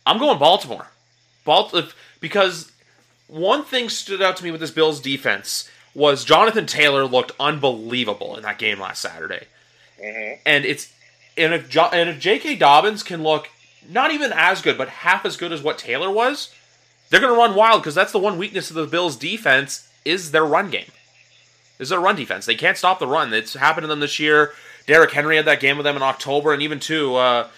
I'm 0.06 0.18
going 0.18 0.38
Baltimore, 0.38 0.88
Balt 1.44 1.74
if- 1.74 1.94
because 2.20 2.72
one 3.26 3.64
thing 3.64 3.88
stood 3.88 4.20
out 4.20 4.36
to 4.38 4.44
me 4.44 4.50
with 4.50 4.60
this 4.60 4.70
Bills 4.70 5.00
defense 5.00 5.68
was 5.94 6.24
Jonathan 6.24 6.66
Taylor 6.66 7.04
looked 7.06 7.32
unbelievable 7.40 8.36
in 8.36 8.42
that 8.42 8.58
game 8.58 8.78
last 8.80 9.02
Saturday 9.02 9.46
hmm 10.00 10.32
and 10.46 10.64
it's 10.64 10.92
and 11.36 11.54
if 11.54 11.68
jo- 11.68 11.90
and 11.92 12.08
if 12.10 12.18
J.K. 12.18 12.56
Dobbins 12.56 13.02
can 13.02 13.22
look 13.22 13.48
not 13.88 14.10
even 14.10 14.32
as 14.34 14.60
good, 14.60 14.76
but 14.76 14.88
half 14.88 15.24
as 15.24 15.36
good 15.36 15.52
as 15.52 15.62
what 15.62 15.78
Taylor 15.78 16.10
was, 16.10 16.54
they're 17.08 17.20
going 17.20 17.32
to 17.32 17.38
run 17.38 17.54
wild 17.54 17.80
because 17.82 17.94
that's 17.94 18.12
the 18.12 18.18
one 18.18 18.36
weakness 18.36 18.68
of 18.68 18.76
the 18.76 18.86
Bills' 18.86 19.16
defense 19.16 19.88
is 20.04 20.32
their 20.32 20.44
run 20.44 20.70
game. 20.70 20.90
Is 21.78 21.88
their 21.88 22.00
run 22.00 22.16
defense? 22.16 22.44
They 22.46 22.56
can't 22.56 22.76
stop 22.76 22.98
the 22.98 23.06
run. 23.06 23.32
It's 23.32 23.54
happened 23.54 23.84
to 23.84 23.88
them 23.88 24.00
this 24.00 24.18
year. 24.18 24.52
Derrick 24.86 25.12
Henry 25.12 25.36
had 25.36 25.46
that 25.46 25.60
game 25.60 25.76
with 25.78 25.84
them 25.84 25.96
in 25.96 26.02
October, 26.02 26.52
and 26.52 26.62
even 26.62 26.78
too 26.78 27.14
uh, 27.16 27.48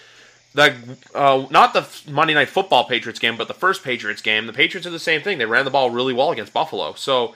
the 0.53 0.97
uh, 1.15 1.47
not 1.49 1.73
the 1.73 1.87
Monday 2.11 2.33
Night 2.33 2.49
Football 2.49 2.85
Patriots 2.85 3.19
game, 3.19 3.37
but 3.37 3.47
the 3.47 3.53
first 3.53 3.83
Patriots 3.83 4.21
game. 4.21 4.45
The 4.47 4.53
Patriots 4.53 4.85
are 4.85 4.91
the 4.91 4.99
same 4.99 5.21
thing. 5.21 5.37
They 5.37 5.45
ran 5.45 5.65
the 5.65 5.71
ball 5.71 5.89
really 5.89 6.13
well 6.13 6.31
against 6.31 6.53
Buffalo. 6.53 6.93
So 6.93 7.35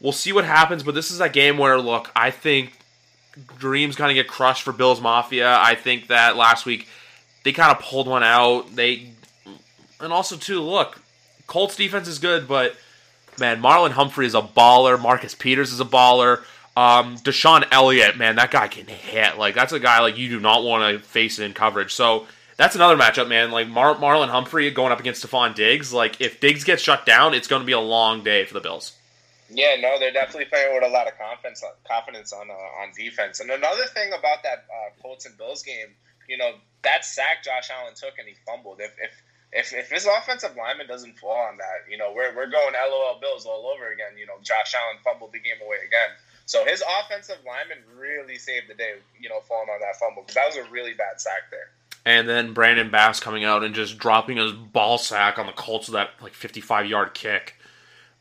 we'll 0.00 0.12
see 0.12 0.32
what 0.32 0.44
happens. 0.44 0.82
But 0.82 0.94
this 0.94 1.10
is 1.10 1.20
a 1.20 1.28
game 1.28 1.56
where 1.58 1.78
look, 1.80 2.10
I 2.14 2.30
think 2.30 2.78
dreams 3.58 3.96
kind 3.96 4.10
of 4.10 4.14
get 4.14 4.28
crushed 4.28 4.62
for 4.62 4.72
Bills 4.72 5.00
Mafia. 5.00 5.56
I 5.58 5.74
think 5.74 6.08
that 6.08 6.36
last 6.36 6.66
week 6.66 6.86
they 7.44 7.52
kind 7.52 7.70
of 7.70 7.82
pulled 7.82 8.06
one 8.06 8.22
out. 8.22 8.76
They 8.76 9.10
and 10.00 10.12
also 10.12 10.36
too 10.36 10.60
look, 10.60 11.00
Colts 11.46 11.76
defense 11.76 12.08
is 12.08 12.18
good, 12.18 12.46
but 12.46 12.76
man, 13.38 13.62
Marlon 13.62 13.92
Humphrey 13.92 14.26
is 14.26 14.34
a 14.34 14.42
baller. 14.42 15.00
Marcus 15.00 15.34
Peters 15.34 15.72
is 15.72 15.80
a 15.80 15.84
baller. 15.84 16.44
Um, 16.76 17.16
DeShon 17.18 17.66
Elliott, 17.70 18.16
man, 18.16 18.36
that 18.36 18.50
guy 18.50 18.66
can 18.68 18.86
hit. 18.86 19.38
Like 19.38 19.54
that's 19.54 19.72
a 19.72 19.80
guy 19.80 20.00
like 20.00 20.18
you 20.18 20.28
do 20.28 20.40
not 20.40 20.64
want 20.64 20.92
to 20.92 21.02
face 21.06 21.38
in 21.38 21.52
coverage. 21.52 21.94
So 21.94 22.26
that's 22.56 22.74
another 22.74 22.96
matchup, 22.96 23.28
man. 23.28 23.50
Like 23.50 23.68
Mar- 23.68 23.94
Marlon 23.94 24.28
Humphrey 24.28 24.70
going 24.70 24.92
up 24.92 25.00
against 25.00 25.24
Stefon 25.24 25.54
Diggs. 25.54 25.92
Like 25.92 26.20
if 26.20 26.40
Diggs 26.40 26.64
gets 26.64 26.82
shut 26.82 27.06
down, 27.06 27.34
it's 27.34 27.48
going 27.48 27.62
to 27.62 27.66
be 27.66 27.72
a 27.72 27.80
long 27.80 28.24
day 28.24 28.44
for 28.44 28.54
the 28.54 28.60
Bills. 28.60 28.92
Yeah, 29.50 29.76
no, 29.78 29.98
they're 30.00 30.12
definitely 30.12 30.46
playing 30.46 30.74
with 30.74 30.82
a 30.82 30.88
lot 30.88 31.06
of 31.06 31.18
confidence 31.18 31.62
confidence 31.86 32.32
on 32.32 32.50
uh, 32.50 32.82
on 32.82 32.90
defense. 32.96 33.40
And 33.40 33.50
another 33.50 33.84
thing 33.86 34.12
about 34.12 34.42
that 34.42 34.64
uh, 34.66 35.02
Colts 35.02 35.26
and 35.26 35.36
Bills 35.36 35.62
game, 35.62 35.94
you 36.28 36.38
know, 36.38 36.52
that 36.82 37.04
sack 37.04 37.44
Josh 37.44 37.70
Allen 37.70 37.94
took 37.94 38.18
and 38.18 38.26
he 38.26 38.34
fumbled. 38.46 38.80
If 38.80 38.96
if 38.98 39.12
if, 39.52 39.72
if 39.72 39.90
his 39.90 40.06
offensive 40.06 40.56
lineman 40.56 40.88
doesn't 40.88 41.18
fall 41.18 41.38
on 41.46 41.58
that, 41.58 41.86
you 41.88 41.98
know, 41.98 42.12
we're 42.14 42.34
we're 42.34 42.50
going 42.50 42.74
LOL 42.74 43.20
Bills 43.20 43.46
all 43.46 43.70
over 43.72 43.92
again. 43.92 44.18
You 44.18 44.26
know, 44.26 44.34
Josh 44.42 44.74
Allen 44.74 44.98
fumbled 45.04 45.32
the 45.32 45.38
game 45.38 45.62
away 45.64 45.78
again. 45.86 46.10
So 46.46 46.64
his 46.64 46.82
offensive 47.00 47.38
lineman 47.46 47.78
really 47.96 48.36
saved 48.36 48.68
the 48.68 48.74
day, 48.74 48.94
you 49.18 49.28
know, 49.28 49.40
falling 49.40 49.68
on 49.70 49.80
that 49.80 49.96
fumble 49.96 50.22
because 50.22 50.34
that 50.34 50.46
was 50.46 50.56
a 50.56 50.70
really 50.70 50.92
bad 50.92 51.20
sack 51.20 51.50
there. 51.50 51.70
And 52.04 52.28
then 52.28 52.52
Brandon 52.52 52.90
Bass 52.90 53.18
coming 53.18 53.44
out 53.44 53.64
and 53.64 53.74
just 53.74 53.96
dropping 53.98 54.36
his 54.36 54.52
ball 54.52 54.98
sack 54.98 55.38
on 55.38 55.46
the 55.46 55.52
Colts 55.52 55.88
with 55.88 55.94
that 55.94 56.10
like 56.20 56.34
55 56.34 56.86
yard 56.86 57.14
kick. 57.14 57.54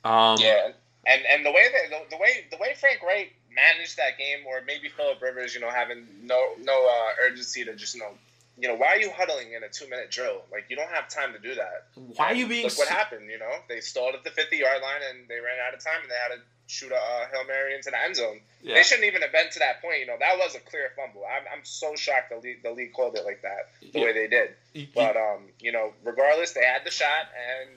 Um, 0.05 0.37
Yeah, 0.39 0.71
and 1.05 1.21
and 1.29 1.45
the 1.45 1.51
way 1.51 1.67
that 1.71 1.89
the, 1.89 2.15
the 2.15 2.21
way 2.21 2.45
the 2.49 2.57
way 2.57 2.75
Frank 2.79 3.01
Reich 3.03 3.33
managed 3.53 3.97
that 3.97 4.17
game, 4.17 4.45
or 4.47 4.61
maybe 4.65 4.87
Philip 4.87 5.21
Rivers, 5.21 5.53
you 5.53 5.59
know, 5.59 5.69
having 5.69 6.05
no 6.23 6.39
no 6.61 6.87
uh, 6.87 7.27
urgency 7.27 7.65
to 7.65 7.75
just 7.75 7.93
you 7.93 8.01
know, 8.01 8.11
you 8.57 8.69
know, 8.69 8.75
why 8.75 8.87
are 8.87 8.99
you 8.99 9.11
huddling 9.11 9.51
in 9.51 9.63
a 9.63 9.69
two 9.69 9.89
minute 9.89 10.11
drill? 10.11 10.43
Like 10.49 10.65
you 10.69 10.77
don't 10.77 10.91
have 10.91 11.09
time 11.09 11.33
to 11.33 11.39
do 11.39 11.55
that. 11.55 11.87
Why 12.15 12.27
are 12.27 12.35
you 12.35 12.47
being 12.47 12.63
Look 12.63 12.77
what 12.77 12.87
happened. 12.87 13.29
You 13.29 13.39
know, 13.39 13.51
they 13.67 13.81
stalled 13.81 14.15
at 14.15 14.23
the 14.23 14.31
fifty 14.31 14.57
yard 14.57 14.81
line 14.81 15.01
and 15.09 15.27
they 15.27 15.35
ran 15.35 15.59
out 15.67 15.73
of 15.73 15.83
time 15.83 16.01
and 16.01 16.09
they 16.09 16.15
had 16.15 16.35
to 16.35 16.41
shoot 16.73 16.91
a 16.91 16.95
uh, 16.95 17.25
hail 17.31 17.45
mary 17.47 17.75
into 17.75 17.89
the 17.91 18.01
end 18.03 18.15
zone. 18.15 18.39
Yeah. 18.63 18.75
They 18.75 18.83
shouldn't 18.83 19.05
even 19.07 19.21
have 19.21 19.31
been 19.31 19.49
to 19.51 19.59
that 19.59 19.81
point. 19.81 19.99
You 19.99 20.07
know, 20.07 20.15
that 20.19 20.37
was 20.37 20.55
a 20.55 20.59
clear 20.59 20.91
fumble. 20.95 21.21
I'm, 21.29 21.43
I'm 21.53 21.63
so 21.63 21.95
shocked 21.95 22.29
the 22.31 22.37
league 22.37 22.63
the 22.63 22.71
league 22.71 22.93
called 22.93 23.15
it 23.15 23.25
like 23.25 23.41
that 23.43 23.69
the 23.93 23.99
Yeah. 23.99 24.05
way 24.05 24.13
they 24.13 24.27
did. 24.27 24.49
But 24.95 25.15
um, 25.15 25.49
you 25.59 25.71
know, 25.71 25.93
regardless, 26.03 26.53
they 26.53 26.65
had 26.65 26.83
the 26.85 26.91
shot, 26.91 27.27
and 27.51 27.69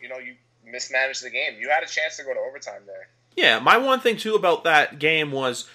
you 0.00 0.08
know, 0.08 0.18
you 0.18 0.34
mismanaged 0.64 1.24
the 1.24 1.30
game. 1.30 1.54
You 1.60 1.68
had 1.70 1.82
a 1.82 1.86
chance 1.86 2.16
to 2.18 2.24
go 2.24 2.32
to 2.34 2.40
overtime 2.40 2.82
there. 2.86 3.08
Yeah, 3.36 3.58
my 3.58 3.76
one 3.76 4.00
thing 4.00 4.16
too 4.16 4.34
about 4.34 4.64
that 4.64 4.98
game 4.98 5.30
was 5.32 5.68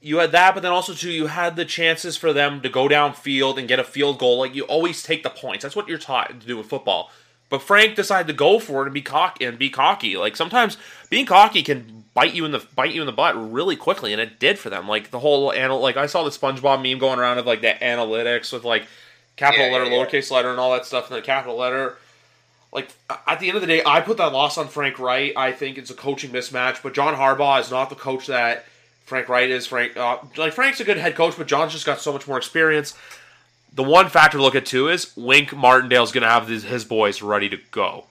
you 0.00 0.18
had 0.18 0.32
that, 0.32 0.54
but 0.54 0.62
then 0.62 0.70
also 0.72 0.92
too 0.94 1.10
you 1.10 1.26
had 1.28 1.56
the 1.56 1.64
chances 1.64 2.16
for 2.16 2.32
them 2.32 2.60
to 2.60 2.68
go 2.68 2.88
downfield 2.88 3.58
and 3.58 3.66
get 3.66 3.78
a 3.78 3.84
field 3.84 4.18
goal. 4.18 4.38
Like 4.38 4.54
you 4.54 4.64
always 4.64 5.02
take 5.02 5.22
the 5.22 5.30
points. 5.30 5.62
That's 5.62 5.74
what 5.74 5.88
you're 5.88 5.98
taught 5.98 6.28
to 6.40 6.46
do 6.46 6.56
with 6.56 6.66
football. 6.66 7.10
But 7.54 7.62
Frank 7.62 7.94
decided 7.94 8.26
to 8.26 8.32
go 8.32 8.58
for 8.58 8.82
it 8.82 8.86
and 8.86 8.94
be 8.94 9.00
cocky 9.00 9.44
and 9.44 9.56
be 9.56 9.70
cocky. 9.70 10.16
Like 10.16 10.34
sometimes 10.34 10.76
being 11.08 11.24
cocky 11.24 11.62
can 11.62 12.04
bite 12.14 12.34
you 12.34 12.44
in 12.44 12.50
the 12.50 12.66
bite 12.74 12.92
you 12.92 13.00
in 13.00 13.06
the 13.06 13.12
butt 13.12 13.34
really 13.52 13.76
quickly, 13.76 14.12
and 14.12 14.20
it 14.20 14.40
did 14.40 14.58
for 14.58 14.70
them. 14.70 14.88
Like 14.88 15.10
the 15.12 15.20
whole 15.20 15.52
anal 15.52 15.80
like 15.80 15.96
I 15.96 16.06
saw 16.06 16.24
the 16.24 16.30
SpongeBob 16.30 16.82
meme 16.82 16.98
going 16.98 17.20
around 17.20 17.38
of 17.38 17.46
like 17.46 17.60
the 17.60 17.74
analytics 17.80 18.52
with 18.52 18.64
like 18.64 18.88
capital 19.36 19.66
Yeah, 19.66 19.72
letter, 19.72 19.84
yeah, 19.84 19.98
yeah. 19.98 20.04
lowercase 20.04 20.30
letter, 20.32 20.50
and 20.50 20.58
all 20.58 20.72
that 20.72 20.84
stuff, 20.84 21.08
and 21.08 21.16
the 21.16 21.22
capital 21.22 21.56
letter 21.56 21.96
like 22.72 22.88
at 23.28 23.38
the 23.38 23.46
end 23.46 23.54
of 23.54 23.60
the 23.60 23.68
day, 23.68 23.82
I 23.86 24.00
put 24.00 24.16
that 24.16 24.32
loss 24.32 24.58
on 24.58 24.66
Frank 24.66 24.98
Reich. 24.98 25.32
I 25.36 25.52
think 25.52 25.78
it's 25.78 25.90
a 25.90 25.94
coaching 25.94 26.30
mismatch, 26.32 26.82
but 26.82 26.92
John 26.92 27.14
Harbaugh 27.14 27.60
is 27.60 27.70
not 27.70 27.88
the 27.88 27.94
coach 27.94 28.26
that 28.26 28.66
Frank 29.04 29.28
Reich 29.28 29.48
is. 29.48 29.66
Frank, 29.68 29.96
uh, 29.96 30.18
like 30.36 30.52
Frank's 30.52 30.80
a 30.80 30.84
good 30.84 30.96
head 30.96 31.14
coach, 31.14 31.36
but 31.38 31.46
John's 31.46 31.72
just 31.72 31.86
got 31.86 32.00
so 32.00 32.12
much 32.12 32.26
more 32.26 32.36
experience. 32.36 32.94
The 33.74 33.82
one 33.82 34.08
factor 34.08 34.38
to 34.38 34.42
look 34.42 34.54
at 34.54 34.66
too 34.66 34.88
is 34.88 35.12
Wink 35.16 35.52
Martindale's 35.52 36.12
going 36.12 36.22
to 36.22 36.28
have 36.28 36.48
his, 36.48 36.62
his 36.62 36.84
boys 36.84 37.22
ready 37.22 37.48
to 37.48 37.58
go. 37.70 38.04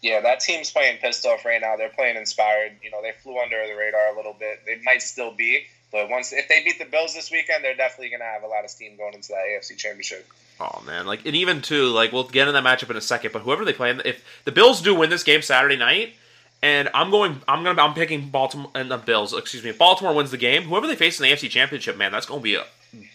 Yeah, 0.00 0.20
that 0.20 0.40
team's 0.40 0.70
playing 0.70 0.98
pissed 0.98 1.24
off 1.24 1.44
right 1.44 1.60
now. 1.60 1.76
They're 1.76 1.88
playing 1.90 2.16
inspired. 2.16 2.72
You 2.82 2.90
know, 2.90 3.00
they 3.02 3.12
flew 3.22 3.38
under 3.38 3.56
the 3.66 3.74
radar 3.74 4.12
a 4.12 4.16
little 4.16 4.36
bit. 4.38 4.60
They 4.66 4.80
might 4.84 5.02
still 5.02 5.34
be, 5.34 5.64
but 5.92 6.10
once 6.10 6.32
if 6.32 6.48
they 6.48 6.62
beat 6.64 6.78
the 6.78 6.84
Bills 6.86 7.14
this 7.14 7.30
weekend, 7.30 7.62
they're 7.62 7.76
definitely 7.76 8.08
going 8.08 8.20
to 8.20 8.26
have 8.26 8.42
a 8.42 8.46
lot 8.46 8.64
of 8.64 8.70
steam 8.70 8.96
going 8.96 9.14
into 9.14 9.28
that 9.28 9.44
AFC 9.48 9.76
Championship. 9.76 10.26
Oh 10.60 10.82
man, 10.86 11.06
like 11.06 11.26
and 11.26 11.34
even 11.34 11.62
too, 11.62 11.88
like 11.88 12.12
we'll 12.12 12.24
get 12.24 12.48
in 12.48 12.54
that 12.54 12.64
matchup 12.64 12.90
in 12.90 12.96
a 12.96 13.00
second. 13.00 13.32
But 13.32 13.42
whoever 13.42 13.64
they 13.64 13.72
play, 13.72 13.90
if 14.04 14.24
the 14.44 14.52
Bills 14.52 14.82
do 14.82 14.94
win 14.94 15.10
this 15.10 15.24
game 15.24 15.42
Saturday 15.42 15.76
night, 15.76 16.14
and 16.62 16.88
I'm 16.94 17.10
going, 17.10 17.40
I'm 17.48 17.64
gonna, 17.64 17.82
I'm 17.82 17.94
picking 17.94 18.28
Baltimore 18.28 18.70
and 18.74 18.90
the 18.90 18.98
Bills. 18.98 19.34
Excuse 19.34 19.64
me, 19.64 19.70
if 19.70 19.78
Baltimore 19.78 20.14
wins 20.14 20.30
the 20.30 20.36
game, 20.36 20.62
whoever 20.62 20.86
they 20.86 20.94
face 20.94 21.18
in 21.18 21.24
the 21.24 21.32
AFC 21.32 21.50
Championship, 21.50 21.96
man, 21.96 22.12
that's 22.12 22.26
gonna 22.26 22.40
be 22.40 22.54
a 22.54 22.64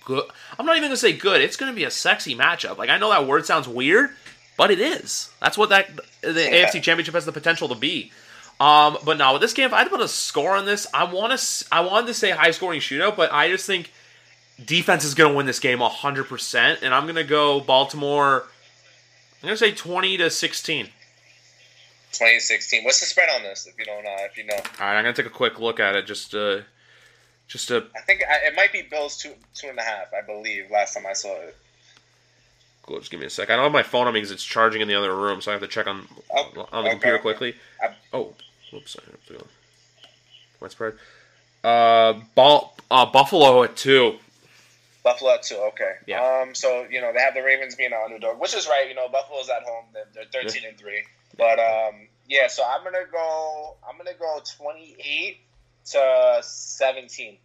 good. 0.05 0.23
I'm 0.57 0.65
not 0.65 0.75
even 0.77 0.87
gonna 0.89 0.97
say 0.97 1.13
good. 1.13 1.41
It's 1.41 1.55
gonna 1.57 1.73
be 1.73 1.83
a 1.83 1.91
sexy 1.91 2.35
matchup. 2.35 2.77
Like 2.77 2.89
I 2.89 2.97
know 2.97 3.09
that 3.09 3.27
word 3.27 3.45
sounds 3.45 3.67
weird, 3.67 4.09
but 4.57 4.71
it 4.71 4.79
is. 4.79 5.29
That's 5.41 5.57
what 5.57 5.69
that 5.69 5.89
the 6.21 6.31
Yeah. 6.33 6.65
AFC 6.67 6.81
Championship 6.81 7.13
has 7.13 7.25
the 7.25 7.31
potential 7.31 7.67
to 7.69 7.75
be. 7.75 8.11
Um, 8.59 8.97
but 9.05 9.17
now 9.17 9.33
with 9.33 9.41
this 9.41 9.53
game, 9.53 9.67
if 9.67 9.73
I 9.73 9.77
had 9.79 9.83
to 9.85 9.89
put 9.89 10.01
a 10.01 10.07
score 10.07 10.55
on 10.55 10.65
this, 10.65 10.85
I 10.93 11.05
want 11.05 11.37
to 11.39 11.65
I 11.71 11.79
wanted 11.81 12.07
to 12.07 12.13
say 12.13 12.31
high 12.31 12.51
scoring 12.51 12.81
shootout, 12.81 13.15
but 13.15 13.31
I 13.31 13.47
just 13.49 13.65
think 13.65 13.91
defense 14.63 15.05
is 15.05 15.13
going 15.15 15.31
to 15.31 15.37
win 15.37 15.45
this 15.45 15.59
game 15.59 15.79
100%, 15.79 16.81
and 16.81 16.93
I'm 16.93 17.03
going 17.03 17.15
to 17.15 17.23
go 17.23 17.61
Baltimore. 17.61 18.43
I'm 19.41 19.47
going 19.47 19.53
to 19.53 19.57
say 19.57 19.71
20 19.71 20.17
to 20.17 20.29
16. 20.29 20.87
2016. 22.11 22.83
What's 22.83 22.99
the 22.99 23.05
spread 23.05 23.29
on 23.33 23.43
this? 23.43 23.65
If 23.67 23.77
you 23.79 23.85
don't 23.85 24.03
know, 24.03 24.15
if 24.29 24.37
you 24.37 24.43
know, 24.43 24.55
All 24.55 24.61
right, 24.81 24.97
I'm 24.97 25.03
going 25.03 25.15
to 25.15 25.21
take 25.23 25.31
a 25.31 25.33
quick 25.33 25.59
look 25.59 25.79
at 25.79 25.95
it 25.95 26.05
just 26.05 26.31
to 26.31 26.65
just 27.49 27.69
a. 27.71 27.85
I 27.95 27.99
think 28.01 28.21
I, 28.23 28.47
it 28.47 28.55
might 28.55 28.71
be 28.71 28.83
Bills 28.83 29.17
two 29.17 29.33
two 29.53 29.67
and 29.67 29.77
a 29.77 29.81
half. 29.81 30.13
I 30.13 30.25
believe 30.25 30.71
last 30.71 30.93
time 30.93 31.05
I 31.05 31.13
saw 31.13 31.33
it. 31.41 31.57
Cool, 32.83 32.99
just 32.99 33.11
give 33.11 33.19
me 33.19 33.25
a 33.25 33.29
sec. 33.29 33.49
I 33.49 33.55
don't 33.55 33.63
have 33.63 33.71
my 33.73 33.83
phone 33.83 34.07
on 34.07 34.13
me 34.13 34.19
because 34.21 34.31
it's 34.31 34.43
charging 34.43 34.81
in 34.81 34.87
the 34.87 34.95
other 34.95 35.13
room, 35.15 35.41
so 35.41 35.51
I 35.51 35.53
have 35.53 35.61
to 35.61 35.67
check 35.67 35.85
on 35.87 36.07
Oh, 36.33 36.67
on 36.71 36.83
the 36.85 36.89
okay. 36.89 36.91
computer 36.91 37.19
quickly. 37.19 37.55
I- 37.83 37.93
Oh, 38.13 38.33
whoops! 38.71 38.95
I 38.99 39.11
have 39.11 39.25
to 39.27 39.33
go. 39.33 39.47
What 40.59 40.71
spread? 40.71 40.93
Uh, 41.63 42.13
ball, 42.35 42.75
uh, 42.89 43.05
Buffalo 43.05 43.63
at 43.63 43.75
two. 43.75 44.17
Buffalo 45.03 45.33
at 45.33 45.43
two. 45.43 45.55
Okay. 45.73 45.93
Yeah. 46.07 46.21
Um. 46.43 46.55
So 46.55 46.85
you 46.89 47.01
know 47.01 47.11
they 47.13 47.19
have 47.19 47.33
the 47.33 47.41
Ravens 47.43 47.75
being 47.75 47.91
an 47.93 47.99
underdog, 48.03 48.39
which 48.39 48.53
is 48.55 48.67
right. 48.67 48.87
You 48.89 48.95
know 48.95 49.07
Buffalo's 49.09 49.49
at 49.49 49.63
home. 49.63 49.85
They're, 49.93 50.05
they're 50.31 50.43
thirteen 50.43 50.63
and 50.67 50.77
three. 50.77 51.03
But 51.37 51.59
um. 51.59 52.07
Yeah. 52.27 52.47
So 52.47 52.63
I'm 52.65 52.83
gonna 52.83 53.05
go. 53.11 53.75
I'm 53.87 53.97
gonna 53.97 54.17
go 54.19 54.39
twenty 54.57 54.95
eight 54.99 55.37
to 55.91 56.39
seventeen. 56.41 57.37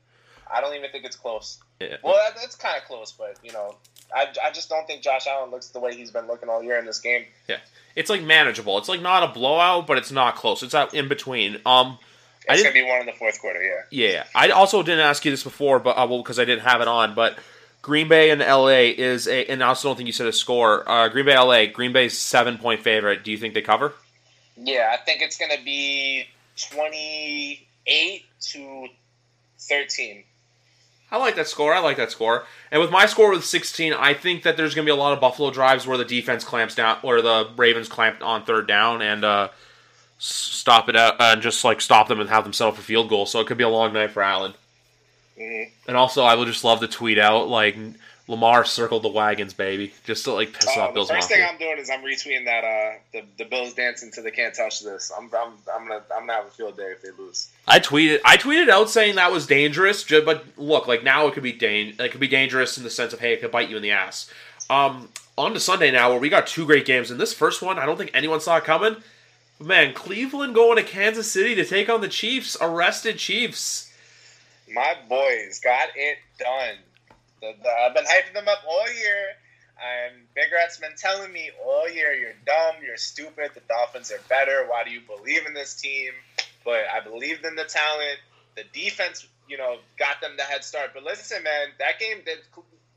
I 0.52 0.60
don't 0.60 0.74
even 0.74 0.90
think 0.90 1.04
it's 1.04 1.16
close. 1.16 1.58
Yeah. 1.80 1.96
Well, 2.02 2.14
that, 2.14 2.36
that's 2.40 2.54
kind 2.56 2.76
of 2.76 2.84
close, 2.84 3.12
but 3.12 3.38
you 3.42 3.52
know, 3.52 3.76
I, 4.14 4.26
I 4.44 4.50
just 4.52 4.68
don't 4.68 4.86
think 4.86 5.02
Josh 5.02 5.26
Allen 5.26 5.50
looks 5.50 5.68
the 5.68 5.80
way 5.80 5.94
he's 5.96 6.10
been 6.10 6.26
looking 6.26 6.48
all 6.48 6.62
year 6.62 6.78
in 6.78 6.84
this 6.84 7.00
game. 7.00 7.24
Yeah, 7.48 7.58
it's 7.96 8.10
like 8.10 8.22
manageable. 8.22 8.78
It's 8.78 8.88
like 8.88 9.00
not 9.00 9.22
a 9.22 9.32
blowout, 9.32 9.86
but 9.86 9.98
it's 9.98 10.12
not 10.12 10.36
close. 10.36 10.62
It's 10.62 10.74
out 10.74 10.94
in 10.94 11.08
between. 11.08 11.60
Um, 11.66 11.98
It's 12.48 12.62
gonna 12.62 12.74
be 12.74 12.82
one 12.84 13.00
in 13.00 13.06
the 13.06 13.12
fourth 13.12 13.40
quarter. 13.40 13.62
Yeah. 13.62 13.80
yeah. 13.90 14.24
I 14.34 14.50
also 14.50 14.82
didn't 14.82 15.00
ask 15.00 15.24
you 15.24 15.30
this 15.30 15.42
before, 15.42 15.78
but 15.78 15.96
uh, 15.96 16.06
well, 16.08 16.22
because 16.22 16.38
I 16.38 16.44
didn't 16.44 16.64
have 16.64 16.80
it 16.80 16.88
on. 16.88 17.14
But 17.14 17.38
Green 17.82 18.08
Bay 18.08 18.30
and 18.30 18.40
LA 18.40 18.92
is 18.96 19.26
a, 19.26 19.46
and 19.50 19.62
I 19.62 19.68
also 19.68 19.88
don't 19.88 19.96
think 19.96 20.06
you 20.06 20.12
said 20.12 20.26
a 20.26 20.32
score. 20.32 20.88
Uh, 20.88 21.08
Green 21.08 21.24
Bay, 21.26 21.36
LA. 21.38 21.66
Green 21.66 21.92
Bay's 21.92 22.16
seven 22.18 22.58
point 22.58 22.82
favorite. 22.82 23.24
Do 23.24 23.30
you 23.30 23.38
think 23.38 23.54
they 23.54 23.62
cover? 23.62 23.94
Yeah, 24.56 24.90
I 24.92 25.02
think 25.04 25.22
it's 25.22 25.36
gonna 25.38 25.62
be 25.64 26.26
twenty 26.56 27.66
eight 27.86 28.24
to 28.52 28.88
thirteen. 29.58 30.24
I 31.10 31.18
like 31.18 31.36
that 31.36 31.46
score. 31.46 31.72
I 31.72 31.78
like 31.78 31.96
that 31.98 32.10
score. 32.10 32.44
And 32.72 32.82
with 32.82 32.90
my 32.90 33.06
score 33.06 33.30
with 33.30 33.44
16, 33.44 33.92
I 33.92 34.14
think 34.14 34.42
that 34.42 34.56
there's 34.56 34.74
going 34.74 34.84
to 34.84 34.90
be 34.90 34.96
a 34.96 35.00
lot 35.00 35.12
of 35.12 35.20
Buffalo 35.20 35.52
drives 35.52 35.86
where 35.86 35.96
the 35.96 36.04
defense 36.04 36.42
clamps 36.42 36.74
down, 36.74 36.96
where 37.02 37.22
the 37.22 37.50
Ravens 37.56 37.88
clamp 37.88 38.20
on 38.20 38.44
third 38.44 38.66
down 38.66 39.00
and 39.00 39.24
uh, 39.24 39.48
stop 40.18 40.88
it 40.88 40.96
out 40.96 41.20
and 41.20 41.40
just 41.40 41.62
like 41.62 41.80
stop 41.80 42.08
them 42.08 42.18
and 42.18 42.28
have 42.30 42.42
them 42.42 42.52
settle 42.52 42.72
for 42.72 42.82
field 42.82 43.08
goal. 43.08 43.26
So 43.26 43.38
it 43.38 43.46
could 43.46 43.58
be 43.58 43.62
a 43.62 43.68
long 43.68 43.92
night 43.92 44.10
for 44.10 44.22
Allen. 44.22 44.54
Mm-hmm. 45.38 45.70
And 45.86 45.96
also, 45.96 46.24
I 46.24 46.34
would 46.34 46.48
just 46.48 46.64
love 46.64 46.80
to 46.80 46.88
tweet 46.88 47.18
out 47.18 47.48
like 47.48 47.76
Lamar 48.26 48.64
circled 48.64 49.02
the 49.02 49.08
wagons, 49.08 49.52
baby, 49.52 49.92
just 50.04 50.24
to 50.24 50.32
like 50.32 50.52
piss 50.54 50.66
Uh, 50.76 50.80
off 50.80 50.90
the 50.90 50.94
Bills 50.94 51.10
first 51.10 51.28
thing 51.28 51.44
I'm 51.46 51.58
doing 51.58 51.78
is 51.78 51.90
I'm 51.90 52.00
retweeting 52.02 52.46
that 52.46 52.64
uh 52.64 52.98
the, 53.12 53.22
the 53.36 53.44
Bills 53.44 53.74
dancing 53.74 54.10
to 54.12 54.22
the 54.22 54.30
can't 54.30 54.54
touch 54.54 54.80
this. 54.80 55.12
I'm 55.16 55.24
I'm, 55.36 55.52
I'm 55.74 55.86
gonna 55.86 56.02
I'm 56.14 56.26
gonna 56.26 56.32
have 56.32 56.46
a 56.46 56.50
field 56.50 56.76
day 56.76 56.92
if 56.92 57.02
they 57.02 57.10
lose. 57.22 57.48
I 57.68 57.80
tweeted, 57.80 58.20
I 58.24 58.36
tweeted 58.38 58.68
out 58.70 58.88
saying 58.88 59.16
that 59.16 59.30
was 59.30 59.46
dangerous. 59.46 60.04
But 60.04 60.44
look, 60.56 60.86
like 60.86 61.04
now 61.04 61.26
it 61.26 61.34
could 61.34 61.42
be 61.42 61.52
dan- 61.52 61.94
it 61.98 62.10
could 62.10 62.20
be 62.20 62.28
dangerous 62.28 62.78
in 62.78 62.84
the 62.84 62.90
sense 62.90 63.12
of 63.12 63.20
hey, 63.20 63.34
it 63.34 63.40
could 63.40 63.50
bite 63.50 63.68
you 63.68 63.76
in 63.76 63.82
the 63.82 63.90
ass. 63.90 64.30
Um, 64.70 65.10
on 65.36 65.52
to 65.52 65.60
Sunday 65.60 65.90
now, 65.90 66.10
where 66.10 66.18
we 66.18 66.28
got 66.30 66.46
two 66.46 66.64
great 66.64 66.86
games. 66.86 67.10
And 67.10 67.20
this 67.20 67.34
first 67.34 67.60
one, 67.60 67.78
I 67.78 67.84
don't 67.84 67.98
think 67.98 68.10
anyone 68.14 68.40
saw 68.40 68.56
it 68.56 68.64
coming. 68.64 68.96
But 69.58 69.66
man, 69.66 69.94
Cleveland 69.94 70.54
going 70.54 70.76
to 70.76 70.82
Kansas 70.82 71.30
City 71.30 71.54
to 71.56 71.64
take 71.64 71.88
on 71.88 72.00
the 72.00 72.08
Chiefs, 72.08 72.56
arrested 72.60 73.18
Chiefs. 73.18 73.92
My 74.72 74.94
boys 75.08 75.60
got 75.62 75.88
it 75.94 76.18
done. 76.38 76.76
The, 77.44 77.62
the, 77.62 77.68
I've 77.68 77.94
been 77.94 78.04
hyping 78.04 78.32
them 78.32 78.48
up 78.48 78.64
all 78.66 78.88
year. 78.88 79.36
And 79.74 80.22
Big 80.34 80.52
Rat's 80.54 80.78
been 80.78 80.94
telling 80.96 81.32
me 81.32 81.50
all 81.66 81.90
year, 81.90 82.14
you're 82.14 82.38
dumb, 82.46 82.76
you're 82.86 82.96
stupid, 82.96 83.50
the 83.54 83.60
Dolphins 83.68 84.12
are 84.12 84.20
better. 84.28 84.64
Why 84.68 84.84
do 84.84 84.90
you 84.90 85.00
believe 85.02 85.46
in 85.46 85.52
this 85.52 85.74
team? 85.74 86.12
But 86.64 86.86
I 86.94 87.00
believed 87.00 87.44
in 87.44 87.56
the 87.56 87.64
talent. 87.64 88.22
The 88.54 88.62
defense, 88.72 89.26
you 89.48 89.58
know, 89.58 89.78
got 89.98 90.20
them 90.20 90.36
the 90.36 90.44
head 90.44 90.62
start. 90.62 90.90
But 90.94 91.02
listen, 91.02 91.42
man, 91.42 91.74
that 91.80 91.98
game, 91.98 92.22
that 92.24 92.38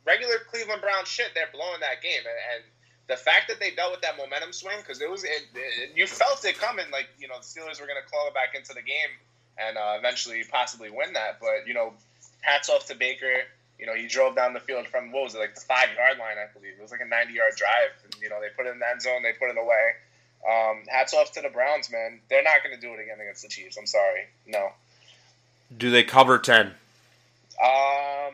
regular 0.05 0.35
Cleveland 0.51 0.81
Brown 0.81 1.03
shit, 1.05 1.33
they're 1.33 1.49
blowing 1.51 1.81
that 1.81 2.03
game. 2.03 2.21
And, 2.21 2.39
and 2.53 2.63
the 3.07 3.17
fact 3.17 3.47
that 3.49 3.59
they 3.59 3.71
dealt 3.71 3.91
with 3.91 4.01
that 4.01 4.15
momentum 4.15 4.53
swing, 4.53 4.77
because 4.77 5.01
it 5.01 5.09
was, 5.09 5.23
it, 5.23 5.49
it, 5.55 5.97
you 5.97 6.05
felt 6.05 6.45
it 6.45 6.59
coming. 6.59 6.85
Like, 6.91 7.09
you 7.17 7.27
know, 7.27 7.41
the 7.41 7.43
Steelers 7.43 7.81
were 7.81 7.87
going 7.87 7.99
to 7.99 8.07
claw 8.07 8.29
back 8.35 8.53
into 8.53 8.75
the 8.75 8.85
game 8.85 9.17
and 9.57 9.77
uh, 9.77 9.95
eventually 9.97 10.43
possibly 10.45 10.91
win 10.91 11.13
that. 11.13 11.39
But, 11.41 11.65
you 11.65 11.73
know, 11.73 11.93
hats 12.41 12.69
off 12.69 12.85
to 12.87 12.95
Baker. 12.95 13.49
You 13.79 13.85
know, 13.85 13.93
he 13.93 14.07
drove 14.07 14.35
down 14.35 14.53
the 14.53 14.59
field 14.59 14.87
from 14.87 15.11
what 15.11 15.23
was 15.23 15.35
it, 15.35 15.39
like 15.39 15.55
the 15.55 15.61
five 15.61 15.89
yard 15.95 16.17
line, 16.17 16.37
I 16.37 16.51
believe. 16.51 16.73
It 16.77 16.81
was 16.81 16.91
like 16.91 17.01
a 17.01 17.05
ninety 17.05 17.33
yard 17.33 17.53
drive. 17.55 17.91
And, 18.03 18.15
you 18.21 18.29
know, 18.29 18.41
they 18.41 18.49
put 18.55 18.65
it 18.65 18.73
in 18.73 18.79
the 18.79 18.89
end 18.89 19.01
zone, 19.01 19.21
they 19.23 19.33
put 19.33 19.49
it 19.49 19.57
away. 19.57 19.93
Um, 20.47 20.83
hats 20.87 21.13
off 21.13 21.31
to 21.33 21.41
the 21.41 21.49
Browns, 21.49 21.91
man. 21.91 22.19
They're 22.29 22.43
not 22.43 22.63
going 22.63 22.75
to 22.75 22.81
do 22.81 22.93
it 22.93 22.99
again 22.99 23.19
against 23.19 23.41
the 23.43 23.49
Chiefs. 23.49 23.77
I'm 23.77 23.87
sorry. 23.87 24.27
No. 24.45 24.69
Do 25.75 25.91
they 25.91 26.03
cover 26.03 26.37
ten? 26.37 26.73
Um, 27.61 28.33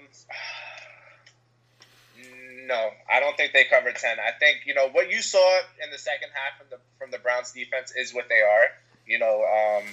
no, 2.67 2.91
I 3.11 3.19
don't 3.19 3.35
think 3.37 3.53
they 3.53 3.63
covered 3.63 3.95
ten. 3.95 4.17
I 4.19 4.37
think 4.37 4.61
you 4.65 4.73
know 4.73 4.89
what 4.89 5.09
you 5.09 5.21
saw 5.21 5.59
in 5.83 5.91
the 5.91 5.97
second 5.97 6.29
half 6.33 6.59
from 6.59 6.67
the 6.69 6.77
from 6.99 7.11
the 7.11 7.17
Browns 7.17 7.51
defense 7.51 7.93
is 7.95 8.13
what 8.13 8.29
they 8.29 8.41
are. 8.41 8.67
You 9.07 9.19
know, 9.19 9.43
um, 9.43 9.83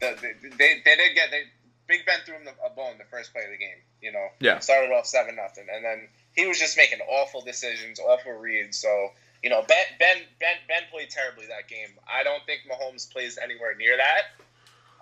the, 0.00 0.16
the, 0.20 0.48
they 0.56 0.82
they 0.84 0.96
did 0.96 1.14
get 1.14 1.30
they, 1.30 1.44
Big 1.86 2.06
Ben 2.06 2.18
threw 2.24 2.34
him 2.36 2.48
a 2.64 2.70
bone 2.70 2.96
the 2.98 3.04
first 3.04 3.32
play 3.32 3.44
of 3.44 3.50
the 3.50 3.58
game. 3.58 3.76
You 4.00 4.12
know, 4.12 4.26
Yeah. 4.40 4.58
started 4.60 4.90
off 4.92 5.06
seven 5.06 5.36
nothing, 5.36 5.66
and 5.72 5.84
then 5.84 6.08
he 6.34 6.46
was 6.46 6.58
just 6.58 6.76
making 6.76 7.00
awful 7.00 7.40
decisions, 7.42 8.00
awful 8.00 8.32
reads. 8.32 8.78
So 8.78 9.12
you 9.42 9.50
know, 9.50 9.62
Ben 9.68 9.84
Ben 9.98 10.16
Ben 10.40 10.56
Ben 10.68 10.82
played 10.90 11.10
terribly 11.10 11.46
that 11.46 11.68
game. 11.68 11.88
I 12.10 12.22
don't 12.24 12.44
think 12.46 12.62
Mahomes 12.70 13.10
plays 13.12 13.36
anywhere 13.38 13.74
near 13.76 13.96
that. 13.96 14.22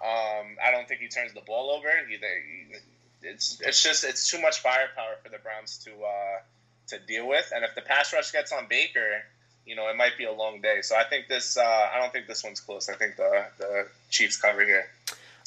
Um, 0.04 0.56
I 0.62 0.72
don't 0.72 0.88
think 0.88 1.00
he 1.00 1.06
turns 1.08 1.32
the 1.32 1.42
ball 1.42 1.70
over. 1.70 1.88
He, 2.08 2.16
they, 2.16 3.28
it's 3.28 3.60
it's 3.60 3.82
just 3.82 4.02
it's 4.04 4.28
too 4.30 4.40
much 4.40 4.58
firepower 4.60 5.14
for 5.22 5.28
the 5.28 5.38
Browns 5.38 5.78
to 5.84 5.92
uh, 5.92 6.40
to 6.88 6.98
deal 7.06 7.28
with. 7.28 7.52
And 7.54 7.64
if 7.64 7.74
the 7.76 7.82
pass 7.82 8.12
rush 8.12 8.32
gets 8.32 8.50
on 8.50 8.66
Baker, 8.68 9.22
you 9.64 9.76
know, 9.76 9.88
it 9.88 9.96
might 9.96 10.18
be 10.18 10.24
a 10.24 10.32
long 10.32 10.60
day. 10.60 10.80
So 10.82 10.96
I 10.96 11.04
think 11.04 11.28
this. 11.28 11.56
Uh, 11.56 11.62
I 11.62 12.00
don't 12.00 12.12
think 12.12 12.26
this 12.26 12.42
one's 12.42 12.58
close. 12.58 12.88
I 12.88 12.94
think 12.94 13.16
the 13.16 13.46
the 13.58 13.86
Chiefs 14.10 14.36
cover 14.38 14.64
here. 14.64 14.86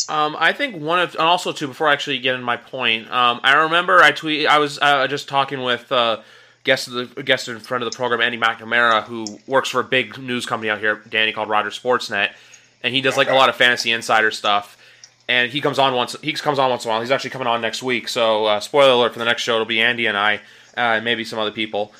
Um, 0.08 0.36
I 0.40 0.54
think 0.54 0.82
one 0.82 1.00
of, 1.00 1.12
and 1.14 1.24
also 1.24 1.52
too, 1.52 1.68
before 1.68 1.88
I 1.88 1.94
actually 1.94 2.20
get 2.20 2.36
in 2.36 2.44
my 2.44 2.58
point, 2.58 3.10
um, 3.12 3.40
I 3.44 3.56
remember 3.64 4.00
I 4.02 4.12
tweet, 4.12 4.48
I 4.48 4.60
was 4.60 4.78
uh, 4.80 5.08
just 5.08 5.28
talking 5.28 5.64
with 5.64 5.92
uh, 5.92 6.22
guest 6.64 6.88
of 6.88 7.16
the 7.16 7.24
guest 7.24 7.48
in 7.48 7.60
front 7.60 7.84
of 7.84 7.92
the 7.92 7.96
program, 7.96 8.22
Andy 8.22 8.38
McNamara, 8.38 9.04
who 9.04 9.26
works 9.48 9.70
for 9.70 9.80
a 9.80 9.84
big 9.84 10.18
news 10.18 10.46
company 10.46 10.70
out 10.70 10.80
here, 10.80 11.02
Danny 11.10 11.32
called 11.32 11.50
Rogers 11.50 11.80
Sportsnet, 11.80 12.32
and 12.84 12.94
he 12.94 13.02
does 13.02 13.18
like 13.18 13.30
a 13.30 13.34
lot 13.34 13.50
of 13.50 13.56
fantasy 13.56 13.92
insider 13.92 14.32
stuff. 14.32 14.78
And 15.28 15.52
he 15.52 15.60
comes 15.60 15.80
on 15.80 15.96
once. 15.96 16.16
He 16.22 16.34
comes 16.34 16.60
on 16.60 16.70
once 16.70 16.86
in 16.86 16.90
a 16.90 16.94
while. 16.94 17.02
He's 17.02 17.10
actually 17.10 17.32
coming 17.32 17.48
on 17.48 17.60
next 17.60 17.82
week. 17.82 18.08
So, 18.08 18.46
uh, 18.46 18.60
spoiler 18.60 18.92
alert 18.92 19.14
for 19.14 19.18
the 19.18 19.26
next 19.26 19.42
show. 19.42 19.56
It'll 19.56 19.66
be 19.66 19.82
Andy 19.82 20.06
and 20.06 20.16
I, 20.16 20.36
uh, 20.78 20.98
and 20.98 21.06
maybe 21.06 21.24
some 21.24 21.40
other 21.40 21.50
people. 21.50 21.94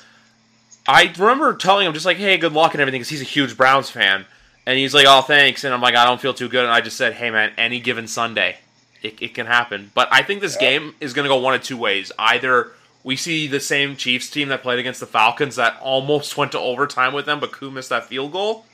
I 0.86 1.12
remember 1.18 1.52
telling 1.54 1.88
him 1.88 1.92
just 1.92 2.06
like, 2.06 2.18
"Hey, 2.18 2.36
good 2.38 2.52
luck 2.52 2.72
and 2.74 2.80
everything," 2.80 3.00
because 3.00 3.08
he's 3.08 3.20
a 3.20 3.24
huge 3.24 3.56
Browns 3.56 3.90
fan. 3.90 4.26
And 4.66 4.78
he's 4.78 4.92
like, 4.94 5.06
"Oh, 5.08 5.22
thanks." 5.22 5.64
And 5.64 5.72
I'm 5.72 5.80
like, 5.80 5.94
"I 5.94 6.04
don't 6.04 6.20
feel 6.20 6.34
too 6.34 6.48
good." 6.48 6.64
And 6.64 6.72
I 6.72 6.80
just 6.80 6.96
said, 6.96 7.14
"Hey, 7.14 7.30
man, 7.30 7.52
any 7.56 7.80
given 7.80 8.08
Sunday, 8.08 8.56
it, 9.02 9.22
it 9.22 9.34
can 9.34 9.46
happen." 9.46 9.92
But 9.94 10.08
I 10.10 10.22
think 10.22 10.40
this 10.40 10.56
game 10.56 10.94
is 11.00 11.12
going 11.12 11.24
to 11.24 11.28
go 11.28 11.38
one 11.38 11.54
of 11.54 11.62
two 11.62 11.76
ways. 11.76 12.10
Either 12.18 12.72
we 13.04 13.14
see 13.14 13.46
the 13.46 13.60
same 13.60 13.94
Chiefs 13.96 14.28
team 14.28 14.48
that 14.48 14.62
played 14.62 14.80
against 14.80 14.98
the 14.98 15.06
Falcons 15.06 15.54
that 15.56 15.78
almost 15.80 16.36
went 16.36 16.52
to 16.52 16.58
overtime 16.58 17.14
with 17.14 17.26
them, 17.26 17.38
but 17.38 17.52
Koo 17.52 17.70
missed 17.70 17.90
that 17.90 18.06
field 18.06 18.32
goal, 18.32 18.66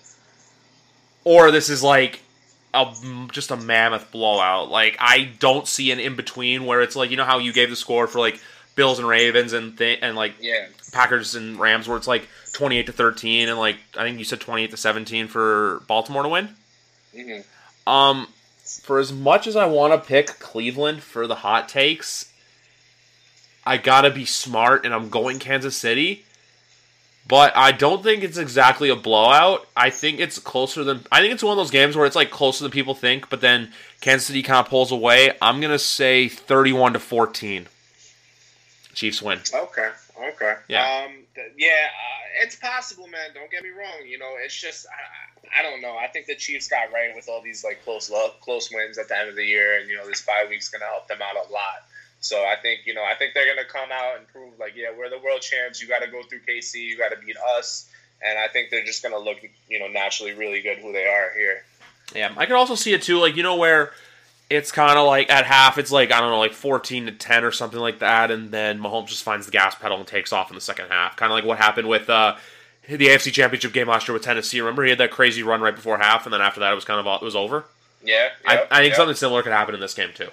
or 1.25 1.51
this 1.51 1.69
is 1.69 1.83
like 1.83 2.23
a 2.73 2.91
just 3.31 3.51
a 3.51 3.57
mammoth 3.57 4.11
blowout. 4.11 4.71
Like 4.71 4.97
I 4.99 5.33
don't 5.39 5.69
see 5.69 5.91
an 5.91 6.01
in 6.01 6.17
between 6.17 6.65
where 6.65 6.81
it's 6.81 6.97
like 6.97 7.11
you 7.11 7.19
know 7.19 7.25
how 7.27 7.39
you 7.39 7.53
gave 7.53 7.69
the 7.69 7.77
score 7.77 8.07
for 8.07 8.19
like 8.19 8.41
Bills 8.75 8.99
and 8.99 9.07
Ravens 9.07 9.53
and 9.53 9.77
th- 9.77 9.99
and 10.01 10.17
like 10.17 10.35
Yeah, 10.41 10.67
Packers 10.93 11.35
and 11.35 11.59
Rams 11.59 11.87
where 11.87 11.99
it's 11.99 12.09
like 12.09 12.29
28 12.53 12.87
to 12.87 12.93
13 12.93 13.49
and 13.49 13.59
like 13.59 13.77
I 13.97 14.03
think 14.03 14.19
you 14.19 14.25
said 14.25 14.41
28 14.41 14.71
to 14.71 14.77
17 14.77 15.29
for 15.29 15.83
Baltimore 15.87 16.23
to 16.23 16.29
win. 16.29 16.49
hmm 17.15 17.41
Um 17.87 18.29
for 18.81 18.99
as 18.99 19.13
much 19.13 19.47
as 19.47 19.57
I 19.57 19.67
want 19.67 19.93
to 19.93 20.07
pick 20.07 20.39
Cleveland 20.39 21.03
for 21.03 21.27
the 21.27 21.37
hot 21.37 21.69
takes, 21.69 22.33
I 23.67 23.77
got 23.77 24.03
to 24.03 24.11
be 24.11 24.25
smart 24.25 24.85
and 24.85 24.95
I'm 24.95 25.09
going 25.09 25.39
Kansas 25.39 25.77
City. 25.77 26.25
But 27.29 27.57
I 27.57 27.71
don't 27.71 28.03
think 28.03 28.25
it's 28.25 28.37
exactly 28.37 28.89
a 28.89 28.97
blowout. 28.97 29.67
I 29.77 29.91
think 29.91 30.19
it's 30.19 30.39
closer 30.39 30.83
than 30.83 31.05
I 31.13 31.21
think 31.21 31.33
it's 31.33 31.43
one 31.43 31.53
of 31.53 31.57
those 31.57 31.71
games 31.71 31.97
where 31.97 32.07
it's 32.07 32.17
like 32.17 32.31
closer 32.31 32.65
than 32.65 32.73
people 32.73 32.95
think, 32.95 33.31
but 33.31 33.41
then 33.41 33.73
Kansas 34.01 34.27
City 34.27 34.43
kind 34.43 34.59
of 34.59 34.69
pulls 34.69 34.91
away. 34.91 35.33
I'm 35.41 35.61
to 35.61 35.79
say 35.79 36.29
31 36.29 36.95
to 36.95 36.99
14. 36.99 37.69
Chiefs 38.95 39.23
win. 39.23 39.41
Okay. 39.55 39.91
Okay. 40.23 40.55
Yeah. 40.69 41.05
Um. 41.05 41.13
th- 41.35 41.53
yeah. 41.57 41.89
Uh, 41.89 42.43
it's 42.43 42.57
possible, 42.57 43.07
man. 43.09 43.31
Don't 43.35 43.51
get 43.51 43.63
me 43.63 43.71
wrong. 43.71 44.07
You 44.07 44.19
know, 44.19 44.35
it's 44.43 44.59
just 44.59 44.87
I, 44.87 45.61
I 45.61 45.63
don't 45.63 45.83
know. 45.83 45.97
I 45.97 46.07
think 46.07 46.27
the 46.27 46.35
Chiefs 46.35 46.69
got 46.69 46.93
right 46.93 47.15
with 47.15 47.29
all 47.29 47.43
these 47.43 47.65
like 47.65 47.85
close 47.85 48.11
lo- 48.11 48.33
close 48.41 48.71
wins 48.73 48.99
at 48.99 49.09
the 49.09 49.19
end 49.19 49.29
of 49.29 49.37
the 49.37 49.45
year, 49.45 49.79
and 49.81 49.89
you 49.89 49.97
know 49.97 50.07
this 50.07 50.21
five 50.21 50.49
week's 50.49 50.69
gonna 50.69 50.87
help 50.87 51.09
them 51.09 51.19
out 51.23 51.37
a 51.37 51.53
lot. 51.53 51.85
So 52.21 52.39
I 52.39 52.55
think 52.61 52.81
you 52.87 52.95
know 52.95 53.03
I 53.05 53.15
think 53.17 53.35
they're 53.35 53.53
gonna 53.53 53.67
come 53.67 53.91
out 53.93 54.19
and 54.19 54.29
prove 54.29 54.59
like 54.59 54.75
yeah 54.77 54.89
we're 54.97 55.11
the 55.11 55.19
world 55.19 55.41
champs. 55.43 55.83
You 55.83 55.89
got 55.89 56.03
to 56.03 56.11
go 56.11 56.23
through 56.23 56.41
KC. 56.49 56.75
You 56.77 56.97
got 56.97 57.11
to 57.11 57.19
beat 57.25 57.37
us. 57.57 57.89
And 58.25 58.39
I 58.39 58.47
think 58.47 58.71
they're 58.71 58.85
just 58.85 59.03
gonna 59.03 59.19
look 59.19 59.39
you 59.69 59.79
know 59.81 59.89
naturally 59.89 60.33
really 60.33 60.63
good 60.63 60.79
who 60.79 60.93
they 60.93 61.07
are 61.07 61.33
here. 61.37 61.65
Yeah, 62.15 62.33
I 62.37 62.47
could 62.47 62.57
also 62.57 62.75
see 62.75 62.93
it 62.93 63.03
too, 63.03 63.19
like 63.19 63.37
you 63.37 63.43
know 63.43 63.57
where 63.57 63.93
it's 64.53 64.71
kind 64.71 64.99
of 64.99 65.07
like 65.07 65.31
at 65.31 65.47
half, 65.47 65.79
it's 65.79 65.91
like 65.91 66.13
I 66.13 66.21
don't 66.21 66.31
know, 66.31 66.39
like 66.39 66.53
fourteen 66.53 67.07
to 67.07 67.13
ten 67.13 67.45
or 67.45 67.51
something 67.51 67.81
like 67.81 68.01
that, 68.01 68.31
and 68.31 68.51
then 68.51 68.79
Mahomes 68.79 69.09
just 69.09 69.23
finds 69.23 69.47
the 69.47 69.53
gas 69.53 69.75
pedal 69.75 69.99
and 69.99 70.07
takes 70.07 70.33
off 70.33 70.51
in 70.51 70.55
the 70.55 70.61
second 70.61 70.89
half, 70.89 71.17
kind 71.17 71.33
of 71.33 71.37
like 71.37 71.45
what 71.45 71.59
happened 71.59 71.89
with 71.89 72.09
uh, 72.11 72.37
the 72.89 73.07
AFC 73.09 73.33
Championship 73.33 73.73
game 73.73 73.89
last 73.89 74.07
year 74.07 74.13
with 74.13 74.23
Tennessee. 74.23 74.61
Remember, 74.61 74.85
he 74.85 74.91
had 74.91 74.99
that 74.99 75.11
crazy 75.11 75.43
run 75.43 75.61
right 75.61 75.75
before 75.75 75.99
half, 75.99 76.27
and 76.27 76.33
then 76.33 76.41
after 76.41 76.61
that, 76.61 76.73
it 76.73 76.75
was 76.75 76.85
kind 76.85 77.01
of 77.01 77.07
all, 77.07 77.17
it 77.17 77.25
was 77.25 77.37
over. 77.37 77.65
Yeah. 78.05 78.29
I, 78.47 78.55
yep, 78.55 78.69
I 78.71 78.79
think 78.81 78.91
yep. 78.91 78.97
something 78.97 79.17
similar 79.17 79.43
could 79.43 79.53
happen 79.53 79.75
in 79.75 79.81
this 79.81 79.95
game 79.95 80.11
too. 80.15 80.29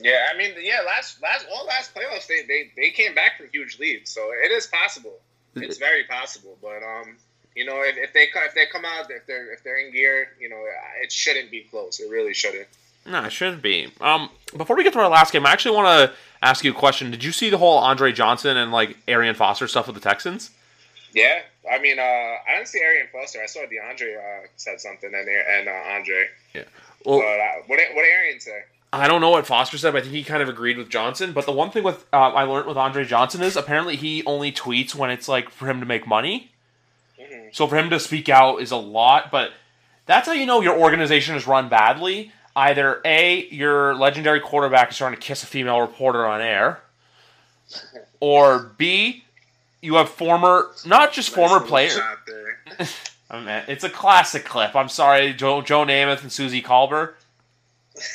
Yeah, 0.00 0.26
I 0.32 0.36
mean, 0.36 0.52
yeah, 0.60 0.80
last 0.86 1.20
last 1.22 1.46
all 1.52 1.66
last 1.66 1.94
playoffs 1.94 2.26
they, 2.26 2.42
they 2.46 2.70
they 2.76 2.90
came 2.90 3.14
back 3.14 3.36
from 3.36 3.48
huge 3.52 3.78
leads, 3.80 4.12
so 4.12 4.30
it 4.32 4.52
is 4.52 4.66
possible. 4.66 5.14
It's 5.56 5.78
very 5.78 6.04
possible, 6.04 6.56
but 6.62 6.84
um, 6.84 7.16
you 7.56 7.64
know, 7.64 7.82
if, 7.82 7.96
if 7.96 8.12
they 8.12 8.28
if 8.32 8.54
they 8.54 8.66
come 8.66 8.84
out 8.84 9.10
if 9.10 9.26
they're 9.26 9.52
if 9.52 9.64
they're 9.64 9.78
in 9.78 9.92
gear, 9.92 10.28
you 10.40 10.48
know, 10.48 10.62
it 11.02 11.10
shouldn't 11.10 11.50
be 11.50 11.62
close. 11.62 11.98
It 11.98 12.08
really 12.10 12.32
shouldn't. 12.32 12.68
No, 13.08 13.24
it 13.24 13.32
shouldn't 13.32 13.62
be. 13.62 13.92
Um, 14.00 14.28
before 14.56 14.76
we 14.76 14.84
get 14.84 14.92
to 14.92 14.98
our 15.00 15.08
last 15.08 15.32
game, 15.32 15.46
I 15.46 15.52
actually 15.52 15.76
want 15.76 16.10
to 16.10 16.16
ask 16.42 16.64
you 16.64 16.70
a 16.72 16.74
question. 16.74 17.10
Did 17.10 17.24
you 17.24 17.32
see 17.32 17.50
the 17.50 17.58
whole 17.58 17.78
Andre 17.78 18.12
Johnson 18.12 18.56
and 18.56 18.70
like 18.70 18.96
Arian 19.08 19.34
Foster 19.34 19.66
stuff 19.66 19.86
with 19.86 19.94
the 19.94 20.00
Texans? 20.00 20.50
Yeah, 21.14 21.40
I 21.70 21.78
mean, 21.78 21.98
uh, 21.98 22.02
I 22.02 22.56
didn't 22.56 22.68
see 22.68 22.80
Arian 22.80 23.06
Foster. 23.12 23.40
I 23.42 23.46
saw 23.46 23.60
DeAndre 23.60 24.16
uh, 24.18 24.46
said 24.56 24.80
something 24.80 25.10
and 25.14 25.28
and 25.28 25.68
uh, 25.68 25.94
Andre. 25.96 26.28
Well, 27.04 27.20
But 27.20 27.24
uh, 27.24 27.62
what 27.66 27.76
did, 27.78 27.94
what 27.94 28.02
did 28.02 28.12
Arian 28.12 28.40
say? 28.40 28.62
I 28.92 29.06
don't 29.06 29.20
know 29.20 29.30
what 29.30 29.46
Foster 29.46 29.76
said, 29.78 29.92
but 29.92 29.98
I 29.98 30.02
think 30.02 30.14
he 30.14 30.24
kind 30.24 30.42
of 30.42 30.48
agreed 30.48 30.78
with 30.78 30.88
Johnson. 30.88 31.32
But 31.32 31.44
the 31.46 31.52
one 31.52 31.70
thing 31.70 31.82
with 31.84 32.06
uh, 32.12 32.16
I 32.16 32.44
learned 32.44 32.66
with 32.66 32.76
Andre 32.76 33.04
Johnson 33.04 33.42
is 33.42 33.56
apparently 33.56 33.96
he 33.96 34.22
only 34.24 34.50
tweets 34.52 34.94
when 34.94 35.10
it's 35.10 35.28
like 35.28 35.50
for 35.50 35.68
him 35.68 35.80
to 35.80 35.86
make 35.86 36.06
money. 36.06 36.50
Mhm. 37.20 37.54
So 37.54 37.66
for 37.66 37.76
him 37.76 37.90
to 37.90 38.00
speak 38.00 38.28
out 38.28 38.60
is 38.60 38.70
a 38.70 38.76
lot, 38.76 39.30
but 39.30 39.52
that's 40.06 40.26
how 40.26 40.32
you 40.32 40.46
know 40.46 40.60
your 40.60 40.76
organization 40.78 41.36
is 41.36 41.46
run 41.46 41.68
badly. 41.68 42.32
Either 42.58 43.00
A, 43.04 43.46
your 43.50 43.94
legendary 43.94 44.40
quarterback 44.40 44.90
is 44.90 44.96
trying 44.96 45.14
to 45.14 45.20
kiss 45.20 45.44
a 45.44 45.46
female 45.46 45.80
reporter 45.80 46.26
on 46.26 46.40
air, 46.40 46.80
or 48.18 48.72
B, 48.76 49.22
you 49.80 49.94
have 49.94 50.08
former, 50.08 50.66
not 50.84 51.12
just 51.12 51.30
former 51.30 51.60
Nice 51.60 51.70
little 51.96 52.16
players. 52.76 52.96
Oh, 53.30 53.40
man, 53.40 53.64
it's 53.68 53.84
a 53.84 53.90
classic 53.90 54.46
clip. 54.46 54.74
I'm 54.74 54.88
sorry, 54.88 55.34
Joe, 55.34 55.60
Joe 55.60 55.84
Namath 55.84 56.22
and 56.22 56.32
Suzy 56.32 56.62
Kolber. 56.62 57.12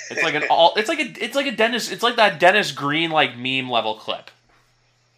It's 0.10 0.24
like 0.24 0.34
an 0.34 0.44
all. 0.50 0.74
It's 0.76 0.90
like 0.90 1.00
a. 1.00 1.24
It's 1.24 1.36
like 1.36 1.46
a 1.46 1.52
Dennis. 1.52 1.92
It's 1.92 2.02
like 2.02 2.16
that 2.16 2.40
Dennis 2.40 2.72
Green 2.72 3.12
like 3.12 3.38
meme 3.38 3.70
level 3.70 3.94
clip. 3.94 4.32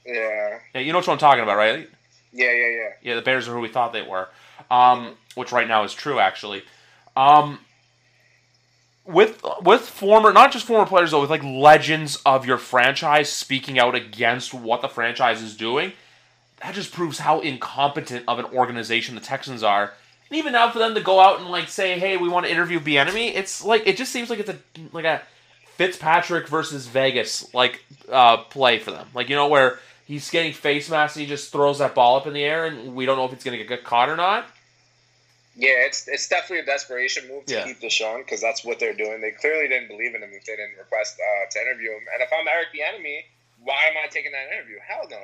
Yeah, 0.06 0.60
Yeah, 0.74 0.82
you 0.82 0.92
know 0.92 1.00
what 1.00 1.08
I'm 1.08 1.18
talking 1.18 1.44
about, 1.44 1.56
right? 1.56 1.90
yeah, 2.34 2.52
yeah, 2.52 2.70
yeah. 2.70 2.90
Yeah, 3.02 3.16
the 3.16 3.22
Bears 3.22 3.48
are 3.48 3.54
who 3.54 3.62
we 3.62 3.70
thought 3.70 3.94
they 3.94 4.02
were, 4.02 4.28
um, 4.70 5.16
which 5.36 5.54
right 5.54 5.68
now 5.68 5.86
is 5.86 5.94
true 5.94 6.20
actually. 6.20 6.64
Um, 7.16 7.60
with 9.06 9.44
with 9.62 9.82
former, 9.82 10.34
not 10.34 10.52
just 10.52 10.66
former 10.66 10.86
players 10.86 11.12
though, 11.12 11.22
with 11.22 11.30
like 11.30 11.44
legends 11.44 12.18
of 12.26 12.46
your 12.46 12.58
franchise 12.58 13.32
speaking 13.32 13.80
out 13.80 13.96
against 13.96 14.54
what 14.54 14.82
the 14.82 14.88
franchise 14.88 15.42
is 15.42 15.56
doing, 15.56 15.94
that 16.62 16.74
just 16.74 16.92
proves 16.92 17.20
how 17.20 17.40
incompetent 17.40 18.26
of 18.28 18.40
an 18.40 18.46
organization 18.46 19.16
the 19.16 19.22
Texans 19.22 19.64
are. 19.64 19.94
And 20.30 20.40
even 20.40 20.54
now 20.54 20.72
for 20.72 20.80
them 20.80 20.96
to 20.96 21.02
go 21.02 21.20
out 21.20 21.40
and 21.40 21.50
like 21.50 21.70
say, 21.70 22.00
"Hey, 22.00 22.18
we 22.18 22.28
want 22.28 22.46
to 22.48 22.52
interview 22.52 22.80
Bieniemy," 22.80 23.36
it's 23.36 23.64
like 23.64 23.86
it 23.86 23.98
just 23.98 24.12
seems 24.12 24.30
like 24.30 24.40
it's 24.40 24.50
a 24.50 24.58
like 24.92 25.06
a 25.06 25.22
Fitzpatrick 25.76 26.48
versus 26.48 26.88
Vegas 26.88 27.54
like 27.54 27.86
uh, 28.12 28.38
play 28.38 28.80
for 28.80 28.92
them. 28.92 29.08
Like 29.14 29.30
you 29.30 29.36
know 29.36 29.48
where 29.48 29.80
he's 30.06 30.30
getting 30.30 30.54
face 30.54 30.90
mask 30.90 31.16
and 31.16 31.22
he 31.22 31.28
just 31.28 31.52
throws 31.52 31.80
that 31.80 31.94
ball 31.94 32.18
up 32.18 32.28
in 32.28 32.34
the 32.34 32.44
air 32.44 32.66
and 32.66 32.96
we 32.96 33.06
don't 33.06 33.18
know 33.18 33.26
if 33.26 33.34
it's 33.34 33.44
going 33.44 33.58
to 33.58 33.64
get 33.64 33.84
caught 33.84 34.10
or 34.10 34.16
not. 34.16 34.48
Yeah, 35.56 35.88
it's 35.88 36.08
it's 36.08 36.28
definitely 36.28 36.60
a 36.60 36.66
desperation 36.66 37.28
move 37.30 37.46
to 37.46 37.54
Yeah. 37.56 37.64
keep 37.64 37.80
Deshaun 37.80 38.20
because 38.20 38.42
that's 38.42 38.64
what 38.66 38.80
they're 38.80 38.94
doing. 38.94 39.22
They 39.22 39.32
clearly 39.32 39.68
didn't 39.68 39.88
believe 39.88 40.14
in 40.14 40.22
him 40.22 40.32
if 40.34 40.44
they 40.46 40.56
didn't 40.56 40.78
request 40.78 41.18
uh, 41.20 41.50
to 41.50 41.62
interview 41.62 41.92
him. 41.92 42.04
And 42.14 42.22
if 42.22 42.30
I'm 42.38 42.48
Eric 42.48 42.68
Bieniemy, 42.76 43.24
why 43.64 43.86
am 43.90 43.96
I 44.04 44.08
taking 44.08 44.34
that 44.34 44.54
interview? 44.54 44.78
Hell 44.86 45.08
no, 45.10 45.22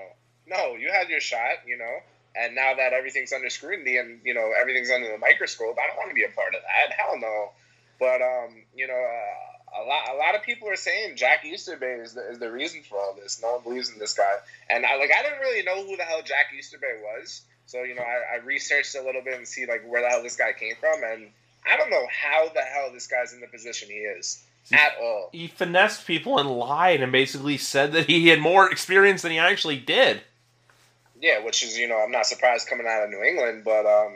no. 0.48 0.76
You 0.76 0.92
had 0.92 1.10
your 1.10 1.20
shot, 1.20 1.68
you 1.68 1.78
know. 1.78 2.00
And 2.34 2.56
now 2.56 2.74
that 2.76 2.94
everything's 2.94 3.34
under 3.34 3.50
scrutiny 3.50 3.98
and 3.98 4.22
you 4.24 4.34
know 4.34 4.54
everything's 4.58 4.90
under 4.90 5.12
the 5.12 5.18
microscope, 5.18 5.78
I 5.78 5.88
don't 5.88 5.98
want 5.98 6.10
to 6.10 6.16
be 6.16 6.24
a 6.24 6.30
part 6.30 6.56
of 6.56 6.62
that. 6.62 6.96
Hell 6.96 7.20
no. 7.20 7.52
But 8.00 8.22
um, 8.22 8.64
you 8.74 8.88
know, 8.88 8.94
uh, 8.96 9.82
a 9.82 9.84
lot 9.84 10.10
a 10.14 10.16
lot 10.16 10.36
of 10.36 10.44
people 10.44 10.70
are 10.70 10.78
saying 10.78 11.18
Jack 11.18 11.44
Easterby 11.46 11.86
is 12.02 12.14
the, 12.14 12.30
is 12.32 12.40
the 12.40 12.50
reason 12.50 12.84
for 12.88 12.98
all 12.98 13.14
this. 13.22 13.42
No 13.42 13.56
one 13.56 13.64
believes 13.64 13.90
in 13.90 14.00
this 14.00 14.14
guy, 14.14 14.34
and 14.70 14.86
I 14.86 14.96
like 14.96 15.12
I 15.12 15.24
didn't 15.24 15.40
really 15.40 15.64
know 15.64 15.86
who 15.86 15.98
the 15.98 16.04
hell 16.04 16.22
Jack 16.24 16.54
Easterby 16.58 16.88
was. 17.04 17.42
So 17.72 17.84
you 17.84 17.96
know, 17.96 18.04
I, 18.04 18.36
I 18.36 18.44
researched 18.44 18.96
a 18.96 19.02
little 19.02 19.22
bit 19.22 19.38
and 19.38 19.48
see 19.48 19.66
like 19.66 19.90
where 19.90 20.02
the 20.02 20.10
hell 20.10 20.22
this 20.22 20.36
guy 20.36 20.52
came 20.52 20.74
from, 20.78 21.04
and 21.06 21.30
I 21.66 21.78
don't 21.78 21.90
know 21.90 22.06
how 22.12 22.50
the 22.54 22.60
hell 22.60 22.92
this 22.92 23.08
guy's 23.08 23.32
in 23.32 23.40
the 23.40 23.48
position 23.48 23.88
he 23.88 23.96
is 23.96 24.44
at 24.74 24.92
all. 25.02 25.30
He 25.32 25.48
finessed 25.48 26.06
people 26.06 26.38
and 26.38 26.52
lied 26.52 27.02
and 27.02 27.14
basically 27.14 27.58
said 27.58 27.94
that 27.94 28.08
he 28.08 28.28
had 28.28 28.42
more 28.42 28.70
experience 28.70 29.22
than 29.22 29.32
he 29.32 29.40
actually 29.40 29.78
did. 29.78 30.22
Yeah, 31.22 31.46
which 31.46 31.64
is 31.64 31.78
you 31.78 31.88
know 31.88 31.98
I'm 31.98 32.12
not 32.12 32.26
surprised 32.26 32.68
coming 32.68 32.88
out 32.88 33.04
of 33.04 33.10
New 33.10 33.24
England, 33.24 33.64
but 33.64 33.86
um, 33.86 34.16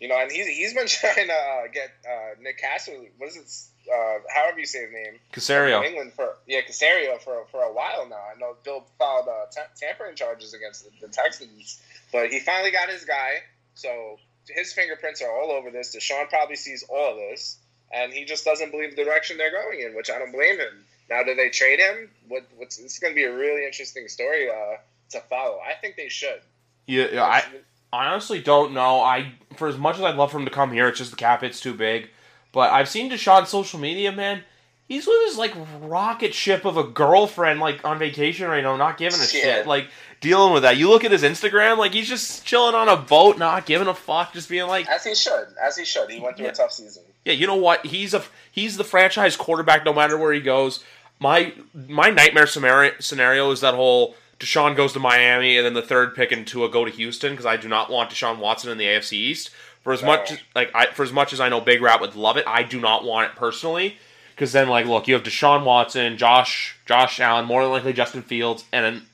you 0.00 0.08
know, 0.08 0.20
and 0.20 0.32
he's 0.32 0.48
he's 0.48 0.74
been 0.74 0.86
trying 0.88 1.28
to 1.28 1.32
uh, 1.32 1.68
get 1.72 1.90
uh, 2.10 2.42
Nick 2.42 2.58
Castle. 2.58 3.06
What 3.18 3.28
is 3.28 3.36
it? 3.36 3.72
Uh, 3.88 4.18
however 4.34 4.58
you 4.58 4.66
say 4.66 4.82
his 4.82 4.92
name. 4.92 5.20
Caserio. 5.32 5.80
New 5.80 5.86
England 5.86 6.12
for 6.12 6.34
yeah 6.48 6.60
Caserio 6.68 7.20
for 7.20 7.44
for 7.52 7.62
a 7.62 7.72
while 7.72 8.08
now. 8.08 8.16
I 8.34 8.36
know 8.36 8.56
Bill 8.64 8.84
filed 8.98 9.28
uh, 9.28 9.46
ta- 9.54 9.70
tampering 9.76 10.16
charges 10.16 10.54
against 10.54 10.84
the, 10.84 11.06
the 11.06 11.12
Texans, 11.12 11.80
but 12.12 12.30
he 12.30 12.40
finally 12.40 12.70
got 12.70 12.88
his 12.88 13.04
guy. 13.04 13.36
So 13.74 14.18
his 14.48 14.72
fingerprints 14.72 15.22
are 15.22 15.30
all 15.30 15.50
over 15.50 15.70
this. 15.70 15.94
Deshaun 15.94 16.28
probably 16.28 16.56
sees 16.56 16.84
all 16.88 17.12
of 17.12 17.16
this, 17.16 17.58
and 17.92 18.12
he 18.12 18.24
just 18.24 18.44
doesn't 18.44 18.70
believe 18.70 18.96
the 18.96 19.04
direction 19.04 19.36
they're 19.36 19.50
going 19.52 19.80
in, 19.80 19.94
which 19.94 20.10
I 20.10 20.18
don't 20.18 20.32
blame 20.32 20.58
him. 20.58 20.84
Now, 21.10 21.22
do 21.22 21.34
they 21.34 21.50
trade 21.50 21.78
him? 21.78 22.10
What 22.28 22.44
what's 22.56 22.76
this 22.78 22.94
is 22.94 22.98
going 22.98 23.12
to 23.12 23.16
be 23.16 23.24
a 23.24 23.34
really 23.34 23.64
interesting 23.64 24.08
story 24.08 24.48
uh, 24.50 24.76
to 25.10 25.20
follow. 25.28 25.58
I 25.60 25.74
think 25.80 25.96
they 25.96 26.08
should. 26.08 26.40
Yeah, 26.86 27.06
yeah, 27.12 27.22
I, 27.24 27.44
I 27.92 28.06
honestly 28.08 28.40
don't 28.40 28.72
know. 28.72 29.00
I 29.00 29.32
for 29.56 29.68
as 29.68 29.76
much 29.78 29.96
as 29.96 30.02
I'd 30.02 30.16
love 30.16 30.32
for 30.32 30.38
him 30.38 30.44
to 30.44 30.50
come 30.50 30.72
here, 30.72 30.88
it's 30.88 30.98
just 30.98 31.10
the 31.10 31.16
cap 31.16 31.42
hit's 31.42 31.60
too 31.60 31.74
big. 31.74 32.10
But 32.52 32.72
I've 32.72 32.88
seen 32.88 33.10
Deshaun's 33.10 33.50
social 33.50 33.78
media, 33.78 34.10
man. 34.12 34.42
He's 34.88 35.06
with 35.06 35.16
his 35.26 35.36
like 35.36 35.52
rocket 35.80 36.32
ship 36.32 36.64
of 36.64 36.76
a 36.76 36.84
girlfriend, 36.84 37.60
like 37.60 37.84
on 37.84 37.98
vacation 37.98 38.48
right 38.48 38.62
now, 38.62 38.76
not 38.76 38.98
giving 38.98 39.18
a 39.18 39.22
Yeah. 39.32 39.40
shit, 39.40 39.66
like 39.66 39.88
dealing 40.20 40.52
with 40.52 40.62
that. 40.62 40.76
You 40.76 40.88
look 40.88 41.04
at 41.04 41.10
his 41.10 41.22
Instagram, 41.22 41.78
like 41.78 41.92
he's 41.92 42.08
just 42.08 42.44
chilling 42.44 42.74
on 42.74 42.88
a 42.88 42.96
boat, 42.96 43.38
not 43.38 43.66
giving 43.66 43.88
a 43.88 43.94
fuck, 43.94 44.32
just 44.32 44.48
being 44.48 44.66
like, 44.66 44.88
as 44.88 45.04
he 45.04 45.14
should, 45.14 45.46
as 45.62 45.76
he 45.76 45.84
should. 45.84 46.10
He 46.10 46.20
went 46.20 46.36
through 46.36 46.46
Yeah. 46.46 46.52
a 46.52 46.54
tough 46.54 46.72
season. 46.72 47.02
yeah, 47.24 47.32
you 47.34 47.46
know 47.46 47.56
what? 47.56 47.86
He's 47.86 48.14
a 48.14 48.22
he's 48.50 48.76
the 48.76 48.84
franchise 48.84 49.36
quarterback, 49.36 49.84
no 49.84 49.92
matter 49.92 50.16
where 50.18 50.32
he 50.32 50.40
goes. 50.40 50.82
My 51.18 51.52
my 51.74 52.10
nightmare 52.10 52.46
scenario 52.46 53.50
is 53.50 53.60
that 53.60 53.74
whole 53.74 54.16
Deshaun 54.38 54.76
goes 54.76 54.92
to 54.92 54.98
Miami 54.98 55.56
and 55.56 55.64
then 55.64 55.72
the 55.74 55.80
third 55.82 56.14
pick 56.14 56.30
and 56.32 56.46
Tua 56.46 56.68
go 56.68 56.84
to 56.84 56.90
Houston 56.90 57.32
because 57.32 57.46
I 57.46 57.56
do 57.56 57.68
not 57.68 57.90
want 57.90 58.10
Deshaun 58.10 58.38
Watson 58.38 58.70
in 58.70 58.76
the 58.78 58.84
AFC 58.84 59.12
East. 59.14 59.50
For 59.82 59.92
as 59.92 60.02
No. 60.02 60.08
much 60.08 60.32
like 60.54 60.70
I 60.74 60.86
for 60.86 61.02
as 61.04 61.12
much 61.12 61.32
as 61.32 61.40
I 61.40 61.48
know 61.48 61.60
Big 61.60 61.80
Rat 61.80 62.00
would 62.00 62.16
love 62.16 62.36
it, 62.36 62.44
I 62.46 62.62
do 62.62 62.80
not 62.80 63.04
want 63.04 63.30
it 63.30 63.36
personally. 63.36 63.96
Because 64.34 64.52
then, 64.52 64.68
like, 64.68 64.84
look, 64.84 65.08
you 65.08 65.14
have 65.14 65.22
Deshaun 65.22 65.64
Watson, 65.64 66.18
Josh, 66.18 66.76
Josh 66.84 67.20
Allen, 67.20 67.46
more 67.46 67.62
than 67.62 67.72
likely 67.72 67.94
Justin 67.94 68.20
Fields, 68.20 68.66
and 68.70 68.84
then 68.84 69.06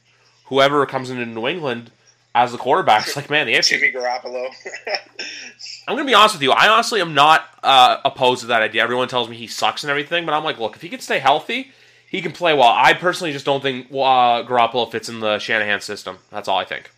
whoever 0.47 0.84
comes 0.86 1.11
into 1.11 1.24
New 1.26 1.47
England 1.49 1.90
as 2.34 2.53
the 2.53 2.59
quarterback. 2.59 3.07
It's 3.07 3.16
like, 3.16 3.28
man, 3.30 3.47
the 3.47 3.55
AFC 3.55 3.78
Jimmy 3.78 3.93
Garoppolo. 3.93 4.49
I'm 5.88 5.97
gonna 5.97 6.07
be 6.07 6.14
honest 6.14 6.34
with 6.36 6.43
you. 6.43 6.53
I 6.53 6.68
honestly 6.68 7.01
am 7.01 7.14
not 7.14 7.47
uh, 7.62 7.99
opposed 8.05 8.43
to 8.43 8.47
that 8.49 8.62
idea. 8.62 8.82
Everyone 8.82 9.09
tells 9.09 9.28
me 9.28 9.36
he 9.36 9.47
sucks 9.47 9.82
and 9.84 9.90
everything, 9.90 10.24
but 10.24 10.32
I'm 10.32 10.45
like, 10.45 10.59
look, 10.59 10.76
if 10.76 10.82
he 10.82 10.88
can 10.88 11.01
stay 11.01 11.18
healthy, 11.18 11.72
he 12.09 12.22
can 12.22 12.32
play 12.32 12.53
well. 12.55 12.72
I 12.74 12.95
personally 12.95 13.32
just 13.32 13.45
don't 13.45 13.61
think 13.62 13.88
uh, 13.90 14.45
Garoppolo 14.45 14.90
fits 14.90 15.09
in 15.09 15.20
the 15.20 15.38
Shanahan 15.38 15.80
system. 15.80 16.18
That's 16.30 16.47
all 16.49 16.59
I 16.59 16.64
think. 16.64 16.90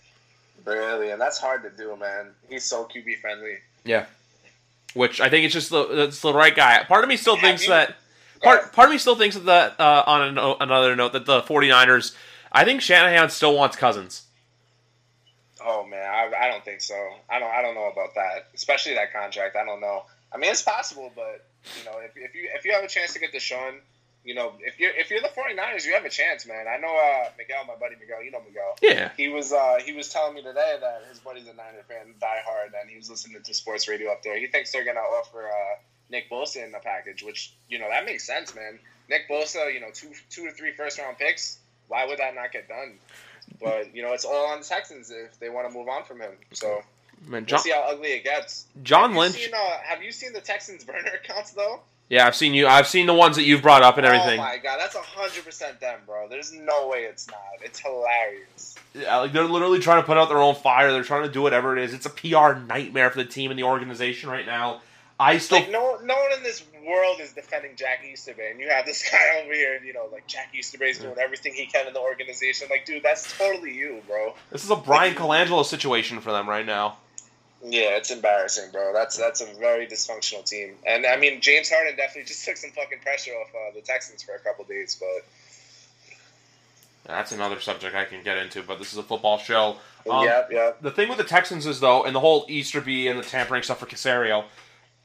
really, 0.65 1.11
and 1.11 1.21
that's 1.21 1.39
hard 1.39 1.63
to 1.63 1.71
do, 1.71 1.97
man. 1.97 2.27
He's 2.49 2.65
so 2.65 2.85
QB 2.85 3.21
friendly. 3.21 3.57
Yeah. 3.85 4.07
Which 4.95 5.21
I 5.21 5.29
think 5.29 5.45
it's 5.45 5.55
just 5.55 5.71
the 5.71 6.05
it's 6.05 6.21
the 6.21 6.33
right 6.33 6.55
guy. 6.55 6.85
Part 6.85 7.03
of 7.03 7.09
me 7.09 7.17
still 7.17 7.35
Have 7.37 7.43
thinks 7.43 7.63
you- 7.65 7.71
that 7.71 7.97
part 8.43 8.73
part 8.73 8.87
of 8.89 8.93
me 8.93 8.99
still 8.99 9.17
thinks 9.17 9.37
that 9.37 9.81
uh, 9.81 10.05
on 10.07 10.23
a 10.23 10.33
no- 10.33 10.57
another 10.61 10.95
note 10.95 11.13
that 11.15 11.27
the 11.27 11.43
49ers. 11.43 12.15
I 12.55 12.65
think 12.65 12.81
Shanahan 12.81 13.31
still 13.31 13.57
wants 13.57 13.77
Cousins. 13.77 14.23
Oh 15.67 15.85
man, 15.87 16.05
I, 16.05 16.31
I 16.39 16.49
don't 16.49 16.65
think 16.65 16.81
so. 16.81 16.95
I 17.29 17.39
don't 17.39 17.51
I 17.51 17.63
don't 17.63 17.75
know 17.75 17.91
about 17.91 18.15
that, 18.15 18.49
especially 18.55 18.95
that 18.95 19.13
contract. 19.13 19.57
I 19.57 19.65
don't 19.65 19.81
know. 19.81 20.05
I 20.33 20.37
mean, 20.37 20.51
it's 20.51 20.63
possible, 20.63 21.11
but 21.15 21.45
you 21.79 21.85
know, 21.85 21.99
if, 21.99 22.13
if 22.17 22.35
you 22.35 22.49
if 22.55 22.65
you 22.65 22.73
have 22.73 22.85
a 22.85 22.89
chance 22.89 23.15
to 23.15 23.19
get 23.19 23.33
Deshaun, 23.33 23.79
you 24.25 24.35
know, 24.35 24.53
if 24.61 24.79
you're 24.79 24.93
if 24.95 25.11
you're 25.11 25.21
the 25.21 25.29
49ers, 25.29 25.85
you 25.85 25.95
have 25.95 26.05
a 26.05 26.11
chance, 26.11 26.47
man. 26.47 26.67
I 26.69 26.77
know 26.77 26.95
uh, 26.95 27.31
Miguel, 27.39 27.65
my 27.67 27.75
buddy 27.77 27.97
Miguel, 27.99 28.23
you 28.23 28.31
know 28.31 28.41
Miguel. 28.47 28.77
Yeah. 28.83 29.11
He 29.17 29.29
was 29.29 29.53
uh, 29.53 29.79
he 29.85 29.93
was 29.93 30.09
telling 30.11 30.35
me 30.35 30.43
today 30.43 30.77
that 30.81 31.03
his 31.09 31.19
buddy's 31.21 31.49
a 31.49 31.55
Niner 31.55 31.83
fan, 31.89 32.15
diehard, 32.21 32.79
and 32.81 32.89
he 32.89 32.97
was 32.97 33.11
listening 33.11 33.43
to 33.43 33.55
sports 33.55 33.89
radio 33.89 34.13
up 34.13 34.23
there. 34.23 34.39
He 34.39 34.47
thinks 34.47 34.71
they're 34.71 34.85
gonna 34.85 35.01
offer 35.01 35.49
uh, 35.49 35.77
Nick 36.11 36.31
Bosa 36.31 36.65
in 36.65 36.73
the 36.73 36.79
package, 36.79 37.23
which 37.23 37.53
you 37.69 37.79
know 37.79 37.89
that 37.91 38.05
makes 38.05 38.25
sense, 38.25 38.55
man. 38.55 38.79
Nick 39.09 39.29
Bosa, 39.29 39.73
you 39.73 39.81
know, 39.81 39.91
two 39.93 40.11
two 40.31 40.47
to 40.47 40.53
three 40.53 40.73
first 40.73 40.99
round 40.99 41.19
picks. 41.19 41.59
Why 41.89 42.07
would 42.07 42.19
that 42.19 42.35
not 42.35 42.53
get 42.53 42.69
done? 42.69 42.95
But 43.61 43.95
you 43.95 44.03
know, 44.03 44.13
it's 44.13 44.25
all 44.25 44.47
on 44.47 44.61
the 44.61 44.65
Texans 44.67 45.11
if 45.11 45.39
they 45.39 45.49
want 45.49 45.69
to 45.69 45.75
move 45.75 45.89
on 45.89 46.05
from 46.05 46.21
him. 46.21 46.33
So 46.53 46.83
Man, 47.23 47.31
we'll 47.31 47.41
John, 47.43 47.61
see 47.61 47.71
how 47.71 47.83
ugly 47.83 48.09
it 48.13 48.25
gets. 48.25 48.67
John 48.83 49.11
Have 49.11 49.13
you 49.13 49.19
Lynch. 49.21 49.35
Seen, 49.35 49.55
uh, 49.55 49.79
have 49.83 50.03
you 50.03 50.13
seen 50.13 50.33
the 50.33 50.41
Texans 50.41 50.85
burner 50.87 51.13
accounts 51.23 51.53
though? 51.53 51.81
Yeah, 52.11 52.27
I've 52.27 52.37
seen 52.37 52.53
you. 52.53 52.67
I've 52.67 52.87
seen 52.87 53.07
the 53.07 53.15
ones 53.15 53.37
that 53.37 53.45
you've 53.45 53.63
brought 53.63 53.83
up 53.83 53.97
and 53.97 54.05
everything. 54.05 54.39
Oh 54.39 54.43
my 54.43 54.59
god, 54.59 54.79
that's 54.79 54.95
hundred 54.95 55.45
percent 55.45 55.81
them, 55.81 56.01
bro. 56.07 56.29
There's 56.29 56.53
no 56.53 56.89
way 56.89 57.05
it's 57.05 57.29
not. 57.31 57.39
It's 57.63 57.81
hilarious. 57.81 58.75
Yeah, 58.95 59.17
like 59.17 59.33
they're 59.33 59.45
literally 59.45 59.79
trying 59.79 60.03
to 60.03 60.07
put 60.07 60.19
out 60.19 60.29
their 60.29 60.39
own 60.39 60.55
fire. 60.55 60.93
They're 60.93 61.03
trying 61.03 61.23
to 61.23 61.33
do 61.33 61.41
whatever 61.41 61.77
it 61.77 61.83
is. 61.83 61.95
It's 61.95 62.07
a 62.07 62.11
PR 62.11 62.59
nightmare 62.67 63.11
for 63.11 63.17
the 63.17 63.25
team 63.25 63.51
and 63.51 63.59
the 63.59 63.65
organization 63.65 64.29
right 64.29 64.45
now. 64.45 64.83
I 65.19 65.39
still 65.39 65.61
Like 65.61 65.71
no, 65.71 65.99
no 66.03 66.15
one 66.15 66.33
in 66.37 66.43
this 66.43 66.65
world 66.85 67.21
is 67.21 67.33
defending 67.33 67.77
Jack 67.77 68.05
Easterby, 68.05 68.51
and 68.51 68.61
you 68.61 68.69
have 68.69 68.85
this 68.85 69.09
guy 69.11 69.43
over 69.43 69.53
here, 69.53 69.81
you 69.85 69.93
know, 69.93 70.09
like 70.13 70.27
Jack 70.27 70.53
Easterby's 70.55 70.99
doing 70.99 71.15
everything 71.19 71.55
he 71.55 71.67
can 71.67 71.87
in 71.87 71.93
the 71.95 72.01
organization. 72.01 72.67
Like, 72.71 72.85
dude, 72.85 73.03
that's 73.03 73.37
totally 73.39 73.73
you, 73.75 74.03
bro. 74.07 74.35
this 74.51 74.65
is 74.65 74.71
a 74.71 74.77
Bryan 74.77 75.15
Colangelo 75.15 75.65
situation 75.65 76.21
for 76.21 76.33
them 76.33 76.49
right 76.49 76.67
now. 76.67 76.97
Yeah, 77.67 77.97
it's 77.97 78.11
embarrassing, 78.11 78.73
bro. 78.73 78.93
That's 78.93 79.17
that's 79.17 79.41
a 79.41 79.47
very 79.59 79.87
dysfunctional 79.87 80.45
team, 80.45 80.75
and 80.87 81.07
I 81.07 81.17
mean, 81.17 81.41
James 81.41 81.71
Harden 81.71 81.97
definitely 81.97 82.25
just 82.25 82.45
took 82.47 82.57
some 82.57 82.71
fucking 82.71 82.99
pressure 82.99 83.33
off 83.33 83.49
uh, 83.55 83.75
the 83.75 83.81
Texans 83.81 84.23
for 84.23 84.35
a 84.35 84.39
couple 84.41 84.65
days, 84.65 85.01
but 85.01 85.25
That's 87.07 87.33
another 87.33 87.61
subject 87.61 87.95
I 87.95 88.05
can 88.05 88.23
get 88.23 88.37
into, 88.37 88.63
but 88.63 88.79
this 88.79 88.93
is 88.93 88.99
a 88.99 89.03
football 89.03 89.39
show. 89.39 89.77
Um, 90.11 90.25
yep, 90.25 90.49
yep. 90.51 90.83
The 90.83 90.91
thing 90.91 91.09
with 91.09 91.19
the 91.19 91.25
Texans 91.25 91.65
is 91.67 91.81
though, 91.81 92.05
and 92.05 92.15
the 92.15 92.21
whole 92.21 92.45
Easterby 92.49 93.09
and 93.09 93.19
the 93.19 93.23
tampering 93.25 93.63
stuff 93.63 93.79
for 93.79 93.87
Caserio. 93.87 94.45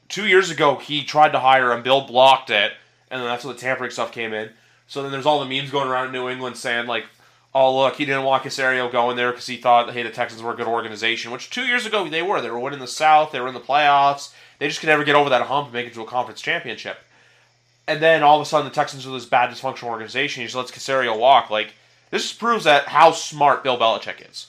Two 0.10 0.28
years 0.28 0.50
ago, 0.50 0.76
he 0.78 1.04
tried 1.04 1.32
to 1.34 1.40
hire 1.40 1.72
him. 1.72 1.84
Bill 1.84 2.02
blocked 2.02 2.50
it, 2.50 2.74
and 3.12 3.22
then 3.22 3.28
that's 3.28 3.46
when 3.46 3.56
the 3.56 3.62
tampering 3.62 3.92
stuff 3.92 4.12
came 4.12 4.34
in. 4.34 4.50
So 4.88 5.04
then 5.04 5.12
there's 5.12 5.28
all 5.28 5.40
the 5.40 5.46
memes 5.46 5.70
going 5.70 5.88
around 5.88 6.08
in 6.08 6.12
New 6.12 6.28
England 6.28 6.58
saying 6.58 6.88
like, 6.88 7.06
"Oh 7.54 7.78
look, 7.78 7.96
he 7.96 8.06
didn't 8.06 8.24
want 8.24 8.44
Caserio 8.44 8.92
going 8.92 9.16
there 9.16 9.32
because 9.32 9.46
he 9.46 9.58
thought 9.58 9.94
hey 9.94 10.02
the 10.02 10.10
Texans 10.10 10.42
were 10.42 10.54
a 10.54 10.58
good 10.58 10.68
organization." 10.68 11.32
Which 11.32 11.52
two 11.52 11.66
years 11.66 11.86
ago 11.86 12.10
they 12.10 12.24
were. 12.24 12.42
They 12.42 12.50
were 12.50 12.60
winning 12.60 12.80
the 12.80 12.88
South. 12.88 13.32
They 13.32 13.40
were 13.40 13.48
in 13.48 13.54
the 13.54 13.60
playoffs. 13.60 14.34
They 14.58 14.68
just 14.68 14.80
could 14.80 14.88
never 14.88 15.04
get 15.04 15.16
over 15.16 15.30
that 15.30 15.44
hump 15.44 15.68
and 15.68 15.74
make 15.74 15.86
it 15.88 15.94
to 15.94 16.02
a 16.02 16.06
conference 16.06 16.42
championship. 16.42 16.98
And 17.88 18.02
then 18.02 18.24
all 18.24 18.40
of 18.40 18.42
a 18.42 18.50
sudden 18.50 18.66
the 18.66 18.74
Texans 18.74 19.06
are 19.06 19.12
this 19.12 19.26
bad 19.26 19.52
dysfunctional 19.52 19.90
organization. 19.90 20.42
He 20.42 20.48
just 20.48 20.56
lets 20.56 20.72
Caserio 20.72 21.18
walk. 21.18 21.52
Like 21.52 21.74
this 22.10 22.24
just 22.24 22.40
proves 22.40 22.64
that 22.64 22.88
how 22.88 23.12
smart 23.12 23.64
Bill 23.64 23.78
Belichick 23.78 24.28
is. 24.28 24.48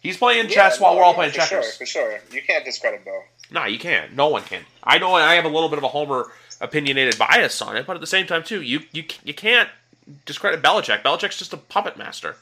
He's 0.00 0.16
playing 0.16 0.48
chess 0.48 0.76
Yeah, 0.76 0.82
while 0.82 0.92
no, 0.94 0.98
we're 0.98 1.04
all 1.04 1.14
playing 1.14 1.32
for 1.32 1.38
checkers. 1.38 1.64
Sure, 1.64 1.72
for 1.72 1.86
sure. 1.86 2.20
You 2.30 2.42
can't 2.42 2.64
discredit 2.64 3.04
Bill. 3.04 3.22
No, 3.50 3.64
you 3.66 3.78
can't. 3.78 4.14
No 4.14 4.28
one 4.28 4.42
can. 4.42 4.64
I 4.82 4.98
know 4.98 5.14
I 5.14 5.34
have 5.34 5.44
a 5.44 5.48
little 5.48 5.68
bit 5.68 5.78
of 5.78 5.84
a 5.84 5.88
Homer 5.88 6.30
opinionated 6.60 7.18
bias 7.18 7.60
on 7.62 7.76
it, 7.76 7.86
but 7.86 7.94
at 7.96 8.00
the 8.00 8.06
same 8.06 8.26
time 8.26 8.42
too, 8.42 8.62
you 8.62 8.80
you 8.92 9.04
you 9.24 9.34
can't 9.34 9.68
discredit 10.26 10.62
Belichick. 10.62 11.02
Belichick's 11.02 11.38
just 11.38 11.52
a 11.52 11.56
puppet 11.56 11.96
master. 11.96 12.36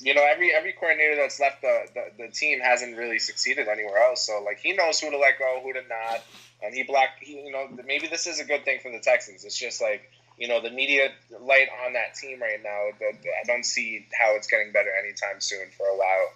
you 0.00 0.14
know, 0.14 0.22
every 0.28 0.52
every 0.54 0.72
coordinator 0.72 1.16
that's 1.16 1.40
left 1.40 1.62
the, 1.62 1.86
the, 1.94 2.24
the 2.24 2.28
team 2.32 2.60
hasn't 2.60 2.96
really 2.96 3.18
succeeded 3.18 3.68
anywhere 3.68 3.98
else. 3.98 4.26
So 4.26 4.42
like 4.44 4.58
he 4.58 4.72
knows 4.74 5.00
who 5.00 5.10
to 5.10 5.18
let 5.18 5.38
go, 5.38 5.60
who 5.62 5.72
to 5.72 5.80
not, 5.88 6.22
and 6.62 6.74
he 6.74 6.82
blocked. 6.82 7.20
He, 7.22 7.40
you 7.40 7.52
know, 7.52 7.68
maybe 7.86 8.06
this 8.06 8.26
is 8.26 8.38
a 8.40 8.44
good 8.44 8.64
thing 8.64 8.80
for 8.82 8.90
the 8.90 9.00
Texans. 9.00 9.44
It's 9.44 9.58
just 9.58 9.80
like 9.80 10.10
you 10.38 10.48
know 10.48 10.60
the 10.60 10.70
media 10.70 11.10
light 11.40 11.68
on 11.86 11.94
that 11.94 12.14
team 12.14 12.40
right 12.42 12.62
now. 12.62 12.90
I 13.00 13.44
don't 13.46 13.64
see 13.64 14.06
how 14.20 14.36
it's 14.36 14.46
getting 14.46 14.70
better 14.72 14.90
anytime 15.02 15.40
soon 15.40 15.66
for 15.76 15.86
a 15.86 15.96
while. 15.96 16.30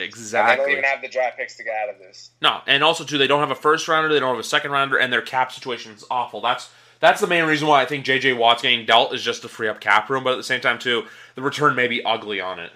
And 0.00 0.12
they 0.12 0.56
don't 0.56 0.70
even 0.70 0.84
have 0.84 1.02
the 1.02 1.08
draft 1.08 1.38
picks 1.38 1.56
to 1.56 1.64
get 1.64 1.74
out 1.74 1.88
of 1.88 1.98
this. 1.98 2.30
No, 2.40 2.60
and 2.66 2.84
also 2.84 3.04
too, 3.04 3.18
they 3.18 3.26
don't 3.26 3.40
have 3.40 3.50
a 3.50 3.54
first 3.56 3.88
rounder, 3.88 4.08
they 4.12 4.20
don't 4.20 4.30
have 4.34 4.38
a 4.38 4.46
second 4.46 4.70
rounder, 4.70 4.96
and 4.96 5.12
their 5.12 5.22
cap 5.22 5.50
situation 5.52 5.92
is 5.92 6.04
awful. 6.10 6.40
That's 6.40 6.70
that's 7.00 7.20
the 7.20 7.26
main 7.26 7.44
reason 7.44 7.68
why 7.68 7.82
I 7.82 7.86
think 7.86 8.04
J.J. 8.04 8.32
Watt's 8.34 8.62
getting 8.62 8.84
dealt 8.86 9.14
is 9.14 9.22
just 9.22 9.42
to 9.42 9.48
free 9.48 9.68
up 9.68 9.80
cap 9.80 10.08
room. 10.10 10.24
But 10.24 10.32
at 10.32 10.36
the 10.36 10.42
same 10.44 10.60
time 10.60 10.78
too, 10.78 11.04
the 11.34 11.42
return 11.42 11.74
may 11.76 11.88
be 11.88 12.04
ugly 12.04 12.40
on 12.40 12.58
it. 12.58 12.70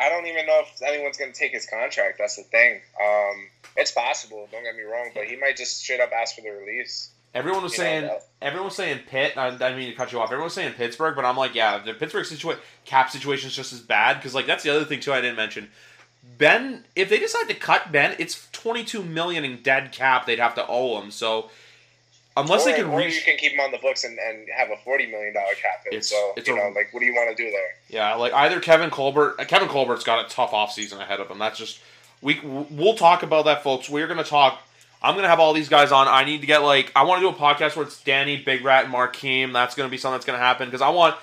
I 0.00 0.08
don't 0.08 0.26
even 0.26 0.44
know 0.46 0.60
if 0.64 0.82
anyone's 0.82 1.16
going 1.16 1.32
to 1.32 1.38
take 1.38 1.52
his 1.52 1.66
contract. 1.66 2.18
That's 2.18 2.36
the 2.36 2.42
thing. 2.42 2.80
Um, 3.00 3.48
it's 3.76 3.92
possible. 3.92 4.48
Don't 4.50 4.64
get 4.64 4.74
me 4.74 4.82
wrong, 4.82 5.10
but 5.14 5.24
he 5.24 5.36
might 5.36 5.56
just 5.56 5.78
straight 5.78 6.00
up 6.00 6.10
ask 6.12 6.34
for 6.34 6.40
the 6.40 6.50
release. 6.50 7.10
Everyone 7.32 7.62
was 7.64 7.72
You 7.72 7.78
saying 7.78 8.02
that- 8.02 8.26
everyone 8.42 8.66
was 8.66 8.76
saying 8.76 9.00
Pitt. 9.08 9.36
I, 9.36 9.48
I 9.48 9.50
didn't 9.50 9.76
mean 9.76 9.90
to 9.90 9.96
cut 9.96 10.12
you 10.12 10.18
off. 10.20 10.26
Everyone 10.26 10.44
was 10.44 10.54
saying 10.54 10.74
Pittsburgh, 10.74 11.14
but 11.16 11.24
I'm 11.24 11.36
like, 11.36 11.54
yeah, 11.54 11.78
the 11.78 11.94
Pittsburgh 11.94 12.24
situation 12.26 12.62
cap 12.84 13.10
situation 13.10 13.48
is 13.48 13.56
just 13.56 13.72
as 13.72 13.80
bad 13.80 14.14
because 14.14 14.34
like 14.34 14.46
that's 14.46 14.62
the 14.62 14.70
other 14.70 14.84
thing 14.84 15.00
too 15.00 15.12
I 15.12 15.20
didn't 15.20 15.36
mention. 15.36 15.68
Ben, 16.38 16.84
if 16.96 17.08
they 17.08 17.18
decide 17.18 17.46
to 17.48 17.54
cut 17.54 17.92
Ben, 17.92 18.16
it's 18.18 18.48
22 18.52 19.02
million 19.02 19.44
in 19.44 19.62
dead 19.62 19.92
cap 19.92 20.26
they'd 20.26 20.38
have 20.40 20.54
to 20.56 20.66
owe 20.66 21.00
him. 21.00 21.10
So 21.10 21.50
unless 22.36 22.62
or, 22.66 22.70
they 22.72 22.76
can 22.78 22.86
or 22.90 22.98
reach, 22.98 23.14
you 23.14 23.22
can 23.22 23.36
keep 23.36 23.52
him 23.52 23.60
on 23.60 23.70
the 23.70 23.78
books 23.78 24.02
and, 24.04 24.18
and 24.18 24.48
have 24.56 24.70
a 24.70 24.76
forty 24.78 25.06
million 25.06 25.32
dollar 25.34 25.54
cap 25.60 25.84
hit. 25.84 25.92
It's- 25.92 26.08
so 26.08 26.32
it's 26.36 26.48
you 26.48 26.54
a- 26.54 26.58
know, 26.58 26.68
like, 26.74 26.92
what 26.92 27.00
do 27.00 27.06
you 27.06 27.14
want 27.14 27.36
to 27.36 27.42
do 27.44 27.50
there? 27.50 27.68
yeah, 27.88 28.14
like 28.16 28.32
either 28.32 28.60
Kevin 28.60 28.90
Colbert, 28.90 29.36
uh, 29.38 29.44
Kevin 29.44 29.68
Colbert's 29.68 30.04
got 30.04 30.24
a 30.24 30.28
tough 30.28 30.50
offseason 30.50 31.00
ahead 31.00 31.20
of 31.20 31.30
him. 31.30 31.38
That's 31.38 31.58
just 31.58 31.78
we 32.20 32.40
we'll 32.42 32.96
talk 32.96 33.22
about 33.22 33.44
that, 33.44 33.62
folks. 33.62 33.88
We're 33.88 34.06
gonna 34.08 34.24
talk. 34.24 34.60
I'm 35.02 35.14
gonna 35.16 35.28
have 35.28 35.38
all 35.40 35.52
these 35.52 35.68
guys 35.68 35.92
on. 35.92 36.08
I 36.08 36.24
need 36.24 36.40
to 36.40 36.46
get 36.46 36.62
like 36.62 36.90
I 36.96 37.04
want 37.04 37.20
to 37.22 37.30
do 37.30 37.36
a 37.36 37.38
podcast 37.38 37.76
where 37.76 37.84
it's 37.86 38.02
Danny, 38.02 38.36
Big 38.38 38.64
Rat, 38.64 38.86
and 38.86 38.92
Markeem. 38.94 39.52
That's 39.52 39.74
gonna 39.76 39.88
be 39.90 39.98
something 39.98 40.16
that's 40.16 40.24
gonna 40.26 40.38
happen 40.38 40.66
because 40.66 40.80
I 40.82 40.88
want 40.88 41.14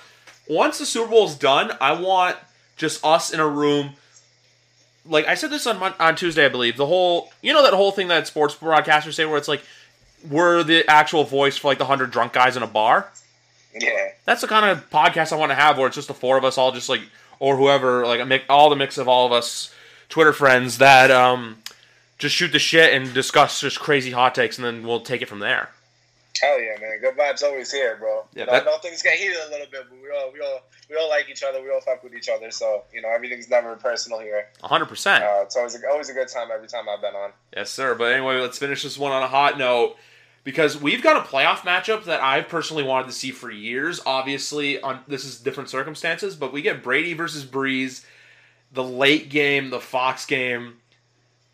once 0.48 0.78
the 0.78 0.86
Super 0.86 1.10
Bowl's 1.10 1.34
done, 1.36 1.72
I 1.80 1.92
want 2.00 2.36
just 2.76 3.04
us 3.04 3.30
in 3.32 3.40
a 3.40 3.46
room. 3.48 3.94
Like 5.04 5.26
I 5.26 5.34
said 5.34 5.50
this 5.50 5.66
on 5.66 5.78
Mon- 5.78 5.94
on 5.98 6.14
Tuesday, 6.16 6.44
I 6.44 6.48
believe. 6.48 6.76
The 6.76 6.86
whole 6.86 7.32
you 7.42 7.52
know 7.52 7.62
that 7.62 7.72
whole 7.74 7.90
thing 7.90 8.08
that 8.08 8.26
sports 8.26 8.54
broadcasters 8.54 9.14
say 9.14 9.24
where 9.24 9.36
it's 9.38 9.48
like 9.48 9.62
we're 10.30 10.62
the 10.62 10.88
actual 10.88 11.24
voice 11.24 11.56
for 11.56 11.68
like 11.68 11.78
the 11.78 11.84
hundred 11.86 12.10
drunk 12.12 12.32
guys 12.32 12.56
in 12.56 12.62
a 12.62 12.66
bar 12.68 13.10
Yeah, 13.74 14.10
that's 14.24 14.40
the 14.40 14.46
kind 14.46 14.66
of 14.66 14.88
podcast 14.90 15.32
I 15.32 15.36
want 15.36 15.50
to 15.50 15.56
have 15.56 15.76
where 15.78 15.88
it's 15.88 15.96
just 15.96 16.08
the 16.08 16.14
four 16.14 16.36
of 16.36 16.44
us 16.44 16.56
all 16.58 16.70
just 16.72 16.88
like 16.88 17.02
or 17.40 17.56
whoever 17.56 18.06
like 18.06 18.20
a 18.20 18.24
mix, 18.26 18.44
all 18.48 18.70
the 18.70 18.76
mix 18.76 18.98
of 18.98 19.08
all 19.08 19.26
of 19.26 19.32
us 19.32 19.74
Twitter 20.08 20.32
friends 20.32 20.78
that 20.78 21.10
um 21.10 21.58
just 22.18 22.36
shoot 22.36 22.52
the 22.52 22.60
shit 22.60 22.92
and 22.92 23.12
discuss 23.12 23.60
just 23.60 23.80
crazy 23.80 24.12
hot 24.12 24.34
takes 24.34 24.56
and 24.56 24.64
then 24.64 24.86
we'll 24.86 25.00
take 25.00 25.22
it 25.22 25.28
from 25.28 25.40
there. 25.40 25.70
Hell 26.40 26.60
yeah, 26.60 26.80
man. 26.80 26.98
Good 27.00 27.16
vibes 27.16 27.42
always 27.42 27.70
here, 27.70 27.96
bro. 27.96 28.24
Yeah, 28.34 28.40
you 28.40 28.46
know, 28.46 28.52
that- 28.52 28.64
know 28.64 28.78
things 28.78 29.02
get 29.02 29.18
heated 29.18 29.36
a 29.46 29.50
little 29.50 29.66
bit, 29.70 29.84
but 29.88 29.98
we 30.00 30.10
all 30.10 30.32
we 30.32 30.40
all 30.40 30.60
we 30.90 30.96
all 30.96 31.08
like 31.08 31.28
each 31.30 31.42
other. 31.42 31.62
We 31.62 31.70
all 31.70 31.80
fuck 31.80 32.02
with 32.02 32.14
each 32.14 32.28
other. 32.28 32.50
So 32.50 32.84
you 32.92 33.02
know, 33.02 33.08
everything's 33.08 33.48
never 33.48 33.76
personal 33.76 34.18
here. 34.20 34.48
100%. 34.62 35.20
Uh, 35.22 35.42
it's 35.42 35.56
always 35.56 35.74
a, 35.74 35.88
always 35.88 36.08
a 36.08 36.14
good 36.14 36.28
time 36.28 36.48
every 36.52 36.68
time 36.68 36.88
I've 36.88 37.00
been 37.00 37.14
on. 37.14 37.30
Yes, 37.56 37.70
sir. 37.70 37.94
But 37.94 38.12
anyway, 38.12 38.36
let's 38.40 38.58
finish 38.58 38.82
this 38.82 38.98
one 38.98 39.12
on 39.12 39.22
a 39.22 39.28
hot 39.28 39.58
note 39.58 39.96
because 40.44 40.80
we've 40.80 41.02
got 41.02 41.16
a 41.16 41.28
playoff 41.28 41.58
matchup 41.58 42.04
that 42.04 42.22
I 42.22 42.40
personally 42.40 42.82
wanted 42.82 43.06
to 43.06 43.12
see 43.12 43.30
for 43.30 43.50
years. 43.50 44.00
Obviously, 44.04 44.80
on 44.80 45.00
this 45.06 45.24
is 45.24 45.38
different 45.38 45.68
circumstances, 45.70 46.34
but 46.34 46.52
we 46.52 46.62
get 46.62 46.82
Brady 46.82 47.14
versus 47.14 47.44
Brees, 47.44 48.04
the 48.72 48.82
late 48.84 49.28
game, 49.28 49.70
the 49.70 49.80
Fox 49.80 50.26
game. 50.26 50.78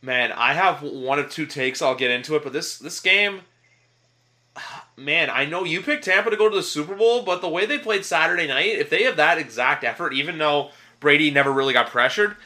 Man, 0.01 0.31
I 0.33 0.55
have 0.55 0.83
one 0.83 1.19
of 1.19 1.29
two 1.31 1.45
takes. 1.47 1.83
I'll 1.83 1.97
get 1.97 2.11
into 2.11 2.37
it, 2.37 2.45
but 2.45 2.53
this 2.53 2.79
this 2.79 3.01
game, 3.01 3.41
man, 4.99 5.31
I 5.31 5.45
know 5.45 5.65
you 5.65 5.81
picked 5.81 6.05
Tampa 6.05 6.31
to 6.31 6.37
go 6.37 6.49
to 6.49 6.57
the 6.57 6.63
Super 6.63 6.95
Bowl, 6.95 7.23
but 7.23 7.41
the 7.41 7.49
way 7.49 7.65
they 7.67 7.79
played 7.79 8.05
Saturday 8.05 8.47
night, 8.47 8.67
if 8.79 8.91
they 8.91 9.05
have 9.05 9.17
that 9.17 9.39
exact 9.39 9.85
effort, 9.85 10.13
even 10.13 10.39
though 10.39 10.71
Brady 11.01 11.31
never 11.31 11.53
really 11.53 11.73
got 11.73 11.89
pressured, 11.89 12.37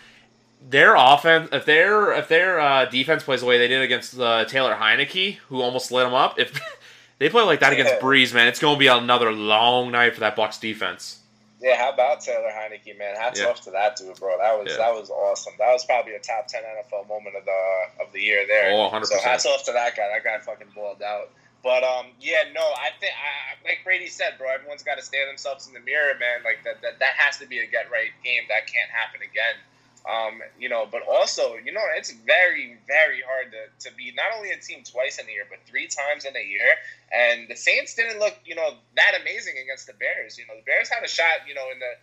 their 0.68 0.94
offense, 0.94 1.48
if 1.53 1.64
their 1.64 2.12
if 2.12 2.28
their 2.28 2.61
uh, 2.61 2.84
defense 2.84 3.24
plays 3.24 3.40
the 3.40 3.46
way 3.46 3.59
they 3.59 3.68
did 3.68 3.82
against 3.82 4.18
uh, 4.18 4.44
Taylor 4.44 4.74
Heinicke, 4.74 5.36
who 5.48 5.61
almost 5.61 5.90
lit 5.90 6.05
them 6.05 6.14
up, 6.14 6.38
if 6.38 6.61
they 7.18 7.28
play 7.28 7.42
like 7.42 7.61
that 7.61 7.72
against 7.72 7.94
Yeah. 7.94 8.00
Brees, 8.00 8.32
man, 8.32 8.46
it's 8.46 8.61
going 8.61 8.76
to 8.76 8.78
be 8.78 8.86
another 8.86 9.32
long 9.32 9.90
night 9.90 10.14
for 10.14 10.20
that 10.20 10.36
Bucks 10.36 10.59
defense. 10.59 11.18
Yeah, 11.61 11.76
how 11.78 11.92
about 11.92 12.20
Taylor 12.20 12.50
Heinicke, 12.50 12.98
man? 12.98 13.14
Hats 13.16 13.40
Yeah. 13.40 13.46
off 13.46 13.61
to 13.62 13.70
that 13.70 13.96
dude, 13.96 14.16
bro. 14.18 14.36
That 14.38 14.59
was 14.59 14.70
Yeah. 14.72 14.78
that 14.78 14.92
was 14.94 15.11
awesome. 15.11 15.53
That 15.59 15.72
was 15.72 15.84
probably 15.84 16.14
a 16.14 16.18
top 16.20 16.46
ten 16.48 16.62
NFL 16.62 17.09
moment 17.09 17.36
of 17.36 17.44
the 17.44 18.05
of 18.05 18.12
the 18.12 18.20
year 18.20 18.44
there. 18.46 18.72
Oh, 18.72 18.88
100%. 18.90 19.07
So 19.07 19.18
hats 19.20 19.46
off 19.46 19.64
to 19.64 19.72
that 19.72 19.96
guy. 19.96 20.09
That 20.12 20.22
guy 20.24 20.38
fucking 20.44 20.68
balled 20.74 21.03
out. 21.03 21.30
But 21.63 21.85
um, 21.85 22.07
yeah, 22.21 22.51
no, 22.53 22.61
I 22.61 22.91
think 22.99 23.15
I, 23.15 23.55
like 23.65 23.81
Brady 23.85 24.09
said, 24.09 24.35
bro. 24.37 24.51
Everyone's 24.51 24.83
got 24.83 24.99
to 24.99 25.05
stare 25.05 25.27
themselves 25.27 25.69
in 25.69 25.75
the 25.75 25.81
mirror, 25.81 26.15
man. 26.19 26.43
Like 26.45 26.65
that, 26.65 26.83
that, 26.83 26.99
that 26.99 27.15
has 27.17 27.39
to 27.39 27.47
be 27.47 27.59
a 27.61 27.67
get 27.67 27.91
right 27.91 28.11
game. 28.25 28.43
That 28.49 28.67
can't 28.67 28.91
happen 28.91 29.21
again. 29.23 29.55
Um, 30.03 30.43
you 30.59 30.69
know, 30.69 30.89
but 30.91 31.03
also, 31.07 31.55
you 31.55 31.73
know, 31.73 31.83
it's 31.97 32.11
very, 32.11 32.77
very 32.89 33.23
hard 33.23 33.55
to, 33.55 33.89
to 33.89 33.97
be 33.97 34.13
not 34.17 34.35
only 34.37 34.51
a 34.51 34.59
team 34.59 34.83
twice 34.83 35.19
in 35.19 35.29
a 35.29 35.31
year, 35.31 35.47
but 35.49 35.61
three 35.65 35.87
times 35.87 36.25
in 36.25 36.35
a 36.35 36.43
year. 36.43 36.75
And 37.13 37.47
the 37.49 37.55
Saints 37.55 37.95
didn't 37.95 38.19
look, 38.19 38.35
you 38.45 38.57
know, 38.57 38.75
that 38.97 39.15
amazing 39.21 39.55
against 39.63 39.87
the 39.87 39.93
Bears. 39.95 40.37
You 40.39 40.47
know, 40.49 40.57
the 40.57 40.67
Bears 40.67 40.89
had 40.89 41.05
a 41.05 41.09
shot, 41.09 41.47
you 41.47 41.55
know, 41.55 41.71
in 41.71 41.79
the 41.79 41.95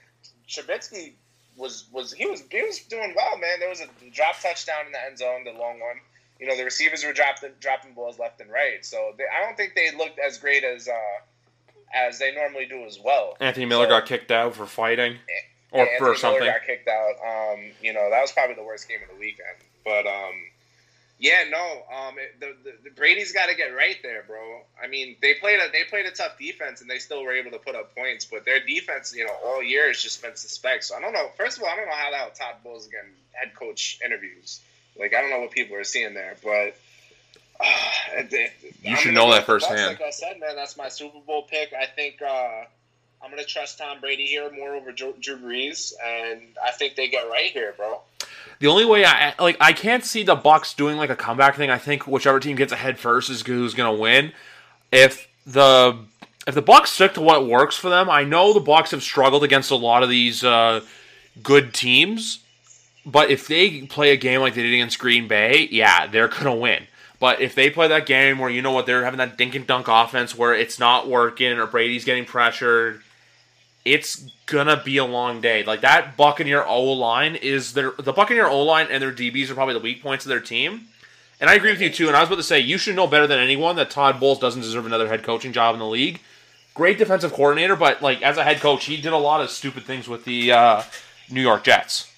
Trubisky 0.47 1.13
was 1.57 1.85
was 1.91 2.13
he 2.13 2.25
was 2.25 2.41
he 2.49 2.63
was 2.63 2.79
doing 2.79 3.13
well, 3.15 3.37
man. 3.37 3.59
There 3.59 3.69
was 3.69 3.81
a 3.81 3.87
drop 4.11 4.39
touchdown 4.39 4.85
in 4.85 4.93
the 4.93 5.03
end 5.03 5.17
zone, 5.17 5.43
the 5.43 5.51
long 5.51 5.79
one. 5.79 5.99
You 6.39 6.47
know, 6.47 6.55
the 6.55 6.63
receivers 6.63 7.03
were 7.03 7.13
dropping 7.13 7.51
dropping 7.59 7.93
balls 7.93 8.17
left 8.19 8.39
and 8.41 8.49
right. 8.51 8.85
So 8.85 9.13
they, 9.17 9.25
I 9.25 9.45
don't 9.45 9.57
think 9.57 9.75
they 9.75 9.91
looked 9.97 10.19
as 10.19 10.37
great 10.37 10.63
as 10.63 10.87
uh, 10.87 10.93
as 11.93 12.19
they 12.19 12.33
normally 12.33 12.65
do 12.65 12.85
as 12.85 12.99
well. 13.03 13.35
Anthony 13.39 13.65
Miller 13.65 13.85
So- 13.85 13.89
got 13.89 14.05
kicked 14.05 14.31
out 14.31 14.55
for 14.55 14.65
fighting 14.65 15.17
or 15.71 15.85
Yeah, 15.85 15.97
for 15.97 16.05
Anthony 16.09 16.17
something. 16.19 16.39
Miller 16.41 16.53
got 16.53 16.65
kicked 16.65 16.87
out. 16.87 17.13
Um, 17.25 17.59
you 17.81 17.93
know, 17.93 18.09
that 18.09 18.21
was 18.21 18.31
probably 18.31 18.55
the 18.55 18.63
worst 18.63 18.87
game 18.87 18.99
of 19.03 19.09
the 19.13 19.19
weekend. 19.19 19.57
But 19.83 20.05
um, 20.07 20.33
yeah, 21.17 21.43
no, 21.49 21.83
um, 21.93 22.15
it, 22.17 22.39
the, 22.39 22.55
the, 22.63 22.77
the 22.85 22.89
Brady's 22.91 23.33
got 23.33 23.47
to 23.49 23.55
get 23.55 23.75
right 23.75 23.97
there, 24.01 24.23
bro. 24.25 24.61
I 24.81 24.87
mean, 24.87 25.17
they 25.21 25.33
played 25.33 25.59
a 25.59 25.69
they 25.71 25.83
played 25.89 26.05
a 26.05 26.11
tough 26.11 26.37
defense 26.39 26.79
and 26.79 26.89
they 26.89 26.99
still 26.99 27.21
were 27.23 27.33
able 27.33 27.51
to 27.51 27.57
put 27.57 27.75
up 27.75 27.93
points, 27.95 28.23
but 28.23 28.45
their 28.45 28.61
defense, 28.65 29.13
you 29.13 29.25
know, 29.25 29.33
all 29.45 29.61
year 29.61 29.87
has 29.89 30.01
just 30.01 30.21
been 30.21 30.37
suspect. 30.37 30.85
So 30.85 30.95
I 30.95 31.01
don't 31.01 31.11
know. 31.11 31.29
First 31.35 31.57
of 31.57 31.63
all, 31.63 31.69
I 31.69 31.75
don't 31.75 31.87
know 31.87 31.95
how 31.95 32.11
that 32.11 32.35
Todd 32.35 32.55
Bowles 32.63 32.87
getting 32.87 33.09
head 33.33 33.53
coach 33.55 33.99
interviews. 34.05 34.61
Like 34.97 35.13
I 35.13 35.21
don't 35.21 35.29
know 35.29 35.39
what 35.39 35.51
people 35.51 35.75
are 35.75 35.83
seeing 35.83 36.13
there, 36.13 36.35
but. 36.43 36.75
Uh, 37.61 38.23
You 38.81 38.91
I'm 38.91 38.95
should 38.97 39.13
know 39.13 39.29
that 39.31 39.45
firsthand. 39.45 39.99
Like 39.99 40.01
I 40.01 40.11
said, 40.11 40.39
man, 40.39 40.55
that's 40.55 40.77
my 40.77 40.87
Super 40.87 41.19
Bowl 41.19 41.43
pick. 41.43 41.73
I 41.73 41.85
think 41.85 42.21
uh, 42.21 42.63
I'm 43.21 43.29
gonna 43.29 43.43
trust 43.43 43.77
Tom 43.77 43.99
Brady 43.99 44.25
here 44.25 44.49
more 44.51 44.75
over 44.75 44.91
Drew, 44.93 45.13
Drew 45.19 45.37
Brees, 45.37 45.91
and 46.01 46.41
I 46.65 46.71
think 46.71 46.95
they 46.95 47.09
get 47.09 47.29
right 47.29 47.51
here, 47.51 47.73
bro. 47.75 47.99
The 48.59 48.67
only 48.67 48.85
way 48.85 49.03
I 49.05 49.33
like 49.39 49.57
I 49.59 49.73
can't 49.73 50.05
see 50.05 50.23
the 50.23 50.35
Bucks 50.35 50.73
doing 50.73 50.97
like 50.97 51.09
a 51.09 51.15
comeback 51.15 51.55
thing. 51.55 51.69
I 51.69 51.77
think 51.77 52.07
whichever 52.07 52.39
team 52.39 52.55
gets 52.55 52.71
ahead 52.71 52.97
first 52.97 53.29
is 53.29 53.41
who's 53.41 53.73
going 53.73 53.93
to 53.93 54.01
win. 54.01 54.31
If 54.91 55.27
the 55.45 55.97
if 56.47 56.55
the 56.55 56.61
Bucks 56.61 56.91
stick 56.91 57.13
to 57.15 57.21
what 57.21 57.45
works 57.45 57.75
for 57.75 57.89
them, 57.89 58.09
I 58.09 58.23
know 58.23 58.53
the 58.53 58.59
Bucks 58.59 58.91
have 58.91 59.03
struggled 59.03 59.43
against 59.43 59.71
a 59.71 59.75
lot 59.75 60.01
of 60.03 60.09
these 60.09 60.43
uh, 60.43 60.81
good 61.43 61.73
teams, 61.73 62.39
but 63.05 63.31
if 63.31 63.47
they 63.47 63.81
play 63.81 64.11
a 64.11 64.17
game 64.17 64.41
like 64.41 64.55
they 64.55 64.63
did 64.63 64.73
against 64.73 64.99
Green 64.99 65.27
Bay, 65.27 65.67
yeah, 65.71 66.07
they're 66.07 66.27
to 66.27 66.53
win. 66.53 66.83
But 67.19 67.41
if 67.41 67.53
they 67.53 67.69
play 67.69 67.87
that 67.89 68.05
game 68.05 68.39
where 68.39 68.49
you 68.49 68.61
know 68.61 68.71
what 68.71 68.85
they're 68.85 69.03
having 69.03 69.17
that 69.17 69.37
dink 69.37 69.55
and 69.55 69.67
dunk 69.67 69.87
offense 69.87 70.37
where 70.37 70.53
it's 70.53 70.79
not 70.79 71.09
working 71.09 71.51
or 71.51 71.65
Brady's 71.67 72.05
getting 72.05 72.25
pressured, 72.25 73.01
it's 73.83 74.29
gonna 74.45 74.81
be 74.81 74.97
a 74.97 75.05
long 75.05 75.41
day. 75.41 75.63
Like 75.63 75.81
that 75.81 76.15
Buccaneer 76.15 76.63
O 76.63 76.81
line 76.93 77.35
is 77.35 77.73
their 77.73 77.91
the 77.91 78.13
Buccaneer 78.13 78.47
O 78.47 78.63
line 78.63 78.87
and 78.89 79.01
their 79.01 79.11
DBs 79.11 79.49
are 79.49 79.53
probably 79.53 79.73
the 79.73 79.81
weak 79.81 80.01
points 80.01 80.25
of 80.25 80.29
their 80.29 80.39
team. 80.39 80.87
And 81.41 81.49
I 81.49 81.55
agree 81.55 81.71
with 81.71 81.81
you 81.81 81.89
too. 81.89 82.07
And 82.07 82.15
I 82.15 82.21
was 82.21 82.29
about 82.29 82.37
to 82.37 82.43
say 82.43 82.59
you 82.59 82.77
should 82.77 82.95
know 82.95 83.07
better 83.07 83.27
than 83.27 83.39
anyone 83.39 83.75
that 83.77 83.89
Todd 83.89 84.19
Bowles 84.19 84.39
doesn't 84.39 84.61
deserve 84.61 84.85
another 84.85 85.07
head 85.07 85.23
coaching 85.23 85.53
job 85.53 85.73
in 85.73 85.79
the 85.79 85.87
league. 85.87 86.21
Great 86.73 86.97
defensive 86.97 87.33
coordinator, 87.33 87.75
but 87.75 88.01
like 88.01 88.21
as 88.21 88.37
a 88.37 88.43
head 88.43 88.59
coach, 88.61 88.85
he 88.85 88.97
did 88.97 89.11
a 89.11 89.17
lot 89.17 89.41
of 89.41 89.49
stupid 89.49 89.83
things 89.83 90.07
with 90.07 90.23
the 90.23 90.51
uh, 90.51 90.83
New 91.29 91.41
York 91.41 91.63
Jets. 91.63 92.09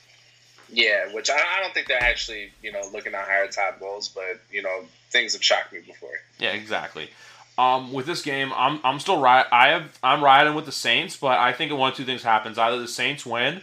Yeah, 0.72 1.14
which 1.14 1.30
I, 1.30 1.36
I 1.36 1.62
don't 1.62 1.74
think 1.74 1.88
they're 1.88 2.02
actually, 2.02 2.52
you 2.62 2.72
know, 2.72 2.82
looking 2.94 3.12
to 3.12 3.18
hire 3.18 3.48
Todd 3.48 3.76
Bowles, 3.80 4.08
but 4.10 4.42
you 4.52 4.62
know, 4.62 4.86
things 5.10 5.34
have 5.34 5.44
shocked 5.44 5.74
me 5.74 5.80
before. 5.86 6.10
Yeah, 6.40 6.52
exactly. 6.52 7.10
Um, 7.58 7.92
with 7.92 8.06
this 8.06 8.22
game, 8.22 8.52
I'm 8.56 8.80
I'm 8.84 9.00
still 9.00 9.20
right. 9.22 9.46
I 9.52 9.70
have 9.70 10.00
I'm 10.02 10.24
riding 10.24 10.56
with 10.56 10.66
the 10.66 10.72
Saints, 10.72 11.18
but 11.18 11.38
I 11.38 11.54
think 11.54 11.72
one 11.74 11.92
of 11.92 11.98
two 11.98 12.06
things 12.06 12.24
happens: 12.24 12.58
either 12.58 12.80
the 12.80 12.88
Saints 12.88 13.26
win, 13.26 13.62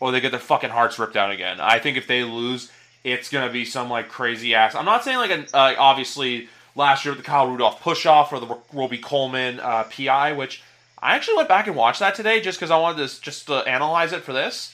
or 0.00 0.12
they 0.12 0.20
get 0.20 0.30
their 0.30 0.40
fucking 0.40 0.70
hearts 0.70 0.98
ripped 0.98 1.16
out 1.16 1.32
again. 1.32 1.60
I 1.60 1.78
think 1.78 1.96
if 1.96 2.06
they 2.06 2.22
lose, 2.22 2.70
it's 3.02 3.28
gonna 3.28 3.52
be 3.52 3.64
some 3.64 3.90
like 3.90 4.08
crazy 4.08 4.54
ass. 4.54 4.74
I'm 4.74 4.84
not 4.84 5.02
saying 5.04 5.18
like 5.18 5.30
an 5.32 5.46
uh, 5.52 5.74
obviously 5.76 6.48
last 6.76 7.04
year 7.04 7.12
with 7.12 7.24
the 7.24 7.28
Kyle 7.28 7.48
Rudolph 7.48 7.80
push 7.80 8.06
off 8.06 8.32
or 8.32 8.40
the 8.40 8.58
Robey-Coleman 8.72 9.60
uh, 9.60 9.84
PI, 9.84 10.32
which 10.32 10.62
I 11.00 11.14
actually 11.14 11.36
went 11.36 11.48
back 11.48 11.66
and 11.66 11.76
watched 11.76 12.00
that 12.00 12.14
today 12.14 12.40
just 12.40 12.58
because 12.58 12.70
I 12.70 12.78
wanted 12.78 13.08
to 13.08 13.20
just 13.20 13.46
to 13.48 13.56
analyze 13.56 14.12
it 14.12 14.22
for 14.22 14.32
this. 14.32 14.73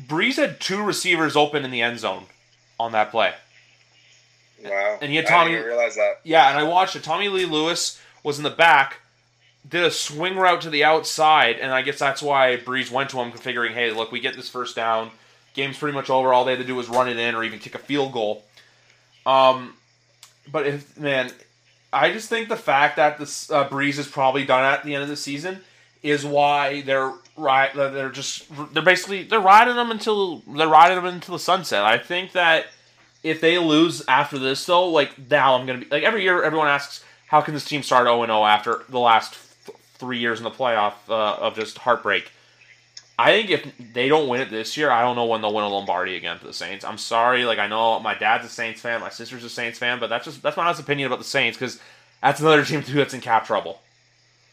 Brees 0.00 0.36
had 0.36 0.60
two 0.60 0.82
receivers 0.82 1.36
open 1.36 1.64
in 1.64 1.70
the 1.70 1.82
end 1.82 1.98
zone 1.98 2.26
on 2.78 2.92
that 2.92 3.10
play. 3.10 3.34
Wow. 4.64 4.98
And 5.00 5.10
he 5.10 5.16
had 5.16 5.26
I 5.26 5.28
Tommy- 5.28 5.50
didn't 5.52 5.66
realize 5.66 5.94
that. 5.96 6.20
Yeah, 6.24 6.50
and 6.50 6.58
I 6.58 6.62
watched 6.64 6.96
it. 6.96 7.02
Tommylee 7.02 7.48
Lewis 7.48 8.00
was 8.22 8.38
in 8.38 8.44
the 8.44 8.50
back, 8.50 9.00
did 9.68 9.82
a 9.82 9.90
swing 9.90 10.36
route 10.36 10.60
to 10.62 10.70
the 10.70 10.84
outside, 10.84 11.56
and 11.58 11.72
I 11.72 11.82
guess 11.82 11.98
that's 11.98 12.22
why 12.22 12.56
Brees 12.58 12.90
went 12.90 13.10
to 13.10 13.18
him, 13.20 13.32
figuring, 13.32 13.72
hey, 13.72 13.90
look, 13.90 14.12
we 14.12 14.20
get 14.20 14.36
this 14.36 14.48
first 14.48 14.76
down. 14.76 15.10
Game's 15.54 15.78
pretty 15.78 15.94
much 15.94 16.10
over. 16.10 16.32
All 16.32 16.44
they 16.44 16.52
had 16.52 16.60
to 16.60 16.66
do 16.66 16.74
was 16.76 16.88
run 16.88 17.08
it 17.08 17.18
in 17.18 17.34
or 17.34 17.42
even 17.42 17.58
kick 17.58 17.74
a 17.74 17.78
field 17.78 18.12
goal. 18.12 18.44
Um, 19.26 19.74
but 20.50 20.66
if 20.66 20.96
man, 20.98 21.30
I 21.92 22.12
just 22.12 22.28
think 22.28 22.48
the 22.48 22.56
fact 22.56 22.96
that 22.96 23.18
this 23.18 23.50
uh, 23.50 23.68
Brees 23.68 23.98
is 23.98 24.06
probably 24.06 24.44
done 24.44 24.62
at 24.64 24.84
the 24.84 24.94
end 24.94 25.02
of 25.02 25.08
the 25.08 25.16
season 25.16 25.60
is 26.02 26.24
why 26.24 26.82
they're 26.82 27.12
right. 27.36 27.74
They're 27.74 28.10
just 28.10 28.46
they're 28.72 28.82
basically 28.82 29.24
they're 29.24 29.40
riding 29.40 29.76
them 29.76 29.90
until 29.90 30.38
they're 30.38 30.68
riding 30.68 30.96
them 30.96 31.06
until 31.06 31.34
the 31.34 31.38
sunset. 31.38 31.84
I 31.84 31.98
think 31.98 32.32
that 32.32 32.66
if 33.22 33.40
they 33.40 33.58
lose 33.58 34.02
after 34.08 34.38
this 34.38 34.64
though, 34.64 34.88
like 34.88 35.30
now 35.30 35.54
I'm 35.56 35.66
gonna 35.66 35.80
be 35.80 35.86
like 35.90 36.02
every 36.02 36.22
year 36.22 36.42
everyone 36.42 36.68
asks 36.68 37.04
how 37.26 37.40
can 37.40 37.54
this 37.54 37.64
team 37.64 37.82
start 37.82 38.06
0 38.06 38.24
0 38.24 38.44
after 38.44 38.82
the 38.88 38.98
last 38.98 39.36
th- 39.66 39.76
three 39.94 40.18
years 40.18 40.38
in 40.38 40.44
the 40.44 40.50
playoff 40.50 40.94
uh, 41.08 41.36
of 41.36 41.54
just 41.54 41.78
heartbreak. 41.78 42.30
I 43.18 43.32
think 43.32 43.50
if 43.50 43.70
they 43.92 44.08
don't 44.08 44.28
win 44.28 44.40
it 44.40 44.48
this 44.48 44.78
year, 44.78 44.90
I 44.90 45.02
don't 45.02 45.14
know 45.14 45.26
when 45.26 45.42
they'll 45.42 45.52
win 45.52 45.62
a 45.64 45.68
Lombardi 45.68 46.16
again 46.16 46.38
for 46.38 46.46
the 46.46 46.54
Saints. 46.54 46.86
I'm 46.86 46.96
sorry, 46.96 47.44
like 47.44 47.58
I 47.58 47.66
know 47.66 48.00
my 48.00 48.14
dad's 48.14 48.46
a 48.46 48.48
Saints 48.48 48.80
fan, 48.80 49.00
my 49.00 49.10
sister's 49.10 49.44
a 49.44 49.50
Saints 49.50 49.78
fan, 49.78 50.00
but 50.00 50.08
that's 50.08 50.24
just 50.24 50.42
that's 50.42 50.56
my 50.56 50.64
honest 50.64 50.80
opinion 50.80 51.06
about 51.06 51.18
the 51.18 51.24
Saints 51.24 51.58
because 51.58 51.78
that's 52.22 52.40
another 52.40 52.64
team 52.64 52.82
too 52.82 52.94
that's 52.94 53.12
in 53.12 53.20
cap 53.20 53.46
trouble. 53.46 53.80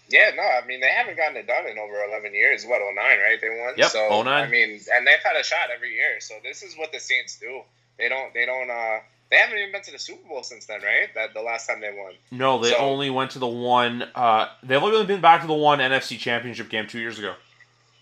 Yeah, 0.09 0.31
no, 0.35 0.43
I 0.43 0.65
mean 0.65 0.79
they 0.79 0.87
haven't 0.89 1.17
gotten 1.17 1.35
it 1.37 1.47
done 1.47 1.67
in 1.67 1.77
over 1.77 2.01
eleven 2.09 2.33
years. 2.33 2.65
What 2.65 2.79
09, 2.81 2.95
right? 2.95 3.39
They 3.41 3.49
won. 3.49 3.73
Yep, 3.77 3.89
So 3.89 4.23
09. 4.23 4.27
I 4.27 4.47
mean, 4.49 4.79
and 4.93 5.05
they've 5.05 5.19
had 5.23 5.35
a 5.35 5.43
shot 5.43 5.69
every 5.73 5.93
year. 5.93 6.19
So 6.21 6.35
this 6.43 6.63
is 6.63 6.75
what 6.77 6.91
the 6.91 6.99
Saints 6.99 7.37
do. 7.39 7.61
They 7.97 8.07
don't. 8.09 8.33
They 8.33 8.45
don't. 8.45 8.69
uh 8.69 8.99
They 9.29 9.35
haven't 9.37 9.57
even 9.57 9.73
been 9.73 9.81
to 9.81 9.91
the 9.91 9.99
Super 9.99 10.25
Bowl 10.29 10.43
since 10.43 10.65
then, 10.67 10.81
right? 10.81 11.13
That 11.15 11.33
the 11.33 11.41
last 11.41 11.67
time 11.67 11.81
they 11.81 11.91
won. 11.91 12.13
No, 12.31 12.59
they 12.59 12.69
So- 12.71 12.77
only 12.77 13.09
went 13.09 13.31
to 13.31 13.39
the 13.39 13.47
one. 13.47 14.03
Uh, 14.15 14.47
they've 14.63 14.81
only 14.81 15.05
been 15.05 15.19
back 15.21 15.41
to 15.41 15.47
the 15.47 15.53
one 15.53 15.79
NFC 15.79 16.17
Championship 16.17 16.69
game 16.69 16.87
two 16.87 16.99
years 16.99 17.19
ago. 17.19 17.35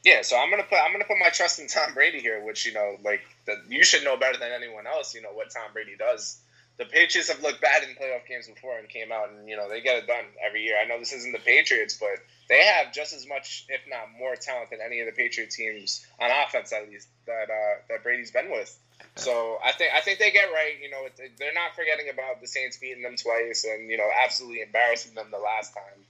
Yeah, 0.03 0.22
so 0.22 0.38
I'm 0.38 0.51
gonna 0.51 0.62
put 0.62 0.78
I'm 0.78 0.91
gonna 0.91 1.06
put 1.06 1.18
my 1.18 1.30
trust 1.30 1.58
in 1.58 1.68
Tom 1.68 1.95
Brady 1.95 2.20
here, 2.20 2.39
which 2.45 2.68
you 2.68 2.74
know, 2.74 2.97
like 3.03 3.22
the, 3.47 3.56
you 3.68 3.84
should 3.84 4.03
know 4.03 4.16
better 4.16 4.38
than 4.38 4.51
anyone 4.51 4.86
else. 4.86 5.16
You 5.16 5.24
know 5.24 5.32
what 5.34 5.49
Tom 5.49 5.74
Brady 5.74 5.95
does. 5.97 6.38
The 6.78 6.86
Patriots 6.86 7.30
have 7.30 7.41
looked 7.41 7.61
bad 7.61 7.84
in 7.84 7.89
playoff 7.95 8.28
games 8.28 8.47
before 8.47 8.78
and 8.78 8.89
came 8.89 9.11
out 9.11 9.30
and 9.32 9.47
you 9.47 9.55
know 9.55 9.69
they 9.69 9.82
get 9.82 9.97
it 9.97 10.07
done 10.07 10.26
every 10.45 10.63
year. 10.63 10.76
I 10.82 10.86
know 10.86 10.99
this 10.99 11.13
isn't 11.13 11.32
the 11.32 11.39
Patriots, 11.39 11.97
but 11.99 12.19
they 12.49 12.63
have 12.65 12.93
just 12.93 13.13
as 13.13 13.28
much, 13.28 13.65
if 13.69 13.82
not 13.89 14.11
more, 14.17 14.36
talent 14.36 14.69
than 14.69 14.80
any 14.86 14.99
of 14.99 15.05
the 15.07 15.13
Patriot 15.13 15.51
teams 15.51 16.05
on 16.19 16.30
offense, 16.32 16.73
at 16.73 16.89
least 16.89 17.07
that 17.28 17.49
uh, 17.49 17.82
that 17.89 18.03
Brady's 18.03 18.32
been 18.32 18.51
with. 18.51 18.78
So 19.15 19.57
I 19.63 19.71
think 19.71 19.93
I 19.93 20.01
think 20.01 20.19
they 20.19 20.32
get 20.32 20.51
right. 20.51 20.76
You 20.82 20.89
know, 20.89 21.07
they're 21.39 21.53
not 21.53 21.76
forgetting 21.76 22.09
about 22.11 22.41
the 22.41 22.47
Saints 22.47 22.78
beating 22.78 23.03
them 23.03 23.15
twice 23.15 23.65
and 23.65 23.89
you 23.89 23.97
know 23.97 24.09
absolutely 24.23 24.61
embarrassing 24.61 25.15
them 25.15 25.28
the 25.32 25.39
last 25.39 25.73
time. 25.73 26.03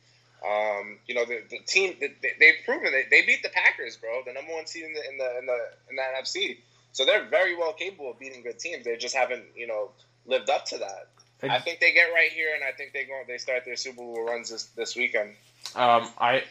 Um, 0.46 1.00
you 1.08 1.16
know, 1.16 1.26
the, 1.26 1.42
the 1.50 1.60
team 1.60 1.96
they, 2.00 2.14
they've 2.40 2.66
proven 2.66 2.92
they, 2.92 3.06
they 3.10 3.26
beat 3.26 3.42
the 3.42 3.50
Packers, 3.50 3.98
bro, 3.98 4.22
the 4.26 4.34
number 4.34 4.54
one 4.54 4.66
seed 4.66 4.84
in 4.84 4.94
the 4.94 5.10
in 5.10 5.18
the 5.18 5.40
in 5.40 5.46
the 5.46 5.60
in 5.90 5.96
the 5.96 6.02
NFC. 6.02 6.58
So 6.92 7.06
they're 7.06 7.26
very 7.26 7.56
well 7.58 7.74
capable 7.74 8.12
of 8.12 8.20
beating 8.20 8.42
good 8.42 8.58
teams. 8.58 8.86
They 8.86 8.96
just 8.96 9.16
haven't, 9.16 9.44
you 9.56 9.68
know, 9.68 9.90
lived 10.26 10.50
up 10.50 10.66
to 10.66 10.78
that. 10.80 11.08
I 11.44 11.60
think 11.60 11.80
they 11.80 11.94
get 11.94 12.06
right 12.14 12.32
here, 12.32 12.56
and 12.56 12.64
I 12.64 12.72
think 12.72 12.94
they 12.94 13.04
go. 13.04 13.22
They 13.28 13.38
start 13.38 13.66
their 13.66 13.76
Super 13.76 13.98
Bowl 13.98 14.26
runs 14.26 14.50
this 14.50 14.64
this 14.76 14.96
weekend. 14.96 15.32
Um, 15.76 16.10
I. 16.18 16.44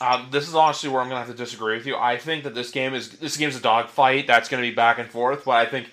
Um, 0.00 0.28
this 0.30 0.46
is 0.46 0.54
honestly 0.54 0.88
where 0.88 1.00
I'm 1.00 1.08
gonna 1.08 1.20
have 1.20 1.28
to 1.28 1.34
disagree 1.34 1.76
with 1.76 1.86
you. 1.86 1.96
I 1.96 2.18
think 2.18 2.44
that 2.44 2.54
this 2.54 2.70
game 2.70 2.94
is 2.94 3.10
this 3.18 3.36
game's 3.36 3.56
a 3.56 3.60
dogfight 3.60 4.26
that's 4.26 4.48
gonna 4.48 4.62
be 4.62 4.70
back 4.70 4.98
and 4.98 5.10
forth, 5.10 5.44
but 5.44 5.52
I 5.52 5.66
think 5.66 5.90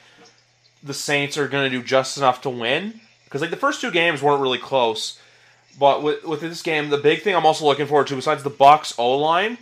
the 0.83 0.93
Saints 0.93 1.37
are 1.37 1.47
gonna 1.47 1.69
do 1.69 1.81
just 1.81 2.17
enough 2.17 2.41
to 2.41 2.49
win 2.49 2.99
because 3.23 3.41
like 3.41 3.49
the 3.49 3.57
first 3.57 3.81
two 3.81 3.91
games 3.91 4.21
weren't 4.21 4.41
really 4.41 4.59
close. 4.59 5.19
But 5.79 6.03
with 6.03 6.23
with 6.23 6.41
this 6.41 6.61
game, 6.61 6.89
the 6.89 6.97
big 6.97 7.21
thing 7.23 7.35
I'm 7.35 7.45
also 7.45 7.65
looking 7.65 7.87
forward 7.87 8.07
to, 8.07 8.15
besides 8.15 8.43
the 8.43 8.49
Bucks 8.49 8.93
O 8.97 9.17
line, 9.17 9.57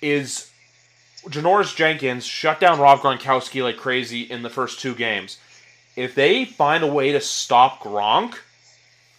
is 0.00 0.50
Janoris 1.26 1.76
Jenkins 1.76 2.24
shut 2.24 2.60
down 2.60 2.80
Rob 2.80 3.00
Gronkowski 3.00 3.62
like 3.62 3.76
crazy 3.76 4.22
in 4.22 4.42
the 4.42 4.50
first 4.50 4.80
two 4.80 4.94
games. 4.94 5.38
If 5.96 6.14
they 6.14 6.44
find 6.44 6.82
a 6.82 6.92
way 6.92 7.12
to 7.12 7.20
stop 7.20 7.80
Gronk, 7.80 8.36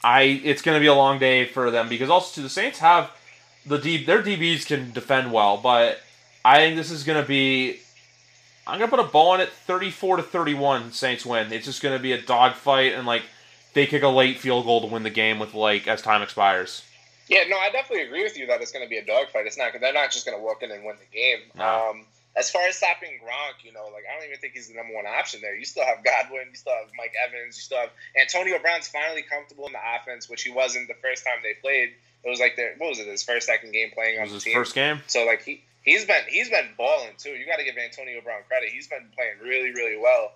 I 0.04 0.22
it's 0.44 0.62
going 0.62 0.76
to 0.76 0.80
be 0.80 0.88
a 0.88 0.94
long 0.94 1.20
day 1.20 1.46
for 1.46 1.72
them 1.72 1.90
because 1.90 2.10
also 2.10 2.36
too, 2.36 2.44
the 2.44 2.50
Saints 2.50 2.80
have 2.80 3.12
the 3.66 3.78
D, 3.78 4.04
their 4.04 4.22
DBs 4.22 4.66
can 4.66 4.92
defend 4.92 5.32
well, 5.32 5.58
but 5.58 6.00
I 6.44 6.58
think 6.58 6.76
this 6.78 6.92
is 6.92 7.04
going 7.04 7.22
to 7.22 7.28
be. 7.28 7.80
I'm 8.68 8.80
going 8.80 8.90
to 8.90 8.98
put 8.98 9.06
a 9.06 9.10
ball 9.10 9.32
on 9.32 9.42
it, 9.42 9.50
34 9.50 10.18
to 10.18 10.24
31. 10.24 10.92
Saints 10.92 11.24
win. 11.24 11.54
It's 11.54 11.66
just 11.66 11.84
going 11.84 11.96
to 11.96 12.02
be 12.02 12.14
a 12.14 12.22
dogfight, 12.22 12.94
and 12.94 13.06
like 13.06 13.24
they 13.74 13.86
kick 13.86 14.04
a 14.04 14.08
late 14.08 14.40
field 14.40 14.66
goal 14.66 14.82
to 14.82 14.88
win 14.88 15.04
the 15.04 15.10
game 15.10 15.40
with 15.40 15.54
like 15.54 15.88
as 15.88 16.02
time 16.02 16.22
expires. 16.22 16.84
Yeah, 17.28 17.44
no, 17.50 17.58
I 17.58 17.72
definitely 17.72 18.06
agree 18.06 18.24
with 18.24 18.38
you 18.38 18.46
that 18.48 18.62
it's 18.62 18.72
going 18.72 18.86
to 18.86 18.90
be 18.90 18.98
a 18.98 19.06
dogfight. 19.06 19.48
It's 19.48 19.58
not. 19.58 19.72
They're 19.80 19.94
not 19.94 20.12
just 20.12 20.26
going 20.26 20.38
to 20.38 20.44
walk 20.44 20.62
in 20.62 20.72
and 20.72 20.84
win 20.86 20.96
the 21.00 21.18
game. 21.18 21.40
No. 21.56 21.90
Um, 21.90 22.06
as 22.38 22.50
far 22.52 22.64
as 22.68 22.76
stopping 22.76 23.12
Gronk, 23.24 23.64
you 23.64 23.72
know, 23.72 23.86
like 23.94 24.04
I 24.10 24.18
don't 24.18 24.28
even 24.28 24.40
think 24.40 24.54
he's 24.54 24.68
the 24.68 24.76
number 24.76 24.94
one 24.94 25.06
option 25.08 25.40
there. 25.42 25.56
You 25.56 25.66
still 25.66 25.86
have 25.86 26.04
Godwin, 26.04 26.48
you 26.52 26.56
still 26.58 26.74
have 26.74 26.90
Mike 26.98 27.14
Evans, 27.28 27.56
you 27.58 27.62
still 27.64 27.78
have 27.80 27.90
Antonio 28.20 28.60
Brown's 28.60 28.88
finally 28.88 29.22
comfortable 29.22 29.68
in 29.68 29.74
the 29.74 29.80
offense, 29.96 30.30
which 30.30 30.44
he 30.44 30.52
wasn't 30.52 30.88
the 30.88 30.96
first 30.96 31.24
time 31.24 31.38
they 31.44 31.54
played. 31.54 31.90
It 32.24 32.30
was 32.30 32.40
like 32.40 32.56
their 32.56 32.74
what 32.78 32.90
was 32.90 33.00
it, 33.00 33.08
his 33.08 33.24
first 33.24 33.46
second 33.48 33.72
game 33.72 33.92
playing 33.94 34.16
It 34.16 34.18
on 34.18 34.24
was 34.24 34.32
the 34.32 34.36
his 34.36 34.44
team. 34.46 34.54
first 34.54 34.76
game. 34.76 35.02
So 35.08 35.26
like 35.26 35.44
he 35.44 35.64
he's 35.84 36.06
been 36.06 36.24
he's 36.28 36.50
been 36.50 36.70
balling 36.78 37.12
too. 37.18 37.30
You 37.32 37.46
got 37.46 37.58
to 37.58 37.64
give 37.64 37.78
Antonio 37.78 38.20
Brown 38.22 38.42
credit. 38.48 38.70
He's 38.70 38.88
been 38.88 39.06
playing 39.16 39.36
really 39.44 39.72
really 39.72 39.98
well. 39.98 40.32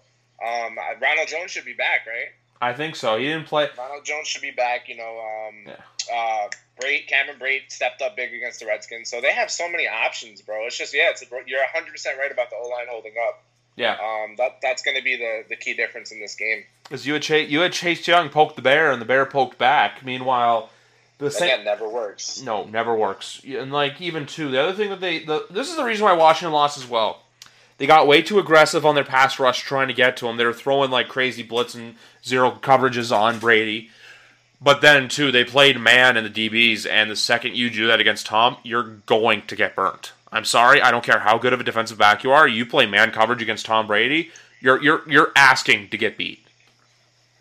Um, 0.45 0.77
Ronald 1.01 1.27
Jones 1.27 1.51
should 1.51 1.65
be 1.65 1.73
back, 1.73 2.07
right? 2.07 2.29
I 2.61 2.73
think 2.73 2.95
so. 2.95 3.17
He 3.17 3.25
didn't 3.25 3.47
play. 3.47 3.67
Ronald 3.77 4.05
Jones 4.05 4.27
should 4.27 4.41
be 4.41 4.51
back. 4.51 4.87
You 4.87 4.97
know, 4.97 5.19
um, 5.49 5.55
Yeah. 5.67 6.13
uh, 6.13 6.47
Brate, 6.79 7.07
Cameron 7.07 7.37
Brate 7.39 7.69
stepped 7.71 8.01
up 8.01 8.15
big 8.15 8.33
against 8.33 8.59
the 8.59 8.65
Redskins, 8.65 9.09
so 9.09 9.21
they 9.21 9.33
have 9.33 9.51
so 9.51 9.69
many 9.69 9.87
options, 9.87 10.41
bro. 10.41 10.65
It's 10.65 10.77
just 10.77 10.93
yeah, 10.93 11.09
it's 11.11 11.21
a, 11.21 11.25
you're 11.45 11.59
100 11.61 11.91
percent 11.91 12.17
right 12.17 12.31
about 12.31 12.49
the 12.49 12.55
O 12.55 12.67
line 12.69 12.87
holding 12.89 13.13
up. 13.27 13.43
Yeah, 13.75 13.93
Um, 13.93 14.35
that 14.37 14.59
that's 14.61 14.81
going 14.81 14.97
to 14.97 15.03
be 15.03 15.15
the 15.15 15.43
the 15.47 15.55
key 15.55 15.73
difference 15.73 16.11
in 16.11 16.19
this 16.19 16.35
game. 16.35 16.63
because 16.83 17.05
you 17.07 17.13
had 17.13 17.21
Chase, 17.21 17.49
you 17.49 17.61
had 17.61 17.71
Chase 17.73 18.05
Young 18.07 18.29
poke 18.29 18.55
the 18.55 18.61
bear, 18.61 18.91
and 18.91 19.01
the 19.01 19.05
bear 19.05 19.25
poked 19.25 19.57
back. 19.57 20.03
Meanwhile, 20.03 20.69
the 21.17 21.31
same. 21.31 21.47
that 21.49 21.63
never 21.63 21.87
works. 21.87 22.41
No, 22.41 22.65
never 22.65 22.93
works. 22.95 23.41
And 23.47 23.71
like 23.71 24.01
even 24.01 24.25
too, 24.25 24.49
the 24.51 24.61
other 24.61 24.73
thing 24.73 24.89
that 24.89 24.99
they 24.99 25.19
the 25.23 25.45
this 25.49 25.69
is 25.69 25.77
the 25.77 25.83
reason 25.85 26.03
why 26.05 26.13
Washington 26.13 26.51
lost 26.53 26.77
as 26.77 26.87
well. 26.87 27.23
They 27.77 27.87
got 27.87 28.07
way 28.07 28.21
too 28.21 28.39
aggressive 28.39 28.85
on 28.85 28.95
their 28.95 29.05
pass 29.05 29.39
rush 29.39 29.61
trying 29.61 29.87
to 29.87 29.93
get 29.93 30.17
to 30.17 30.27
him. 30.27 30.35
They 30.35 30.43
were 30.43 30.51
throwing 30.51 30.91
like 30.91 31.07
crazy 31.07 31.43
blitz 31.43 31.73
and 31.75 31.95
zero 32.25 32.51
coverages 32.51 33.15
on 33.17 33.39
Brady. 33.39 33.89
But 34.61 34.81
then 34.81 35.07
too, 35.07 35.31
they 35.31 35.43
played 35.45 35.79
man 35.79 36.17
in 36.17 36.23
the 36.23 36.29
DBs, 36.29 36.85
and 36.85 37.09
the 37.09 37.15
second 37.15 37.55
you 37.55 37.69
do 37.69 37.87
that 37.87 37.99
against 37.99 38.25
Tom, 38.25 38.57
you're 38.63 38.83
going 38.83 39.43
to 39.47 39.55
get 39.55 39.75
burnt. 39.75 40.11
I'm 40.31 40.45
sorry, 40.45 40.81
I 40.81 40.91
don't 40.91 41.03
care 41.03 41.19
how 41.19 41.37
good 41.37 41.53
of 41.53 41.61
a 41.61 41.63
defensive 41.63 41.97
back 41.97 42.23
you 42.23 42.31
are. 42.31 42.47
You 42.47 42.65
play 42.65 42.85
man 42.85 43.11
coverage 43.11 43.41
against 43.41 43.65
Tom 43.65 43.87
Brady, 43.87 44.31
you're 44.59 44.81
you're 44.81 45.01
you're 45.09 45.31
asking 45.35 45.89
to 45.89 45.97
get 45.97 46.17
beat. 46.17 46.45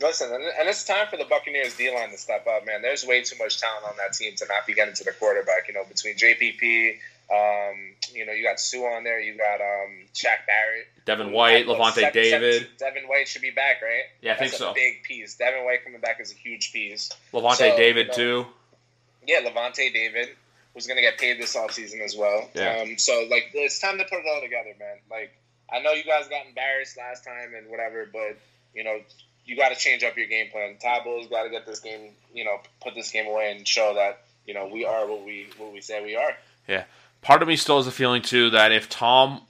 Listen, 0.01 0.33
and, 0.33 0.69
it's 0.69 0.85
time 0.85 1.09
for 1.09 1.17
the 1.17 1.25
Buccaneers 1.25 1.77
D 1.77 1.93
line 1.93 2.11
to 2.11 2.19
step 2.19 2.47
up, 2.47 2.65
man. 2.65 2.83
There's 2.83 3.05
way 3.05 3.23
too 3.23 3.37
much 3.37 3.61
talent 3.61 3.85
on 3.85 3.95
that 3.97 4.13
team 4.13 4.33
to 4.37 4.47
not 4.49 4.65
be 4.65 4.73
getting 4.73 4.95
to 4.95 5.05
the 5.05 5.11
quarterback. 5.11 5.67
You 5.67 5.75
know, 5.75 5.85
between 5.85 6.15
JPP, 6.15 6.99
um, 7.31 7.95
you 8.15 8.25
know, 8.25 8.33
you 8.33 8.43
got 8.43 8.59
Suh 8.59 8.79
on 8.79 9.05
there, 9.05 9.21
you 9.21 9.37
got 9.37 9.61
um, 9.61 10.07
Shaq 10.15 10.47
Barrett, 10.47 10.87
Devin 11.05 11.33
White, 11.33 11.67
Lavonte 11.67 11.95
seven- 11.95 12.13
David, 12.13 12.55
seven- 12.55 12.69
Devin 12.79 13.09
White 13.09 13.29
should 13.29 13.43
be 13.43 13.51
back, 13.51 13.83
right? 13.83 14.05
Yeah, 14.23 14.33
I 14.33 14.37
think 14.37 14.53
That's 14.53 14.59
so. 14.63 14.73
Big 14.75 15.03
piece. 15.03 15.37
Devin 15.37 15.65
White 15.65 15.85
coming 15.85 16.01
back 16.01 16.21
is 16.21 16.33
a 16.33 16.35
huge 16.37 16.73
piece. 16.73 17.11
Lavonte 17.33 17.57
So, 17.57 17.77
David 17.77 18.07
you 18.17 18.25
know, 18.25 18.43
too. 18.45 18.47
Yeah, 19.27 19.41
Lavonte 19.41 19.93
David 19.93 20.29
was 20.75 20.87
going 20.87 20.97
to 20.97 21.03
get 21.03 21.19
paid 21.19 21.39
this 21.41 21.55
offseason 21.57 22.03
as 22.05 22.17
well. 22.17 22.49
Yeah. 22.55 22.83
Um, 22.83 22.99
so 22.99 23.27
like, 23.31 23.51
it's 23.53 23.79
time 23.79 23.99
to 23.99 24.05
put 24.05 24.21
it 24.21 24.25
all 24.33 24.41
together, 24.41 24.75
man. 24.79 24.97
Like, 25.11 25.37
I 25.71 25.81
know 25.81 25.93
you 25.93 26.05
guys 26.05 26.29
got 26.29 26.47
embarrassed 26.47 26.97
last 26.97 27.25
time 27.25 27.53
and 27.57 27.69
whatever, 27.69 28.09
but 28.11 28.39
you 28.75 28.85
know, 28.85 29.01
you 29.45 29.57
got 29.57 29.71
to 29.71 29.75
change 29.75 30.03
up 30.05 30.17
your 30.17 30.27
game 30.29 30.51
plan. 30.51 30.77
Tableau's 30.81 31.27
got 31.27 31.43
to 31.43 31.51
get 31.51 31.67
this 31.67 31.81
game, 31.81 32.11
you 32.33 32.45
know, 32.45 32.59
put 32.83 32.95
this 32.95 33.11
game 33.11 33.27
away 33.27 33.53
and 33.55 33.67
show 33.69 33.95
that 33.95 34.21
you 34.47 34.55
know 34.55 34.69
we 34.69 34.85
are 34.87 35.07
what 35.07 35.25
we 35.25 35.47
what 35.59 35.73
we 35.73 35.81
say 35.83 36.03
we 36.03 36.17
are. 36.17 36.33
Part 37.23 37.43
of 37.43 37.49
me 37.49 37.57
still 37.57 37.77
has 37.77 37.87
a 37.87 37.93
feeling 37.93 38.23
too 38.23 38.51
that 38.51 38.73
if 38.73 38.89
Tom, 38.89 39.43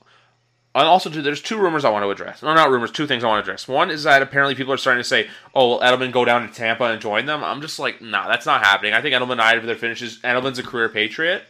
and 0.75 0.87
also 0.87 1.09
too, 1.09 1.21
there's 1.21 1.41
two 1.41 1.57
rumors 1.57 1.83
I 1.83 1.89
want 1.89 2.03
to 2.03 2.09
address. 2.09 2.41
No, 2.41 2.53
not 2.53 2.69
rumors. 2.69 2.91
Two 2.91 3.07
things 3.07 3.23
I 3.23 3.27
want 3.27 3.43
to 3.43 3.51
address. 3.51 3.67
One 3.67 3.89
is 3.89 4.03
that 4.03 4.21
apparently 4.21 4.55
people 4.55 4.73
are 4.73 4.77
starting 4.77 5.01
to 5.01 5.07
say, 5.07 5.29
"Oh, 5.53 5.69
will 5.69 5.79
Edelman 5.79 6.11
go 6.11 6.25
down 6.25 6.47
to 6.47 6.53
Tampa 6.53 6.85
and 6.85 7.01
join 7.01 7.25
them?" 7.25 7.43
I'm 7.43 7.61
just 7.61 7.79
like, 7.79 8.01
nah, 8.01 8.27
that's 8.27 8.45
not 8.45 8.63
happening. 8.63 8.93
I 8.93 9.01
think 9.01 9.15
Edelman 9.15 9.39
either 9.39 9.65
their 9.65 9.75
finishes. 9.75 10.19
Edelman's 10.19 10.59
a 10.59 10.63
career 10.63 10.89
Patriot. 10.89 11.43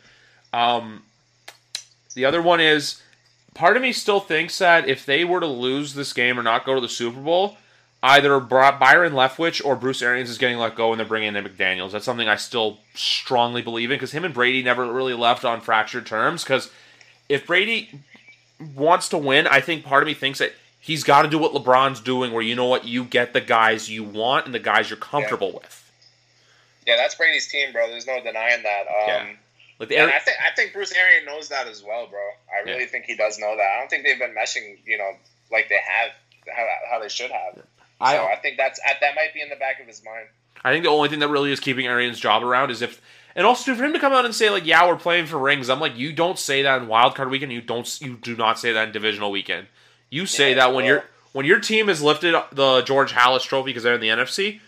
Um, 0.53 1.03
the 2.15 2.25
other 2.25 2.41
one 2.41 2.59
is, 2.59 3.01
part 3.53 3.75
of 3.75 3.83
me 3.83 3.91
still 3.91 4.19
thinks 4.19 4.57
that 4.59 4.87
if 4.87 5.05
they 5.05 5.23
were 5.23 5.39
to 5.39 5.47
lose 5.47 5.93
this 5.93 6.13
game 6.13 6.39
or 6.39 6.43
not 6.43 6.65
go 6.65 6.75
to 6.75 6.81
the 6.81 6.89
Super 6.89 7.19
Bowl. 7.19 7.57
Either 8.01 8.39
Byron 8.39 9.11
Leftwich 9.13 9.63
or 9.63 9.75
Bruce 9.75 10.01
Arians 10.01 10.29
is 10.29 10.37
getting 10.37 10.57
let 10.57 10.75
go 10.75 10.91
and 10.91 10.99
they're 10.99 11.07
bringing 11.07 11.35
in 11.35 11.43
McDaniels. 11.43 11.91
That's 11.91 12.05
something 12.05 12.29
I 12.29 12.37
still 12.37 12.77
strongly 12.95 13.61
believe 13.61 13.91
in 13.91 13.95
because 13.95 14.11
him 14.13 14.23
and 14.23 14.33
Brady 14.33 14.63
never 14.63 14.91
really 14.91 15.13
left 15.13 15.43
on 15.43 15.59
fractured 15.59 16.05
terms. 16.05 16.43
Because 16.43 16.71
if 17.27 17.45
Brady 17.45 17.99
wants 18.73 19.09
to 19.09 19.17
win, 19.17 19.47
I 19.47 19.59
think 19.59 19.83
part 19.83 20.01
of 20.01 20.07
me 20.07 20.13
thinks 20.13 20.39
that 20.39 20.53
he's 20.79 21.03
got 21.03 21.23
to 21.23 21.27
do 21.27 21.37
what 21.37 21.51
LeBron's 21.53 21.99
doing, 21.99 22.31
where 22.31 22.41
you 22.41 22.55
know 22.55 22.67
what, 22.67 22.85
you 22.85 23.03
get 23.03 23.33
the 23.33 23.41
guys 23.41 23.89
you 23.89 24.05
want 24.05 24.45
and 24.45 24.55
the 24.55 24.59
guys 24.59 24.89
you're 24.89 24.97
comfortable 24.97 25.51
with. 25.51 25.91
Yeah, 26.87 26.95
that's 26.95 27.15
Brady's 27.15 27.47
team, 27.49 27.73
bro. 27.73 27.87
There's 27.89 28.07
no 28.07 28.23
denying 28.23 28.63
that. 28.63 28.81
Um, 28.87 28.95
Yeah. 29.07 29.33
Like 29.79 29.91
I 29.93 30.19
think 30.19 30.37
I 30.45 30.55
think 30.55 30.73
Bruce 30.73 30.91
Arian 30.93 31.25
knows 31.25 31.47
that 31.49 31.67
as 31.67 31.81
well, 31.83 32.07
bro. 32.07 32.19
I 32.53 32.63
really 32.65 32.81
Yeah. 32.81 32.87
think 32.87 33.05
he 33.05 33.15
does 33.15 33.39
know 33.39 33.55
that. 33.55 33.63
I 33.75 33.79
don't 33.79 33.89
think 33.89 34.03
they've 34.05 34.19
been 34.19 34.35
meshing, 34.35 34.77
you 34.85 34.97
know, 34.97 35.11
like 35.51 35.69
they 35.69 35.79
have 35.85 36.11
how, 36.53 36.67
how 36.91 36.99
they 36.99 37.07
should 37.07 37.31
have. 37.31 37.63
I, 37.99 38.15
so 38.15 38.25
I 38.25 38.35
think 38.37 38.57
that's 38.57 38.79
uh, 38.87 38.93
that 39.01 39.15
might 39.15 39.33
be 39.33 39.41
in 39.41 39.49
the 39.49 39.55
back 39.55 39.79
of 39.81 39.87
his 39.87 40.03
mind. 40.03 40.27
I 40.63 40.71
think 40.71 40.83
the 40.83 40.89
only 40.89 41.09
thing 41.09 41.19
that 41.19 41.27
really 41.29 41.51
is 41.51 41.59
keeping 41.59 41.87
Arians' 41.87 42.19
job 42.19 42.43
around 42.43 42.69
is 42.71 42.81
if, 42.81 43.01
and 43.35 43.45
also 43.45 43.73
for 43.75 43.83
him 43.83 43.93
to 43.93 43.99
come 43.99 44.13
out 44.13 44.25
and 44.25 44.33
say 44.35 44.49
like, 44.49 44.65
"Yeah, 44.65 44.87
we're 44.87 44.95
playing 44.97 45.25
for 45.27 45.37
rings." 45.37 45.69
I'm 45.69 45.79
like, 45.79 45.97
you 45.97 46.11
don't 46.13 46.37
say 46.39 46.61
that 46.63 46.81
in 46.81 46.87
wild 46.87 47.15
card 47.15 47.29
weekend. 47.29 47.51
You 47.53 47.61
don't. 47.61 48.01
You 48.01 48.15
do 48.17 48.35
not 48.35 48.59
say 48.59 48.71
that 48.73 48.87
in 48.87 48.93
divisional 48.93 49.31
weekend. 49.31 49.67
You 50.09 50.25
say 50.25 50.49
Yeah, 50.49 50.55
that 50.55 50.67
when 50.73 50.85
well- 50.85 50.93
your 50.95 51.03
when 51.33 51.45
your 51.45 51.59
team 51.59 51.87
has 51.87 52.01
lifted 52.01 52.35
the 52.51 52.81
George 52.81 53.13
Halas 53.13 53.43
Trophy 53.43 53.67
because 53.69 53.83
they're 53.83 53.93
in 53.95 54.01
the 54.01 54.09
NFC. 54.09 54.59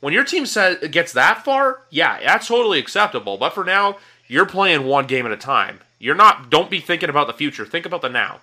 When 0.00 0.12
your 0.12 0.24
team 0.24 0.46
says 0.46 0.78
gets 0.90 1.12
that 1.12 1.44
far, 1.44 1.82
yeah, 1.90 2.18
that's 2.24 2.48
totally 2.48 2.78
acceptable. 2.80 3.36
But 3.38 3.50
for 3.54 3.64
now, 3.64 3.98
you're 4.26 4.46
playing 4.46 4.84
one 4.84 5.06
game 5.06 5.24
at 5.26 5.32
a 5.32 5.36
time. 5.36 5.80
You're 6.00 6.16
not. 6.16 6.50
Don't 6.50 6.68
be 6.70 6.80
thinking 6.80 7.08
about 7.08 7.28
the 7.28 7.32
future. 7.32 7.64
Think 7.64 7.86
about 7.86 8.02
the 8.02 8.08
now. 8.08 8.40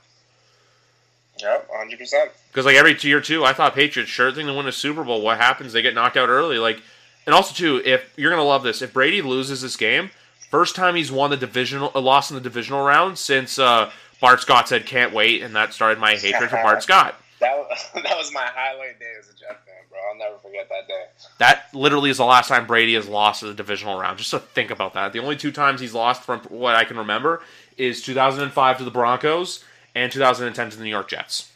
Yep, 1.41 1.69
hundred 1.73 1.99
percent. 1.99 2.31
Because 2.51 2.65
like 2.65 2.75
every 2.75 2.97
year 3.01 3.21
too, 3.21 3.45
I 3.45 3.53
thought 3.53 3.75
Patriots 3.75 4.11
sure 4.11 4.31
thing 4.31 4.47
to 4.47 4.53
win 4.53 4.67
a 4.67 4.71
Super 4.71 5.03
Bowl. 5.03 5.21
What 5.21 5.37
happens? 5.37 5.73
They 5.73 5.81
get 5.81 5.93
knocked 5.93 6.17
out 6.17 6.29
early. 6.29 6.57
Like, 6.57 6.81
and 7.25 7.33
also 7.33 7.53
too, 7.53 7.81
if 7.85 8.13
you're 8.17 8.31
gonna 8.31 8.43
love 8.43 8.63
this, 8.63 8.81
if 8.81 8.93
Brady 8.93 9.21
loses 9.21 9.61
this 9.61 9.75
game, 9.77 10.11
first 10.49 10.75
time 10.75 10.95
he's 10.95 11.11
won 11.11 11.29
the 11.29 11.37
divisional, 11.37 11.91
uh, 11.95 12.01
lost 12.01 12.31
in 12.31 12.35
the 12.35 12.41
divisional 12.41 12.85
round 12.85 13.17
since 13.17 13.59
uh, 13.59 13.91
Bart 14.19 14.41
Scott 14.41 14.67
said 14.67 14.85
can't 14.85 15.13
wait, 15.13 15.41
and 15.41 15.55
that 15.55 15.73
started 15.73 15.99
my 15.99 16.15
hatred 16.15 16.49
for 16.49 16.57
Bart 16.57 16.83
Scott. 16.83 17.15
That 17.39 17.57
was, 17.57 17.89
that 17.93 18.17
was 18.17 18.33
my 18.33 18.45
highlight 18.53 18.99
day 18.99 19.13
as 19.17 19.29
a 19.29 19.33
Jet 19.33 19.65
fan, 19.65 19.75
bro. 19.89 19.99
I'll 20.11 20.17
never 20.17 20.37
forget 20.39 20.67
that 20.69 20.87
day. 20.87 21.05
That 21.37 21.73
literally 21.73 22.09
is 22.09 22.17
the 22.17 22.25
last 22.25 22.49
time 22.49 22.67
Brady 22.67 22.95
has 22.95 23.07
lost 23.07 23.43
in 23.43 23.49
the 23.49 23.55
divisional 23.55 23.97
round. 23.97 24.17
Just 24.17 24.31
to 24.31 24.39
think 24.39 24.71
about 24.71 24.93
that, 24.95 25.13
the 25.13 25.19
only 25.19 25.37
two 25.37 25.51
times 25.51 25.79
he's 25.79 25.93
lost 25.93 26.23
from 26.23 26.41
what 26.49 26.75
I 26.75 26.83
can 26.83 26.97
remember 26.97 27.41
is 27.77 28.01
2005 28.01 28.77
to 28.79 28.83
the 28.83 28.91
Broncos 28.91 29.63
and 30.03 30.11
2010 30.11 30.69
to 30.71 30.77
the 30.77 30.83
New 30.83 30.89
York 30.89 31.09
Jets. 31.09 31.51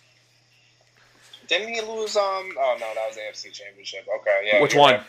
Didn't 1.48 1.74
he 1.74 1.82
lose? 1.82 2.16
Um. 2.16 2.24
Oh 2.58 2.78
no, 2.80 2.88
that 2.96 3.08
was 3.08 3.18
AFC 3.18 3.52
Championship. 3.52 4.06
Okay, 4.22 4.42
yeah. 4.52 4.62
Which 4.62 4.76
one? 4.76 4.94
right. 4.96 5.04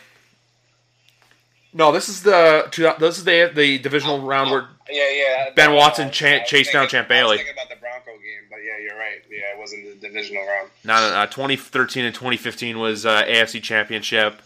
No, 1.73 1.91
this 1.91 2.07
is 2.07 2.23
the 2.23 2.67
this 2.99 3.17
is 3.17 3.23
the 3.25 3.51
the 3.53 3.77
divisional 3.79 4.21
round 4.21 4.51
where 4.51 4.67
Yeah, 4.89 5.09
yeah. 5.11 5.49
Ben 5.55 5.71
No, 5.71 5.75
Watson 5.75 6.09
cha- 6.11 6.43
chased 6.45 6.71
down 6.73 6.87
Champ 6.87 7.09
I 7.09 7.15
was 7.15 7.19
Bailey. 7.21 7.37
thinking 7.37 7.53
about 7.53 7.69
the 7.69 7.75
Bronco 7.81 8.11
game, 8.11 8.47
but 8.49 8.57
yeah, 8.57 8.77
you're 8.81 8.97
right. 8.97 9.21
Yeah, 9.29 9.53
it 9.53 9.59
wasn't 9.59 9.99
the 10.01 10.07
divisional 10.07 10.45
round. 10.45 10.69
No, 10.85 10.95
no, 11.09 11.13
no. 11.19 11.25
2013 11.25 12.05
and 12.05 12.13
2015 12.15 12.79
was 12.79 13.05
uh, 13.05 13.23
AFC 13.23 13.61
Championship. 13.61 14.41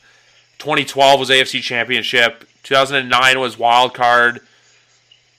2012 0.60 1.20
was 1.20 1.30
AFC 1.30 1.62
Championship. 1.62 2.48
2009 2.64 3.40
was 3.40 3.58
Wild 3.60 3.94
Card. 3.94 4.40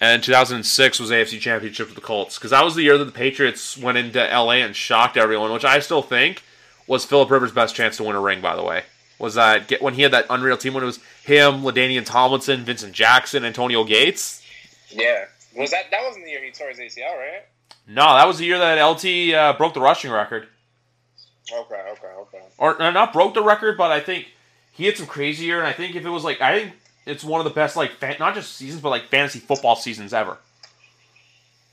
And 0.01 0.23
2006 0.23 0.99
was 0.99 1.11
AFC 1.11 1.39
Championship 1.39 1.87
with 1.87 1.95
the 1.95 2.01
Colts. 2.01 2.39
Because 2.39 2.53
that 2.53 2.65
was 2.65 2.75
the 2.75 2.83
year 2.83 2.97
that 2.97 3.05
the 3.05 3.13
Patriots 3.13 3.77
went 3.77 3.99
into 3.99 4.19
LA 4.19 4.53
and 4.53 4.75
shocked 4.75 5.17
everyone, 5.17 5.53
which 5.53 5.65
I 5.65 5.79
still 5.81 6.03
think 6.03 6.43
was 6.87 7.05
Philip 7.05 7.31
Rivers' 7.31 7.53
best 7.53 7.75
chance 7.75 7.99
to 7.99 8.05
win 8.05 8.17
a 8.17 8.21
ring, 8.21 8.41
by 8.41 8.57
the 8.57 8.63
way. 8.63 8.85
Was 9.19 9.35
that 9.35 9.69
get, 9.69 9.83
when 9.83 9.95
he 9.95 10.03
had 10.03 10.13
that 10.13 10.25
unreal 10.31 10.57
team 10.57 10.73
when 10.73 10.83
it 10.83 10.87
was 10.87 10.99
him, 11.25 11.63
LaDainian 11.63 12.07
Tomlinson, 12.07 12.65
Vincent 12.65 12.95
Jackson, 12.95 13.45
Antonio 13.45 13.85
Gates? 13.85 14.43
Yeah. 14.89 15.27
Was 15.55 15.73
that 15.73 15.91
that 15.91 16.03
wasn't 16.03 16.25
the 16.25 16.31
year 16.31 16.43
he 16.43 16.51
tore 16.51 16.71
his 16.71 16.79
ACL, 16.79 17.17
right? 17.19 17.45
No, 17.87 18.03
that 18.03 18.27
was 18.27 18.39
the 18.39 18.47
year 18.47 18.59
that 18.59 18.83
LT 18.83 19.35
uh, 19.35 19.53
broke 19.59 19.75
the 19.75 19.81
rushing 19.81 20.11
record. 20.11 20.49
Okay, 21.53 21.83
okay, 21.91 22.07
okay. 22.07 22.43
or 22.57 22.81
uh, 22.81 22.91
not 22.93 23.13
broke 23.13 23.35
the 23.35 23.43
record, 23.43 23.77
but 23.77 23.91
I 23.91 24.01
think 24.01 24.29
he 24.73 24.87
had 24.87 24.97
some 24.97 25.07
crazy 25.07 25.45
year. 25.45 25.59
And 25.59 25.67
I 25.67 25.73
think 25.73 25.97
if 25.97 26.07
it 26.07 26.11
was 26.11 26.25
like, 26.25 26.41
I 26.41 26.61
think 26.61 26.73
it's 27.11 27.25
one 27.25 27.41
of 27.41 27.45
the 27.45 27.51
best 27.51 27.77
like 27.77 27.93
fan, 27.93 28.17
not 28.19 28.35
just 28.35 28.55
seasons, 28.55 28.81
but 28.81 28.91
like 28.91 29.09
fantasy 29.09 29.39
football 29.39 29.77
seasons 29.77 30.15
ever. 30.15 30.39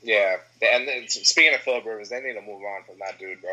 Yeah, 0.02 0.36
and 0.62 0.86
then, 0.86 1.08
speaking 1.08 1.54
of 1.54 1.60
Philip 1.60 1.84
Rivers, 1.84 2.08
they 2.08 2.20
need 2.20 2.34
to 2.34 2.40
move 2.40 2.62
on 2.62 2.84
from 2.84 2.98
that 3.00 3.18
dude, 3.18 3.40
bro. 3.40 3.50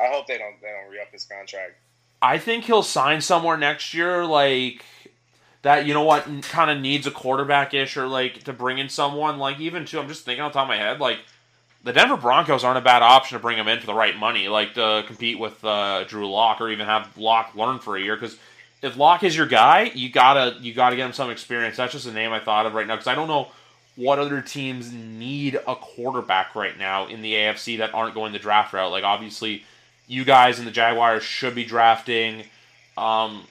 I 0.00 0.12
hope 0.12 0.26
they 0.26 0.38
don't 0.38 0.60
they 0.60 0.68
don't 0.68 0.90
re 0.90 1.00
up 1.00 1.12
his 1.12 1.24
contract. 1.24 1.74
I 2.20 2.38
think 2.38 2.64
he'll 2.64 2.82
sign 2.82 3.20
somewhere 3.20 3.56
next 3.56 3.94
year, 3.94 4.24
like 4.24 4.84
that. 5.62 5.86
You 5.86 5.94
know 5.94 6.02
what? 6.04 6.24
Kind 6.42 6.70
of 6.70 6.80
needs 6.80 7.06
a 7.06 7.10
quarterback 7.10 7.74
ish, 7.74 7.96
or 7.96 8.06
like 8.06 8.44
to 8.44 8.52
bring 8.52 8.78
in 8.78 8.88
someone. 8.88 9.38
Like 9.38 9.60
even 9.60 9.84
too, 9.84 10.00
I'm 10.00 10.08
just 10.08 10.24
thinking 10.24 10.42
on 10.42 10.52
top 10.52 10.64
of 10.64 10.68
my 10.68 10.76
head, 10.76 11.00
like. 11.00 11.18
The 11.84 11.92
Denver 11.92 12.16
Broncos 12.16 12.62
aren't 12.62 12.78
a 12.78 12.80
bad 12.80 13.02
option 13.02 13.36
to 13.36 13.42
bring 13.42 13.58
him 13.58 13.66
in 13.66 13.80
for 13.80 13.86
the 13.86 13.92
right 13.92 14.16
money, 14.16 14.46
like 14.46 14.74
to 14.74 15.02
compete 15.08 15.36
with 15.36 15.64
uh, 15.64 16.04
Drew 16.04 16.30
Lock 16.30 16.60
or 16.60 16.70
even 16.70 16.86
have 16.86 17.18
Lock 17.18 17.56
learn 17.56 17.80
for 17.80 17.96
a 17.96 18.00
year. 18.00 18.14
Because 18.14 18.38
if 18.82 18.96
Lock 18.96 19.22
is 19.22 19.36
your 19.36 19.46
guy, 19.46 19.90
you 19.94 20.10
gotta 20.10 20.56
you 20.60 20.74
gotta 20.74 20.96
get 20.96 21.06
him 21.06 21.12
some 21.12 21.30
experience. 21.30 21.76
That's 21.76 21.92
just 21.92 22.06
a 22.06 22.12
name 22.12 22.32
I 22.32 22.40
thought 22.40 22.66
of 22.66 22.74
right 22.74 22.86
now 22.86 22.94
because 22.96 23.06
I 23.06 23.14
don't 23.14 23.28
know 23.28 23.48
what 23.96 24.18
other 24.18 24.40
teams 24.40 24.92
need 24.92 25.54
a 25.54 25.76
quarterback 25.76 26.54
right 26.54 26.76
now 26.78 27.06
in 27.06 27.20
the 27.22 27.34
AFC 27.34 27.78
that 27.78 27.94
aren't 27.94 28.14
going 28.14 28.32
the 28.32 28.38
draft 28.38 28.72
route. 28.72 28.90
Like 28.90 29.04
obviously, 29.04 29.64
you 30.06 30.24
guys 30.24 30.58
and 30.58 30.66
the 30.66 30.72
Jaguars 30.72 31.22
should 31.22 31.54
be 31.54 31.64
drafting. 31.64 32.44
Um, 32.96 33.44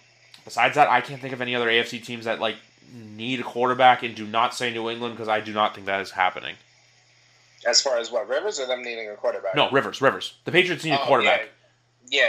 besides 0.44 0.76
that, 0.76 0.90
I 0.90 1.02
can't 1.02 1.22
think 1.22 1.34
of 1.34 1.42
any 1.42 1.56
other 1.56 1.68
AFC 1.68 2.04
teams 2.04 2.26
that 2.26 2.40
like 2.40 2.56
need 2.94 3.40
a 3.40 3.44
quarterback 3.44 4.04
and 4.04 4.16
do 4.16 4.26
not 4.26 4.54
say 4.54 4.72
New 4.74 4.90
England 4.90 5.16
because 5.16 5.30
I 5.30 5.40
do 5.40 5.54
not 5.54 5.74
think 5.76 5.88
that 5.88 6.02
is 6.02 6.12
happening. 6.12 6.56
As 7.66 7.80
far 7.80 8.00
as 8.00 8.12
what 8.12 8.28
Rivers 8.28 8.60
or 8.60 8.66
them 8.66 8.82
needing 8.82 9.10
a 9.10 9.16
quarterback? 9.16 9.56
No, 9.56 9.70
Rivers, 9.70 10.02
Rivers. 10.02 10.34
The 10.46 10.52
Patriots 10.52 10.84
need 10.84 10.92
a 10.94 11.02
Oh, 11.02 11.06
quarterback. 11.06 11.42
Yeah, 11.42 11.46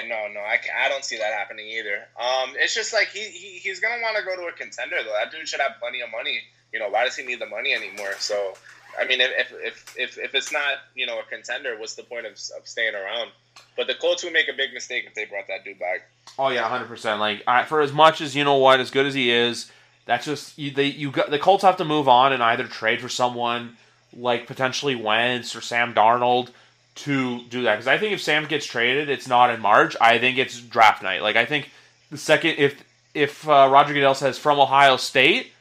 no, 0.06 0.28
no, 0.32 0.40
I, 0.40 0.58
I 0.84 0.88
don't 0.88 1.04
see 1.04 1.18
that 1.18 1.32
happening 1.32 1.66
either. 1.66 2.06
Um, 2.18 2.54
it's 2.56 2.74
just 2.74 2.92
like 2.92 3.08
he, 3.08 3.24
he 3.30 3.58
he's 3.58 3.80
gonna 3.80 4.00
want 4.00 4.16
to 4.16 4.22
go 4.22 4.36
to 4.36 4.46
a 4.48 4.52
contender 4.52 4.96
though. 5.02 5.12
That 5.12 5.32
dude 5.32 5.48
should 5.48 5.60
have 5.60 5.72
plenty 5.80 6.00
of 6.00 6.10
money. 6.10 6.40
You 6.72 6.78
know, 6.78 6.88
why 6.88 7.04
does 7.04 7.16
he 7.16 7.24
need 7.24 7.40
the 7.40 7.46
money 7.46 7.74
anymore? 7.74 8.14
So, 8.18 8.54
I 8.98 9.06
mean, 9.06 9.20
if 9.20 9.52
if 9.52 9.94
if, 9.98 10.18
if 10.18 10.34
it's 10.34 10.52
not 10.52 10.78
you 10.94 11.06
know 11.06 11.18
a 11.18 11.24
contender, 11.24 11.76
what's 11.78 11.94
the 11.94 12.04
point 12.04 12.26
of, 12.26 12.32
of 12.32 12.66
staying 12.66 12.94
around? 12.94 13.30
But 13.76 13.88
the 13.88 13.94
Colts 13.94 14.22
would 14.22 14.32
make 14.32 14.48
a 14.48 14.56
big 14.56 14.72
mistake 14.72 15.04
if 15.06 15.14
they 15.14 15.24
brought 15.24 15.48
that 15.48 15.64
dude 15.64 15.80
back. 15.80 16.08
Oh 16.38 16.48
yeah, 16.48 16.68
hundred 16.68 16.86
percent. 16.86 17.18
Like 17.18 17.42
I, 17.46 17.64
for 17.64 17.80
as 17.80 17.92
much 17.92 18.20
as 18.20 18.36
you 18.36 18.44
know 18.44 18.56
what, 18.56 18.78
as 18.78 18.90
good 18.90 19.06
as 19.06 19.14
he 19.14 19.30
is, 19.30 19.70
that's 20.06 20.26
just 20.26 20.56
you, 20.56 20.70
they 20.70 20.86
you 20.86 21.10
got 21.10 21.30
the 21.30 21.40
Colts 21.40 21.64
have 21.64 21.78
to 21.78 21.84
move 21.84 22.08
on 22.08 22.32
and 22.32 22.42
either 22.42 22.68
trade 22.68 23.00
for 23.00 23.08
someone 23.08 23.76
like 24.16 24.46
potentially 24.46 24.94
Wentz 24.94 25.56
or 25.56 25.60
Sam 25.60 25.92
Darnold 25.92 26.50
to 26.94 27.42
do 27.44 27.62
that. 27.62 27.74
Because 27.74 27.86
I 27.86 27.98
think 27.98 28.12
if 28.12 28.22
Sam 28.22 28.46
gets 28.46 28.66
traded, 28.66 29.08
it's 29.08 29.26
not 29.26 29.50
in 29.50 29.60
March. 29.60 29.96
I 30.00 30.18
think 30.18 30.38
it's 30.38 30.60
draft 30.60 31.02
night. 31.02 31.22
Like 31.22 31.36
I 31.36 31.46
think 31.46 31.70
the 32.10 32.18
second 32.18 32.56
if 32.58 32.82
if 33.14 33.48
uh, 33.48 33.68
Roger 33.70 33.94
Goodell 33.94 34.14
says 34.14 34.38
from 34.38 34.58
Ohio 34.58 34.96
State, 34.96 35.52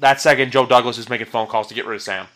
that 0.00 0.20
second 0.20 0.52
Joe 0.52 0.66
Douglas 0.66 0.98
is 0.98 1.08
making 1.08 1.26
phone 1.26 1.46
calls 1.46 1.68
to 1.68 1.74
get 1.74 1.86
rid 1.86 1.96
of 1.96 2.02
Sam. 2.02 2.26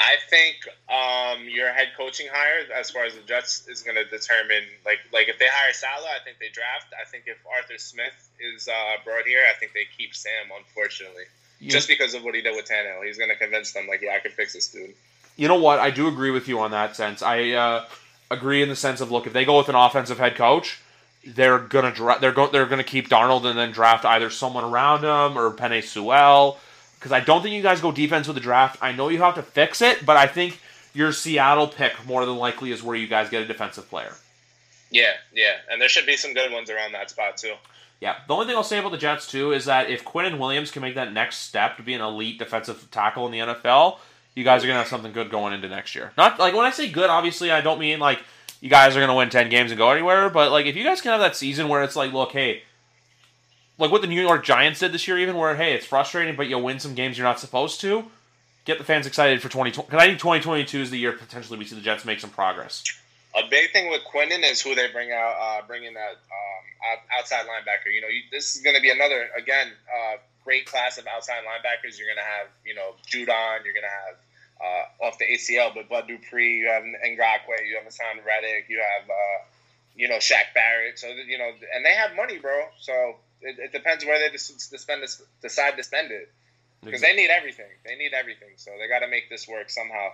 I 0.00 0.16
think 0.30 0.56
um, 0.90 1.48
your 1.48 1.72
head 1.72 1.88
coaching 1.96 2.26
hire, 2.32 2.66
as 2.74 2.90
far 2.90 3.04
as 3.04 3.14
the 3.14 3.20
Jets, 3.20 3.68
is 3.68 3.82
going 3.82 3.94
to 3.96 4.04
determine 4.04 4.64
like 4.84 4.98
like 5.12 5.28
if 5.28 5.38
they 5.38 5.46
hire 5.48 5.72
Saleh, 5.72 6.08
I 6.08 6.24
think 6.24 6.38
they 6.40 6.48
draft. 6.48 6.92
I 6.98 7.08
think 7.08 7.24
if 7.26 7.38
Arthur 7.46 7.78
Smith 7.78 8.30
is 8.40 8.68
uh, 8.68 8.96
brought 9.04 9.26
here, 9.26 9.42
I 9.48 9.58
think 9.58 9.74
they 9.74 9.86
keep 9.96 10.14
Sam. 10.14 10.50
Unfortunately, 10.58 11.24
yeah. 11.60 11.70
just 11.70 11.86
because 11.86 12.14
of 12.14 12.24
what 12.24 12.34
he 12.34 12.40
did 12.40 12.56
with 12.56 12.66
Tannehill, 12.66 13.04
he's 13.04 13.18
going 13.18 13.30
to 13.30 13.36
convince 13.36 13.72
them 13.72 13.86
like, 13.86 14.02
yeah, 14.02 14.14
I 14.16 14.18
can 14.18 14.32
fix 14.32 14.54
this 14.54 14.68
dude 14.68 14.94
you 15.36 15.48
know 15.48 15.58
what? 15.58 15.78
I 15.78 15.90
do 15.90 16.08
agree 16.08 16.30
with 16.30 16.48
you 16.48 16.60
on 16.60 16.70
that 16.72 16.96
sense. 16.96 17.22
I 17.22 17.50
uh, 17.50 17.84
agree 18.30 18.62
in 18.62 18.68
the 18.68 18.76
sense 18.76 19.00
of 19.00 19.10
look, 19.10 19.26
if 19.26 19.32
they 19.32 19.44
go 19.44 19.58
with 19.58 19.68
an 19.68 19.74
offensive 19.74 20.18
head 20.18 20.36
coach, 20.36 20.80
they're 21.26 21.58
gonna 21.58 21.92
dra- 21.92 22.18
they're 22.20 22.32
go- 22.32 22.48
they're 22.48 22.66
gonna 22.66 22.84
keep 22.84 23.08
Darnold 23.08 23.44
and 23.44 23.58
then 23.58 23.72
draft 23.72 24.04
either 24.04 24.30
someone 24.30 24.64
around 24.64 25.00
him 25.04 25.38
or 25.38 25.50
Penei 25.52 25.82
Sewell. 25.82 26.58
Because 26.98 27.12
I 27.12 27.20
don't 27.20 27.42
think 27.42 27.54
you 27.54 27.62
guys 27.62 27.80
go 27.80 27.90
defense 27.90 28.28
with 28.28 28.36
the 28.36 28.40
draft. 28.42 28.78
I 28.80 28.92
know 28.92 29.08
you 29.08 29.20
have 29.22 29.34
to 29.34 29.42
fix 29.42 29.82
it, 29.82 30.06
but 30.06 30.16
I 30.16 30.26
think 30.28 30.60
your 30.94 31.12
Seattle 31.12 31.66
pick 31.66 32.06
more 32.06 32.24
than 32.24 32.36
likely 32.36 32.70
is 32.70 32.82
where 32.82 32.94
you 32.94 33.08
guys 33.08 33.28
get 33.28 33.42
a 33.42 33.46
defensive 33.46 33.88
player. 33.88 34.14
Yeah, 34.90 35.12
yeah, 35.34 35.54
and 35.70 35.80
there 35.80 35.88
should 35.88 36.06
be 36.06 36.16
some 36.16 36.34
good 36.34 36.52
ones 36.52 36.70
around 36.70 36.92
that 36.92 37.10
spot 37.10 37.38
too. 37.38 37.54
Yeah, 38.00 38.16
the 38.26 38.34
only 38.34 38.46
thing 38.46 38.56
I'll 38.56 38.64
say 38.64 38.78
about 38.78 38.92
the 38.92 38.98
Jets 38.98 39.26
too 39.26 39.52
is 39.52 39.64
that 39.64 39.88
if 39.88 40.04
Quinnen 40.04 40.38
Williams 40.38 40.70
can 40.70 40.82
make 40.82 40.96
that 40.96 41.12
next 41.12 41.38
step 41.38 41.76
to 41.76 41.82
be 41.82 41.94
an 41.94 42.00
elite 42.00 42.38
defensive 42.38 42.88
tackle 42.90 43.26
in 43.26 43.32
the 43.32 43.38
NFL, 43.38 43.98
you 44.34 44.44
guys 44.44 44.64
are 44.64 44.66
gonna 44.66 44.78
have 44.78 44.88
something 44.88 45.12
good 45.12 45.30
going 45.30 45.52
into 45.52 45.68
next 45.68 45.94
year. 45.94 46.12
Not 46.16 46.38
like 46.38 46.54
when 46.54 46.64
I 46.64 46.70
say 46.70 46.90
good, 46.90 47.10
obviously 47.10 47.50
I 47.50 47.60
don't 47.60 47.78
mean 47.78 47.98
like 47.98 48.20
you 48.60 48.70
guys 48.70 48.96
are 48.96 49.00
gonna 49.00 49.14
win 49.14 49.30
ten 49.30 49.48
games 49.48 49.70
and 49.70 49.78
go 49.78 49.90
anywhere, 49.90 50.30
but 50.30 50.50
like 50.50 50.66
if 50.66 50.76
you 50.76 50.84
guys 50.84 51.00
can 51.00 51.12
have 51.12 51.20
that 51.20 51.36
season 51.36 51.68
where 51.68 51.82
it's 51.82 51.96
like, 51.96 52.12
look, 52.12 52.32
hey, 52.32 52.62
like 53.78 53.90
what 53.90 54.00
the 54.00 54.06
New 54.06 54.20
York 54.20 54.44
Giants 54.44 54.80
did 54.80 54.92
this 54.92 55.06
year, 55.06 55.18
even 55.18 55.36
where 55.36 55.56
hey, 55.56 55.74
it's 55.74 55.86
frustrating, 55.86 56.36
but 56.36 56.48
you'll 56.48 56.62
win 56.62 56.78
some 56.78 56.94
games 56.94 57.18
you're 57.18 57.26
not 57.26 57.40
supposed 57.40 57.80
to. 57.80 58.04
Get 58.64 58.78
the 58.78 58.84
fans 58.84 59.06
excited 59.06 59.42
for 59.42 59.48
2020 59.48 59.88
because 59.88 60.00
I 60.00 60.06
think 60.06 60.20
2022 60.20 60.80
is 60.80 60.90
the 60.90 60.98
year 60.98 61.12
potentially 61.12 61.58
we 61.58 61.64
see 61.64 61.74
the 61.74 61.82
Jets 61.82 62.04
make 62.04 62.20
some 62.20 62.30
progress. 62.30 62.84
A 63.34 63.48
big 63.48 63.72
thing 63.72 63.90
with 63.90 64.02
Quinnen 64.04 64.48
is 64.48 64.60
who 64.60 64.74
they 64.74 64.92
bring 64.92 65.10
out, 65.10 65.34
uh, 65.40 65.66
bringing 65.66 65.94
that 65.94 66.10
um, 66.10 66.98
outside 67.18 67.46
linebacker. 67.46 67.92
You 67.92 68.02
know, 68.02 68.08
you, 68.08 68.22
this 68.30 68.54
is 68.54 68.62
going 68.62 68.76
to 68.76 68.82
be 68.82 68.90
another 68.90 69.28
again 69.36 69.68
uh, 69.90 70.16
great 70.44 70.66
class 70.66 70.98
of 70.98 71.06
outside 71.06 71.42
linebackers. 71.44 71.98
You're 71.98 72.08
going 72.08 72.18
to 72.18 72.30
have, 72.38 72.48
you 72.64 72.74
know, 72.74 72.94
Judon. 73.06 73.64
You're 73.64 73.74
going 73.74 73.88
to 73.88 73.96
have 74.06 74.16
uh, 74.60 75.06
off 75.06 75.18
the 75.18 75.26
ACL, 75.26 75.74
but 75.74 75.88
Bud 75.88 76.06
Dupree, 76.08 76.58
you 76.58 76.68
have 76.68 76.82
Ngakoue, 76.82 77.66
you 77.68 77.76
have 77.76 77.86
Haason 77.86 78.24
Reddick, 78.24 78.66
you 78.68 78.80
have, 78.80 79.08
uh, 79.10 79.44
you 79.96 80.08
know, 80.08 80.16
Shaq 80.16 80.54
Barrett. 80.54 80.98
So, 80.98 81.08
you 81.08 81.38
know, 81.38 81.50
and 81.74 81.84
they 81.84 81.94
have 81.94 82.14
money, 82.16 82.38
bro. 82.38 82.64
So 82.80 83.16
it, 83.40 83.58
it 83.58 83.72
depends 83.72 84.04
where 84.04 84.18
they 84.18 84.30
decide 84.32 85.76
to 85.76 85.82
spend 85.82 86.10
it. 86.12 86.32
Because 86.84 87.00
they 87.00 87.14
need 87.14 87.30
everything. 87.30 87.70
They 87.86 87.94
need 87.96 88.12
everything. 88.12 88.48
So 88.56 88.72
they 88.78 88.88
got 88.88 89.00
to 89.00 89.08
make 89.08 89.30
this 89.30 89.46
work 89.46 89.70
somehow. 89.70 90.08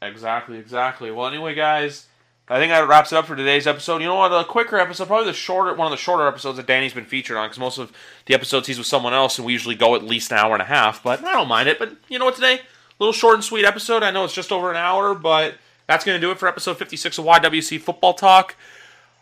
Exactly, 0.00 0.58
exactly. 0.58 1.10
Well, 1.10 1.26
anyway, 1.26 1.54
guys, 1.54 2.06
I 2.46 2.58
think 2.58 2.72
that 2.72 2.86
wraps 2.86 3.10
it 3.10 3.16
up 3.16 3.26
for 3.26 3.34
today's 3.34 3.66
episode. 3.66 4.02
You 4.02 4.08
know 4.08 4.16
what? 4.16 4.30
A 4.30 4.44
quicker 4.44 4.78
episode, 4.78 5.06
probably 5.06 5.26
the 5.26 5.32
shorter, 5.32 5.72
one 5.74 5.86
of 5.86 5.90
the 5.90 5.96
shorter 5.96 6.28
episodes 6.28 6.58
that 6.58 6.66
Danny's 6.66 6.92
been 6.92 7.06
featured 7.06 7.38
on, 7.38 7.48
because 7.48 7.58
most 7.58 7.78
of 7.78 7.90
the 8.26 8.34
episodes 8.34 8.66
he's 8.66 8.76
with 8.76 8.86
someone 8.86 9.14
else, 9.14 9.38
and 9.38 9.46
we 9.46 9.52
usually 9.52 9.74
go 9.74 9.94
at 9.94 10.02
least 10.02 10.30
an 10.30 10.38
hour 10.38 10.52
and 10.52 10.60
a 10.60 10.66
half. 10.66 11.02
But 11.02 11.24
I 11.24 11.32
don't 11.32 11.48
mind 11.48 11.70
it. 11.70 11.78
But 11.78 11.96
you 12.08 12.18
know 12.18 12.26
what? 12.26 12.34
Today, 12.34 12.56
a 12.56 12.60
little 12.98 13.14
short 13.14 13.34
and 13.34 13.44
sweet 13.44 13.64
episode. 13.64 14.02
I 14.02 14.10
know 14.10 14.24
it's 14.24 14.34
just 14.34 14.52
over 14.52 14.70
an 14.70 14.76
hour, 14.76 15.14
but 15.14 15.54
that's 15.86 16.04
going 16.04 16.20
to 16.20 16.20
do 16.20 16.30
it 16.30 16.38
for 16.38 16.46
episode 16.46 16.76
56 16.76 17.16
of 17.16 17.24
YWC 17.24 17.80
Football 17.80 18.12
Talk. 18.12 18.56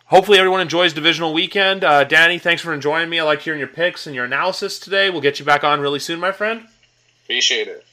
Hopefully, 0.06 0.38
everyone 0.38 0.60
enjoys 0.60 0.92
divisional 0.92 1.32
weekend. 1.32 1.84
Uh, 1.84 2.02
Danny, 2.02 2.40
thanks 2.40 2.60
for 2.60 2.74
enjoying 2.74 3.08
me. 3.08 3.20
I 3.20 3.22
like 3.22 3.40
hearing 3.40 3.60
your 3.60 3.68
picks 3.68 4.06
and 4.06 4.16
your 4.16 4.24
analysis 4.24 4.80
today. 4.80 5.10
We'll 5.10 5.20
get 5.20 5.38
you 5.38 5.44
back 5.44 5.62
on 5.62 5.80
really 5.80 6.00
soon, 6.00 6.18
my 6.18 6.32
friend. 6.32 6.66
Appreciate 7.24 7.68
it. 7.68 7.86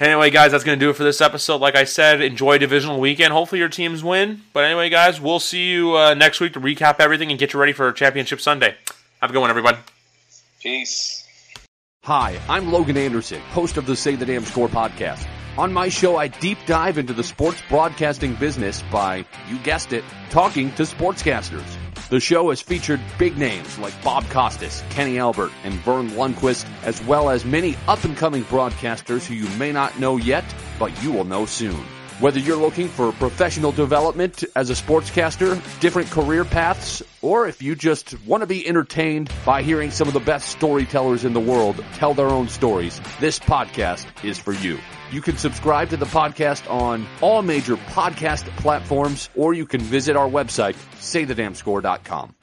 Anyway, 0.00 0.30
guys, 0.30 0.50
that's 0.50 0.64
going 0.64 0.78
to 0.78 0.82
do 0.82 0.88
it 0.88 0.94
for 0.94 1.04
this 1.04 1.20
episode. 1.20 1.60
Like 1.60 1.76
I 1.76 1.84
said, 1.84 2.22
enjoy 2.22 2.56
divisional 2.56 2.98
weekend. 2.98 3.34
Hopefully, 3.34 3.58
your 3.58 3.68
teams 3.68 4.02
win. 4.02 4.40
But 4.54 4.64
anyway, 4.64 4.88
guys, 4.88 5.20
we'll 5.20 5.40
see 5.40 5.70
you 5.70 5.94
uh, 5.94 6.14
next 6.14 6.40
week 6.40 6.54
to 6.54 6.60
recap 6.60 7.00
everything 7.00 7.28
and 7.28 7.38
get 7.38 7.52
you 7.52 7.60
ready 7.60 7.74
for 7.74 7.92
Championship 7.92 8.40
Sunday. 8.40 8.74
Have 9.20 9.28
a 9.28 9.32
good 9.34 9.40
one, 9.40 9.50
everybody. 9.50 9.76
Peace. 10.62 11.26
Hi, 12.04 12.40
I'm 12.48 12.72
Logan 12.72 12.96
Anderson, 12.96 13.40
host 13.40 13.76
of 13.76 13.84
the 13.84 13.94
Say 13.94 14.16
the 14.16 14.24
Damn 14.24 14.46
Score 14.46 14.68
podcast. 14.68 15.28
On 15.58 15.70
my 15.70 15.90
show, 15.90 16.16
I 16.16 16.28
deep 16.28 16.56
dive 16.64 16.96
into 16.96 17.12
the 17.12 17.22
sports 17.22 17.60
broadcasting 17.68 18.34
business 18.36 18.82
by, 18.90 19.26
you 19.50 19.58
guessed 19.58 19.92
it, 19.92 20.02
talking 20.30 20.72
to 20.76 20.84
sportscasters. 20.84 21.76
The 22.10 22.18
show 22.18 22.50
has 22.50 22.60
featured 22.60 23.00
big 23.18 23.38
names 23.38 23.78
like 23.78 23.94
Bob 24.02 24.28
Costas, 24.30 24.82
Kenny 24.90 25.20
Albert, 25.20 25.52
and 25.62 25.74
Verne 25.74 26.10
Lundquist, 26.10 26.66
as 26.82 27.00
well 27.04 27.30
as 27.30 27.44
many 27.44 27.76
up 27.86 28.02
and 28.02 28.16
coming 28.16 28.42
broadcasters 28.42 29.24
who 29.24 29.34
you 29.34 29.48
may 29.58 29.70
not 29.70 29.96
know 30.00 30.16
yet, 30.16 30.44
but 30.76 31.04
you 31.04 31.12
will 31.12 31.22
know 31.22 31.46
soon. 31.46 31.80
Whether 32.18 32.40
you're 32.40 32.56
looking 32.56 32.88
for 32.88 33.12
professional 33.12 33.70
development 33.70 34.42
as 34.56 34.70
a 34.70 34.72
sportscaster, 34.72 35.62
different 35.78 36.10
career 36.10 36.44
paths, 36.44 37.00
or 37.22 37.46
if 37.46 37.62
you 37.62 37.76
just 37.76 38.20
want 38.26 38.40
to 38.40 38.48
be 38.48 38.66
entertained 38.66 39.30
by 39.46 39.62
hearing 39.62 39.92
some 39.92 40.08
of 40.08 40.14
the 40.14 40.18
best 40.18 40.48
storytellers 40.48 41.24
in 41.24 41.32
the 41.32 41.38
world 41.38 41.82
tell 41.94 42.12
their 42.12 42.26
own 42.26 42.48
stories, 42.48 43.00
this 43.20 43.38
podcast 43.38 44.04
is 44.24 44.36
for 44.36 44.52
you. 44.52 44.80
You 45.10 45.20
can 45.20 45.36
subscribe 45.36 45.90
to 45.90 45.96
the 45.96 46.06
podcast 46.06 46.70
on 46.70 47.06
all 47.20 47.42
major 47.42 47.76
podcast 47.76 48.44
platforms, 48.56 49.28
or 49.34 49.54
you 49.54 49.66
can 49.66 49.80
visit 49.80 50.16
our 50.16 50.28
website, 50.28 50.76
saythedamnscore.com. 50.98 52.34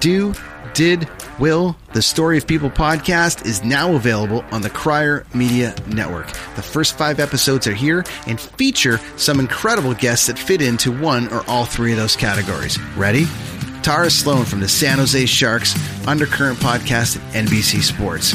Do, 0.00 0.34
did, 0.74 1.08
will, 1.38 1.76
the 1.92 2.02
Story 2.02 2.36
of 2.36 2.46
People 2.46 2.70
podcast 2.70 3.46
is 3.46 3.62
now 3.62 3.94
available 3.94 4.44
on 4.50 4.62
the 4.62 4.68
Crier 4.68 5.24
Media 5.32 5.74
Network. 5.86 6.26
The 6.56 6.62
first 6.62 6.98
five 6.98 7.20
episodes 7.20 7.68
are 7.68 7.74
here 7.74 8.04
and 8.26 8.40
feature 8.40 8.98
some 9.16 9.38
incredible 9.38 9.94
guests 9.94 10.26
that 10.26 10.38
fit 10.38 10.60
into 10.60 10.90
one 10.90 11.32
or 11.32 11.44
all 11.48 11.64
three 11.64 11.92
of 11.92 11.98
those 11.98 12.16
categories. 12.16 12.80
Ready? 12.96 13.26
Tara 13.82 14.10
Slone 14.10 14.44
from 14.44 14.60
the 14.60 14.68
San 14.68 14.98
Jose 14.98 15.26
Sharks, 15.26 15.74
Undercurrent 16.06 16.58
podcast 16.58 17.16
at 17.16 17.46
NBC 17.46 17.82
Sports. 17.82 18.34